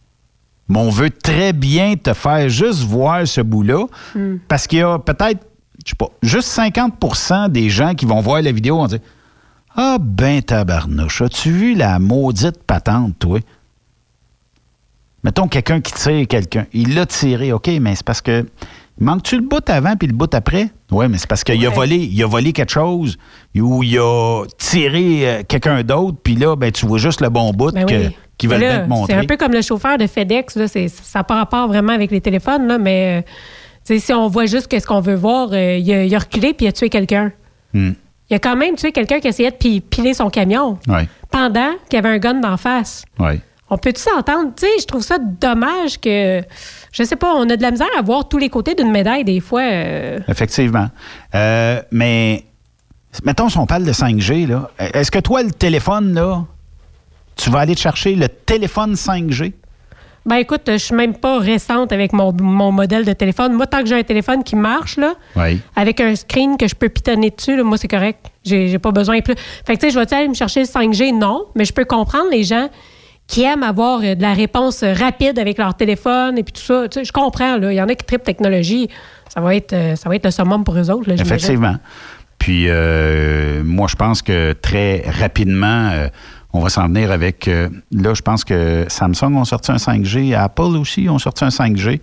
Mais 0.68 0.78
on 0.80 0.90
veut 0.90 1.10
très 1.10 1.52
bien 1.52 1.94
te 1.94 2.12
faire 2.12 2.48
juste 2.48 2.80
voir 2.80 3.24
ce 3.26 3.40
bout-là, 3.40 3.86
Hmm. 4.16 4.38
parce 4.48 4.66
qu'il 4.66 4.80
y 4.80 4.82
a 4.82 4.98
peut-être, 4.98 5.46
je 5.84 5.90
sais 5.90 5.96
pas, 5.96 6.08
juste 6.22 6.48
50% 6.48 7.48
des 7.48 7.70
gens 7.70 7.94
qui 7.94 8.04
vont 8.04 8.20
voir 8.20 8.42
la 8.42 8.50
vidéo 8.50 8.78
vont 8.78 8.86
dire 8.88 9.00
Ah 9.76 9.96
ben 10.00 10.42
tabarnouche, 10.42 11.22
as-tu 11.22 11.50
vu 11.50 11.74
la 11.74 11.98
maudite 11.98 12.62
patente, 12.66 13.18
toi? 13.18 13.38
Mettons 15.24 15.46
quelqu'un 15.48 15.80
qui 15.80 15.92
tire 15.92 16.26
quelqu'un. 16.26 16.66
Il 16.72 16.94
l'a 16.94 17.06
tiré, 17.06 17.52
OK, 17.52 17.68
mais 17.80 17.94
c'est 17.94 18.04
parce 18.04 18.20
que. 18.20 18.46
Manque-tu 19.00 19.36
le 19.36 19.42
bout 19.42 19.66
avant 19.70 19.96
puis 19.96 20.06
le 20.06 20.12
bout 20.12 20.32
après? 20.34 20.68
Oui, 20.90 21.08
mais 21.08 21.16
c'est 21.16 21.26
parce 21.26 21.42
qu'il 21.42 21.66
a 21.66 21.70
volé, 21.70 21.96
il 21.96 22.22
a 22.22 22.26
volé 22.26 22.52
quelque 22.52 22.70
chose 22.70 23.16
ou 23.58 23.82
il 23.82 23.98
a 23.98 24.44
tiré 24.58 25.26
euh, 25.28 25.42
quelqu'un 25.48 25.82
d'autre, 25.82 26.18
puis 26.22 26.34
là, 26.36 26.54
ben, 26.56 26.70
tu 26.70 26.84
vois 26.86 26.98
juste 26.98 27.22
le 27.22 27.30
bon 27.30 27.52
bout 27.52 27.72
Ben 27.72 27.86
que- 27.86 27.94
oui. 27.94 28.48
là, 28.48 28.58
bien 28.58 28.84
te 28.84 28.88
montrer. 28.90 29.14
C'est 29.14 29.18
un 29.20 29.24
peu 29.24 29.38
comme 29.38 29.52
le 29.52 29.62
chauffeur 29.62 29.96
de 29.96 30.06
FedEx. 30.06 30.56
Là, 30.56 30.68
ça 30.68 30.78
n'a 31.18 31.24
pas 31.24 31.36
rapport 31.36 31.68
vraiment 31.68 31.94
avec 31.94 32.10
les 32.10 32.20
téléphones, 32.20 32.66
là, 32.68 32.76
mais 32.76 33.24
euh, 33.88 33.98
si 33.98 34.12
on 34.12 34.28
voit 34.28 34.44
juste 34.46 34.68
ce 34.78 34.86
qu'on 34.86 35.00
veut 35.00 35.14
voir, 35.16 35.48
euh, 35.52 35.78
il, 35.78 35.90
a, 35.90 36.04
il 36.04 36.14
a 36.14 36.18
reculé 36.18 36.52
puis 36.52 36.66
il 36.66 36.68
a 36.68 36.72
tué 36.72 36.90
quelqu'un. 36.90 37.32
Hmm. 37.72 37.92
Il 38.30 38.34
a 38.36 38.38
quand 38.38 38.56
même 38.56 38.76
tué 38.76 38.92
quelqu'un 38.92 39.20
qui 39.20 39.28
essayait 39.28 39.50
de 39.50 39.56
pi- 39.56 39.80
piler 39.80 40.14
son 40.14 40.30
camion 40.30 40.78
pendant 41.30 41.70
qu'il 41.88 41.96
y 41.96 41.98
avait 41.98 42.08
un 42.08 42.18
gun 42.18 42.34
d'en 42.40 42.56
face. 42.56 43.04
On 43.68 43.78
peut-tu 43.78 44.00
s'entendre? 44.02 44.50
Tu 44.56 44.66
sais, 44.66 44.72
je 44.80 44.86
trouve 44.86 45.02
ça 45.02 45.18
dommage 45.18 45.98
que, 46.00 46.42
je 46.92 47.02
sais 47.04 47.16
pas, 47.16 47.32
on 47.34 47.48
a 47.48 47.56
de 47.56 47.62
la 47.62 47.70
misère 47.70 47.88
à 47.98 48.02
voir 48.02 48.28
tous 48.28 48.36
les 48.38 48.48
côtés 48.50 48.74
d'une 48.74 48.90
médaille 48.90 49.24
des 49.24 49.40
fois. 49.40 49.62
euh. 49.62 50.18
Effectivement. 50.28 50.88
Euh, 51.34 51.80
mais, 51.90 52.44
mettons, 53.24 53.48
si 53.48 53.56
on 53.58 53.66
parle 53.66 53.84
de 53.84 53.92
5G, 53.92 54.46
là, 54.46 54.70
est-ce 54.78 55.10
que 55.10 55.18
toi, 55.20 55.42
le 55.42 55.50
téléphone, 55.52 56.12
là, 56.14 56.44
tu 57.36 57.48
vas 57.50 57.60
aller 57.60 57.74
te 57.74 57.80
chercher 57.80 58.14
le 58.14 58.28
téléphone 58.28 58.92
5G? 58.94 59.52
Ben 60.24 60.36
écoute, 60.36 60.62
je 60.68 60.76
suis 60.76 60.94
même 60.94 61.14
pas 61.14 61.38
récente 61.38 61.90
avec 61.92 62.12
mon, 62.12 62.32
mon 62.40 62.70
modèle 62.70 63.04
de 63.04 63.12
téléphone. 63.12 63.54
Moi, 63.54 63.66
tant 63.66 63.80
que 63.80 63.86
j'ai 63.86 63.96
un 63.96 64.02
téléphone 64.04 64.44
qui 64.44 64.54
marche, 64.54 64.96
là, 64.96 65.14
Oui. 65.36 65.60
avec 65.74 66.00
un 66.00 66.14
screen 66.14 66.56
que 66.56 66.68
je 66.68 66.74
peux 66.76 66.88
pitonner 66.88 67.30
dessus, 67.30 67.56
là, 67.56 67.64
moi, 67.64 67.76
c'est 67.76 67.88
correct. 67.88 68.26
J'ai 68.44 68.78
pas 68.78 68.92
besoin 68.92 69.20
plus. 69.20 69.34
Fait 69.66 69.74
que, 69.76 69.80
tu 69.80 69.86
sais, 69.86 69.90
je 69.92 69.98
vais 69.98 70.14
aller 70.14 70.28
me 70.28 70.34
chercher 70.34 70.60
le 70.60 70.66
5G? 70.66 71.12
Non, 71.18 71.46
mais 71.56 71.64
je 71.64 71.72
peux 71.72 71.84
comprendre 71.84 72.30
les 72.30 72.44
gens 72.44 72.68
qui 73.26 73.42
aiment 73.42 73.62
avoir 73.62 74.00
euh, 74.02 74.14
de 74.14 74.22
la 74.22 74.32
réponse 74.34 74.82
rapide 74.84 75.38
avec 75.38 75.58
leur 75.58 75.74
téléphone 75.74 76.38
et 76.38 76.42
puis 76.42 76.52
tout 76.52 76.60
ça. 76.62 76.88
Tu 76.88 77.00
sais, 77.00 77.04
je 77.04 77.12
comprends, 77.12 77.56
là. 77.56 77.72
Il 77.72 77.76
y 77.76 77.80
en 77.82 77.88
a 77.88 77.94
qui 77.94 78.04
trippent 78.04 78.24
technologie. 78.24 78.88
Ça 79.32 79.40
va 79.40 79.54
être, 79.56 79.72
euh, 79.72 79.96
ça 79.96 80.08
va 80.08 80.16
être 80.16 80.24
le 80.24 80.30
summum 80.30 80.62
pour 80.64 80.76
eux 80.76 80.90
autres, 80.90 81.08
là. 81.08 81.14
Effectivement. 81.14 81.76
Puis, 82.38 82.66
euh, 82.68 83.62
moi, 83.64 83.86
je 83.88 83.94
pense 83.96 84.20
que 84.22 84.52
très 84.52 85.04
rapidement, 85.08 85.90
euh, 85.92 86.08
on 86.52 86.60
va 86.60 86.68
s'en 86.68 86.86
venir 86.88 87.10
avec. 87.10 87.48
euh, 87.48 87.68
là, 87.92 88.14
je 88.14 88.22
pense 88.22 88.44
que 88.44 88.84
Samsung 88.88 89.34
ont 89.36 89.44
sorti 89.44 89.70
un 89.72 89.76
5G, 89.76 90.34
Apple 90.36 90.62
aussi 90.76 91.08
ont 91.08 91.18
sorti 91.18 91.44
un 91.44 91.48
5G. 91.48 92.00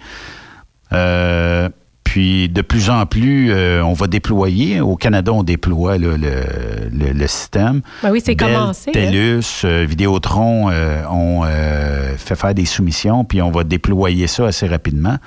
Euh, 0.94 1.70
puis, 2.04 2.50
de 2.50 2.64
plus 2.64 2.90
en 2.90 3.06
plus, 3.06 3.52
euh, 3.52 3.84
on 3.84 3.94
va 3.94 4.08
déployer. 4.08 4.82
Au 4.82 4.96
Canada, 4.96 5.32
on 5.32 5.44
déploie 5.44 6.00
là, 6.00 6.18
le, 6.18 6.90
le- 6.92 7.14
le 7.14 7.28
système. 7.28 7.82
Ben 8.02 8.12
oui, 8.12 8.20
c'est 8.26 8.36
commencé, 8.36 8.90
hein. 8.90 8.94
TELUS, 8.94 9.86
Vidéotron 9.86 10.70
euh, 10.72 11.06
ont 11.06 11.44
euh, 11.46 12.16
fait 12.18 12.36
faire 12.36 12.56
des 12.56 12.66
soumissions, 12.66 13.24
puis 13.26 13.44
on 13.44 13.52
va 13.52 13.64
déployer 13.64 14.26
ça 14.26 14.48
assez 14.48 14.66
rapidement. 14.66 15.18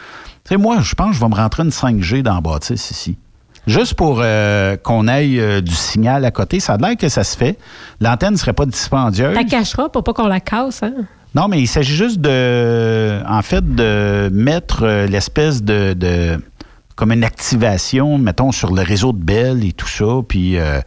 Tu 0.44 0.48
sais, 0.48 0.56
moi, 0.56 0.78
je 0.80 0.94
pense 0.96 1.10
que 1.10 1.14
je 1.16 1.20
vais 1.20 1.28
me 1.28 1.36
rentrer 1.36 1.62
une 1.62 1.68
5G 1.70 2.22
dans 2.22 2.34
la 2.34 2.40
bâtisse 2.40 2.90
ici. 2.90 3.16
Juste 3.66 3.94
pour 3.94 4.18
euh, 4.20 4.76
qu'on 4.76 5.06
aille 5.06 5.38
euh, 5.38 5.60
du 5.60 5.74
signal 5.74 6.24
à 6.24 6.30
côté. 6.30 6.58
Ça 6.60 6.74
a 6.74 6.76
l'air 6.78 6.96
que 6.96 7.08
ça 7.08 7.22
se 7.22 7.36
fait. 7.36 7.58
L'antenne 8.00 8.32
ne 8.32 8.36
serait 8.38 8.52
pas 8.52 8.66
dispendieuse. 8.66 9.34
La 9.34 9.44
cachera 9.44 9.88
pour 9.90 10.02
pas 10.02 10.12
qu'on 10.12 10.26
la 10.26 10.40
casse, 10.40 10.82
hein? 10.82 10.92
Non, 11.34 11.48
mais 11.48 11.60
il 11.60 11.66
s'agit 11.66 11.94
juste 11.94 12.20
de, 12.20 13.20
en 13.26 13.40
fait, 13.42 13.64
de 13.74 14.28
mettre 14.32 14.82
euh, 14.82 15.06
l'espèce 15.06 15.62
de, 15.62 15.94
de- 15.94 16.38
comme 16.94 17.10
une 17.12 17.24
activation, 17.24 18.18
mettons, 18.18 18.52
sur 18.52 18.74
le 18.74 18.82
réseau 18.82 19.12
de 19.14 19.18
Bell 19.24 19.64
et 19.64 19.72
tout 19.72 19.88
ça, 19.88 20.04
puis 20.28 20.58
euh, 20.58 20.80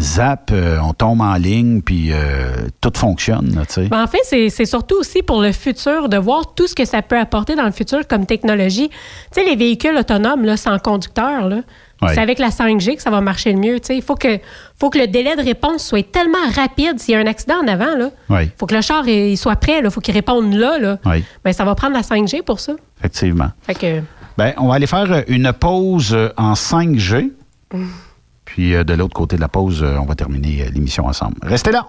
zap, 0.00 0.50
euh, 0.52 0.78
on 0.82 0.92
tombe 0.92 1.20
en 1.20 1.34
ligne, 1.34 1.82
puis 1.82 2.08
euh, 2.12 2.66
tout 2.80 2.90
fonctionne, 2.96 3.54
là, 3.54 3.64
tu 3.64 3.74
sais. 3.74 3.88
En 3.94 4.08
fait, 4.08 4.18
c'est 4.24 4.48
c'est 4.50 4.64
surtout 4.66 4.96
aussi 4.96 5.22
pour 5.22 5.40
le 5.40 5.52
futur, 5.52 6.08
de 6.08 6.16
voir 6.16 6.52
tout 6.54 6.66
ce 6.66 6.74
que 6.74 6.84
ça 6.84 7.00
peut 7.00 7.18
apporter 7.18 7.54
dans 7.54 7.64
le 7.66 7.70
futur 7.72 8.00
comme 8.08 8.26
technologie. 8.26 8.88
Tu 8.88 8.96
sais, 9.40 9.44
les 9.44 9.54
véhicules 9.54 9.96
autonomes, 9.96 10.44
là, 10.44 10.56
sans 10.56 10.78
conducteur, 10.80 11.48
là, 11.48 11.58
Ouais. 12.02 12.14
c'est 12.14 12.20
avec 12.20 12.38
la 12.38 12.48
5G 12.50 12.96
que 12.96 13.02
ça 13.02 13.10
va 13.10 13.20
marcher 13.20 13.52
le 13.52 13.58
mieux. 13.58 13.78
Il 13.90 14.02
faut 14.02 14.14
que, 14.16 14.38
faut 14.78 14.90
que 14.90 14.98
le 14.98 15.06
délai 15.06 15.36
de 15.36 15.42
réponse 15.42 15.84
soit 15.84 16.02
tellement 16.10 16.36
rapide. 16.54 16.98
S'il 16.98 17.12
y 17.12 17.16
a 17.16 17.20
un 17.20 17.26
accident 17.26 17.56
en 17.62 17.68
avant, 17.68 18.10
Oui, 18.28 18.50
faut 18.58 18.66
que 18.66 18.74
le 18.74 18.80
char 18.80 19.06
il 19.08 19.36
soit 19.38 19.56
prêt, 19.56 19.80
il 19.84 19.90
faut 19.90 20.00
qu'il 20.00 20.14
réponde 20.14 20.52
là. 20.54 20.78
là. 20.78 20.98
Ben, 21.44 21.52
ça 21.52 21.64
va 21.64 21.74
prendre 21.74 21.94
la 21.94 22.02
5G 22.02 22.42
pour 22.42 22.60
ça. 22.60 22.72
effectivement. 22.98 23.50
Fait 23.62 23.74
que, 23.74 24.00
Ben, 24.36 24.52
on 24.58 24.68
va 24.68 24.74
aller 24.74 24.86
faire 24.86 25.24
une 25.28 25.52
pause 25.52 26.12
euh, 26.14 26.30
en 26.36 26.54
5G. 26.54 27.30
Puis 28.44 28.74
euh, 28.74 28.84
de 28.84 28.94
l'autre 28.94 29.14
côté 29.14 29.36
de 29.36 29.40
la 29.40 29.48
pause, 29.48 29.82
euh, 29.82 29.96
on 30.00 30.04
va 30.04 30.14
terminer 30.14 30.62
euh, 30.62 30.70
l'émission 30.70 31.06
ensemble. 31.06 31.36
Restez 31.42 31.70
là. 31.72 31.88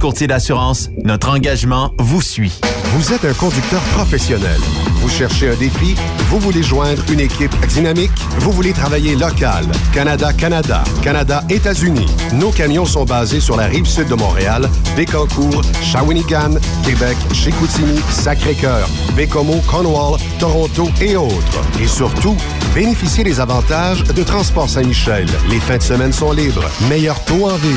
Courtier 0.00 0.26
d'assurance, 0.28 0.88
notre 1.04 1.30
engagement 1.30 1.92
vous 1.98 2.22
suit. 2.22 2.52
Vous 2.94 3.12
êtes 3.12 3.24
un 3.24 3.34
conducteur 3.34 3.80
professionnel. 3.94 4.58
Vous 5.00 5.08
cherchez 5.08 5.50
un 5.50 5.56
défi? 5.56 5.96
Vous 6.30 6.38
voulez 6.38 6.62
joindre 6.62 7.02
une 7.10 7.20
équipe 7.20 7.54
dynamique? 7.66 8.12
Vous 8.38 8.52
voulez 8.52 8.72
travailler 8.72 9.16
local? 9.16 9.66
Canada-Canada, 9.92 10.84
Canada-États-Unis. 11.02 12.06
Nos 12.34 12.50
camions 12.50 12.84
sont 12.84 13.04
basés 13.04 13.40
sur 13.40 13.56
la 13.56 13.66
rive 13.66 13.84
sud 13.84 14.08
de 14.08 14.14
Montréal, 14.14 14.70
Bécancour, 14.96 15.60
Shawinigan, 15.82 16.54
Québec, 16.84 17.16
Chicoutimi, 17.32 17.98
Sacré-Cœur, 18.10 18.88
Bécomo, 19.16 19.60
Cornwall, 19.66 20.20
Toronto 20.38 20.88
et 21.00 21.16
autres. 21.16 21.60
Et 21.80 21.88
surtout, 21.88 22.36
bénéficiez 22.74 23.24
des 23.24 23.40
avantages 23.40 24.04
de 24.04 24.22
Transport 24.22 24.68
Saint-Michel. 24.68 25.26
Les 25.50 25.60
fins 25.60 25.78
de 25.78 25.82
semaine 25.82 26.12
sont 26.12 26.32
libres. 26.32 26.64
Meilleur 26.88 27.22
taux 27.24 27.46
en 27.46 27.56
ville. 27.56 27.74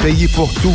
Payé 0.00 0.28
pour 0.28 0.52
tout. 0.54 0.74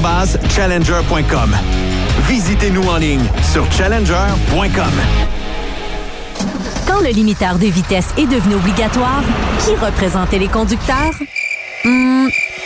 challenger.com. 0.49 1.55
Visitez-nous 2.27 2.83
en 2.87 2.97
ligne 2.97 3.23
sur 3.51 3.71
challenger.com. 3.71 4.93
Quand 6.87 7.01
le 7.01 7.09
limiteur 7.09 7.57
de 7.57 7.67
vitesse 7.67 8.07
est 8.17 8.25
devenu 8.25 8.55
obligatoire, 8.55 9.21
qui 9.59 9.75
représentait 9.75 10.39
les 10.39 10.47
conducteurs? 10.47 11.13
Hmm, 11.83 12.27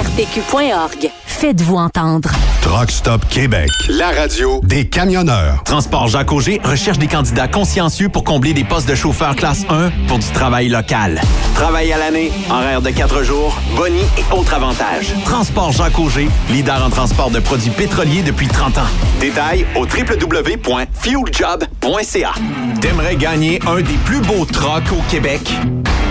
ARPQ.org. 0.00 1.10
Faites-vous 1.26 1.76
entendre. 1.76 2.30
Truck 2.62 2.90
Stop 2.90 3.22
Québec, 3.28 3.68
la 3.90 4.08
radio 4.08 4.58
des 4.62 4.88
camionneurs. 4.88 5.62
Transport 5.64 6.08
Jacques 6.08 6.32
Auger 6.32 6.58
recherche 6.64 6.96
des 6.96 7.06
candidats 7.06 7.48
consciencieux 7.48 8.08
pour 8.08 8.24
combler 8.24 8.54
des 8.54 8.64
postes 8.64 8.88
de 8.88 8.94
chauffeur 8.94 9.36
classe 9.36 9.66
1 9.68 9.90
pour 10.08 10.18
du 10.18 10.26
travail 10.28 10.70
local. 10.70 11.20
Travail 11.54 11.92
à 11.92 11.98
l'année, 11.98 12.32
horaire 12.48 12.80
de 12.80 12.88
4 12.88 13.22
jours, 13.24 13.54
boni 13.76 14.00
et 14.16 14.24
autres 14.32 14.54
avantages. 14.54 15.12
Transport 15.26 15.72
Jacques 15.72 15.98
Auger, 15.98 16.30
leader 16.48 16.82
en 16.82 16.88
transport 16.88 17.30
de 17.30 17.40
produits 17.40 17.68
pétroliers 17.68 18.22
depuis 18.22 18.48
30 18.48 18.78
ans. 18.78 18.88
Détails 19.20 19.66
au 19.74 19.80
www.fueljob.ca. 19.80 22.32
T'aimerais 22.80 23.16
gagner 23.16 23.60
un 23.66 23.82
des 23.82 23.98
plus 24.06 24.20
beaux 24.20 24.46
trucks 24.46 24.92
au 24.92 25.02
Québec? 25.10 25.42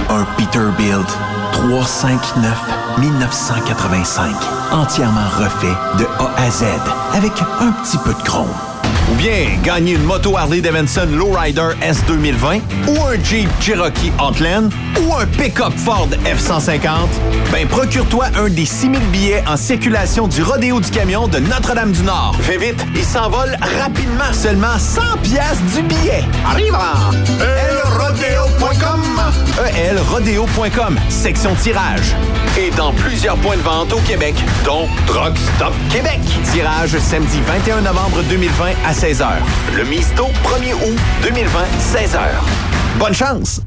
Un 0.09 0.25
Peterbilt 0.37 1.07
359 1.59 2.57
1985. 2.99 4.33
Entièrement 4.71 5.27
refait 5.37 5.75
de 5.97 6.05
A 6.17 6.41
à 6.41 6.49
Z 6.49 6.63
avec 7.13 7.33
un 7.59 7.71
petit 7.73 7.97
peu 7.97 8.13
de 8.13 8.21
chrome. 8.23 8.47
Ou 9.11 9.15
bien 9.15 9.57
gagner 9.63 9.93
une 9.93 10.03
moto 10.03 10.37
Harley 10.37 10.61
Davidson 10.61 11.07
Lowrider 11.11 11.69
S 11.81 12.03
2020 12.07 12.59
ou 12.87 13.03
un 13.05 13.23
Jeep 13.23 13.49
Cherokee 13.59 14.11
Outland 14.21 14.69
ou 15.01 15.15
un 15.15 15.25
pick-up 15.25 15.73
Ford 15.77 16.09
F-150, 16.25 17.07
ben 17.51 17.67
procure-toi 17.67 18.25
un 18.37 18.49
des 18.49 18.65
6000 18.65 18.99
billets 19.11 19.43
en 19.47 19.57
circulation 19.57 20.27
du 20.27 20.43
Rodéo 20.43 20.79
du 20.79 20.89
Camion 20.91 21.27
de 21.27 21.39
Notre-Dame-du-Nord. 21.39 22.35
Fais 22.41 22.57
vite, 22.57 22.85
il 22.95 23.03
s'envole 23.03 23.57
rapidement, 23.79 24.31
seulement 24.33 24.77
100 24.77 25.01
pièces 25.23 25.61
du 25.75 25.83
billet. 25.83 26.23
Arrive 26.45 26.75
elrodeo.com 27.39 28.99
elrodeo.com, 29.75 30.99
section 31.09 31.55
tirage. 31.55 32.15
Et 32.57 32.71
dans 32.71 32.91
plusieurs 32.93 33.35
points 33.37 33.57
de 33.57 33.61
vente 33.61 33.93
au 33.93 33.99
Québec, 33.99 34.35
dont 34.65 34.87
Truck 35.05 35.37
Stop 35.55 35.73
Québec. 35.89 36.19
Tirage 36.51 36.97
samedi 36.99 37.39
21 37.41 37.81
novembre 37.81 38.21
2020 38.29 38.65
à 38.85 38.93
16h. 38.99 39.27
Le 39.77 39.85
Misto, 39.85 40.25
1er 40.43 40.73
août 40.73 40.99
2020, 41.23 41.59
16h. 41.79 42.19
Bonne 42.99 43.13
chance! 43.13 43.61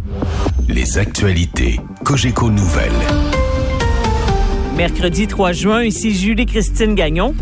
Les 0.69 0.99
actualités 0.99 1.81
Cogeco 2.05 2.51
Nouvelles. 2.51 2.93
Mercredi 4.77 5.27
3 5.27 5.53
juin, 5.53 5.85
ici 5.85 6.15
Julie-Christine 6.15 6.95
Gagnon. 6.95 7.35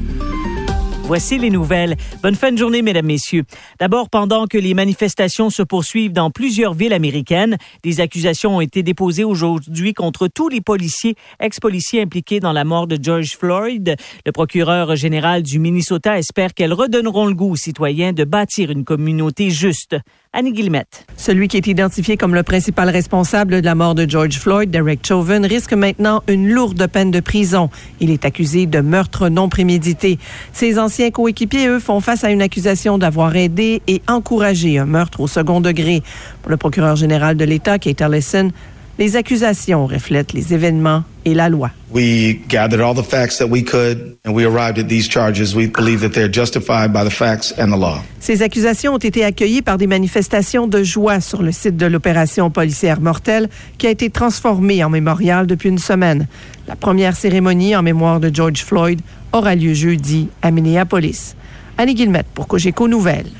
Voici 1.10 1.38
les 1.38 1.50
nouvelles. 1.50 1.96
Bonne 2.22 2.36
fin 2.36 2.52
de 2.52 2.56
journée, 2.56 2.82
mesdames, 2.82 3.06
messieurs. 3.06 3.42
D'abord, 3.80 4.08
pendant 4.08 4.46
que 4.46 4.56
les 4.56 4.74
manifestations 4.74 5.50
se 5.50 5.64
poursuivent 5.64 6.12
dans 6.12 6.30
plusieurs 6.30 6.72
villes 6.72 6.92
américaines, 6.92 7.58
des 7.82 8.00
accusations 8.00 8.58
ont 8.58 8.60
été 8.60 8.84
déposées 8.84 9.24
aujourd'hui 9.24 9.92
contre 9.92 10.28
tous 10.28 10.48
les 10.48 10.60
policiers, 10.60 11.16
ex-policiers 11.40 12.02
impliqués 12.02 12.38
dans 12.38 12.52
la 12.52 12.62
mort 12.62 12.86
de 12.86 12.96
George 13.02 13.36
Floyd. 13.36 13.96
Le 14.24 14.30
procureur 14.30 14.94
général 14.94 15.42
du 15.42 15.58
Minnesota 15.58 16.16
espère 16.16 16.54
qu'elles 16.54 16.72
redonneront 16.72 17.26
le 17.26 17.34
goût 17.34 17.50
aux 17.50 17.56
citoyens 17.56 18.12
de 18.12 18.22
bâtir 18.22 18.70
une 18.70 18.84
communauté 18.84 19.50
juste. 19.50 19.96
Annie 20.32 20.52
Guillemette. 20.52 21.06
Celui 21.16 21.48
qui 21.48 21.56
est 21.56 21.66
identifié 21.66 22.16
comme 22.16 22.36
le 22.36 22.44
principal 22.44 22.88
responsable 22.88 23.60
de 23.60 23.64
la 23.64 23.74
mort 23.74 23.96
de 23.96 24.08
George 24.08 24.38
Floyd, 24.38 24.70
Derek 24.70 25.04
Chauvin, 25.04 25.44
risque 25.44 25.72
maintenant 25.72 26.22
une 26.28 26.48
lourde 26.48 26.86
peine 26.86 27.10
de 27.10 27.18
prison. 27.18 27.68
Il 27.98 28.10
est 28.10 28.24
accusé 28.24 28.66
de 28.66 28.80
meurtre 28.80 29.28
non 29.28 29.48
prémédité. 29.48 30.20
Ses 30.52 30.78
anciens 30.78 31.10
coéquipiers, 31.10 31.66
eux, 31.66 31.80
font 31.80 31.98
face 31.98 32.22
à 32.22 32.30
une 32.30 32.42
accusation 32.42 32.96
d'avoir 32.96 33.34
aidé 33.34 33.82
et 33.88 34.02
encouragé 34.06 34.78
un 34.78 34.86
meurtre 34.86 35.18
au 35.18 35.26
second 35.26 35.60
degré. 35.60 36.00
Pour 36.42 36.50
le 36.52 36.56
procureur 36.56 36.94
général 36.94 37.36
de 37.36 37.44
l'État, 37.44 37.80
Kate 37.80 38.00
Ellison, 38.00 38.52
les 38.98 39.16
accusations 39.16 39.86
reflètent 39.86 40.32
les 40.32 40.52
événements 40.52 41.04
et 41.24 41.34
la 41.34 41.48
loi. 41.48 41.70
We 41.92 42.38
gathered 42.48 42.80
all 42.80 42.94
the 42.94 43.06
facts 43.06 43.38
that 43.38 43.46
we 43.46 43.64
could 43.64 44.16
and 44.24 44.32
we 44.32 44.44
arrived 44.44 44.78
at 44.78 44.88
these 44.88 45.08
charges. 45.08 45.54
We 45.54 45.66
believe 45.66 46.00
that 46.00 46.10
they're 46.10 46.32
justified 46.32 46.92
by 46.92 47.04
the 47.04 47.10
facts 47.10 47.52
and 47.58 47.68
the 47.68 47.78
law. 47.78 48.02
Ces 48.20 48.42
accusations 48.42 48.94
ont 48.94 48.98
été 48.98 49.24
accueillies 49.24 49.62
par 49.62 49.76
des 49.76 49.86
manifestations 49.86 50.66
de 50.66 50.82
joie 50.82 51.20
sur 51.20 51.42
le 51.42 51.52
site 51.52 51.76
de 51.76 51.86
l'opération 51.86 52.50
policière 52.50 53.00
mortelle 53.00 53.48
qui 53.78 53.86
a 53.86 53.90
été 53.90 54.10
transformée 54.10 54.84
en 54.84 54.90
mémorial 54.90 55.46
depuis 55.46 55.68
une 55.68 55.78
semaine. 55.78 56.26
La 56.68 56.76
première 56.76 57.16
cérémonie 57.16 57.74
en 57.74 57.82
mémoire 57.82 58.20
de 58.20 58.30
George 58.32 58.62
Floyd 58.64 59.00
aura 59.32 59.54
lieu 59.54 59.74
jeudi 59.74 60.28
à 60.42 60.50
Minneapolis. 60.50 61.34
Annie 61.78 61.94
Guillemette 61.94 62.26
pour 62.34 62.46
Cogeco 62.46 62.88
Nouvelles. 62.88 63.30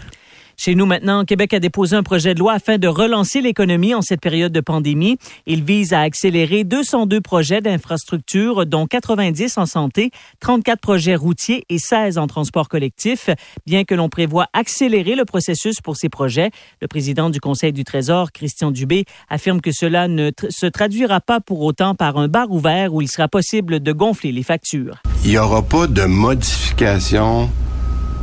Chez 0.63 0.75
nous 0.75 0.85
maintenant, 0.85 1.25
Québec 1.25 1.55
a 1.55 1.59
déposé 1.59 1.97
un 1.97 2.03
projet 2.03 2.35
de 2.35 2.39
loi 2.39 2.53
afin 2.53 2.77
de 2.77 2.87
relancer 2.87 3.41
l'économie 3.41 3.95
en 3.95 4.03
cette 4.03 4.21
période 4.21 4.53
de 4.53 4.61
pandémie. 4.61 5.17
Il 5.47 5.65
vise 5.65 5.95
à 5.95 6.03
accélérer 6.03 6.65
202 6.65 7.23
projets 7.23 7.63
d'infrastructure, 7.63 8.67
dont 8.67 8.87
90 8.87 9.57
en 9.57 9.65
santé, 9.65 10.11
34 10.41 10.79
projets 10.79 11.15
routiers 11.15 11.65
et 11.71 11.79
16 11.79 12.19
en 12.19 12.27
transport 12.27 12.69
collectif. 12.69 13.31
Bien 13.65 13.85
que 13.85 13.95
l'on 13.95 14.11
prévoit 14.11 14.49
accélérer 14.53 15.15
le 15.15 15.25
processus 15.25 15.81
pour 15.81 15.97
ces 15.97 16.11
projets, 16.11 16.51
le 16.83 16.89
président 16.89 17.31
du 17.31 17.41
Conseil 17.41 17.73
du 17.73 17.85
Trésor, 17.85 18.31
Christian 18.31 18.71
Dubé, 18.71 19.07
affirme 19.31 19.63
que 19.63 19.73
cela 19.73 20.09
ne 20.09 20.31
se 20.51 20.67
traduira 20.67 21.23
pas 21.23 21.41
pour 21.41 21.63
autant 21.63 21.95
par 21.95 22.19
un 22.19 22.29
bar 22.29 22.51
ouvert 22.51 22.93
où 22.93 23.01
il 23.01 23.09
sera 23.09 23.29
possible 23.29 23.81
de 23.81 23.93
gonfler 23.93 24.31
les 24.31 24.43
factures. 24.43 24.99
Il 25.25 25.31
n'y 25.31 25.39
aura 25.39 25.63
pas 25.63 25.87
de 25.87 26.05
modification 26.05 27.49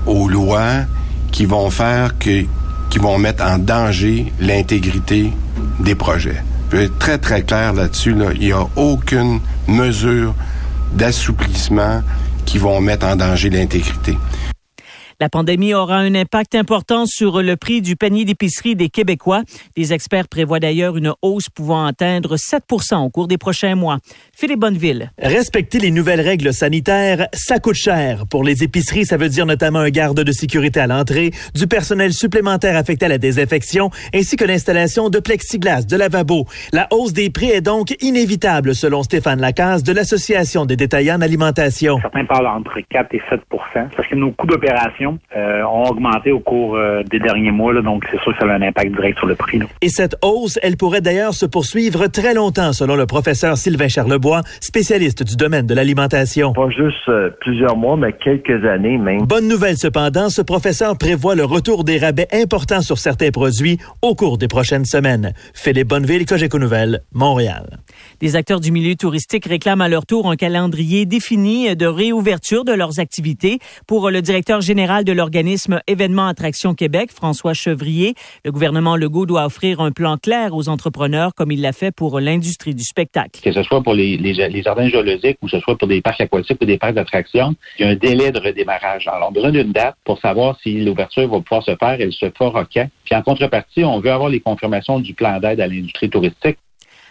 aux 0.05 0.27
lois 0.29 0.85
qui 1.31 1.45
vont 1.45 1.69
faire 1.69 2.17
que, 2.17 2.45
qui 2.89 2.99
vont 2.99 3.17
mettre 3.17 3.43
en 3.43 3.57
danger 3.57 4.31
l'intégrité 4.39 5.31
des 5.79 5.95
projets. 5.95 6.43
Je 6.71 6.77
vais 6.77 6.83
être 6.85 6.99
très, 6.99 7.17
très 7.17 7.43
clair 7.43 7.73
là-dessus. 7.73 8.13
Là. 8.13 8.27
Il 8.35 8.47
n'y 8.47 8.51
a 8.51 8.65
aucune 8.75 9.39
mesure 9.67 10.33
d'assouplissement 10.93 12.01
qui 12.45 12.57
vont 12.57 12.81
mettre 12.81 13.05
en 13.05 13.15
danger 13.15 13.49
l'intégrité. 13.49 14.17
La 15.19 15.29
pandémie 15.29 15.73
aura 15.73 15.97
un 15.97 16.13
impact 16.13 16.53
important 16.53 17.07
sur 17.07 17.41
le 17.41 17.55
prix 17.55 17.81
du 17.81 17.95
panier 17.95 18.23
d'épicerie 18.23 18.75
des 18.75 18.89
Québécois. 18.89 19.41
Des 19.75 19.91
experts 19.91 20.27
prévoient 20.27 20.59
d'ailleurs 20.59 20.95
une 20.95 21.11
hausse 21.23 21.49
pouvant 21.49 21.87
atteindre 21.87 22.35
7% 22.35 23.03
au 23.03 23.09
cours 23.09 23.27
des 23.27 23.39
prochains 23.39 23.73
mois. 23.73 23.97
Philippe 24.37 24.59
Bonneville. 24.59 25.11
Respecter 25.17 25.79
les 25.79 25.89
nouvelles 25.89 26.21
règles 26.21 26.53
sanitaires, 26.53 27.29
ça 27.33 27.57
coûte 27.57 27.77
cher. 27.77 28.25
Pour 28.29 28.43
les 28.43 28.63
épiceries, 28.63 29.05
ça 29.05 29.17
veut 29.17 29.29
dire 29.29 29.47
notamment 29.47 29.79
un 29.79 29.89
garde 29.89 30.19
de 30.19 30.31
sécurité 30.31 30.81
à 30.81 30.85
l'entrée, 30.85 31.31
du 31.55 31.65
personnel 31.65 32.13
supplémentaire 32.13 32.77
affecté 32.77 33.07
à 33.07 33.09
la 33.09 33.17
désinfection, 33.17 33.89
ainsi 34.13 34.35
que 34.35 34.45
l'installation 34.45 35.09
de 35.09 35.17
plexiglas, 35.17 35.87
de 35.87 35.97
lavabo. 35.97 36.45
La 36.73 36.87
hausse 36.91 37.13
des 37.13 37.31
prix 37.31 37.49
est 37.49 37.61
donc 37.61 37.95
inévitable, 38.03 38.75
selon 38.75 39.01
Stéphane 39.01 39.41
Lacaze 39.41 39.81
de 39.81 39.93
l'Association 39.93 40.67
des 40.67 40.75
détaillants 40.75 41.15
en 41.15 41.21
alimentation. 41.21 41.97
Certains 42.01 42.25
parlent 42.25 42.45
entre 42.45 42.79
4 42.87 43.15
et 43.15 43.21
7 43.31 43.41
parce 43.95 44.07
que 44.07 44.15
nos 44.15 44.31
coûts 44.31 44.45
d'opération 44.45 45.06
euh, 45.35 45.63
ont 45.63 45.83
augmenté 45.89 46.31
au 46.31 46.39
cours 46.39 46.75
euh, 46.75 47.03
des 47.03 47.19
derniers 47.19 47.51
mois, 47.51 47.73
là, 47.73 47.81
donc 47.81 48.03
c'est 48.11 48.19
sûr 48.21 48.33
que 48.33 48.39
ça 48.39 48.51
a 48.51 48.55
un 48.55 48.61
impact 48.61 48.93
direct 48.93 49.17
sur 49.17 49.27
le 49.27 49.35
prix. 49.35 49.59
Là. 49.59 49.65
Et 49.81 49.89
cette 49.89 50.15
hausse, 50.23 50.59
elle 50.63 50.77
pourrait 50.77 51.01
d'ailleurs 51.01 51.33
se 51.33 51.45
poursuivre 51.45 52.07
très 52.07 52.33
longtemps, 52.33 52.73
selon 52.73 52.95
le 52.95 53.05
professeur 53.05 53.57
Sylvain 53.57 53.87
Charlebois, 53.87 54.41
spécialiste 54.61 55.23
du 55.23 55.35
domaine 55.35 55.65
de 55.65 55.73
l'alimentation. 55.73 56.53
Pas 56.53 56.69
juste 56.69 57.09
euh, 57.09 57.29
plusieurs 57.41 57.77
mois, 57.77 57.97
mais 57.97 58.13
quelques 58.13 58.65
années 58.65 58.97
même. 58.97 59.21
Bonne 59.23 59.47
nouvelle 59.47 59.77
cependant, 59.77 60.29
ce 60.29 60.41
professeur 60.41 60.97
prévoit 60.97 61.35
le 61.35 61.45
retour 61.45 61.83
des 61.83 61.97
rabais 61.97 62.27
importants 62.33 62.81
sur 62.81 62.97
certains 62.97 63.31
produits 63.31 63.77
au 64.01 64.15
cours 64.15 64.37
des 64.37 64.47
prochaines 64.47 64.85
semaines. 64.85 65.33
Philippe 65.53 65.87
Bonneville, 65.87 66.25
Cogeco 66.25 66.59
Nouvelles, 66.59 67.01
Montréal. 67.13 67.79
Des 68.19 68.35
acteurs 68.35 68.59
du 68.59 68.71
milieu 68.71 68.95
touristique 68.95 69.45
réclament 69.45 69.81
à 69.81 69.89
leur 69.89 70.05
tour 70.05 70.29
un 70.29 70.35
calendrier 70.35 71.05
défini 71.05 71.75
de 71.75 71.85
réouverture 71.85 72.63
de 72.65 72.73
leurs 72.73 72.99
activités. 72.99 73.59
Pour 73.87 74.09
le 74.09 74.21
directeur 74.21 74.61
général 74.61 74.96
de 75.03 75.11
l'organisme 75.11 75.81
Événements 75.87 76.27
Attraction 76.27 76.73
Québec, 76.73 77.11
François 77.11 77.53
Chevrier, 77.53 78.15
le 78.45 78.51
gouvernement 78.51 78.95
Legault 78.95 79.25
doit 79.25 79.45
offrir 79.45 79.81
un 79.81 79.91
plan 79.91 80.17
clair 80.17 80.53
aux 80.53 80.69
entrepreneurs 80.69 81.33
comme 81.35 81.51
il 81.51 81.61
l'a 81.61 81.73
fait 81.73 81.91
pour 81.91 82.19
l'industrie 82.19 82.73
du 82.73 82.83
spectacle. 82.83 83.41
Que 83.41 83.51
ce 83.51 83.63
soit 83.63 83.81
pour 83.83 83.93
les, 83.93 84.33
jardins 84.63 84.89
géologiques 84.89 85.37
ou 85.41 85.45
que 85.45 85.51
ce 85.51 85.59
soit 85.59 85.77
pour 85.77 85.87
des 85.87 86.01
parcs 86.01 86.21
aquatiques 86.21 86.57
ou 86.61 86.65
des 86.65 86.77
parcs 86.77 86.93
d'attraction, 86.93 87.55
il 87.77 87.85
y 87.85 87.89
a 87.89 87.91
un 87.91 87.95
délai 87.95 88.31
de 88.31 88.39
redémarrage. 88.39 89.07
Alors, 89.07 89.31
on 89.35 89.43
a 89.43 89.51
d'une 89.51 89.71
date 89.71 89.95
pour 90.03 90.19
savoir 90.19 90.57
si 90.61 90.79
l'ouverture 90.83 91.27
va 91.27 91.39
pouvoir 91.41 91.63
se 91.63 91.75
faire. 91.75 91.97
Elle 91.99 92.13
se 92.13 92.29
fera 92.37 92.65
quand? 92.65 92.87
Puis 93.05 93.15
en 93.15 93.21
contrepartie, 93.21 93.83
on 93.83 93.99
veut 93.99 94.11
avoir 94.11 94.29
les 94.29 94.39
confirmations 94.39 94.99
du 94.99 95.13
plan 95.13 95.39
d'aide 95.39 95.59
à 95.59 95.67
l'industrie 95.67 96.09
touristique. 96.09 96.57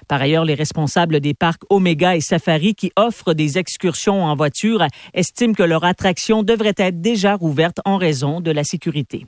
Par 0.09 0.23
ailleurs, 0.23 0.45
les 0.45 0.55
responsables 0.55 1.21
des 1.21 1.35
parcs 1.35 1.63
Omega 1.71 2.17
et 2.17 2.21
Safari 2.21 2.75
qui 2.75 2.93
offrent 2.97 3.35
des 3.35 3.59
excursions 3.59 4.25
en 4.25 4.37
voiture 4.37 4.87
estiment 5.15 5.55
que 5.55 5.63
leur 5.63 5.85
attraction 5.85 6.43
devrait 6.43 6.75
être 6.77 7.01
déjà 7.01 7.35
rouverte 7.35 7.81
en 7.85 7.97
raison 7.97 8.41
de 8.41 8.51
la 8.51 8.65
sécurité. 8.65 9.27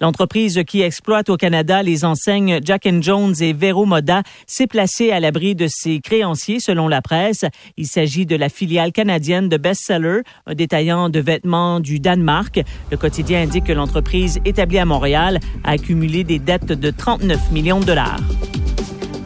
L'entreprise 0.00 0.62
qui 0.66 0.80
exploite 0.82 1.28
au 1.28 1.36
Canada 1.36 1.82
les 1.82 2.04
enseignes 2.04 2.60
Jack 2.64 2.88
Jones 3.00 3.34
et 3.40 3.52
Vero 3.52 3.84
Moda 3.84 4.22
s'est 4.46 4.66
placée 4.66 5.10
à 5.10 5.20
l'abri 5.20 5.54
de 5.54 5.66
ses 5.68 6.00
créanciers 6.00 6.60
selon 6.60 6.88
la 6.88 7.02
presse. 7.02 7.44
Il 7.76 7.86
s'agit 7.86 8.26
de 8.26 8.36
la 8.36 8.48
filiale 8.48 8.92
canadienne 8.92 9.48
de 9.48 9.56
Bestseller, 9.56 10.20
un 10.46 10.54
détaillant 10.54 11.08
de 11.08 11.20
vêtements 11.20 11.80
du 11.80 12.00
Danemark. 12.00 12.62
Le 12.90 12.96
quotidien 12.96 13.42
indique 13.42 13.64
que 13.64 13.72
l'entreprise 13.72 14.40
établie 14.44 14.78
à 14.78 14.84
Montréal 14.84 15.40
a 15.64 15.72
accumulé 15.72 16.24
des 16.24 16.38
dettes 16.38 16.72
de 16.72 16.90
39 16.90 17.52
millions 17.52 17.80
de 17.80 17.84
dollars. 17.84 18.20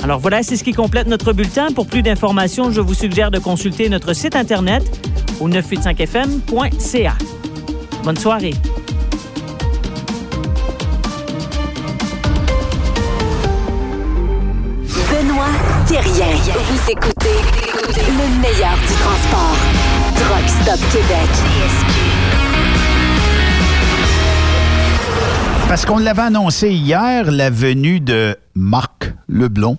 Alors 0.05 0.21
voilà, 0.21 0.43
c'est 0.43 0.59
ce 0.59 0.65
qui 0.65 0.75
complète 0.75 1.07
notre 1.07 1.33
bulletin. 1.33 1.69
Pour 1.75 1.87
plus 1.87 2.03
d'informations, 2.03 2.71
je 2.71 2.83
vous 2.83 2.93
suggère 2.93 3.31
de 3.31 3.39
consulter 3.39 3.89
notre 3.89 4.13
site 4.13 4.37
Internet 4.37 4.83
au 5.41 5.49
985fm.ca. 5.49 7.15
Bonne 8.03 8.19
soirée. 8.19 8.53
Benoît 15.09 15.47
Thérien. 15.89 16.37
Vous 16.53 16.91
écoutez 16.91 17.41
le 17.97 18.43
meilleur 18.43 18.77
du 18.77 18.95
transport. 19.01 19.57
Truck 20.17 20.49
Stop 20.49 20.81
Québec. 20.93 21.31
Parce 25.67 25.87
qu'on 25.87 25.97
l'avait 25.97 26.21
annoncé 26.21 26.73
hier, 26.73 27.31
la 27.31 27.49
venue 27.49 28.01
de 28.01 28.37
Marc 28.55 29.15
Leblond. 29.29 29.79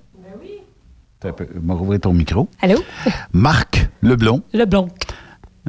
Oui. 1.40 1.46
Je 1.54 1.60
vais 1.68 1.74
rouvrir 1.74 2.00
ton 2.00 2.14
micro. 2.14 2.48
Allô? 2.62 2.84
Marc 3.34 3.90
Leblond. 4.02 4.42
Leblond. 4.54 4.88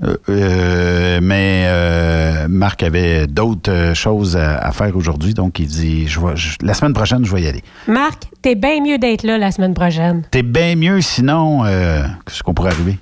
Euh, 0.05 0.17
euh, 0.29 1.21
mais 1.23 1.65
euh, 1.69 2.49
Marc 2.49 2.83
avait 2.83 3.27
d'autres 3.27 3.93
choses 3.95 4.37
à, 4.37 4.59
à 4.59 4.71
faire 4.73 4.95
aujourd'hui, 4.95 5.33
donc 5.33 5.59
il 5.59 5.69
dit 5.69 6.07
je 6.07 6.21
vais, 6.21 6.37
je- 6.37 6.59
la 6.61 6.75
semaine 6.75 6.93
prochaine, 6.93 7.25
je 7.25 7.35
vais 7.35 7.41
y 7.43 7.47
aller. 7.49 7.63
Marc, 7.89 8.25
t'es 8.43 8.55
bien 8.57 8.83
mieux 8.83 8.99
d'être 8.99 9.23
là 9.23 9.39
la 9.39 9.51
semaine 9.51 9.73
prochaine. 9.73 10.23
T'es 10.31 10.43
bien 10.43 10.77
mieux 10.77 11.01
sinon, 11.01 11.63
qu'est-ce 11.65 12.43
qu'on 12.43 12.53
pourrait 12.53 12.73
arriver? 12.73 12.99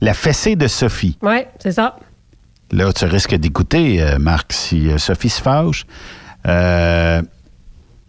La 0.00 0.14
fessée 0.14 0.56
de 0.56 0.66
Sophie. 0.66 1.18
Oui, 1.20 1.42
c'est 1.58 1.72
ça. 1.72 1.96
Là, 2.70 2.90
tu 2.94 3.04
risques 3.04 3.34
d'écouter, 3.34 4.02
Marc, 4.18 4.54
si 4.54 4.88
Sophie 4.98 5.28
se 5.28 5.42
fâche. 5.42 5.84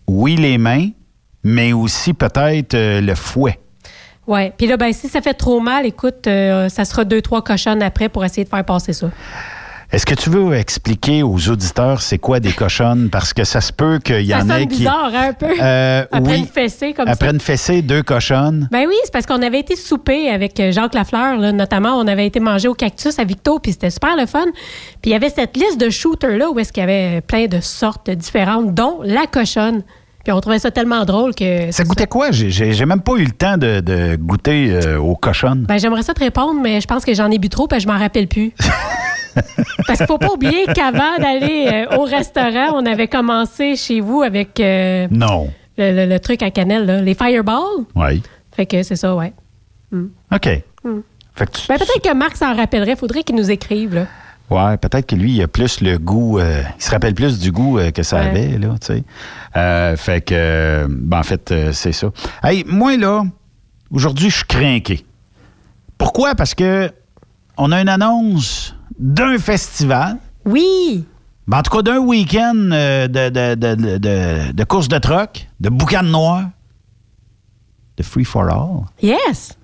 Oui, 0.07 0.35
les 0.37 0.57
mains, 0.57 0.89
mais 1.43 1.73
aussi 1.73 2.13
peut-être 2.13 2.73
euh, 2.73 3.01
le 3.01 3.15
fouet. 3.15 3.59
Ouais. 4.25 4.53
Puis 4.57 4.67
là, 4.67 4.77
ben, 4.77 4.93
si 4.93 5.09
ça 5.09 5.21
fait 5.21 5.33
trop 5.33 5.59
mal, 5.59 5.85
écoute, 5.85 6.27
euh, 6.27 6.69
ça 6.69 6.85
sera 6.85 7.03
deux, 7.03 7.21
trois 7.21 7.41
cochonnes 7.41 7.83
après 7.83 8.07
pour 8.07 8.23
essayer 8.23 8.45
de 8.45 8.49
faire 8.49 8.63
passer 8.63 8.93
ça. 8.93 9.09
Est-ce 9.91 10.07
que 10.07 10.15
tu 10.15 10.31
veux 10.31 10.55
expliquer 10.55 11.21
aux 11.21 11.49
auditeurs 11.49 12.01
c'est 12.01 12.17
quoi 12.17 12.39
des 12.39 12.51
cochonnes? 12.53 13.09
Parce 13.11 13.31
que 13.31 13.43
ça 13.43 13.61
se 13.61 13.71
peut 13.71 13.99
qu'il 14.03 14.21
y 14.21 14.29
ça 14.29 14.39
en 14.39 14.49
ait 14.49 14.61
qui... 14.65 14.77
bizarre, 14.79 15.11
hein, 15.13 15.27
un 15.29 15.33
peu. 15.33 15.53
Euh, 15.61 16.05
Après 16.11 16.31
oui. 16.33 16.39
une 16.39 16.47
fessée 16.47 16.93
comme 16.93 17.07
Après 17.07 17.27
ça. 17.27 17.33
une 17.33 17.39
fessée, 17.39 17.81
deux 17.83 18.01
cochonnes. 18.01 18.67
Ben 18.71 18.85
oui, 18.87 18.95
c'est 19.03 19.13
parce 19.13 19.27
qu'on 19.27 19.43
avait 19.43 19.59
été 19.59 19.75
souper 19.75 20.29
avec 20.29 20.59
Jacques 20.71 20.95
Lafleur, 20.95 21.37
là, 21.37 21.51
notamment. 21.51 21.99
On 21.99 22.07
avait 22.07 22.25
été 22.25 22.39
manger 22.39 22.69
au 22.69 22.73
Cactus 22.73 23.19
à 23.19 23.23
Victo, 23.23 23.59
puis 23.59 23.73
c'était 23.73 23.91
super 23.91 24.15
le 24.15 24.25
fun. 24.25 24.45
Puis 25.01 25.11
il 25.11 25.11
y 25.11 25.15
avait 25.15 25.29
cette 25.29 25.55
liste 25.55 25.79
de 25.79 25.91
shooters 25.91 26.37
là 26.37 26.49
où 26.49 26.57
est-ce 26.57 26.73
qu'il 26.73 26.81
y 26.81 26.83
avait 26.85 27.21
plein 27.21 27.45
de 27.45 27.59
sortes 27.59 28.09
différentes, 28.09 28.73
dont 28.73 29.01
la 29.03 29.27
cochonne. 29.27 29.83
Puis 30.23 30.31
on 30.31 30.39
trouvait 30.39 30.59
ça 30.59 30.71
tellement 30.71 31.03
drôle 31.03 31.35
que. 31.35 31.71
Ça 31.71 31.83
goûtait 31.83 32.07
quoi? 32.07 32.31
J'ai- 32.31 32.85
même 32.85 33.01
pas 33.01 33.13
eu 33.17 33.25
le 33.25 33.31
temps 33.31 33.57
de, 33.57 33.81
de 33.81 34.15
goûter 34.15 34.71
euh, 34.71 34.97
aux 34.97 35.15
cochonnes. 35.15 35.65
Ben 35.67 35.77
j'aimerais 35.77 36.03
ça 36.03 36.13
te 36.13 36.19
répondre, 36.21 36.59
mais 36.61 36.79
je 36.79 36.87
pense 36.87 37.03
que 37.03 37.13
j'en 37.13 37.29
ai 37.29 37.37
bu 37.39 37.49
trop, 37.49 37.67
que 37.67 37.77
je 37.79 37.87
m'en 37.87 37.97
rappelle 37.97 38.27
plus. 38.27 38.53
Parce 39.87 39.97
qu'il 39.97 40.07
faut 40.07 40.17
pas 40.19 40.31
oublier 40.31 40.65
qu'avant 40.73 41.17
d'aller 41.19 41.67
euh, 41.91 41.97
au 41.97 42.03
restaurant, 42.03 42.73
on 42.75 42.85
avait 42.85 43.07
commencé 43.07 43.75
chez 43.75 43.99
vous 43.99 44.21
avec 44.21 44.59
euh, 44.59 45.07
Non. 45.11 45.49
le, 45.77 45.91
le- 45.91 46.05
le 46.05 46.19
truc 46.19 46.41
à 46.43 46.51
cannelle, 46.51 46.85
là, 46.85 47.01
les 47.01 47.15
fireballs. 47.15 47.85
Oui. 47.95 48.21
Fait 48.55 48.65
que 48.67 48.83
c'est 48.83 48.95
ça, 48.95 49.15
ouais. 49.15 49.33
Mm. 49.91 50.05
OK. 50.33 50.49
Mm. 50.83 50.99
Fait 51.35 51.45
que 51.47 51.51
tu- 51.57 51.67
Ben, 51.67 51.77
peut-être 51.79 52.01
que 52.03 52.13
Marc 52.15 52.37
s'en 52.37 52.55
rappellerait. 52.55 52.95
Faudrait 52.95 53.23
qu'il 53.23 53.35
nous 53.35 53.49
écrive, 53.49 53.95
là. 53.95 54.05
Ouais, 54.49 54.77
peut-être 54.77 55.07
que 55.07 55.15
lui, 55.15 55.33
il 55.33 55.41
a 55.41 55.47
plus 55.47 55.81
le 55.81 55.97
goût, 55.97 56.37
euh, 56.37 56.61
il 56.77 56.83
se 56.83 56.91
rappelle 56.91 57.15
plus 57.15 57.39
du 57.39 57.51
goût 57.51 57.79
euh, 57.79 57.91
que 57.91 58.03
ça 58.03 58.17
Ouais. 58.19 58.27
avait, 58.27 58.57
là, 58.59 58.75
tu 58.79 58.87
sais. 58.87 59.03
Euh, 59.55 59.95
fait 59.97 60.21
que, 60.21 60.85
ben, 60.89 61.19
en 61.19 61.23
fait, 61.23 61.53
c'est 61.71 61.91
ça. 61.93 62.11
Hey, 62.43 62.63
moi, 62.67 62.95
là, 62.97 63.23
aujourd'hui, 63.89 64.29
je 64.29 64.35
suis 64.37 64.45
craqué. 64.45 65.05
Pourquoi? 65.97 66.35
Parce 66.35 66.53
que 66.53 66.91
on 67.57 67.71
a 67.71 67.81
une 67.81 67.89
annonce 67.89 68.75
d'un 68.99 69.37
festival. 69.37 70.17
Oui! 70.45 71.05
Ben, 71.47 71.59
en 71.59 71.61
tout 71.63 71.71
cas, 71.75 71.81
d'un 71.81 71.97
week-end 71.99 72.53
de, 72.53 73.07
de, 73.07 73.55
de, 73.55 74.51
de, 74.51 74.63
course 74.65 74.87
de 74.87 74.97
troc, 74.97 75.47
de 75.59 75.69
boucan 75.69 76.03
noir, 76.03 76.43
de 77.97 78.03
free 78.03 78.25
for 78.25 78.43
all. 78.49 78.85
Yes! 79.01 79.57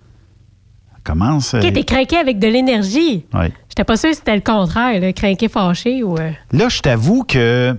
Commence. 1.04 1.54
euh, 1.54 1.60
OK, 1.60 1.74
t'es 1.74 1.84
craqué 1.84 2.18
avec 2.18 2.40
de 2.40 2.48
l'énergie. 2.48 3.26
ouais. 3.34 3.52
J'étais 3.70 3.84
pas 3.84 3.98
sûre 3.98 4.10
si 4.10 4.18
c'était 4.18 4.36
le 4.36 4.42
contraire, 4.42 5.00
là, 5.00 5.14
craqué 5.14 5.48
fâché 5.48 6.04
ou. 6.04 6.18
euh, 6.18 6.32
Là, 6.52 6.70
je 6.70 6.80
t'avoue 6.82 7.24
que, 7.24 7.76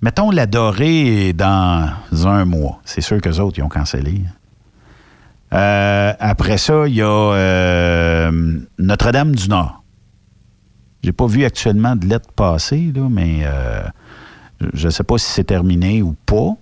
mettons, 0.00 0.30
la 0.30 0.46
dorée 0.46 1.32
dans 1.32 1.90
un 2.24 2.44
mois. 2.44 2.80
C'est 2.84 3.00
sûr 3.00 3.20
que 3.20 3.28
autres, 3.40 3.58
ils 3.58 3.62
ont 3.62 3.68
cancellé. 3.68 4.22
Euh, 5.52 6.12
après 6.18 6.56
ça, 6.58 6.86
il 6.86 6.94
y 6.94 7.02
a 7.02 7.06
euh, 7.06 8.58
Notre-Dame-du-Nord. 8.78 9.82
J'ai 11.02 11.12
pas 11.12 11.26
vu 11.26 11.44
actuellement 11.44 11.94
de 11.94 12.06
lettres 12.06 12.32
passer, 12.32 12.92
là, 12.94 13.06
mais 13.08 13.44
je 14.74 14.86
ne 14.86 14.90
sais 14.90 15.04
pas 15.04 15.18
si 15.18 15.30
c'est 15.30 15.44
terminé 15.44 16.02
ou 16.02 16.16
pas. 16.26 16.54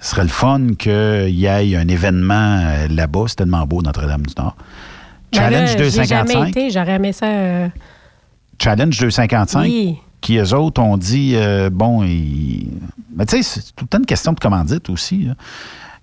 Ce 0.00 0.10
serait 0.10 0.24
le 0.24 0.28
fun 0.28 0.74
qu'il 0.78 1.28
y 1.30 1.46
ait 1.46 1.76
un 1.76 1.86
événement 1.88 2.62
là-bas. 2.90 3.24
C'est 3.28 3.36
tellement 3.36 3.64
beau, 3.64 3.82
Notre-Dame-du-Nord. 3.82 4.56
Ben 5.32 5.38
Challenge 5.38 5.76
là, 5.76 5.88
J'ai 5.88 6.04
jamais 6.04 6.34
255. 6.34 6.48
été, 6.48 6.70
j'aurais 6.70 6.92
aimé 6.94 7.12
ça. 7.12 7.26
euh, 7.26 7.68
Challenge 8.62 8.98
255, 8.98 9.60
Oui. 9.62 9.96
qui 10.20 10.36
eux 10.38 10.54
autres 10.54 10.80
ont 10.82 10.96
dit, 10.96 11.32
euh, 11.36 11.68
bon, 11.70 12.02
ils... 12.04 12.68
mais 13.16 13.26
tu 13.26 13.36
sais, 13.36 13.42
c'est 13.42 13.60
tout 13.74 13.84
le 13.84 13.88
temps 13.88 13.98
une 13.98 14.06
question 14.06 14.32
de 14.32 14.40
commandite 14.40 14.88
aussi. 14.90 15.24
là. 15.24 15.34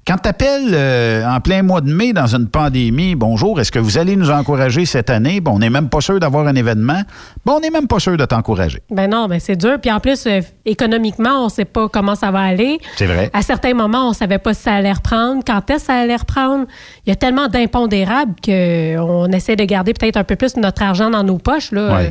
Quand 0.05 0.17
tu 0.17 0.27
appelles 0.27 1.25
en 1.25 1.39
plein 1.39 1.63
mois 1.63 1.79
de 1.79 1.91
mai 1.91 2.11
dans 2.11 2.35
une 2.35 2.49
pandémie, 2.49 3.15
bonjour, 3.15 3.61
est-ce 3.61 3.71
que 3.71 3.79
vous 3.79 3.97
allez 3.97 4.17
nous 4.17 4.31
encourager 4.31 4.85
cette 4.85 5.09
année? 5.09 5.39
Bon, 5.39 5.53
on 5.55 5.59
n'est 5.59 5.69
même 5.69 5.87
pas 5.87 6.01
sûr 6.01 6.19
d'avoir 6.19 6.45
un 6.45 6.55
événement. 6.55 7.03
Bon, 7.45 7.53
on 7.53 7.59
n'est 7.61 7.69
même 7.69 7.87
pas 7.87 7.99
sûr 7.99 8.17
de 8.17 8.25
t'encourager. 8.25 8.81
Ben 8.89 9.09
non, 9.09 9.27
ben 9.27 9.39
c'est 9.39 9.55
dur. 9.55 9.79
Puis 9.81 9.89
en 9.89 10.01
plus, 10.01 10.25
euh, 10.25 10.41
économiquement, 10.65 11.45
on 11.45 11.49
sait 11.49 11.63
pas 11.63 11.87
comment 11.87 12.15
ça 12.15 12.31
va 12.31 12.41
aller. 12.41 12.79
C'est 12.97 13.05
vrai. 13.05 13.29
À 13.31 13.41
certains 13.41 13.73
moments, 13.73 14.09
on 14.09 14.13
savait 14.13 14.39
pas 14.39 14.53
si 14.53 14.63
ça 14.63 14.73
allait 14.73 14.91
reprendre, 14.91 15.41
quand 15.47 15.69
est-ce 15.69 15.79
que 15.79 15.85
ça 15.85 15.93
allait 15.93 16.17
reprendre? 16.17 16.65
Il 17.05 17.09
y 17.09 17.13
a 17.13 17.15
tellement 17.15 17.47
d'impondérables 17.47 18.33
qu'on 18.43 19.31
essaie 19.31 19.55
de 19.55 19.63
garder 19.63 19.93
peut-être 19.93 20.17
un 20.17 20.25
peu 20.25 20.35
plus 20.35 20.57
notre 20.57 20.81
argent 20.83 21.11
dans 21.11 21.23
nos 21.23 21.37
poches. 21.37 21.71
Là. 21.71 21.95
Ouais. 21.95 22.07
Euh, 22.07 22.09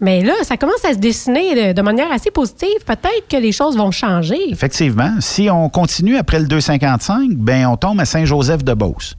Mais 0.00 0.22
là, 0.22 0.34
ça 0.42 0.56
commence 0.56 0.84
à 0.84 0.92
se 0.92 0.98
dessiner 0.98 1.74
de, 1.74 1.82
manière 1.82 2.12
assez 2.12 2.30
positive. 2.30 2.84
Peut-être 2.86 3.26
que 3.28 3.36
les 3.36 3.50
choses 3.50 3.76
vont 3.76 3.90
changer. 3.90 4.38
Effectivement, 4.48 5.16
si 5.20 5.50
on 5.50 5.68
continue 5.68 6.16
après 6.16 6.38
le 6.38 6.46
255, 6.46 7.32
ben 7.32 7.66
on 7.66 7.76
tombe 7.76 7.98
à 8.00 8.04
Saint-Joseph-de-Beauce. 8.04 9.16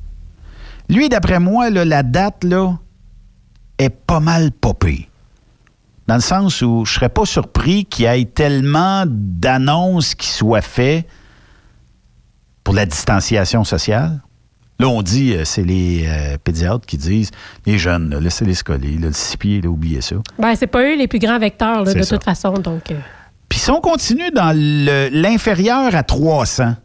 Lui, 0.87 1.09
d'après 1.09 1.39
moi, 1.39 1.69
la 1.69 2.03
date 2.03 2.43
là, 2.43 2.77
est 3.77 3.89
pas 3.89 4.19
mal 4.19 4.51
popée. 4.51 5.09
Dans 6.07 6.15
le 6.15 6.21
sens 6.21 6.61
où 6.61 6.85
je 6.85 6.93
serais 6.93 7.09
pas 7.09 7.25
surpris 7.25 7.85
qu'il 7.85 8.05
y 8.05 8.07
ait 8.07 8.25
tellement 8.25 9.03
d'annonces 9.05 10.15
qui 10.15 10.29
soient 10.29 10.61
faites 10.61 11.05
pour 12.63 12.73
la 12.73 12.85
distanciation 12.85 13.63
sociale. 13.63 14.21
Là, 14.79 14.87
on 14.87 15.01
dit, 15.01 15.33
euh, 15.33 15.43
c'est 15.43 15.63
les 15.63 16.05
euh, 16.07 16.37
pédiatres 16.41 16.85
qui 16.85 16.97
disent, 16.97 17.31
les 17.65 17.77
jeunes, 17.77 18.09
là, 18.09 18.19
laissez-les 18.21 18.53
se 18.53 18.63
coller, 18.63 18.93
là, 18.93 19.07
le 19.07 19.13
six 19.13 19.35
pieds, 19.35 19.59
là, 19.59 19.69
oubliez 19.69 19.99
ça. 19.99 20.15
Ben, 20.37 20.55
c'est 20.55 20.67
pas 20.67 20.83
eux 20.83 20.95
les 20.95 21.07
plus 21.09 21.19
grands 21.19 21.37
vecteurs, 21.37 21.83
là, 21.83 21.93
de 21.93 22.01
ça. 22.01 22.15
toute 22.15 22.23
façon. 22.23 22.53
Donc, 22.53 22.89
euh, 22.91 22.95
Puis 23.49 23.59
si 23.59 23.69
on 23.71 23.81
continue 23.81 24.31
dans 24.31 24.55
l'inférieur 24.55 25.93
à 25.93 26.03
300, 26.03 26.75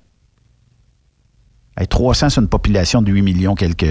hey, 1.78 1.86
300, 1.86 2.30
c'est 2.30 2.40
une 2.40 2.48
population 2.48 3.00
de 3.00 3.12
8 3.12 3.22
millions, 3.22 3.54
quelques 3.54 3.86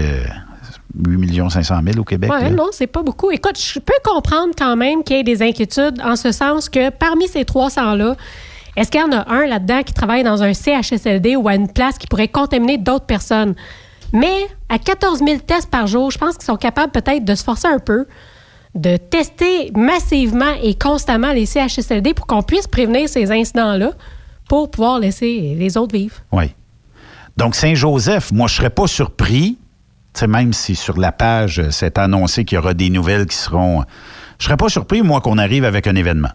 8 0.94 1.16
millions 1.16 1.48
500 1.48 1.80
000 1.82 1.98
au 1.98 2.04
Québec. 2.04 2.30
là. 2.30 2.50
non, 2.50 2.68
c'est 2.72 2.86
pas 2.86 3.02
beaucoup. 3.02 3.30
Écoute, 3.30 3.58
je 3.58 3.78
peux 3.78 3.94
comprendre 4.04 4.52
quand 4.56 4.76
même 4.76 5.02
qu'il 5.02 5.16
y 5.16 5.20
ait 5.20 5.24
des 5.24 5.40
inquiétudes 5.42 6.00
en 6.04 6.16
ce 6.16 6.30
sens 6.30 6.68
que 6.68 6.90
parmi 6.90 7.26
ces 7.26 7.44
300-là, 7.44 8.16
est-ce 8.76 8.90
qu'il 8.90 9.00
y 9.00 9.04
en 9.04 9.12
a 9.12 9.32
un 9.32 9.46
là-dedans 9.46 9.82
qui 9.82 9.94
travaille 9.94 10.24
dans 10.24 10.42
un 10.42 10.52
CHSLD 10.52 11.36
ou 11.36 11.48
à 11.48 11.54
une 11.54 11.72
place 11.72 11.96
qui 11.96 12.06
pourrait 12.06 12.28
contaminer 12.28 12.76
d'autres 12.76 13.06
personnes? 13.06 13.54
Mais 14.12 14.46
à 14.68 14.78
14 14.78 15.20
000 15.20 15.38
tests 15.38 15.70
par 15.70 15.86
jour, 15.86 16.10
je 16.10 16.18
pense 16.18 16.36
qu'ils 16.36 16.44
sont 16.44 16.56
capables 16.56 16.92
peut-être 16.92 17.24
de 17.24 17.34
se 17.34 17.44
forcer 17.44 17.68
un 17.68 17.78
peu, 17.78 18.06
de 18.74 18.96
tester 18.96 19.70
massivement 19.74 20.52
et 20.62 20.74
constamment 20.74 21.32
les 21.32 21.46
CHSLD 21.46 22.14
pour 22.14 22.26
qu'on 22.26 22.42
puisse 22.42 22.66
prévenir 22.66 23.08
ces 23.08 23.30
incidents-là 23.30 23.92
pour 24.48 24.70
pouvoir 24.70 24.98
laisser 24.98 25.54
les 25.56 25.76
autres 25.76 25.96
vivre. 25.96 26.16
Oui. 26.32 26.54
Donc, 27.36 27.54
Saint-Joseph, 27.54 28.32
moi, 28.32 28.46
je 28.46 28.54
serais 28.54 28.70
pas 28.70 28.86
surpris, 28.86 29.58
même 30.26 30.52
si 30.52 30.76
sur 30.76 30.98
la 30.98 31.12
page, 31.12 31.58
euh, 31.58 31.70
c'est 31.70 31.98
annoncé 31.98 32.44
qu'il 32.44 32.56
y 32.56 32.58
aura 32.58 32.74
des 32.74 32.90
nouvelles 32.90 33.26
qui 33.26 33.36
seront. 33.36 33.84
Je 34.38 34.44
serais 34.44 34.56
pas 34.56 34.68
surpris, 34.68 35.02
moi, 35.02 35.20
qu'on 35.20 35.38
arrive 35.38 35.64
avec 35.64 35.86
un 35.86 35.96
événement. 35.96 36.30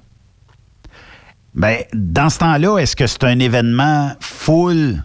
Bien, 1.55 1.77
dans 1.93 2.29
ce 2.29 2.39
temps-là, 2.39 2.77
est-ce 2.77 2.95
que 2.95 3.07
c'est 3.07 3.23
un 3.23 3.39
événement 3.39 4.11
full? 4.19 5.03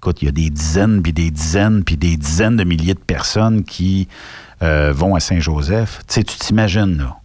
Écoute, 0.00 0.22
il 0.22 0.24
y 0.24 0.28
a 0.28 0.32
des 0.32 0.48
dizaines, 0.48 1.02
puis 1.02 1.12
des 1.12 1.30
dizaines, 1.30 1.84
puis 1.84 1.98
des 1.98 2.16
dizaines 2.16 2.56
de 2.56 2.64
milliers 2.64 2.94
de 2.94 3.00
personnes 3.00 3.64
qui 3.64 4.08
euh, 4.62 4.94
vont 4.94 5.14
à 5.14 5.20
Saint-Joseph. 5.20 5.98
Tu 6.08 6.14
sais, 6.14 6.24
tu 6.24 6.38
t'imagines, 6.38 6.96
là. 6.96 7.18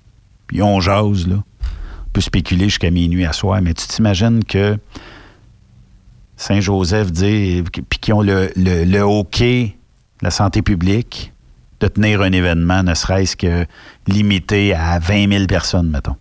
Puis 0.48 0.62
on 0.62 0.82
jase, 0.82 1.26
là. 1.26 1.38
On 1.38 2.10
peut 2.12 2.20
spéculer 2.20 2.66
jusqu'à 2.66 2.92
minuit 2.92 3.26
à 3.26 3.32
soir, 3.32 3.62
mais 3.62 3.74
tu 3.74 3.88
t'imagines 3.88 4.44
que 4.44 4.78
Saint-Joseph 6.36 7.14
dit, 7.14 7.64
puis 7.72 8.00
qui 8.00 8.12
ont 8.12 8.22
le, 8.22 8.52
le, 8.58 8.84
la 10.22 10.32
santé 10.32 10.62
publique, 10.62 11.32
de 11.80 11.88
tenir 11.88 12.22
un 12.22 12.34
événement, 12.34 12.84
ne 12.84 12.94
serait-ce 12.94 13.38
que 13.38 13.66
limité 14.06 14.74
à 14.74 15.00
20 15.00 15.32
000 15.32 15.46
personnes, 15.46 15.90
mettons. 15.90 16.18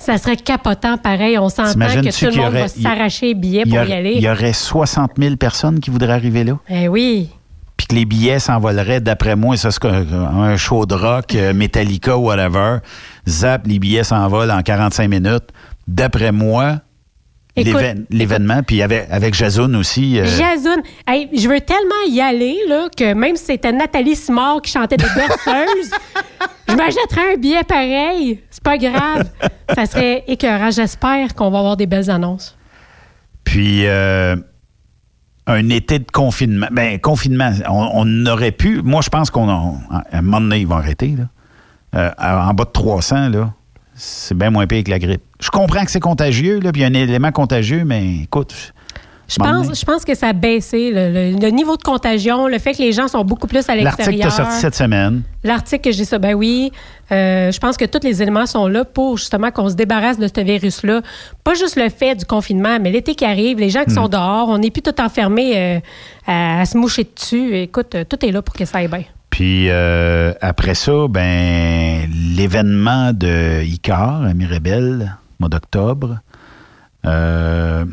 Ça 0.00 0.16
serait 0.18 0.36
capotant 0.36 0.96
pareil. 0.96 1.36
On 1.38 1.48
s'entend 1.50 1.72
que 1.74 2.18
tout 2.18 2.24
le 2.34 2.36
monde 2.36 2.46
aurait- 2.48 2.62
va 2.62 2.68
s'arracher 2.68 3.26
les 3.26 3.34
billets 3.34 3.62
Il 3.66 3.68
y, 3.68 3.70
pour 3.70 3.80
aurait- 3.80 3.88
y 3.90 3.92
aller. 3.92 4.12
il 4.16 4.22
y 4.22 4.28
aurait 4.30 4.52
60 4.54 5.12
000 5.18 5.36
personnes 5.36 5.78
qui 5.78 5.90
voudraient 5.90 6.12
arriver 6.14 6.42
là. 6.42 6.58
Eh 6.70 6.88
oui. 6.88 7.28
Puis 7.76 7.86
que 7.86 7.94
les 7.94 8.04
billets 8.06 8.38
s'envoleraient, 8.40 9.00
d'après 9.00 9.36
moi, 9.36 9.56
ça 9.56 9.70
c'est 9.70 9.84
un, 9.84 10.04
un 10.14 10.56
show 10.56 10.86
de 10.86 10.94
rock, 10.94 11.34
euh, 11.34 11.52
Metallica, 11.54 12.16
whatever. 12.16 12.78
Zap, 13.28 13.66
les 13.66 13.78
billets 13.78 14.04
s'envolent 14.04 14.50
en 14.50 14.62
45 14.62 15.08
minutes. 15.08 15.48
D'après 15.86 16.32
moi, 16.32 16.76
l'événement, 17.56 18.62
puis 18.62 18.82
avec, 18.82 19.06
avec 19.10 19.34
Jason 19.34 19.72
aussi. 19.74 20.18
euh, 20.18 20.24
Jason, 20.24 20.82
hey, 21.06 21.28
je 21.32 21.48
veux 21.48 21.60
tellement 21.60 22.02
y 22.08 22.20
aller 22.20 22.56
là, 22.68 22.88
que 22.96 23.12
même 23.14 23.36
si 23.36 23.46
c'était 23.46 23.72
Nathalie 23.72 24.16
Simard 24.16 24.62
qui 24.62 24.70
chantait 24.72 24.96
des 24.96 25.06
berceuses, 25.14 25.90
je 26.68 26.74
m'achèterais 26.74 27.34
un 27.34 27.36
billet 27.36 27.64
pareil. 27.64 28.40
C'est 28.50 28.62
pas 28.62 28.78
grave. 28.78 29.28
Ça 29.74 29.86
serait 29.86 30.24
écœurant. 30.26 30.70
J'espère 30.70 31.34
qu'on 31.34 31.50
va 31.50 31.58
avoir 31.58 31.76
des 31.76 31.86
belles 31.86 32.10
annonces. 32.10 32.56
Puis 33.44 33.86
euh, 33.86 34.36
un 35.46 35.68
été 35.70 35.98
de 35.98 36.10
confinement. 36.10 36.68
Ben, 36.70 36.98
confinement, 37.00 37.50
on, 37.68 37.90
on 37.94 38.26
aurait 38.26 38.52
pu. 38.52 38.82
Moi, 38.82 39.00
je 39.02 39.08
pense 39.08 39.30
qu'on 39.30 39.48
a. 39.48 39.74
À 40.12 40.18
un 40.18 40.22
moment 40.22 40.40
donné, 40.40 40.60
ils 40.60 40.66
vont 40.66 40.76
arrêter. 40.76 41.16
Là. 41.18 41.24
Euh, 41.96 42.10
en 42.18 42.54
bas 42.54 42.64
de 42.64 42.70
300, 42.70 43.30
là, 43.30 43.52
c'est 43.94 44.36
bien 44.36 44.50
moins 44.50 44.66
pire 44.66 44.84
que 44.84 44.90
la 44.90 44.98
grippe. 45.00 45.22
Je 45.40 45.50
comprends 45.50 45.84
que 45.84 45.90
c'est 45.90 46.00
contagieux, 46.00 46.60
là, 46.60 46.72
puis 46.72 46.82
il 46.82 46.84
y 46.84 46.86
a 46.86 46.88
un 46.88 46.94
élément 47.02 47.32
contagieux, 47.32 47.84
mais 47.84 48.16
écoute. 48.24 48.54
Je 49.28 49.36
pense, 49.36 49.78
je 49.78 49.84
pense 49.84 50.04
que 50.04 50.16
ça 50.16 50.26
a 50.30 50.32
baissé 50.32 50.90
le, 50.90 51.12
le- 51.12 51.38
le 51.38 51.48
niveau 51.50 51.76
de 51.76 51.82
contagion, 51.84 52.48
le 52.48 52.58
fait 52.58 52.72
que 52.72 52.78
les 52.78 52.90
gens 52.90 53.06
sont 53.06 53.24
beaucoup 53.24 53.46
plus 53.46 53.60
à 53.68 53.76
L'article 53.76 54.10
l'extérieur. 54.10 54.24
t'a 54.28 54.30
sorti 54.44 54.56
cette 54.58 54.74
semaine. 54.74 55.22
L'article 55.44 55.82
que 55.88 55.92
j'ai 55.92 56.04
ça, 56.04 56.18
ben 56.18 56.34
oui. 56.34 56.72
Euh, 57.12 57.52
je 57.52 57.60
pense 57.60 57.76
que 57.76 57.84
tous 57.84 58.00
les 58.02 58.20
éléments 58.22 58.46
sont 58.46 58.66
là 58.66 58.84
pour 58.84 59.18
justement 59.18 59.52
qu'on 59.52 59.68
se 59.68 59.76
débarrasse 59.76 60.18
de 60.18 60.26
ce 60.26 60.40
virus-là. 60.40 61.02
Pas 61.44 61.54
juste 61.54 61.76
le 61.76 61.88
fait 61.90 62.16
du 62.16 62.24
confinement, 62.24 62.78
mais 62.80 62.90
l'été 62.90 63.14
qui 63.14 63.24
arrive, 63.24 63.58
les 63.60 63.70
gens 63.70 63.84
qui 63.84 63.94
sont 63.94 64.08
dehors, 64.08 64.48
on 64.48 64.58
n'est 64.58 64.72
plus 64.72 64.82
tout 64.82 65.00
enfermés 65.00 65.52
euh, 65.56 65.80
à, 66.26 66.62
à 66.62 66.64
se 66.66 66.76
moucher 66.76 67.04
dessus. 67.14 67.56
Écoute, 67.56 67.94
euh, 67.94 68.02
tout 68.02 68.24
est 68.26 68.32
là 68.32 68.42
pour 68.42 68.54
que 68.56 68.64
ça 68.64 68.78
aille 68.78 68.88
bien. 68.88 69.04
Puis 69.30 69.70
après 69.70 70.74
ça, 70.74 71.06
ben 71.08 72.10
l'événement 72.36 73.12
de 73.12 73.62
Icar 73.62 74.24
à 74.24 74.34
Mirabel, 74.34 75.16
mois 75.40 75.48
d'octobre. 75.48 76.20
Euh, 77.06 77.84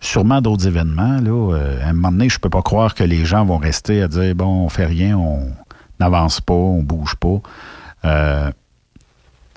sûrement 0.00 0.40
d'autres 0.40 0.66
événements. 0.66 1.20
Là. 1.20 1.54
Euh, 1.54 1.84
à 1.84 1.88
un 1.88 1.92
moment 1.92 2.12
donné, 2.12 2.28
je 2.28 2.38
peux 2.38 2.50
pas 2.50 2.62
croire 2.62 2.94
que 2.94 3.04
les 3.04 3.24
gens 3.24 3.44
vont 3.44 3.58
rester 3.58 4.02
à 4.02 4.08
dire 4.08 4.34
bon, 4.34 4.64
on 4.64 4.68
fait 4.68 4.86
rien, 4.86 5.16
on 5.16 5.50
n'avance 6.00 6.40
pas, 6.40 6.54
on 6.54 6.82
bouge 6.82 7.16
pas. 7.16 7.40
Euh, 8.04 8.50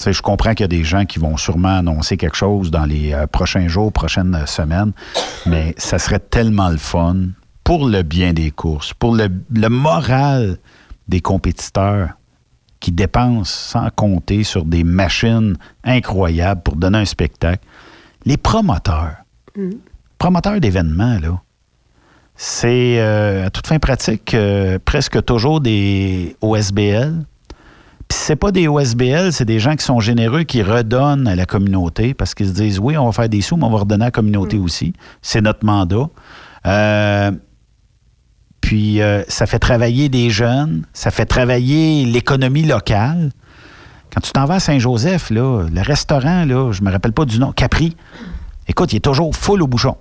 je 0.03 0.22
comprends 0.23 0.56
qu'il 0.56 0.64
y 0.64 0.65
a 0.65 0.68
des 0.68 0.84
gens 0.84 1.06
qui 1.06 1.19
vont 1.19 1.38
sûrement 1.38 1.77
annoncer 1.77 2.18
quelque 2.18 2.35
chose 2.35 2.72
dans 2.72 2.85
les 2.85 3.15
prochains 3.31 3.68
jours, 3.68 3.93
prochaines 3.93 4.48
semaines, 4.48 4.93
mais 5.45 5.76
ça 5.77 5.99
serait 5.99 6.18
tellement 6.18 6.69
le 6.69 6.77
fun 6.77 7.18
pour 7.64 7.88
le 7.88 8.02
bien 8.02 8.34
des 8.34 8.49
courses, 8.49 8.95
pour 8.95 9.15
le 9.15 9.68
moral 9.68 10.57
des 11.07 11.22
compétiteurs 11.22 12.15
qui 12.82 12.91
dépensent 12.91 13.53
sans 13.53 13.90
compter 13.95 14.44
sur 14.44 14.66
des 14.66 14.84
machines 14.84 15.56
incroyables 15.86 16.62
pour 16.62 16.76
donner 16.76 16.98
un 16.98 17.06
spectacle. 17.06 17.64
Les 18.26 18.36
promoteurs, 18.36 19.16
promoteurs 20.18 20.60
d'événements, 20.60 21.20
là, 21.20 21.41
c'est 22.36 22.99
euh, 22.99 23.45
à 23.45 23.49
toute 23.52 23.68
fin 23.68 23.78
pratique 23.78 24.34
euh, 24.34 24.80
presque 24.84 25.24
toujours 25.24 25.62
des 25.62 26.36
OSBL. 26.41 27.24
Puis 28.08 28.18
c'est 28.20 28.36
pas 28.36 28.52
des 28.52 28.68
OSBL, 28.68 29.32
c'est 29.32 29.45
des 29.45 29.60
gens 29.60 29.76
qui 29.76 29.86
sont 29.86 29.99
généreux, 29.99 30.44
qui 30.44 30.64
redonnent 30.64 31.28
à 31.28 31.36
la 31.36 31.45
communauté 31.45 32.14
parce 32.14 32.34
qu'ils 32.34 32.48
se 32.48 32.53
disent 32.53 32.80
oui, 32.80 32.98
on 32.98 33.06
va 33.06 33.12
faire 33.12 33.30
des 33.30 33.41
sous, 33.41 33.58
mais 33.58 33.66
on 33.66 33.70
va 33.70 33.80
redonner 33.80 34.06
à 34.06 34.08
la 34.08 34.12
communauté 34.12 34.58
aussi. 34.58 34.94
C'est 35.22 35.41
notre 35.41 35.64
mandat. 35.64 36.10
Euh, 36.66 37.32
puis 38.62 39.02
euh, 39.02 39.24
ça 39.28 39.48
fait 39.48 39.60
travailler 39.60 40.08
des 40.08 40.30
jeunes, 40.30 40.86
ça 40.94 41.12
fait 41.12 41.26
travailler 41.26 42.06
l'économie 42.06 42.64
locale. 42.64 43.32
Quand 44.14 44.22
tu 44.22 44.32
t'en 44.32 44.46
vas 44.46 44.56
à 44.56 44.60
Saint-Joseph, 44.60 45.30
là, 45.30 45.66
le 45.74 45.82
restaurant, 45.82 46.46
là, 46.46 46.72
je 46.72 46.82
me 46.82 46.92
rappelle 46.92 47.14
pas 47.14 47.26
du 47.26 47.40
nom, 47.40 47.52
Capri, 47.52 47.96
écoute, 48.68 48.94
il 48.94 48.98
est 48.98 49.02
toujours 49.02 49.36
full 49.36 49.62
au 49.62 49.68
bouchon. 49.68 49.98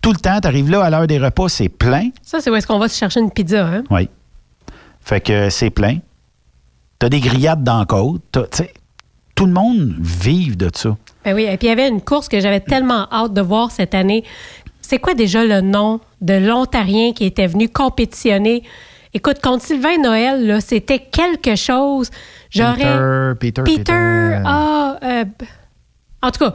Tout 0.00 0.12
le 0.12 0.18
temps, 0.18 0.40
tu 0.40 0.48
arrives 0.48 0.70
là 0.70 0.82
à 0.82 0.90
l'heure 0.90 1.06
des 1.06 1.18
repas, 1.18 1.48
c'est 1.48 1.68
plein. 1.68 2.10
Ça, 2.22 2.40
c'est 2.40 2.50
où 2.50 2.56
est-ce 2.56 2.66
qu'on 2.66 2.78
va 2.78 2.88
se 2.88 2.98
chercher 2.98 3.20
une 3.20 3.30
pizza, 3.30 3.66
hein? 3.66 3.84
Oui. 3.90 4.08
Fait 5.00 5.20
que 5.20 5.48
c'est 5.48 5.70
plein. 5.70 5.98
T'as 6.98 7.08
des 7.08 7.20
grillades 7.20 7.62
dans 7.62 7.78
la 7.78 7.84
côte. 7.84 8.38
Tout 9.34 9.46
le 9.46 9.52
monde 9.52 9.94
vive 9.98 10.56
de 10.56 10.70
ça. 10.74 10.96
Ben 11.24 11.34
oui, 11.34 11.44
et 11.44 11.56
puis 11.56 11.66
il 11.66 11.70
y 11.70 11.72
avait 11.72 11.88
une 11.88 12.00
course 12.00 12.28
que 12.28 12.40
j'avais 12.40 12.60
tellement 12.60 13.06
hâte 13.12 13.32
de 13.32 13.40
voir 13.40 13.70
cette 13.70 13.94
année. 13.94 14.24
C'est 14.92 14.98
quoi 14.98 15.14
déjà 15.14 15.42
le 15.42 15.62
nom 15.62 16.00
de 16.20 16.34
l'Ontarien 16.34 17.14
qui 17.14 17.24
était 17.24 17.46
venu 17.46 17.70
compétitionner? 17.70 18.62
Écoute, 19.14 19.40
contre 19.40 19.64
Sylvain 19.64 19.96
Noël, 19.96 20.46
là, 20.46 20.60
c'était 20.60 20.98
quelque 20.98 21.56
chose. 21.56 22.10
J'aurais. 22.50 23.34
Peter, 23.40 23.62
Peter, 23.62 23.62
Peter. 23.62 23.84
Peter. 23.84 24.42
Ah, 24.44 24.98
euh, 25.02 25.24
en 26.20 26.30
tout 26.30 26.40
cas, 26.40 26.54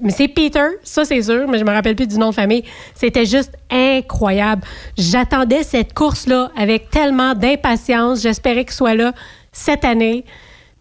mais 0.00 0.12
c'est 0.12 0.28
Peter, 0.28 0.66
ça 0.82 1.04
c'est 1.04 1.20
sûr, 1.20 1.46
mais 1.46 1.58
je 1.58 1.64
me 1.64 1.72
rappelle 1.72 1.94
plus 1.94 2.06
du 2.06 2.16
nom 2.16 2.30
de 2.30 2.34
famille. 2.34 2.64
C'était 2.94 3.26
juste 3.26 3.52
incroyable. 3.70 4.62
J'attendais 4.96 5.62
cette 5.62 5.92
course-là 5.92 6.52
avec 6.56 6.88
tellement 6.88 7.34
d'impatience. 7.34 8.22
J'espérais 8.22 8.64
qu'il 8.64 8.72
soit 8.72 8.94
là 8.94 9.12
cette 9.52 9.84
année. 9.84 10.24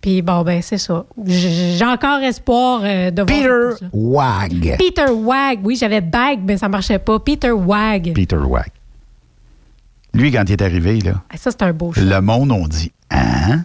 Puis 0.04 0.22
bon, 0.22 0.44
ben 0.44 0.62
c'est 0.62 0.78
ça. 0.78 1.06
J'ai 1.26 1.86
encore 1.86 2.20
espoir 2.20 2.82
euh, 2.84 3.10
de 3.10 3.22
voir. 3.22 3.70
course-là. 3.70 3.88
Wag. 3.94 4.76
Peter 4.78 5.10
Wag. 5.10 5.60
Oui, 5.64 5.78
j'avais 5.78 6.02
Bag, 6.02 6.42
mais 6.44 6.58
ça 6.58 6.68
marchait 6.68 7.00
pas. 7.00 7.20
Peter 7.20 7.52
Wag. 7.52 8.12
Peter 8.14 8.36
Wag. 8.36 8.68
Lui, 10.14 10.30
quand 10.34 10.44
il 10.46 10.52
est 10.52 10.62
arrivé, 10.62 11.00
là, 11.00 11.24
Ah, 11.30 11.38
Ça, 11.38 11.52
c'est 11.52 11.62
un 11.64 11.72
beau 11.72 11.94
show. 11.94 12.02
le 12.02 12.20
monde 12.20 12.52
on 12.52 12.68
dit 12.68 12.92
Hein? 13.10 13.64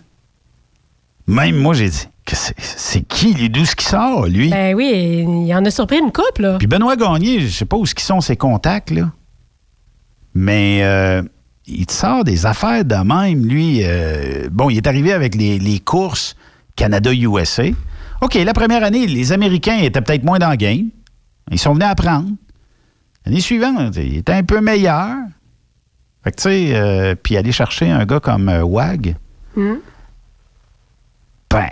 Même 1.27 1.57
moi, 1.57 1.75
j'ai 1.75 1.89
dit 1.91 2.07
que 2.25 2.37
c'est- 2.37 2.55
qui, 3.03 3.35
les 3.35 3.49
douze 3.49 3.75
qui 3.75 3.85
sort, 3.85 4.27
lui? 4.27 4.49
Ben 4.51 4.75
oui, 4.77 5.25
il 5.27 5.55
en 5.55 5.65
a 5.65 5.71
surpris 5.73 5.99
une 5.99 6.13
couple, 6.13 6.43
là. 6.43 6.59
Puis 6.59 6.69
Benoît 6.69 6.95
Gagné, 6.97 7.41
je 7.41 7.49
sais 7.49 7.65
pas 7.65 7.77
où 7.77 7.85
sont 8.05 8.21
ses 8.21 8.37
contacts, 8.37 8.91
là. 8.93 9.11
Mais 10.35 10.81
euh, 10.85 11.23
il 11.69 11.87
te 11.87 11.93
sort 11.93 12.25
des 12.25 12.47
affaires 12.47 12.85
de 12.85 12.95
même, 12.97 13.45
lui. 13.47 13.81
euh, 13.85 14.49
bon, 14.51 14.71
il 14.71 14.79
est 14.79 14.87
arrivé 14.87 15.13
avec 15.13 15.35
les, 15.35 15.59
les 15.59 15.79
courses 15.81 16.35
Canada-USA. 16.77 17.65
OK, 18.23 18.35
la 18.35 18.53
première 18.55 18.83
année, 18.85 19.07
les 19.07 19.33
Américains 19.33 19.79
étaient 19.79 20.01
peut-être 20.01 20.25
moins 20.25 20.39
dans 20.39 20.51
le 20.51 20.57
game. 20.57 20.89
Ils 21.51 21.59
sont 21.59 21.73
venus 21.75 21.87
apprendre. 21.89 22.31
L'année 23.25 23.41
suivante, 23.41 23.97
il 23.97 24.17
était 24.19 24.33
un 24.33 24.43
peu 24.43 24.61
meilleur. 24.61 25.15
Fait 26.25 26.31
que, 26.33 26.37
tu 26.37 26.43
sais, 26.43 26.71
euh, 26.75 27.15
puis 27.15 27.37
aller 27.37 27.53
chercher 27.53 27.91
un 27.91 28.05
gars 28.05 28.21
comme 28.21 28.49
euh, 28.49 28.63
Wag, 28.63 29.15
Hum. 29.57 29.79
ben, 31.51 31.69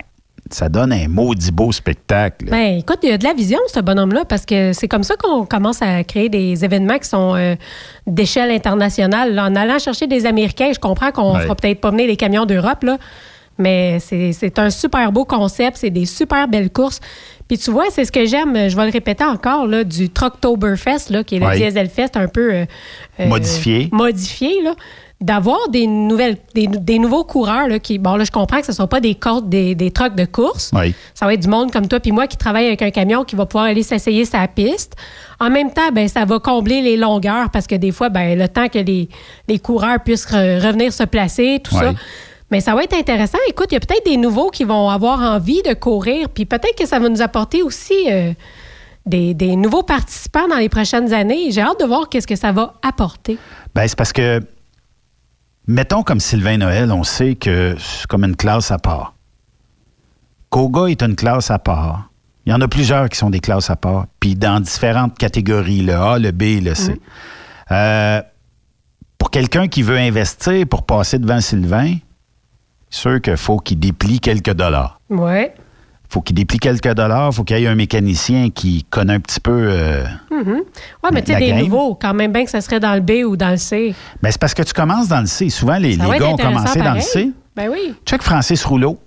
ça 0.53 0.69
donne 0.69 0.91
un 0.93 1.07
maudit 1.07 1.51
beau 1.51 1.71
spectacle. 1.71 2.45
Ben, 2.49 2.77
écoute, 2.79 2.99
il 3.03 3.09
y 3.09 3.11
a 3.11 3.17
de 3.17 3.23
la 3.23 3.33
vision, 3.33 3.59
ce 3.73 3.79
bonhomme-là, 3.79 4.25
parce 4.25 4.45
que 4.45 4.73
c'est 4.73 4.87
comme 4.87 5.03
ça 5.03 5.15
qu'on 5.15 5.45
commence 5.45 5.81
à 5.81 6.03
créer 6.03 6.29
des 6.29 6.63
événements 6.65 6.97
qui 6.97 7.07
sont 7.09 7.35
euh, 7.35 7.55
d'échelle 8.05 8.51
internationale. 8.51 9.33
là. 9.33 9.45
en 9.45 9.55
allant 9.55 9.79
chercher 9.79 10.07
des 10.07 10.25
Américains, 10.25 10.71
je 10.73 10.79
comprends 10.79 11.11
qu'on 11.11 11.35
Ouais. 11.35 11.41
fera 11.43 11.55
peut-être 11.55 11.81
pas 11.81 11.91
venir 11.91 12.07
les 12.07 12.15
camions 12.17 12.45
d'Europe, 12.45 12.83
là, 12.83 12.97
mais 13.57 13.99
c'est 13.99 14.31
c'est 14.33 14.59
un 14.59 14.69
super 14.69 15.11
beau 15.11 15.25
concept, 15.25 15.77
c'est 15.77 15.89
des 15.89 16.05
super 16.05 16.47
belles 16.47 16.69
courses. 16.71 16.99
Puis 17.47 17.57
tu 17.57 17.71
vois, 17.71 17.85
c'est 17.89 18.03
ce 18.05 18.11
que 18.11 18.25
j'aime, 18.25 18.69
je 18.69 18.75
vais 18.75 18.85
le 18.85 18.91
répéter 18.91 19.23
encore, 19.23 19.65
là, 19.67 19.83
du 19.85 20.09
Trucktoberfest, 20.09 21.09
là, 21.11 21.23
qui 21.23 21.35
est 21.37 21.39
le 21.39 21.45
Ouais. 21.45 21.57
Dieselfest 21.57 22.11
un 22.15 22.27
peu... 22.27 22.53
euh, 22.53 22.65
euh, 23.21 23.27
Modifié. 23.27 23.87
Modifié, 23.91 24.61
là. 24.63 24.73
D'avoir 25.19 25.69
des 25.69 25.87
nouvelles, 25.87 26.37
des, 26.53 26.67
des 26.67 26.99
nouveaux 26.99 27.23
coureurs, 27.23 27.67
là, 27.67 27.79
qui, 27.79 27.97
bon, 27.97 28.17
là, 28.17 28.23
je 28.23 28.29
comprends 28.29 28.59
que 28.59 28.67
ce 28.67 28.71
ne 28.71 28.75
sont 28.75 28.87
pas 28.87 28.99
des 28.99 29.15
côtes, 29.15 29.49
des, 29.49 29.73
des 29.73 29.89
trucks 29.89 30.13
de 30.13 30.25
course. 30.25 30.69
Oui. 30.75 30.93
Ça 31.15 31.25
va 31.25 31.33
être 31.33 31.39
du 31.39 31.47
monde 31.47 31.71
comme 31.71 31.87
toi 31.87 31.99
puis 31.99 32.11
moi 32.11 32.27
qui 32.27 32.37
travaille 32.37 32.67
avec 32.67 32.83
un 32.83 32.91
camion 32.91 33.23
qui 33.23 33.35
va 33.35 33.47
pouvoir 33.47 33.65
aller 33.65 33.81
s'essayer 33.81 34.25
sa 34.25 34.47
piste. 34.47 34.95
En 35.39 35.49
même 35.49 35.73
temps, 35.73 35.89
ben 35.91 36.07
ça 36.07 36.23
va 36.25 36.37
combler 36.39 36.81
les 36.81 36.97
longueurs 36.97 37.49
parce 37.49 37.65
que 37.65 37.73
des 37.73 37.91
fois, 37.91 38.09
ben 38.09 38.37
le 38.37 38.47
temps 38.47 38.67
que 38.67 38.77
les, 38.77 39.09
les 39.47 39.57
coureurs 39.57 40.03
puissent 40.05 40.27
re- 40.27 40.63
revenir 40.63 40.93
se 40.93 41.03
placer, 41.03 41.61
tout 41.63 41.73
ça. 41.73 41.93
Mais 42.51 42.61
ça 42.61 42.75
va 42.75 42.83
être 42.83 42.93
intéressant. 42.95 43.39
Écoute, 43.49 43.67
il 43.71 43.73
y 43.73 43.77
a 43.77 43.79
peut-être 43.79 44.05
des 44.05 44.17
nouveaux 44.17 44.51
qui 44.51 44.65
vont 44.65 44.87
avoir 44.87 45.19
envie 45.19 45.63
de 45.63 45.73
courir, 45.73 46.29
puis 46.29 46.45
peut-être 46.45 46.77
que 46.77 46.85
ça 46.87 46.99
va 46.99 47.09
nous 47.09 47.23
apporter 47.23 47.63
aussi 47.63 48.05
euh, 48.09 48.33
des, 49.07 49.33
des 49.33 49.55
nouveaux 49.55 49.83
participants 49.83 50.47
dans 50.47 50.57
les 50.57 50.69
prochaines 50.69 51.11
années. 51.11 51.49
J'ai 51.49 51.61
hâte 51.61 51.79
de 51.79 51.85
voir 51.85 52.07
qu'est-ce 52.07 52.27
que 52.27 52.35
ça 52.35 52.51
va 52.51 52.75
apporter. 52.87 53.37
Ben, 53.73 53.87
c'est 53.87 53.97
parce 53.97 54.13
que, 54.13 54.41
mettons 55.67 56.03
comme 56.03 56.19
Sylvain 56.19 56.57
Noël, 56.57 56.91
on 56.91 57.03
sait 57.03 57.35
que 57.35 57.75
c'est 57.77 58.07
comme 58.07 58.23
une 58.23 58.35
classe 58.35 58.71
à 58.71 58.79
part. 58.79 59.13
Koga 60.49 60.87
est 60.87 61.01
une 61.03 61.15
classe 61.15 61.51
à 61.51 61.59
part. 61.59 62.09
Il 62.45 62.51
y 62.51 62.53
en 62.53 62.61
a 62.61 62.67
plusieurs 62.69 63.09
qui 63.09 63.17
sont 63.17 63.29
des 63.29 63.41
classes 63.41 63.69
à 63.69 63.75
part, 63.75 64.05
puis 64.21 64.35
dans 64.35 64.61
différentes 64.61 65.17
catégories, 65.17 65.81
le 65.81 65.95
A, 65.95 66.17
le 66.17 66.31
B 66.31 66.43
et 66.43 66.61
le 66.61 66.75
C. 66.75 66.99
Euh, 67.71 68.21
pour 69.17 69.31
quelqu'un 69.31 69.67
qui 69.67 69.81
veut 69.81 69.97
investir 69.97 70.65
pour 70.67 70.85
passer 70.85 71.19
devant 71.19 71.41
Sylvain, 71.41 71.95
sûr 72.89 73.21
qu'il 73.21 73.35
faut 73.35 73.57
qu'il 73.57 73.79
déplie 73.79 74.21
quelques 74.21 74.53
dollars. 74.53 75.01
Ouais. 75.09 75.53
Faut 76.09 76.21
qu'il 76.21 76.35
déplie 76.35 76.57
quelques 76.59 76.93
dollars, 76.93 77.33
faut 77.33 77.43
qu'il 77.43 77.57
y 77.59 77.63
ait 77.63 77.67
un 77.67 77.75
mécanicien 77.75 78.49
qui 78.49 78.85
connaît 78.89 79.13
un 79.15 79.19
petit 79.19 79.39
peu. 79.39 79.51
euh, 79.53 80.05
Mhm. 80.31 80.61
Ouais, 81.03 81.09
mais 81.13 81.21
tu 81.21 81.33
sais, 81.33 81.39
des 81.39 81.47
game. 81.49 81.59
nouveaux, 81.59 81.95
quand 81.95 82.13
même 82.13 82.31
bien 82.31 82.45
que 82.45 82.49
ça 82.51 82.61
serait 82.61 82.79
dans 82.79 82.93
le 82.93 83.01
B 83.01 83.25
ou 83.27 83.35
dans 83.35 83.49
le 83.51 83.57
C. 83.57 83.93
Ben, 84.21 84.31
c'est 84.31 84.39
parce 84.39 84.53
que 84.53 84.63
tu 84.63 84.73
commences 84.73 85.07
dans 85.09 85.19
le 85.21 85.25
C. 85.27 85.49
Souvent, 85.49 85.77
les, 85.77 85.91
les 85.91 85.97
gars 85.97 86.27
ont 86.29 86.37
commencé 86.37 86.79
dans 86.79 86.93
le. 86.93 87.01
C. 87.01 87.31
Ben 87.55 87.69
oui. 87.71 87.93
Check 88.05 88.21
Francis 88.21 88.63
Rouleau. 88.63 88.99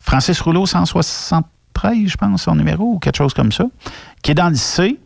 Francis 0.00 0.40
Rouleau, 0.40 0.66
173, 0.66 2.06
je 2.08 2.16
pense, 2.16 2.42
son 2.42 2.54
numéro, 2.56 2.94
ou 2.94 2.98
quelque 2.98 3.16
chose 3.16 3.32
comme 3.34 3.52
ça, 3.52 3.64
qui 4.22 4.32
est 4.32 4.34
dans 4.34 4.48
le 4.50 4.54
C, 4.54 4.98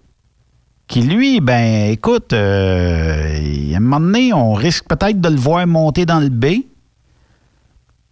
qui, 0.89 1.03
lui, 1.03 1.41
ben, 1.41 1.91
écoute, 1.91 2.33
euh, 2.33 3.73
à 3.73 3.77
un 3.77 3.81
moment 3.81 4.01
donné, 4.01 4.33
on 4.33 4.55
risque 4.55 4.87
peut-être 4.89 5.21
de 5.21 5.29
le 5.29 5.37
voir 5.37 5.67
monter 5.67 6.07
dans 6.07 6.19
le 6.21 6.31
B, 6.31 6.47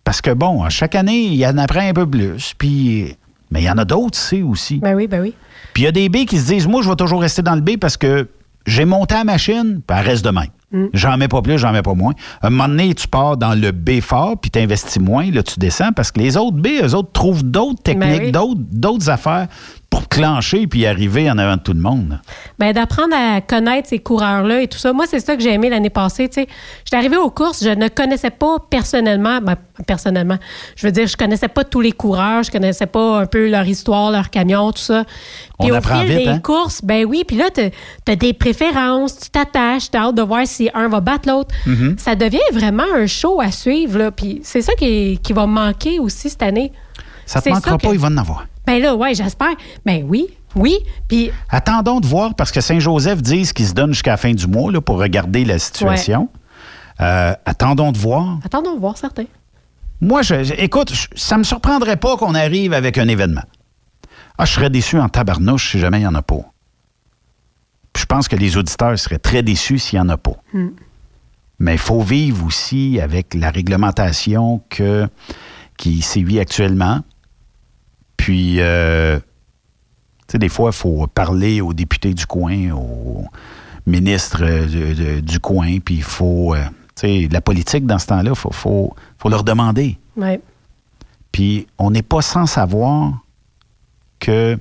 parce 0.06 0.20
que, 0.20 0.30
bon, 0.30 0.62
à 0.62 0.68
chaque 0.68 0.94
année, 0.94 1.24
il 1.24 1.34
y 1.34 1.44
en 1.44 1.58
apprend 1.58 1.80
un 1.80 1.92
peu 1.92 2.06
plus, 2.08 2.54
puis... 2.56 3.16
Mais 3.50 3.62
il 3.62 3.64
y 3.64 3.70
en 3.70 3.76
a 3.76 3.84
d'autres 3.84 4.16
C 4.16 4.42
aussi. 4.42 4.78
Ben 4.78 4.94
oui, 4.94 5.08
ben 5.08 5.20
oui. 5.20 5.34
Puis 5.74 5.82
il 5.82 5.86
y 5.86 5.88
a 5.88 5.92
des 5.92 6.08
B 6.08 6.26
qui 6.26 6.38
se 6.38 6.46
disent, 6.52 6.66
moi, 6.66 6.80
je 6.82 6.88
vais 6.88 6.96
toujours 6.96 7.20
rester 7.20 7.42
dans 7.42 7.54
le 7.56 7.60
B 7.60 7.76
parce 7.76 7.96
que 7.96 8.28
j'ai 8.66 8.84
monté 8.84 9.14
la 9.14 9.24
machine, 9.24 9.80
puis 9.86 9.96
elle 9.98 10.06
reste 10.06 10.24
de 10.24 10.30
même. 10.30 10.48
Mm. 10.72 10.86
J'en 10.92 11.16
mets 11.16 11.28
pas 11.28 11.42
plus, 11.42 11.58
j'en 11.58 11.72
mets 11.72 11.82
pas 11.82 11.94
moins. 11.94 12.12
À 12.40 12.48
un 12.48 12.50
moment 12.50 12.68
donné, 12.68 12.94
tu 12.94 13.06
pars 13.08 13.36
dans 13.36 13.54
le 13.54 13.72
B 13.72 14.00
fort, 14.00 14.36
puis 14.40 14.50
tu 14.50 14.58
investis 14.60 15.00
moins, 15.00 15.30
là, 15.30 15.42
tu 15.42 15.58
descends 15.58 15.92
parce 15.92 16.12
que 16.12 16.20
les 16.20 16.36
autres 16.36 16.56
B, 16.56 16.68
eux 16.82 16.94
autres 16.94 17.12
trouvent 17.12 17.44
d'autres 17.44 17.82
techniques, 17.82 18.18
Ben 18.18 18.26
oui. 18.26 18.32
d'autres, 18.32 18.60
d'autres 18.70 19.10
affaires 19.10 19.48
pour 19.96 20.08
clencher 20.10 20.66
puis 20.66 20.84
arriver 20.84 21.30
en 21.30 21.38
avant 21.38 21.56
de 21.56 21.62
tout 21.62 21.72
le 21.72 21.80
monde? 21.80 22.20
Ben, 22.58 22.72
d'apprendre 22.74 23.14
à 23.16 23.40
connaître 23.40 23.88
ces 23.88 23.98
coureurs-là 23.98 24.60
et 24.60 24.68
tout 24.68 24.76
ça. 24.76 24.92
Moi, 24.92 25.06
c'est 25.08 25.20
ça 25.20 25.36
que 25.36 25.42
j'ai 25.42 25.52
aimé 25.54 25.70
l'année 25.70 25.88
passée. 25.90 26.28
Tu 26.28 26.42
sais, 26.42 26.48
j'étais 26.84 26.96
arrivée 26.98 27.16
aux 27.16 27.30
courses, 27.30 27.64
je 27.64 27.70
ne 27.70 27.88
connaissais 27.88 28.28
pas 28.30 28.58
personnellement, 28.68 29.40
ben, 29.40 29.56
personnellement, 29.86 30.36
je 30.76 30.86
veux 30.86 30.92
dire, 30.92 31.06
je 31.06 31.16
connaissais 31.16 31.48
pas 31.48 31.64
tous 31.64 31.80
les 31.80 31.92
coureurs, 31.92 32.42
je 32.42 32.50
connaissais 32.50 32.84
pas 32.86 33.20
un 33.20 33.26
peu 33.26 33.48
leur 33.48 33.66
histoire, 33.66 34.10
leur 34.10 34.28
camion, 34.28 34.70
tout 34.72 34.82
ça. 34.82 35.04
Puis 35.58 35.70
On 35.70 35.74
au 35.74 35.76
apprend 35.76 36.00
fil 36.00 36.08
vite, 36.08 36.18
des 36.18 36.28
hein? 36.28 36.38
courses, 36.40 36.82
ben 36.82 37.06
oui, 37.06 37.24
puis 37.26 37.36
là, 37.38 37.46
tu 37.54 37.62
as 38.12 38.16
des 38.16 38.34
préférences, 38.34 39.18
tu 39.18 39.30
t'attaches, 39.30 39.90
tu 39.90 39.96
as 39.96 40.02
hâte 40.02 40.14
de 40.14 40.22
voir 40.22 40.46
si 40.46 40.68
un 40.74 40.88
va 40.88 41.00
battre 41.00 41.26
l'autre. 41.28 41.54
Mhm. 41.64 41.96
Ça 41.98 42.14
devient 42.14 42.38
vraiment 42.52 42.84
un 42.94 43.06
show 43.06 43.40
à 43.40 43.50
suivre, 43.50 43.98
là. 43.98 44.10
Puis 44.10 44.40
c'est 44.42 44.60
ça 44.62 44.74
qui, 44.74 45.18
qui 45.22 45.32
va 45.32 45.46
manquer 45.46 45.98
aussi 46.00 46.28
cette 46.28 46.42
année. 46.42 46.70
Ça 47.24 47.40
te 47.40 47.48
manquera 47.48 47.78
que- 47.78 47.86
pas, 47.86 47.92
il 47.92 47.98
va 47.98 48.08
en 48.08 48.16
avoir. 48.18 48.46
Ben 48.66 48.80
là, 48.82 48.94
ouais, 48.96 49.14
j'espère. 49.14 49.54
Ben 49.84 50.04
oui, 50.08 50.26
oui. 50.54 50.76
Puis 51.08 51.30
Attendons 51.50 52.00
de 52.00 52.06
voir 52.06 52.34
parce 52.34 52.50
que 52.50 52.60
Saint-Joseph 52.60 53.22
disent 53.22 53.52
qu'ils 53.52 53.68
se 53.68 53.72
donnent 53.74 53.92
jusqu'à 53.92 54.12
la 54.12 54.16
fin 54.16 54.32
du 54.32 54.46
mois 54.46 54.72
là, 54.72 54.80
pour 54.80 54.98
regarder 54.98 55.44
la 55.44 55.58
situation. 55.58 56.28
Euh, 57.00 57.34
attendons 57.44 57.92
de 57.92 57.98
voir. 57.98 58.38
attendons 58.44 58.74
de 58.74 58.80
voir 58.80 58.96
certains. 58.98 59.26
Moi, 60.00 60.22
je, 60.22 60.44
je- 60.44 60.54
écoute, 60.54 60.92
je- 60.92 61.08
ça 61.14 61.36
me 61.38 61.44
surprendrait 61.44 61.96
pas 61.96 62.16
qu'on 62.16 62.34
arrive 62.34 62.72
avec 62.72 62.98
un 62.98 63.06
événement. 63.08 63.42
Ah, 64.38 64.44
je 64.44 64.52
serais 64.52 64.70
déçu 64.70 64.98
en 64.98 65.08
tabarnouche 65.08 65.70
si 65.72 65.78
jamais 65.78 65.98
il 65.98 66.02
n'y 66.02 66.06
en 66.06 66.14
a 66.14 66.22
pas. 66.22 66.40
Puis 67.92 68.02
je 68.02 68.06
pense 68.06 68.28
que 68.28 68.36
les 68.36 68.56
auditeurs 68.56 68.98
seraient 68.98 69.18
très 69.18 69.42
déçus 69.42 69.78
s'il 69.78 69.98
n'y 69.98 70.04
en 70.06 70.08
a 70.10 70.16
pas. 70.18 70.36
Hmm. 70.52 70.68
Mais 71.58 71.72
il 71.74 71.78
faut 71.78 72.02
vivre 72.02 72.44
aussi 72.46 73.00
avec 73.00 73.32
la 73.34 73.50
réglementation 73.50 74.60
que, 74.68 75.08
qui 75.78 76.02
sévit 76.02 76.38
actuellement. 76.40 77.00
Puis, 78.16 78.56
euh, 78.60 79.18
tu 79.18 80.32
sais, 80.32 80.38
des 80.38 80.48
fois, 80.48 80.70
il 80.72 80.76
faut 80.76 81.06
parler 81.06 81.60
aux 81.60 81.72
députés 81.72 82.14
du 82.14 82.26
coin, 82.26 82.70
aux 82.72 83.24
ministres 83.86 84.42
euh, 84.42 84.66
de- 84.66 84.94
de- 84.94 85.20
du 85.20 85.38
coin, 85.38 85.78
puis 85.78 85.96
il 85.96 86.02
faut, 86.02 86.54
euh, 86.54 86.62
tu 86.96 87.06
sais, 87.24 87.28
la 87.30 87.40
politique 87.40 87.86
dans 87.86 87.98
ce 87.98 88.06
temps-là, 88.06 88.30
il 88.30 88.36
faut, 88.36 88.50
faut, 88.52 88.94
faut 89.18 89.28
leur 89.28 89.44
demander. 89.44 89.98
Ouais. 90.16 90.40
Puis 91.32 91.66
on 91.78 91.90
n'est 91.90 92.02
pas 92.02 92.22
sans 92.22 92.46
savoir 92.46 93.12
que 94.18 94.58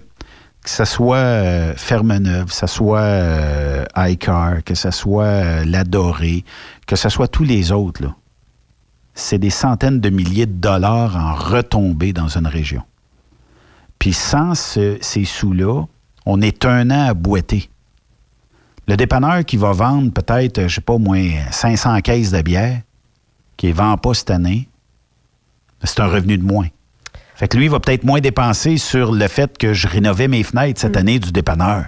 que 0.61 0.72
ce 0.72 0.84
soit 0.84 1.18
euh, 1.18 1.73
Fermeneuve, 1.77 2.45
que 2.48 2.53
ce 2.53 2.65
soit 2.65 2.99
euh, 3.02 3.86
iCar, 3.98 4.64
que 4.64 4.73
ce 4.73 4.90
soit 4.90 5.23
euh, 5.26 5.64
l'Adoré, 5.64 6.44
que 6.88 6.95
ce 6.95 7.07
soit 7.07 7.27
tous 7.27 7.44
les 7.44 7.72
autres, 7.72 8.02
là, 8.02 8.15
c'est 9.14 9.38
des 9.38 9.52
centaines 9.52 9.99
de 10.02 10.10
milliers 10.10 10.48
de 10.48 10.53
dollars 10.53 11.15
en 11.18 11.36
retombées 11.36 12.14
dans 12.14 12.27
une 12.30 12.48
région. 12.48 12.82
Puis 14.00 14.14
sans 14.14 14.56
ce- 14.56 14.98
ces 15.02 15.26
sous-là, 15.26 15.84
on 16.26 16.42
est 16.42 16.66
un 16.66 16.90
an 16.92 17.08
à 17.10 17.14
boiter. 17.14 17.70
Le 18.88 18.96
dépanneur 18.98 19.44
qui 19.46 19.58
va 19.58 19.72
vendre 19.72 20.12
peut-être, 20.12 20.68
je 20.68 20.76
sais 20.76 20.82
pas, 20.82 20.94
au 20.94 21.00
moins 21.00 21.28
500 21.52 22.00
caisses 22.02 22.32
de 22.32 22.42
bière, 22.42 22.82
qui 23.58 23.68
ne 23.68 23.74
vend 23.74 23.98
pas 23.98 24.14
cette 24.14 24.30
année, 24.32 24.68
c'est 25.84 26.00
un 26.02 26.08
revenu 26.08 26.38
de 26.38 26.44
moins. 26.44 26.68
Fait 27.36 27.48
que 27.48 27.58
lui, 27.58 27.66
il 27.66 27.72
va 27.72 27.80
peut-être 27.80 28.04
moins 28.04 28.22
dépenser 28.22 28.78
sur 28.78 29.12
le 29.12 29.28
fait 29.28 29.58
que 29.58 29.74
je 29.74 29.88
rénovais 29.88 30.28
mes 30.28 30.44
fenêtres 30.44 30.80
cette 30.80 30.96
année 30.98 31.20
du 31.20 31.32
dépanneur. 31.32 31.86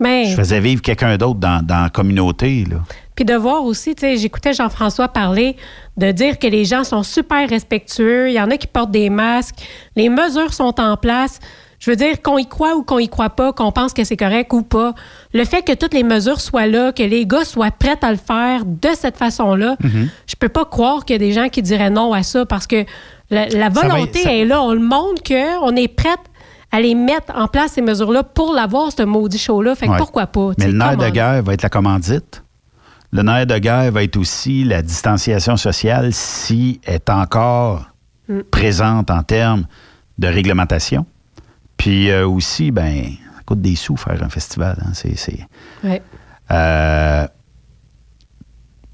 Mais 0.00 0.26
Je 0.30 0.34
faisais 0.34 0.60
vivre 0.60 0.82
quelqu'un 0.82 1.16
d'autre 1.16 1.38
dans, 1.40 1.64
dans 1.64 1.84
la 1.84 1.90
communauté. 1.90 2.64
Là. 2.64 2.78
Puis 3.16 3.24
de 3.24 3.34
voir 3.34 3.64
aussi, 3.64 3.94
tu 3.94 4.00
sais, 4.00 4.16
j'écoutais 4.16 4.52
Jean-François 4.52 5.08
parler 5.08 5.56
de 5.96 6.10
dire 6.10 6.38
que 6.38 6.46
les 6.48 6.64
gens 6.64 6.82
sont 6.84 7.02
super 7.04 7.48
respectueux, 7.48 8.28
il 8.30 8.34
y 8.34 8.40
en 8.40 8.50
a 8.50 8.56
qui 8.56 8.66
portent 8.66 8.90
des 8.90 9.08
masques, 9.10 9.54
les 9.96 10.08
mesures 10.08 10.52
sont 10.52 10.80
en 10.80 10.96
place. 10.96 11.38
Je 11.78 11.90
veux 11.90 11.96
dire, 11.96 12.22
qu'on 12.22 12.38
y 12.38 12.46
croit 12.46 12.76
ou 12.76 12.82
qu'on 12.82 12.98
y 12.98 13.08
croit 13.10 13.28
pas, 13.30 13.52
qu'on 13.52 13.70
pense 13.70 13.92
que 13.92 14.04
c'est 14.04 14.16
correct 14.16 14.52
ou 14.54 14.62
pas, 14.62 14.94
le 15.34 15.44
fait 15.44 15.62
que 15.62 15.72
toutes 15.74 15.92
les 15.92 16.02
mesures 16.02 16.40
soient 16.40 16.66
là, 16.66 16.92
que 16.92 17.02
les 17.02 17.26
gars 17.26 17.44
soient 17.44 17.70
prêts 17.70 17.98
à 18.00 18.10
le 18.10 18.16
faire 18.16 18.64
de 18.64 18.88
cette 18.98 19.16
façon-là, 19.18 19.76
Mhm. 19.82 20.08
je 20.26 20.34
peux 20.36 20.48
pas 20.48 20.64
croire 20.64 21.04
qu'il 21.04 21.14
y 21.14 21.16
a 21.16 21.18
des 21.18 21.32
gens 21.32 21.48
qui 21.50 21.60
diraient 21.62 21.90
non 21.90 22.12
à 22.14 22.22
ça 22.22 22.46
parce 22.46 22.66
que 22.66 22.84
la, 23.30 23.46
la 23.48 23.64
Ça 23.64 23.68
va- 23.68 23.80
volonté 23.88 24.20
ça- 24.22 24.32
est 24.34 24.44
là. 24.46 24.62
On 24.62 24.72
le 24.72 24.80
montre 24.80 25.22
qu'on 25.22 25.76
est 25.76 25.88
prête 25.88 26.18
à 26.72 26.80
les 26.80 26.94
mettre 26.94 27.32
en 27.36 27.48
place, 27.48 27.72
ces 27.72 27.82
mesures-là, 27.82 28.22
pour 28.22 28.54
l'avoir, 28.54 28.90
ce 28.90 29.02
maudit 29.02 29.38
show-là. 29.38 29.74
Fait 29.74 29.86
que 29.86 29.92
Ouais. 29.92 29.98
pourquoi 29.98 30.26
pas? 30.26 30.50
Mais 30.58 30.66
le 30.68 30.72
nerf 30.78 30.96
de 30.96 31.08
guerre 31.10 31.42
va 31.42 31.52
être 31.52 31.62
la 31.62 31.68
commandite. 31.68 32.42
Le 33.14 33.22
nerf 33.22 33.46
de 33.46 33.56
guerre 33.58 33.90
va 33.92 34.02
être 34.02 34.16
aussi 34.16 34.64
la 34.64 34.82
distanciation 34.82 35.56
sociale 35.56 36.12
si 36.12 36.80
elle 36.84 36.96
est 36.96 37.10
encore 37.10 37.86
Mm. 38.28 38.40
présente 38.50 39.10
en 39.10 39.22
termes 39.22 39.66
de 40.18 40.26
réglementation. 40.28 41.04
Puis 41.76 42.10
euh, 42.10 42.26
aussi, 42.26 42.70
ben, 42.70 43.04
ça 43.36 43.42
coûte 43.44 43.60
des 43.60 43.76
sous 43.76 43.96
faire 43.98 44.22
un 44.22 44.30
festival. 44.30 44.78
hein. 44.82 44.92
C'est, 44.94 45.46
Ouais. 45.84 46.00
Euh, 46.50 47.26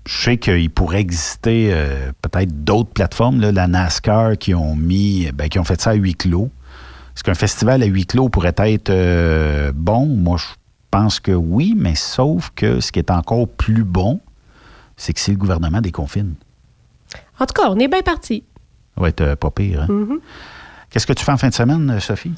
je 0.06 0.20
sais 0.24 0.36
qu'il 0.38 0.68
pourrait 0.70 1.00
exister 1.00 1.70
euh, 1.72 2.10
peut-être 2.22 2.64
d'autres 2.64 2.90
plateformes, 2.90 3.40
là, 3.40 3.52
la 3.52 3.68
NASCAR, 3.68 4.36
qui 4.36 4.52
ont 4.54 4.74
mis, 4.74 5.30
ben, 5.32 5.48
qui 5.48 5.58
ont 5.60 5.64
fait 5.64 5.80
ça 5.80 5.90
à 5.90 5.94
huis 5.94 6.16
clos. 6.16 6.50
Est-ce 7.14 7.22
qu'un 7.22 7.34
festival 7.34 7.82
à 7.82 7.86
huis 7.86 8.06
clos 8.06 8.28
pourrait 8.28 8.54
être 8.58 8.90
euh, 8.90 9.70
bon? 9.74 10.06
Moi, 10.06 10.38
je 10.38 10.46
pense 10.90 11.20
que 11.20 11.32
oui, 11.32 11.74
mais 11.76 11.94
sauf 11.94 12.50
que 12.54 12.80
ce 12.80 12.90
qui 12.92 12.98
est 12.98 13.10
encore 13.10 13.48
plus 13.48 13.84
bon, 13.84 14.20
c'est 14.96 15.12
que 15.12 15.20
si 15.20 15.30
le 15.30 15.36
gouvernement 15.36 15.80
déconfine. 15.80 16.34
En 17.38 17.46
tout 17.46 17.54
cas, 17.54 17.70
on 17.70 17.78
est 17.78 17.88
bien 17.88 18.02
parti. 18.02 18.44
Ça 18.94 19.00
va 19.00 19.08
être 19.08 19.20
euh, 19.20 19.36
pas 19.36 19.50
pire. 19.50 19.82
hein? 19.82 19.86
Mhm. 19.88 20.20
Qu'est-ce 20.90 21.06
que 21.06 21.12
tu 21.12 21.24
fais 21.24 21.32
en 21.32 21.36
fin 21.38 21.48
de 21.48 21.54
semaine, 21.54 21.88
euh, 21.90 22.00
Sophie? 22.00 22.32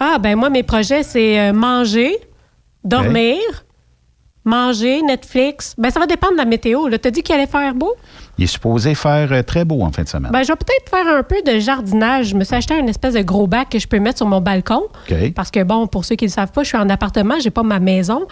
Ah, 0.00 0.18
ben 0.18 0.36
moi, 0.36 0.50
mes 0.50 0.62
projets, 0.62 1.02
c'est 1.02 1.38
euh, 1.38 1.52
manger, 1.52 2.16
dormir, 2.82 3.38
manger, 4.44 5.02
Netflix. 5.02 5.74
Ben, 5.78 5.90
ça 5.90 6.00
va 6.00 6.06
dépendre 6.06 6.32
de 6.34 6.38
la 6.38 6.44
météo. 6.44 6.88
Tu 6.90 7.08
as 7.08 7.10
dit 7.10 7.22
qu'il 7.22 7.34
allait 7.34 7.46
faire 7.46 7.74
beau? 7.74 7.94
Il 8.38 8.44
est 8.44 8.48
supposé 8.48 8.94
faire 8.94 9.32
euh, 9.32 9.42
très 9.42 9.64
beau 9.64 9.82
en 9.82 9.90
fin 9.92 10.02
de 10.02 10.08
semaine. 10.08 10.30
Ben, 10.32 10.42
je 10.42 10.48
vais 10.48 10.56
peut-être 10.56 10.88
faire 10.90 11.06
un 11.06 11.22
peu 11.22 11.36
de 11.46 11.58
jardinage. 11.58 12.26
Je 12.26 12.36
me 12.36 12.44
suis 12.44 12.54
acheté 12.54 12.74
un 12.74 12.86
espèce 12.86 13.14
de 13.14 13.22
gros 13.22 13.46
bac 13.46 13.70
que 13.70 13.78
je 13.78 13.86
peux 13.88 13.98
mettre 13.98 14.18
sur 14.18 14.26
mon 14.26 14.40
balcon. 14.40 14.82
OK. 15.10 15.32
Parce 15.34 15.50
que, 15.50 15.62
bon, 15.62 15.86
pour 15.86 16.04
ceux 16.04 16.16
qui 16.16 16.24
ne 16.24 16.30
le 16.30 16.34
savent 16.34 16.52
pas, 16.52 16.62
je 16.62 16.68
suis 16.68 16.78
en 16.78 16.88
appartement, 16.88 17.34
j'ai 17.40 17.50
pas 17.50 17.62
ma 17.62 17.78
maison. 17.80 18.26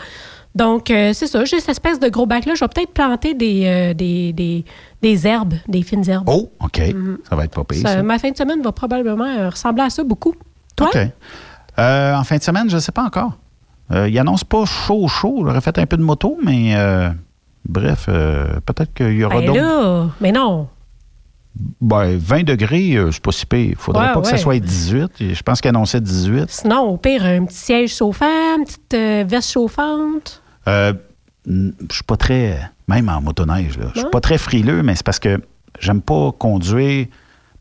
Donc, 0.55 0.91
euh, 0.91 1.13
c'est 1.15 1.29
ça, 1.29 1.45
j'ai 1.47 1.61
cette 1.61 1.71
espèce 1.71 1.99
de 1.99 2.09
gros 2.09 2.27
bac-là. 2.27 2.55
Je 2.55 2.61
vais 2.63 2.69
peut-être 2.69 2.93
planter 2.93 3.33
des, 3.33 3.63
euh, 3.65 3.95
des, 3.95 4.35
des, 4.35 4.65
des 5.01 5.27
herbes, 5.27 5.55
des 5.67 5.83
fines 5.83 6.07
herbes. 6.09 6.29
Oh, 6.29 6.51
OK. 6.61 6.79
Mhm. 6.79 7.19
Ça 7.29 7.37
va 7.37 7.45
être 7.45 7.55
pas 7.55 7.65
pire. 7.65 7.81
Ça, 7.81 7.95
ça. 7.95 8.03
ma 8.03 8.19
fin 8.19 8.31
de 8.31 8.37
semaine 8.37 8.61
va 8.61 8.73
probablement 8.73 9.49
ressembler 9.49 9.85
à 9.85 9.91
ça 9.91 10.05
beaucoup. 10.05 10.35
Toi? 10.77 10.89
OK. 10.95 11.01
En 11.79 12.23
fin 12.25 12.37
de 12.37 12.43
semaine, 12.43 12.69
je 12.69 12.75
ne 12.75 12.81
sais 12.81 12.93
pas 12.93 13.03
encore. 13.03 13.39
Euh, 13.93 14.09
il 14.09 14.19
annonce 14.19 14.45
pas 14.45 14.65
chaud, 14.65 15.07
chaud. 15.09 15.43
J'aurais 15.47 15.61
fait 15.61 15.79
un 15.79 15.87
peu 15.87 15.97
de 15.97 16.03
moto, 16.03 16.39
mais 16.45 16.75
euh, 16.77 17.11
bref, 17.69 18.07
euh, 18.09 18.61
peut-être 18.65 18.95
qu'il 18.95 19.13
y 19.13 19.25
aura 19.25 19.41
Ben 19.41 19.47
d'autres. 19.47 20.11
mais 20.21 20.33
non. 20.33 20.69
Ben, 21.83 22.17
20 22.17 22.45
degrés, 22.45 22.95
euh, 22.95 23.11
c'est 23.13 23.23
pas 23.23 23.33
si 23.33 23.45
pire. 23.45 23.61
Il 23.71 23.77
faudrait 23.77 24.07
Ouais, 24.09 24.13
pas 24.15 24.21
que 24.23 24.29
ça 24.29 24.39
soit 24.39 24.59
18. 24.59 25.11
Et 25.21 25.35
Je 25.35 25.43
pense 25.43 25.61
qu'il 25.61 25.69
annonçait 25.69 26.01
18. 26.01 26.47
Sinon, 26.49 26.81
au 26.89 26.97
pire, 26.97 27.25
un 27.27 27.45
petit 27.45 27.57
siège 27.59 27.95
chauffant, 27.95 28.57
une 28.59 28.65
petite 28.65 29.29
veste 29.29 29.51
chauffante. 29.51 30.43
Euh, 30.69 30.95
je 31.47 31.71
suis 31.91 32.05
pas 32.05 32.17
très. 32.17 32.59
Même 32.89 33.09
en 33.09 33.21
motoneige. 33.21 33.79
Je 33.95 34.01
suis 34.01 34.09
pas 34.11 34.21
très 34.21 34.39
frileux, 34.39 34.83
mais 34.83 34.95
c'est 34.95 35.05
parce 35.05 35.19
que 35.19 35.41
j'aime 35.79 36.01
pas 36.03 36.33
conduire, 36.33 37.07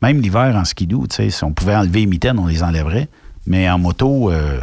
même 0.02 0.20
l'hiver 0.22 0.56
en 0.56 0.64
skidoo. 0.66 1.06
Si 1.10 1.44
on 1.44 1.52
pouvait 1.53 1.76
enlever 1.76 1.99
les 2.02 2.06
mitaines, 2.06 2.40
on 2.40 2.48
les 2.48 2.64
enlèverait. 2.64 3.08
Mais 3.47 3.69
en 3.69 3.80
moto, 3.80 4.31
euh, 4.31 4.59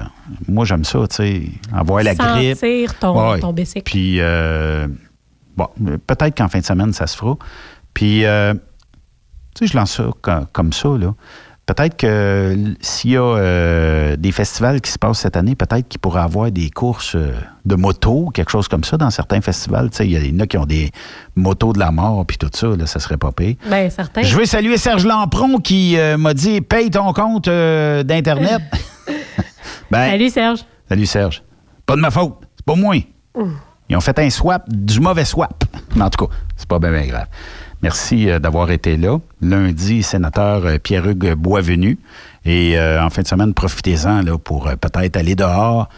moi, 0.46 0.64
j'aime 0.64 0.84
ça, 0.84 1.00
tu 1.08 1.16
sais, 1.16 1.42
avoir 1.72 2.02
la 2.02 2.14
grippe. 2.14 2.54
Sentir 2.56 2.98
ton, 2.98 3.30
Ouais. 3.32 3.40
ton 3.40 3.52
bicycle. 3.52 3.82
Puis, 3.84 4.20
euh, 4.20 4.86
Bon, 5.56 5.66
peut-être 6.06 6.36
qu'en 6.36 6.46
fin 6.48 6.60
de 6.60 6.64
semaine, 6.64 6.92
ça 6.92 7.08
se 7.08 7.16
fera. 7.16 7.36
Puis, 7.92 8.24
euh, 8.24 8.54
tu 9.56 9.66
sais, 9.66 9.66
je 9.66 9.76
lance 9.76 9.96
ça 9.96 10.08
co- 10.22 10.46
comme, 10.52 10.72
ça, 10.72 10.90
là. 10.96 11.14
Peut-être 11.68 11.98
que 11.98 12.56
s'il 12.80 13.10
y 13.10 13.16
a 13.18 13.20
euh, 13.20 14.16
des 14.16 14.32
festivals 14.32 14.80
qui 14.80 14.90
se 14.90 14.98
passent 14.98 15.18
cette 15.18 15.36
année, 15.36 15.54
peut-être 15.54 15.86
qu'il 15.86 16.00
pourrait 16.00 16.22
avoir 16.22 16.50
des 16.50 16.70
courses 16.70 17.14
euh, 17.14 17.34
de 17.66 17.74
moto, 17.74 18.30
quelque 18.32 18.50
chose 18.50 18.68
comme 18.68 18.84
ça 18.84 18.96
dans 18.96 19.10
certains 19.10 19.42
festivals. 19.42 19.90
Il 20.00 20.10
y 20.10 20.34
en 20.34 20.40
a 20.40 20.46
qui 20.46 20.56
ont 20.56 20.64
des 20.64 20.90
motos 21.36 21.74
de 21.74 21.78
la 21.78 21.90
mort, 21.90 22.24
puis 22.26 22.38
tout 22.38 22.48
ça, 22.54 22.68
là, 22.68 22.86
ça 22.86 23.00
serait 23.00 23.18
pas 23.18 23.32
pire. 23.32 23.56
Ben, 23.68 23.90
certain. 23.90 24.22
Je 24.22 24.34
veux 24.34 24.46
saluer 24.46 24.78
Serge 24.78 25.04
Lampron 25.04 25.58
qui 25.58 25.98
euh, 25.98 26.16
m'a 26.16 26.32
dit 26.32 26.62
paye 26.62 26.90
ton 26.90 27.12
compte 27.12 27.48
euh, 27.48 28.02
d'Internet. 28.02 28.62
ben, 29.90 30.10
Salut, 30.12 30.30
Serge. 30.30 30.60
Salut 30.88 31.06
Serge. 31.06 31.42
Pas 31.84 31.96
de 31.96 32.00
ma 32.00 32.10
faute. 32.10 32.36
C'est 32.56 32.64
pas 32.64 32.76
moi. 32.76 32.96
Ils 33.90 33.96
ont 33.96 34.00
fait 34.00 34.18
un 34.18 34.30
swap, 34.30 34.66
du 34.70 35.00
mauvais 35.00 35.26
swap. 35.26 35.64
Mais 35.94 36.02
en 36.02 36.08
tout 36.08 36.24
cas, 36.24 36.34
c'est 36.56 36.66
pas 36.66 36.78
bien, 36.78 36.92
bien 36.92 37.06
grave. 37.08 37.26
Merci 37.82 38.28
euh, 38.28 38.38
d'avoir 38.38 38.70
été 38.70 38.96
là. 38.96 39.18
Lundi, 39.40 40.02
sénateur 40.02 40.64
euh, 40.66 40.78
Pierre-Hugues 40.78 41.34
Boisvenu. 41.34 41.98
Et 42.44 42.78
euh, 42.78 43.02
en 43.04 43.10
fin 43.10 43.22
de 43.22 43.26
semaine, 43.28 43.54
profitez-en 43.54 44.22
là, 44.22 44.36
pour 44.38 44.66
euh, 44.68 44.74
peut-être 44.76 45.16
aller 45.16 45.34
dehors. 45.34 45.88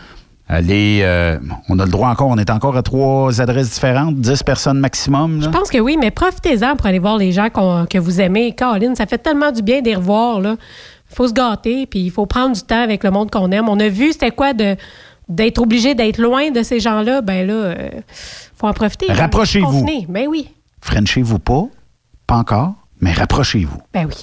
Aller. 0.49 1.01
euh, 1.05 1.39
on 1.69 1.79
a 1.79 1.85
le 1.85 1.91
droit 1.93 2.09
encore, 2.09 2.27
on 2.29 2.37
est 2.37 2.51
encore 2.51 2.77
à 2.77 2.83
trois 2.83 3.41
adresses 3.41 3.71
différentes, 3.71 4.17
10 4.17 4.43
personnes 4.43 4.79
maximum. 4.81 5.39
là. 5.41 5.45
Je 5.47 5.51
pense 5.57 5.71
que 5.71 5.79
oui, 5.79 5.97
mais 6.01 6.11
profitez-en 6.11 6.75
pour 6.75 6.87
aller 6.87 6.99
voir 6.99 7.19
les 7.19 7.31
gens 7.31 7.49
que 7.51 7.99
vous 7.99 8.21
aimez. 8.21 8.53
Caroline, 8.53 8.97
ça 8.97 9.07
fait 9.07 9.19
tellement 9.19 9.53
du 9.53 9.63
bien 9.63 9.81
d'y 9.81 9.95
revoir. 9.95 10.41
Il 10.41 10.57
faut 11.15 11.29
se 11.29 11.33
gâter, 11.33 11.87
puis 11.87 12.01
il 12.01 12.11
faut 12.11 12.27
prendre 12.27 12.55
du 12.57 12.63
temps 12.63 12.83
avec 12.83 13.05
le 13.05 13.13
monde 13.13 13.31
qu'on 13.31 13.51
aime. 13.53 13.69
On 13.69 13.79
a 13.79 13.89
vu 13.89 14.13
c'était 14.13 14.33
quoi 14.33 14.53
de 14.53 14.75
d'être 15.29 15.61
obligé 15.63 15.95
d'être 15.95 16.19
loin 16.19 16.51
de 16.51 16.65
ces 16.65 16.81
gens-là? 16.81 17.21
Ben 17.21 17.47
là, 17.47 17.53
euh, 17.55 17.75
faut 18.57 18.67
en 18.67 18.73
profiter. 18.73 19.07
là. 19.07 19.15
Rapprochez-vous. 19.15 19.87
Ben 20.09 20.27
oui. 20.29 20.49
Frenchez-vous 20.83 21.39
pas, 21.39 21.65
pas 22.27 22.37
encore, 22.37 22.73
mais 23.01 23.13
rapprochez-vous. 23.13 23.79
Ben 23.93 24.07
oui. 24.07 24.15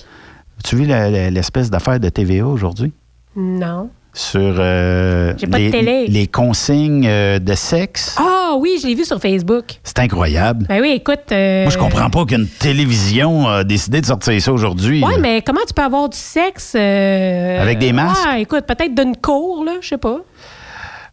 As-tu 0.59 0.75
vu 0.75 0.85
l'espèce 0.85 1.69
d'affaire 1.69 1.99
de 1.99 2.09
TVA 2.09 2.45
aujourd'hui? 2.47 2.91
Non. 3.35 3.89
sur 4.13 4.39
euh, 4.57 5.34
J'ai 5.38 5.45
pas 5.45 5.59
de 5.59 5.63
les, 5.65 5.69
télé. 5.71 6.07
les 6.07 6.25
consignes 6.27 7.05
euh, 7.07 7.38
de 7.38 7.53
sexe. 7.53 8.15
Ah 8.17 8.55
oui, 8.57 8.79
je 8.81 8.88
l'ai 8.88 8.95
vu 8.95 9.05
sur 9.05 9.19
Facebook. 9.21 9.65
C'est 9.84 9.99
incroyable. 9.99 10.65
Ben 10.67 10.81
oui, 10.81 10.93
écoute. 10.95 11.31
euh, 11.31 11.63
Moi, 11.63 11.71
je 11.71 11.77
comprends 11.77 12.09
pas 12.09 12.25
qu'une 12.25 12.47
télévision 12.47 13.47
a 13.47 13.63
décidé 13.63 14.01
de 14.01 14.07
sortir 14.07 14.41
ça 14.41 14.51
aujourd'hui. 14.51 15.03
Ouais, 15.03 15.13
là. 15.13 15.19
mais 15.21 15.41
comment 15.43 15.61
tu 15.67 15.75
peux 15.75 15.84
avoir 15.84 16.09
du 16.09 16.17
sexe 16.17 16.73
euh, 16.75 17.61
Avec 17.61 17.77
des 17.77 17.93
masques? 17.93 18.25
Ouais, 18.27 18.41
écoute, 18.41 18.65
peut-être 18.65 18.95
d'une 18.95 19.15
cour, 19.15 19.63
là, 19.63 19.73
je 19.81 19.89
sais 19.89 19.97
pas. 19.99 20.17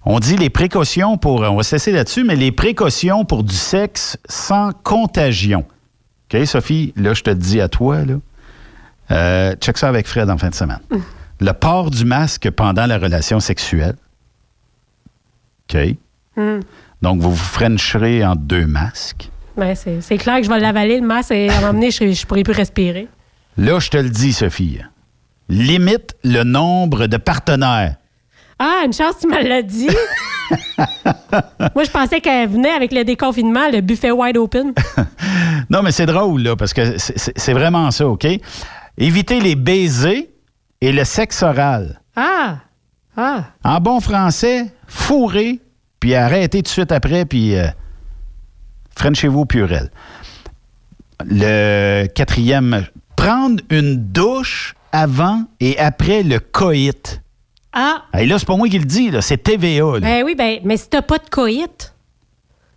On 0.07 0.19
dit 0.19 0.37
les 0.37 0.51
précautions 0.51 1.17
pour. 1.17 1.41
On 1.41 1.57
va 1.57 1.63
se 1.63 1.75
laisser 1.75 1.93
là-dessus, 1.93 2.25
mais 2.25 2.37
les 2.37 2.53
précautions 2.53 3.25
pour 3.25 3.43
du 3.43 3.55
sexe 3.55 4.19
sans 4.29 4.73
contagion. 4.73 5.65
OK, 6.33 6.47
Sophie, 6.47 6.93
là, 6.97 7.15
je 7.15 7.23
te 7.23 7.31
le 7.31 7.37
dis 7.37 7.61
à 7.61 7.69
toi, 7.69 8.05
là. 8.05 8.15
Euh, 9.11 9.55
check 9.57 9.77
ça 9.77 9.89
avec 9.89 10.07
Fred 10.07 10.31
en 10.31 10.39
fin 10.39 10.49
de 10.49 10.55
semaine. 10.55 10.81
Le 11.41 11.53
port 11.53 11.91
du 11.91 12.05
masque 12.05 12.51
pendant 12.51 12.87
la 12.87 12.99
relation 12.99 13.39
sexuelle. 13.41 13.97
OK. 15.69 15.79
Hmm. 16.37 16.61
Donc, 17.03 17.21
vous 17.21 17.31
vous 17.31 17.37
frencherez 17.37 18.25
en 18.25 18.35
deux 18.35 18.67
masques. 18.67 19.31
Ben, 19.57 19.75
c'est 19.75 20.01
c'est 20.01 20.17
clair 20.17 20.39
que 20.39 20.45
je 20.45 20.51
vais 20.51 20.59
l'avaler, 20.59 21.01
le 21.01 21.07
masque, 21.07 21.31
et 21.33 21.49
à 21.49 21.59
un 21.59 21.61
moment 21.61 21.75
donné, 21.75 21.91
je, 21.91 22.11
je 22.11 22.27
pourrai 22.27 22.43
plus 22.43 22.55
respirer. 22.55 23.09
Là, 23.57 23.79
je 23.79 23.91
te 23.91 23.97
le 23.97 24.09
dis, 24.09 24.33
Sophie. 24.33 24.81
Limite 25.49 26.17
le 26.25 26.43
nombre 26.43 27.07
de 27.07 27.17
partenaires. 27.17 27.97
Ah, 28.59 28.83
une 28.87 28.93
chance, 28.93 29.17
tu 29.21 29.27
me 29.29 29.43
l'as 29.43 29.63
dit. 29.63 29.89
Moi, 31.75 31.85
je 31.85 31.91
pensais 31.91 32.21
qu'elle 32.21 32.49
venait 32.49 32.71
avec 32.71 32.93
le 32.93 33.05
déconfinement, 33.05 33.69
le 33.73 33.81
buffet 33.81 34.11
wide 34.11 34.37
open. 34.37 34.73
Non, 35.71 35.83
mais 35.83 35.93
c'est 35.93 36.07
drôle, 36.07 36.43
là, 36.43 36.57
parce 36.57 36.73
que 36.75 36.99
c'est- 36.99 37.53
vraiment 37.55 37.91
ça, 37.91 38.07
OK? 38.07 38.27
Évitez 38.99 39.41
les 39.41 39.55
baisers 39.57 40.29
et 40.81 40.93
le 40.93 41.05
sexe 41.05 41.43
oral. 41.43 42.01
Ah! 42.15 42.59
Ah! 43.17 43.45
En 43.65 43.81
bon 43.81 44.01
français, 44.01 44.67
fourrez, 44.87 45.61
puis 46.01 46.15
arrêtez 46.15 46.59
tout 46.59 46.65
de 46.65 46.69
suite 46.69 46.93
après, 46.93 47.25
puis 47.25 47.57
euh, 47.57 47.67
Frenchez-vous 48.97 49.47
purel. 49.47 49.91
Le 51.25 52.07
quatrième, 52.09 52.85
prendre 53.17 53.63
une 53.71 53.97
douche 53.97 54.75
avant 54.93 55.45
et 55.61 55.79
après 55.79 56.23
le 56.23 56.39
coït. 56.41 57.23
Ah! 57.75 58.05
Et 58.19 58.27
là, 58.27 58.39
c'est 58.39 58.47
pas 58.47 58.57
moi 58.57 58.69
qui 58.69 58.79
le 58.79 58.85
dis, 58.85 59.11
là, 59.11 59.21
c'est 59.21 59.37
TVA. 59.37 59.95
Là. 59.95 60.01
Ben 60.01 60.23
oui, 60.25 60.35
ben, 60.37 60.61
mais 60.65 60.77
si 60.77 60.89
t'as 60.89 61.03
pas 61.03 61.19
de 61.19 61.29
coït. 61.29 61.95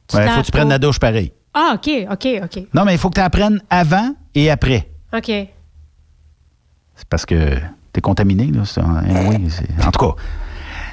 tu 0.07 0.15
Ouais, 0.17 0.27
faut 0.27 0.41
que 0.41 0.45
tu 0.45 0.51
prennes 0.51 0.69
la 0.69 0.79
douche 0.79 0.99
pareil. 0.99 1.31
Ah, 1.53 1.73
OK, 1.75 1.89
OK, 2.11 2.27
OK. 2.43 2.63
Non, 2.73 2.83
mais 2.83 2.93
il 2.93 2.97
faut 2.97 3.09
que 3.09 3.15
tu 3.15 3.21
apprennes 3.21 3.61
avant 3.69 4.15
et 4.35 4.49
après. 4.49 4.89
OK. 5.15 5.25
C'est 5.27 7.07
parce 7.09 7.25
que 7.25 7.55
t'es 7.93 8.01
contaminé, 8.01 8.45
là. 8.51 8.63
anyway, 9.07 9.39
c'est- 9.49 9.85
en 9.85 9.91
tout 9.91 9.99
cas, 9.99 10.15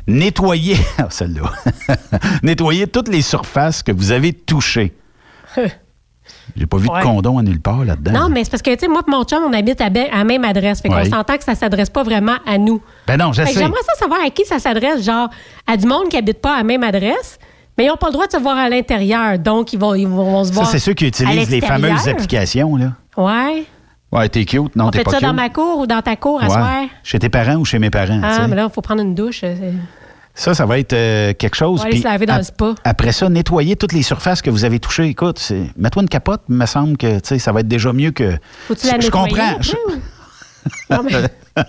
nettoyez, 0.06 0.76
ah, 0.98 1.06
celle-là, 1.09 1.51
nettoyez 2.43 2.86
toutes 2.86 3.09
les 3.09 3.22
surfaces 3.22 3.82
que 3.82 3.93
vous 3.93 4.12
avez 4.12 4.32
touchées. 4.32 4.94
J'ai 6.56 6.66
pas 6.66 6.76
vu 6.76 6.88
Ouais. 6.88 7.00
de 7.00 7.04
condom 7.04 7.38
à 7.38 7.42
nulle 7.42 7.60
part 7.60 7.84
là-dedans. 7.84 8.12
Non, 8.12 8.28
mais 8.28 8.44
c'est 8.44 8.50
parce 8.50 8.62
que, 8.62 8.70
tu 8.74 8.80
sais, 8.80 8.88
moi 8.88 9.02
et 9.06 9.10
mon 9.10 9.24
chum, 9.24 9.42
on 9.46 9.52
habite 9.52 9.80
à, 9.80 9.86
à 9.86 10.18
la 10.18 10.24
même 10.24 10.44
adresse. 10.44 10.80
Fait 10.80 10.88
qu'on 10.88 10.96
Ouais. 10.96 11.08
s'entend 11.08 11.36
que 11.36 11.44
ça 11.44 11.54
s'adresse 11.54 11.90
pas 11.90 12.02
vraiment 12.02 12.36
à 12.46 12.58
nous. 12.58 12.80
Ben 13.06 13.16
non, 13.16 13.32
je 13.32 13.42
Fait 13.42 13.48
que 13.48 13.54
sais. 13.54 13.60
J'aimerais 13.60 13.82
ça 13.86 13.94
savoir 13.98 14.20
à 14.24 14.30
qui 14.30 14.44
ça 14.44 14.58
s'adresse, 14.58 15.04
genre 15.04 15.28
à 15.66 15.76
du 15.76 15.86
monde 15.86 16.08
qui 16.08 16.16
habite 16.16 16.40
pas 16.40 16.54
à 16.54 16.58
la 16.58 16.64
même 16.64 16.82
adresse, 16.82 17.38
mais 17.76 17.84
ils 17.84 17.88
n'ont 17.88 17.96
pas 17.96 18.06
le 18.08 18.12
droit 18.12 18.26
de 18.26 18.32
se 18.32 18.38
voir 18.38 18.56
à 18.56 18.68
l'intérieur. 18.68 19.38
Donc, 19.38 19.72
ils 19.72 19.78
vont, 19.78 19.94
ils 19.94 20.06
vont, 20.06 20.24
vont 20.32 20.44
se 20.44 20.50
Ça, 20.50 20.54
voir. 20.54 20.66
c'est 20.68 20.78
ceux 20.78 20.94
qui 20.94 21.06
utilisent 21.06 21.50
les 21.50 21.60
fameuses 21.60 22.08
applications, 22.08 22.76
là. 22.76 22.92
Ouais. 23.16 23.64
Ouais, 24.12 24.28
t'es 24.28 24.44
cute. 24.44 24.76
Non, 24.76 24.86
on 24.86 24.90
t'es 24.90 25.02
pas 25.02 25.10
ça 25.10 25.16
cute. 25.18 25.26
dans 25.26 25.34
ma 25.34 25.48
cour 25.48 25.78
ou 25.80 25.86
dans 25.88 26.00
ta 26.00 26.14
cour 26.14 26.38
à 26.40 26.44
Ouais. 26.44 26.50
soir? 26.50 26.82
Chez 27.02 27.18
tes 27.18 27.28
parents 27.28 27.56
ou 27.56 27.64
chez 27.64 27.80
mes 27.80 27.90
parents. 27.90 28.20
Ah, 28.22 28.46
mais 28.46 28.54
là, 28.54 28.66
il 28.70 28.72
faut 28.72 28.80
prendre 28.80 29.02
une 29.02 29.14
douche. 29.14 29.42
Ça, 30.36 30.52
ça 30.52 30.66
va 30.66 30.78
être 30.81 30.93
euh, 30.93 31.32
quelque 31.32 31.55
chose. 31.55 31.81
On 31.81 31.82
va 31.82 31.82
aller 31.85 31.90
puis 31.93 32.01
se 32.02 32.09
laver 32.09 32.27
dans 32.27 32.36
le 32.39 32.43
spa. 32.43 32.74
Après 32.82 33.12
ça, 33.12 33.28
nettoyer 33.28 33.77
toutes 33.77 33.93
les 33.93 34.02
surfaces 34.02 34.43
que 34.43 34.51
vous 34.51 34.65
avez 34.65 34.81
touchées. 34.81 35.05
Écoute, 35.05 35.39
c'est- 35.39 35.70
mets-toi 35.77 36.02
une 36.02 36.09
capote, 36.09 36.43
il 36.48 36.56
me 36.56 36.66
semble 36.66 36.97
que 36.97 37.19
ça 37.39 37.52
va 37.52 37.61
être 37.61 37.69
déjà 37.69 37.93
mieux 37.93 38.11
que. 38.11 38.36
Faut-tu 38.66 38.86
la 38.89 38.94
je 38.94 38.98
nettoyer 39.06 39.11
comprends. 39.31 39.51
après, 39.52 39.62
Je 39.62 39.73
ou- 39.73 40.01
Non, 40.90 41.02
mais- 41.05 41.62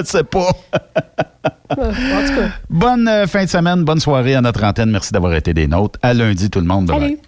je 0.00 0.04
sais 0.04 0.24
pas. 0.24 0.48
en 1.70 1.74
tout 1.76 2.34
cas. 2.34 2.48
Bonne 2.70 3.08
euh, 3.08 3.26
fin 3.26 3.44
de 3.44 3.50
semaine, 3.50 3.84
bonne 3.84 4.00
soirée 4.00 4.36
à 4.36 4.40
notre 4.40 4.64
antenne. 4.64 4.90
Merci 4.90 5.12
d'avoir 5.12 5.34
été 5.34 5.52
des 5.52 5.66
nôtres. 5.66 5.98
À 6.02 6.14
lundi, 6.14 6.48
tout 6.48 6.60
le 6.60 6.66
monde. 6.66 6.88
Salut. 6.90 7.18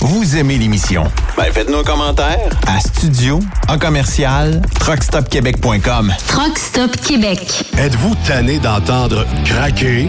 Vous 0.00 0.36
aimez 0.36 0.58
l'émission? 0.58 1.04
Ben, 1.36 1.52
faites-nous 1.52 1.78
un 1.78 1.84
commentaire 1.84 2.48
à 2.66 2.80
studio 2.80 3.40
en 3.68 3.78
commercial 3.78 4.60
truckstopquebec.com. 4.80 6.12
Truck 6.26 6.58
Stop 6.58 6.96
Québec. 6.96 7.64
Êtes-vous 7.78 8.14
tanné 8.26 8.58
d'entendre 8.58 9.26
craquer, 9.44 10.08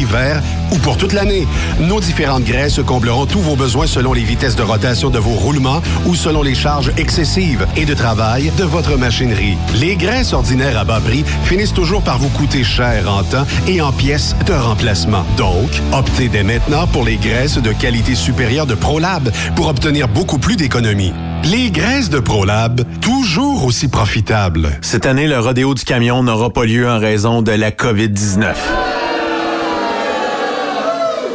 ou 0.71 0.77
pour 0.77 0.97
toute 0.97 1.13
l'année. 1.13 1.47
Nos 1.79 1.99
différentes 1.99 2.43
graisses 2.43 2.79
combleront 2.85 3.25
tous 3.25 3.39
vos 3.39 3.55
besoins 3.55 3.87
selon 3.87 4.13
les 4.13 4.23
vitesses 4.23 4.55
de 4.55 4.63
rotation 4.63 5.09
de 5.09 5.19
vos 5.19 5.31
roulements 5.31 5.81
ou 6.05 6.15
selon 6.15 6.41
les 6.41 6.55
charges 6.55 6.91
excessives 6.97 7.65
et 7.75 7.85
de 7.85 7.93
travail 7.93 8.51
de 8.57 8.63
votre 8.63 8.97
machinerie. 8.97 9.57
Les 9.75 9.95
graisses 9.95 10.33
ordinaires 10.33 10.77
à 10.77 10.83
bas 10.83 10.99
prix 10.99 11.23
finissent 11.43 11.73
toujours 11.73 12.01
par 12.01 12.17
vous 12.17 12.29
coûter 12.29 12.63
cher 12.63 13.11
en 13.11 13.23
temps 13.23 13.45
et 13.67 13.81
en 13.81 13.91
pièces 13.91 14.35
de 14.45 14.53
remplacement. 14.53 15.25
Donc, 15.37 15.69
optez 15.91 16.29
dès 16.29 16.43
maintenant 16.43 16.87
pour 16.87 17.03
les 17.03 17.17
graisses 17.17 17.57
de 17.57 17.71
qualité 17.71 18.15
supérieure 18.15 18.65
de 18.65 18.75
ProLab 18.75 19.29
pour 19.55 19.67
obtenir 19.67 20.07
beaucoup 20.07 20.37
plus 20.37 20.55
d'économies. 20.55 21.13
Les 21.43 21.71
graisses 21.71 22.09
de 22.09 22.19
ProLab, 22.19 22.81
toujours 23.01 23.65
aussi 23.65 23.87
profitables. 23.87 24.69
Cette 24.81 25.05
année, 25.05 25.27
le 25.27 25.39
rodéo 25.39 25.73
du 25.73 25.83
camion 25.83 26.21
n'aura 26.23 26.51
pas 26.51 26.65
lieu 26.65 26.87
en 26.89 26.99
raison 26.99 27.41
de 27.41 27.51
la 27.51 27.71
COVID-19. 27.71 28.53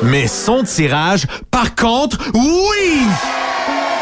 Mais 0.03 0.27
son 0.27 0.63
tirage, 0.65 1.27
par 1.51 1.75
contre, 1.75 2.19
oui! 2.35 3.03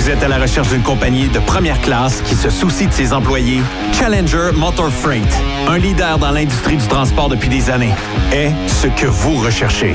Vous 0.00 0.08
êtes 0.08 0.22
à 0.22 0.28
la 0.28 0.38
recherche 0.38 0.70
d'une 0.70 0.82
compagnie 0.82 1.28
de 1.28 1.38
première 1.40 1.78
classe 1.82 2.22
qui 2.22 2.34
se 2.34 2.48
soucie 2.48 2.86
de 2.86 2.92
ses 2.92 3.12
employés? 3.12 3.60
Challenger 3.92 4.48
Motor 4.54 4.90
Freight, 4.90 5.28
un 5.68 5.76
leader 5.76 6.18
dans 6.18 6.30
l'industrie 6.30 6.78
du 6.78 6.86
transport 6.86 7.28
depuis 7.28 7.50
des 7.50 7.68
années, 7.68 7.92
est 8.32 8.50
ce 8.66 8.86
que 8.86 9.04
vous 9.04 9.36
recherchez. 9.36 9.94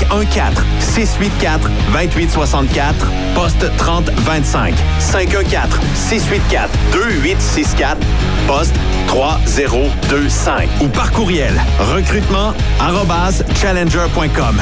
684 0.79 1.69
2864 1.93 3.07
poste 3.35 3.65
3025 3.77 4.75
514 4.99 5.79
684 5.95 6.69
2864 6.91 7.97
poste 8.47 8.75
3025 9.07 10.69
ou 10.81 10.87
par 10.87 11.11
courriel 11.11 11.53
recrutement 11.93 12.53
challenger.com. 13.55 14.61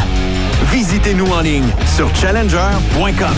Visitez-nous 0.72 1.32
en 1.32 1.42
ligne 1.42 1.70
sur 1.96 2.14
challenger.com. 2.16 3.36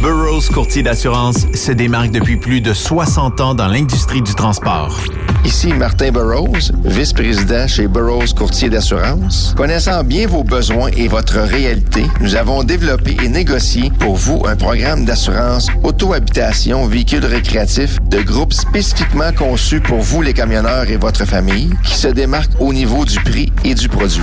Burroughs 0.00 0.48
Courtier 0.52 0.82
d'assurance 0.82 1.46
se 1.54 1.72
démarque 1.72 2.10
depuis 2.10 2.36
plus 2.36 2.60
de 2.60 2.74
60 2.74 3.40
ans 3.40 3.54
dans 3.54 3.66
l'industrie 3.66 4.22
du 4.22 4.34
transport. 4.34 5.00
Ici 5.46 5.72
Martin 5.72 6.10
Burroughs, 6.10 6.72
vice-président 6.84 7.68
chez 7.68 7.86
Burroughs 7.86 8.34
Courtier 8.36 8.68
d'assurance. 8.68 9.54
Connaissant 9.56 10.02
bien 10.02 10.26
vos 10.26 10.42
besoins 10.42 10.88
et 10.96 11.06
votre 11.06 11.38
réalité, 11.38 12.04
nous 12.20 12.34
avons 12.34 12.64
développé 12.64 13.16
et 13.22 13.28
négocié 13.28 13.92
pour 14.00 14.16
vous 14.16 14.42
un 14.44 14.56
programme 14.56 15.04
d'assurance 15.04 15.68
auto-habitation 15.84 16.86
véhicule 16.86 17.24
récréatif 17.24 17.96
de 18.10 18.22
groupe 18.22 18.52
spécifiquement 18.52 19.32
conçu 19.32 19.78
pour 19.78 20.00
vous 20.00 20.20
les 20.20 20.34
camionneurs 20.34 20.90
et 20.90 20.96
votre 20.96 21.24
famille 21.24 21.70
qui 21.84 21.94
se 21.94 22.08
démarque 22.08 22.50
au 22.58 22.72
niveau 22.72 23.04
du 23.04 23.20
prix 23.20 23.52
et 23.64 23.76
du 23.76 23.88
produit. 23.88 24.22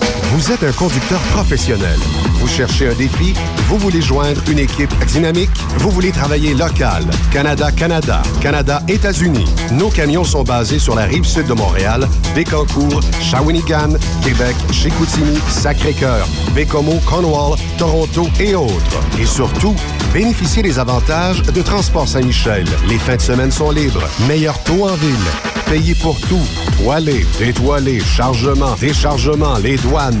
Vous 0.33 0.49
êtes 0.49 0.63
un 0.63 0.71
conducteur 0.71 1.19
professionnel. 1.33 1.99
Vous 2.35 2.47
cherchez 2.47 2.87
un 2.87 2.93
défi? 2.93 3.33
Vous 3.67 3.77
voulez 3.77 4.01
joindre 4.01 4.41
une 4.49 4.59
équipe 4.59 4.93
dynamique? 5.03 5.49
Vous 5.79 5.91
voulez 5.91 6.11
travailler 6.11 6.53
local? 6.53 7.03
Canada-Canada, 7.33 8.21
Canada-États-Unis. 8.39 9.43
Nos 9.73 9.89
camions 9.89 10.23
sont 10.23 10.43
basés 10.43 10.79
sur 10.79 10.95
la 10.95 11.03
rive 11.03 11.25
sud 11.25 11.47
de 11.47 11.53
Montréal, 11.53 12.07
Bécancour, 12.33 13.01
Shawinigan, 13.21 13.97
Québec, 14.23 14.55
Chicoutimi, 14.71 15.37
Sacré-Cœur, 15.49 16.25
Bécomo, 16.55 17.01
Cornwall, 17.05 17.59
Toronto 17.77 18.29
et 18.39 18.55
autres. 18.55 19.01
Et 19.19 19.25
surtout, 19.25 19.75
bénéficiez 20.13 20.63
des 20.63 20.79
avantages 20.79 21.41
de 21.41 21.61
Transport 21.61 22.07
Saint-Michel. 22.07 22.63
Les 22.87 22.99
fins 22.99 23.17
de 23.17 23.21
semaine 23.21 23.51
sont 23.51 23.71
libres. 23.71 24.07
Meilleur 24.29 24.57
taux 24.63 24.87
en 24.87 24.95
ville. 24.95 25.51
Payé 25.69 25.93
pour 25.95 26.19
tout. 26.21 26.41
Toilé, 26.83 27.25
détoilé, 27.39 27.99
chargement, 27.99 28.75
déchargement, 28.79 29.57
les 29.57 29.77
douanes. 29.77 30.20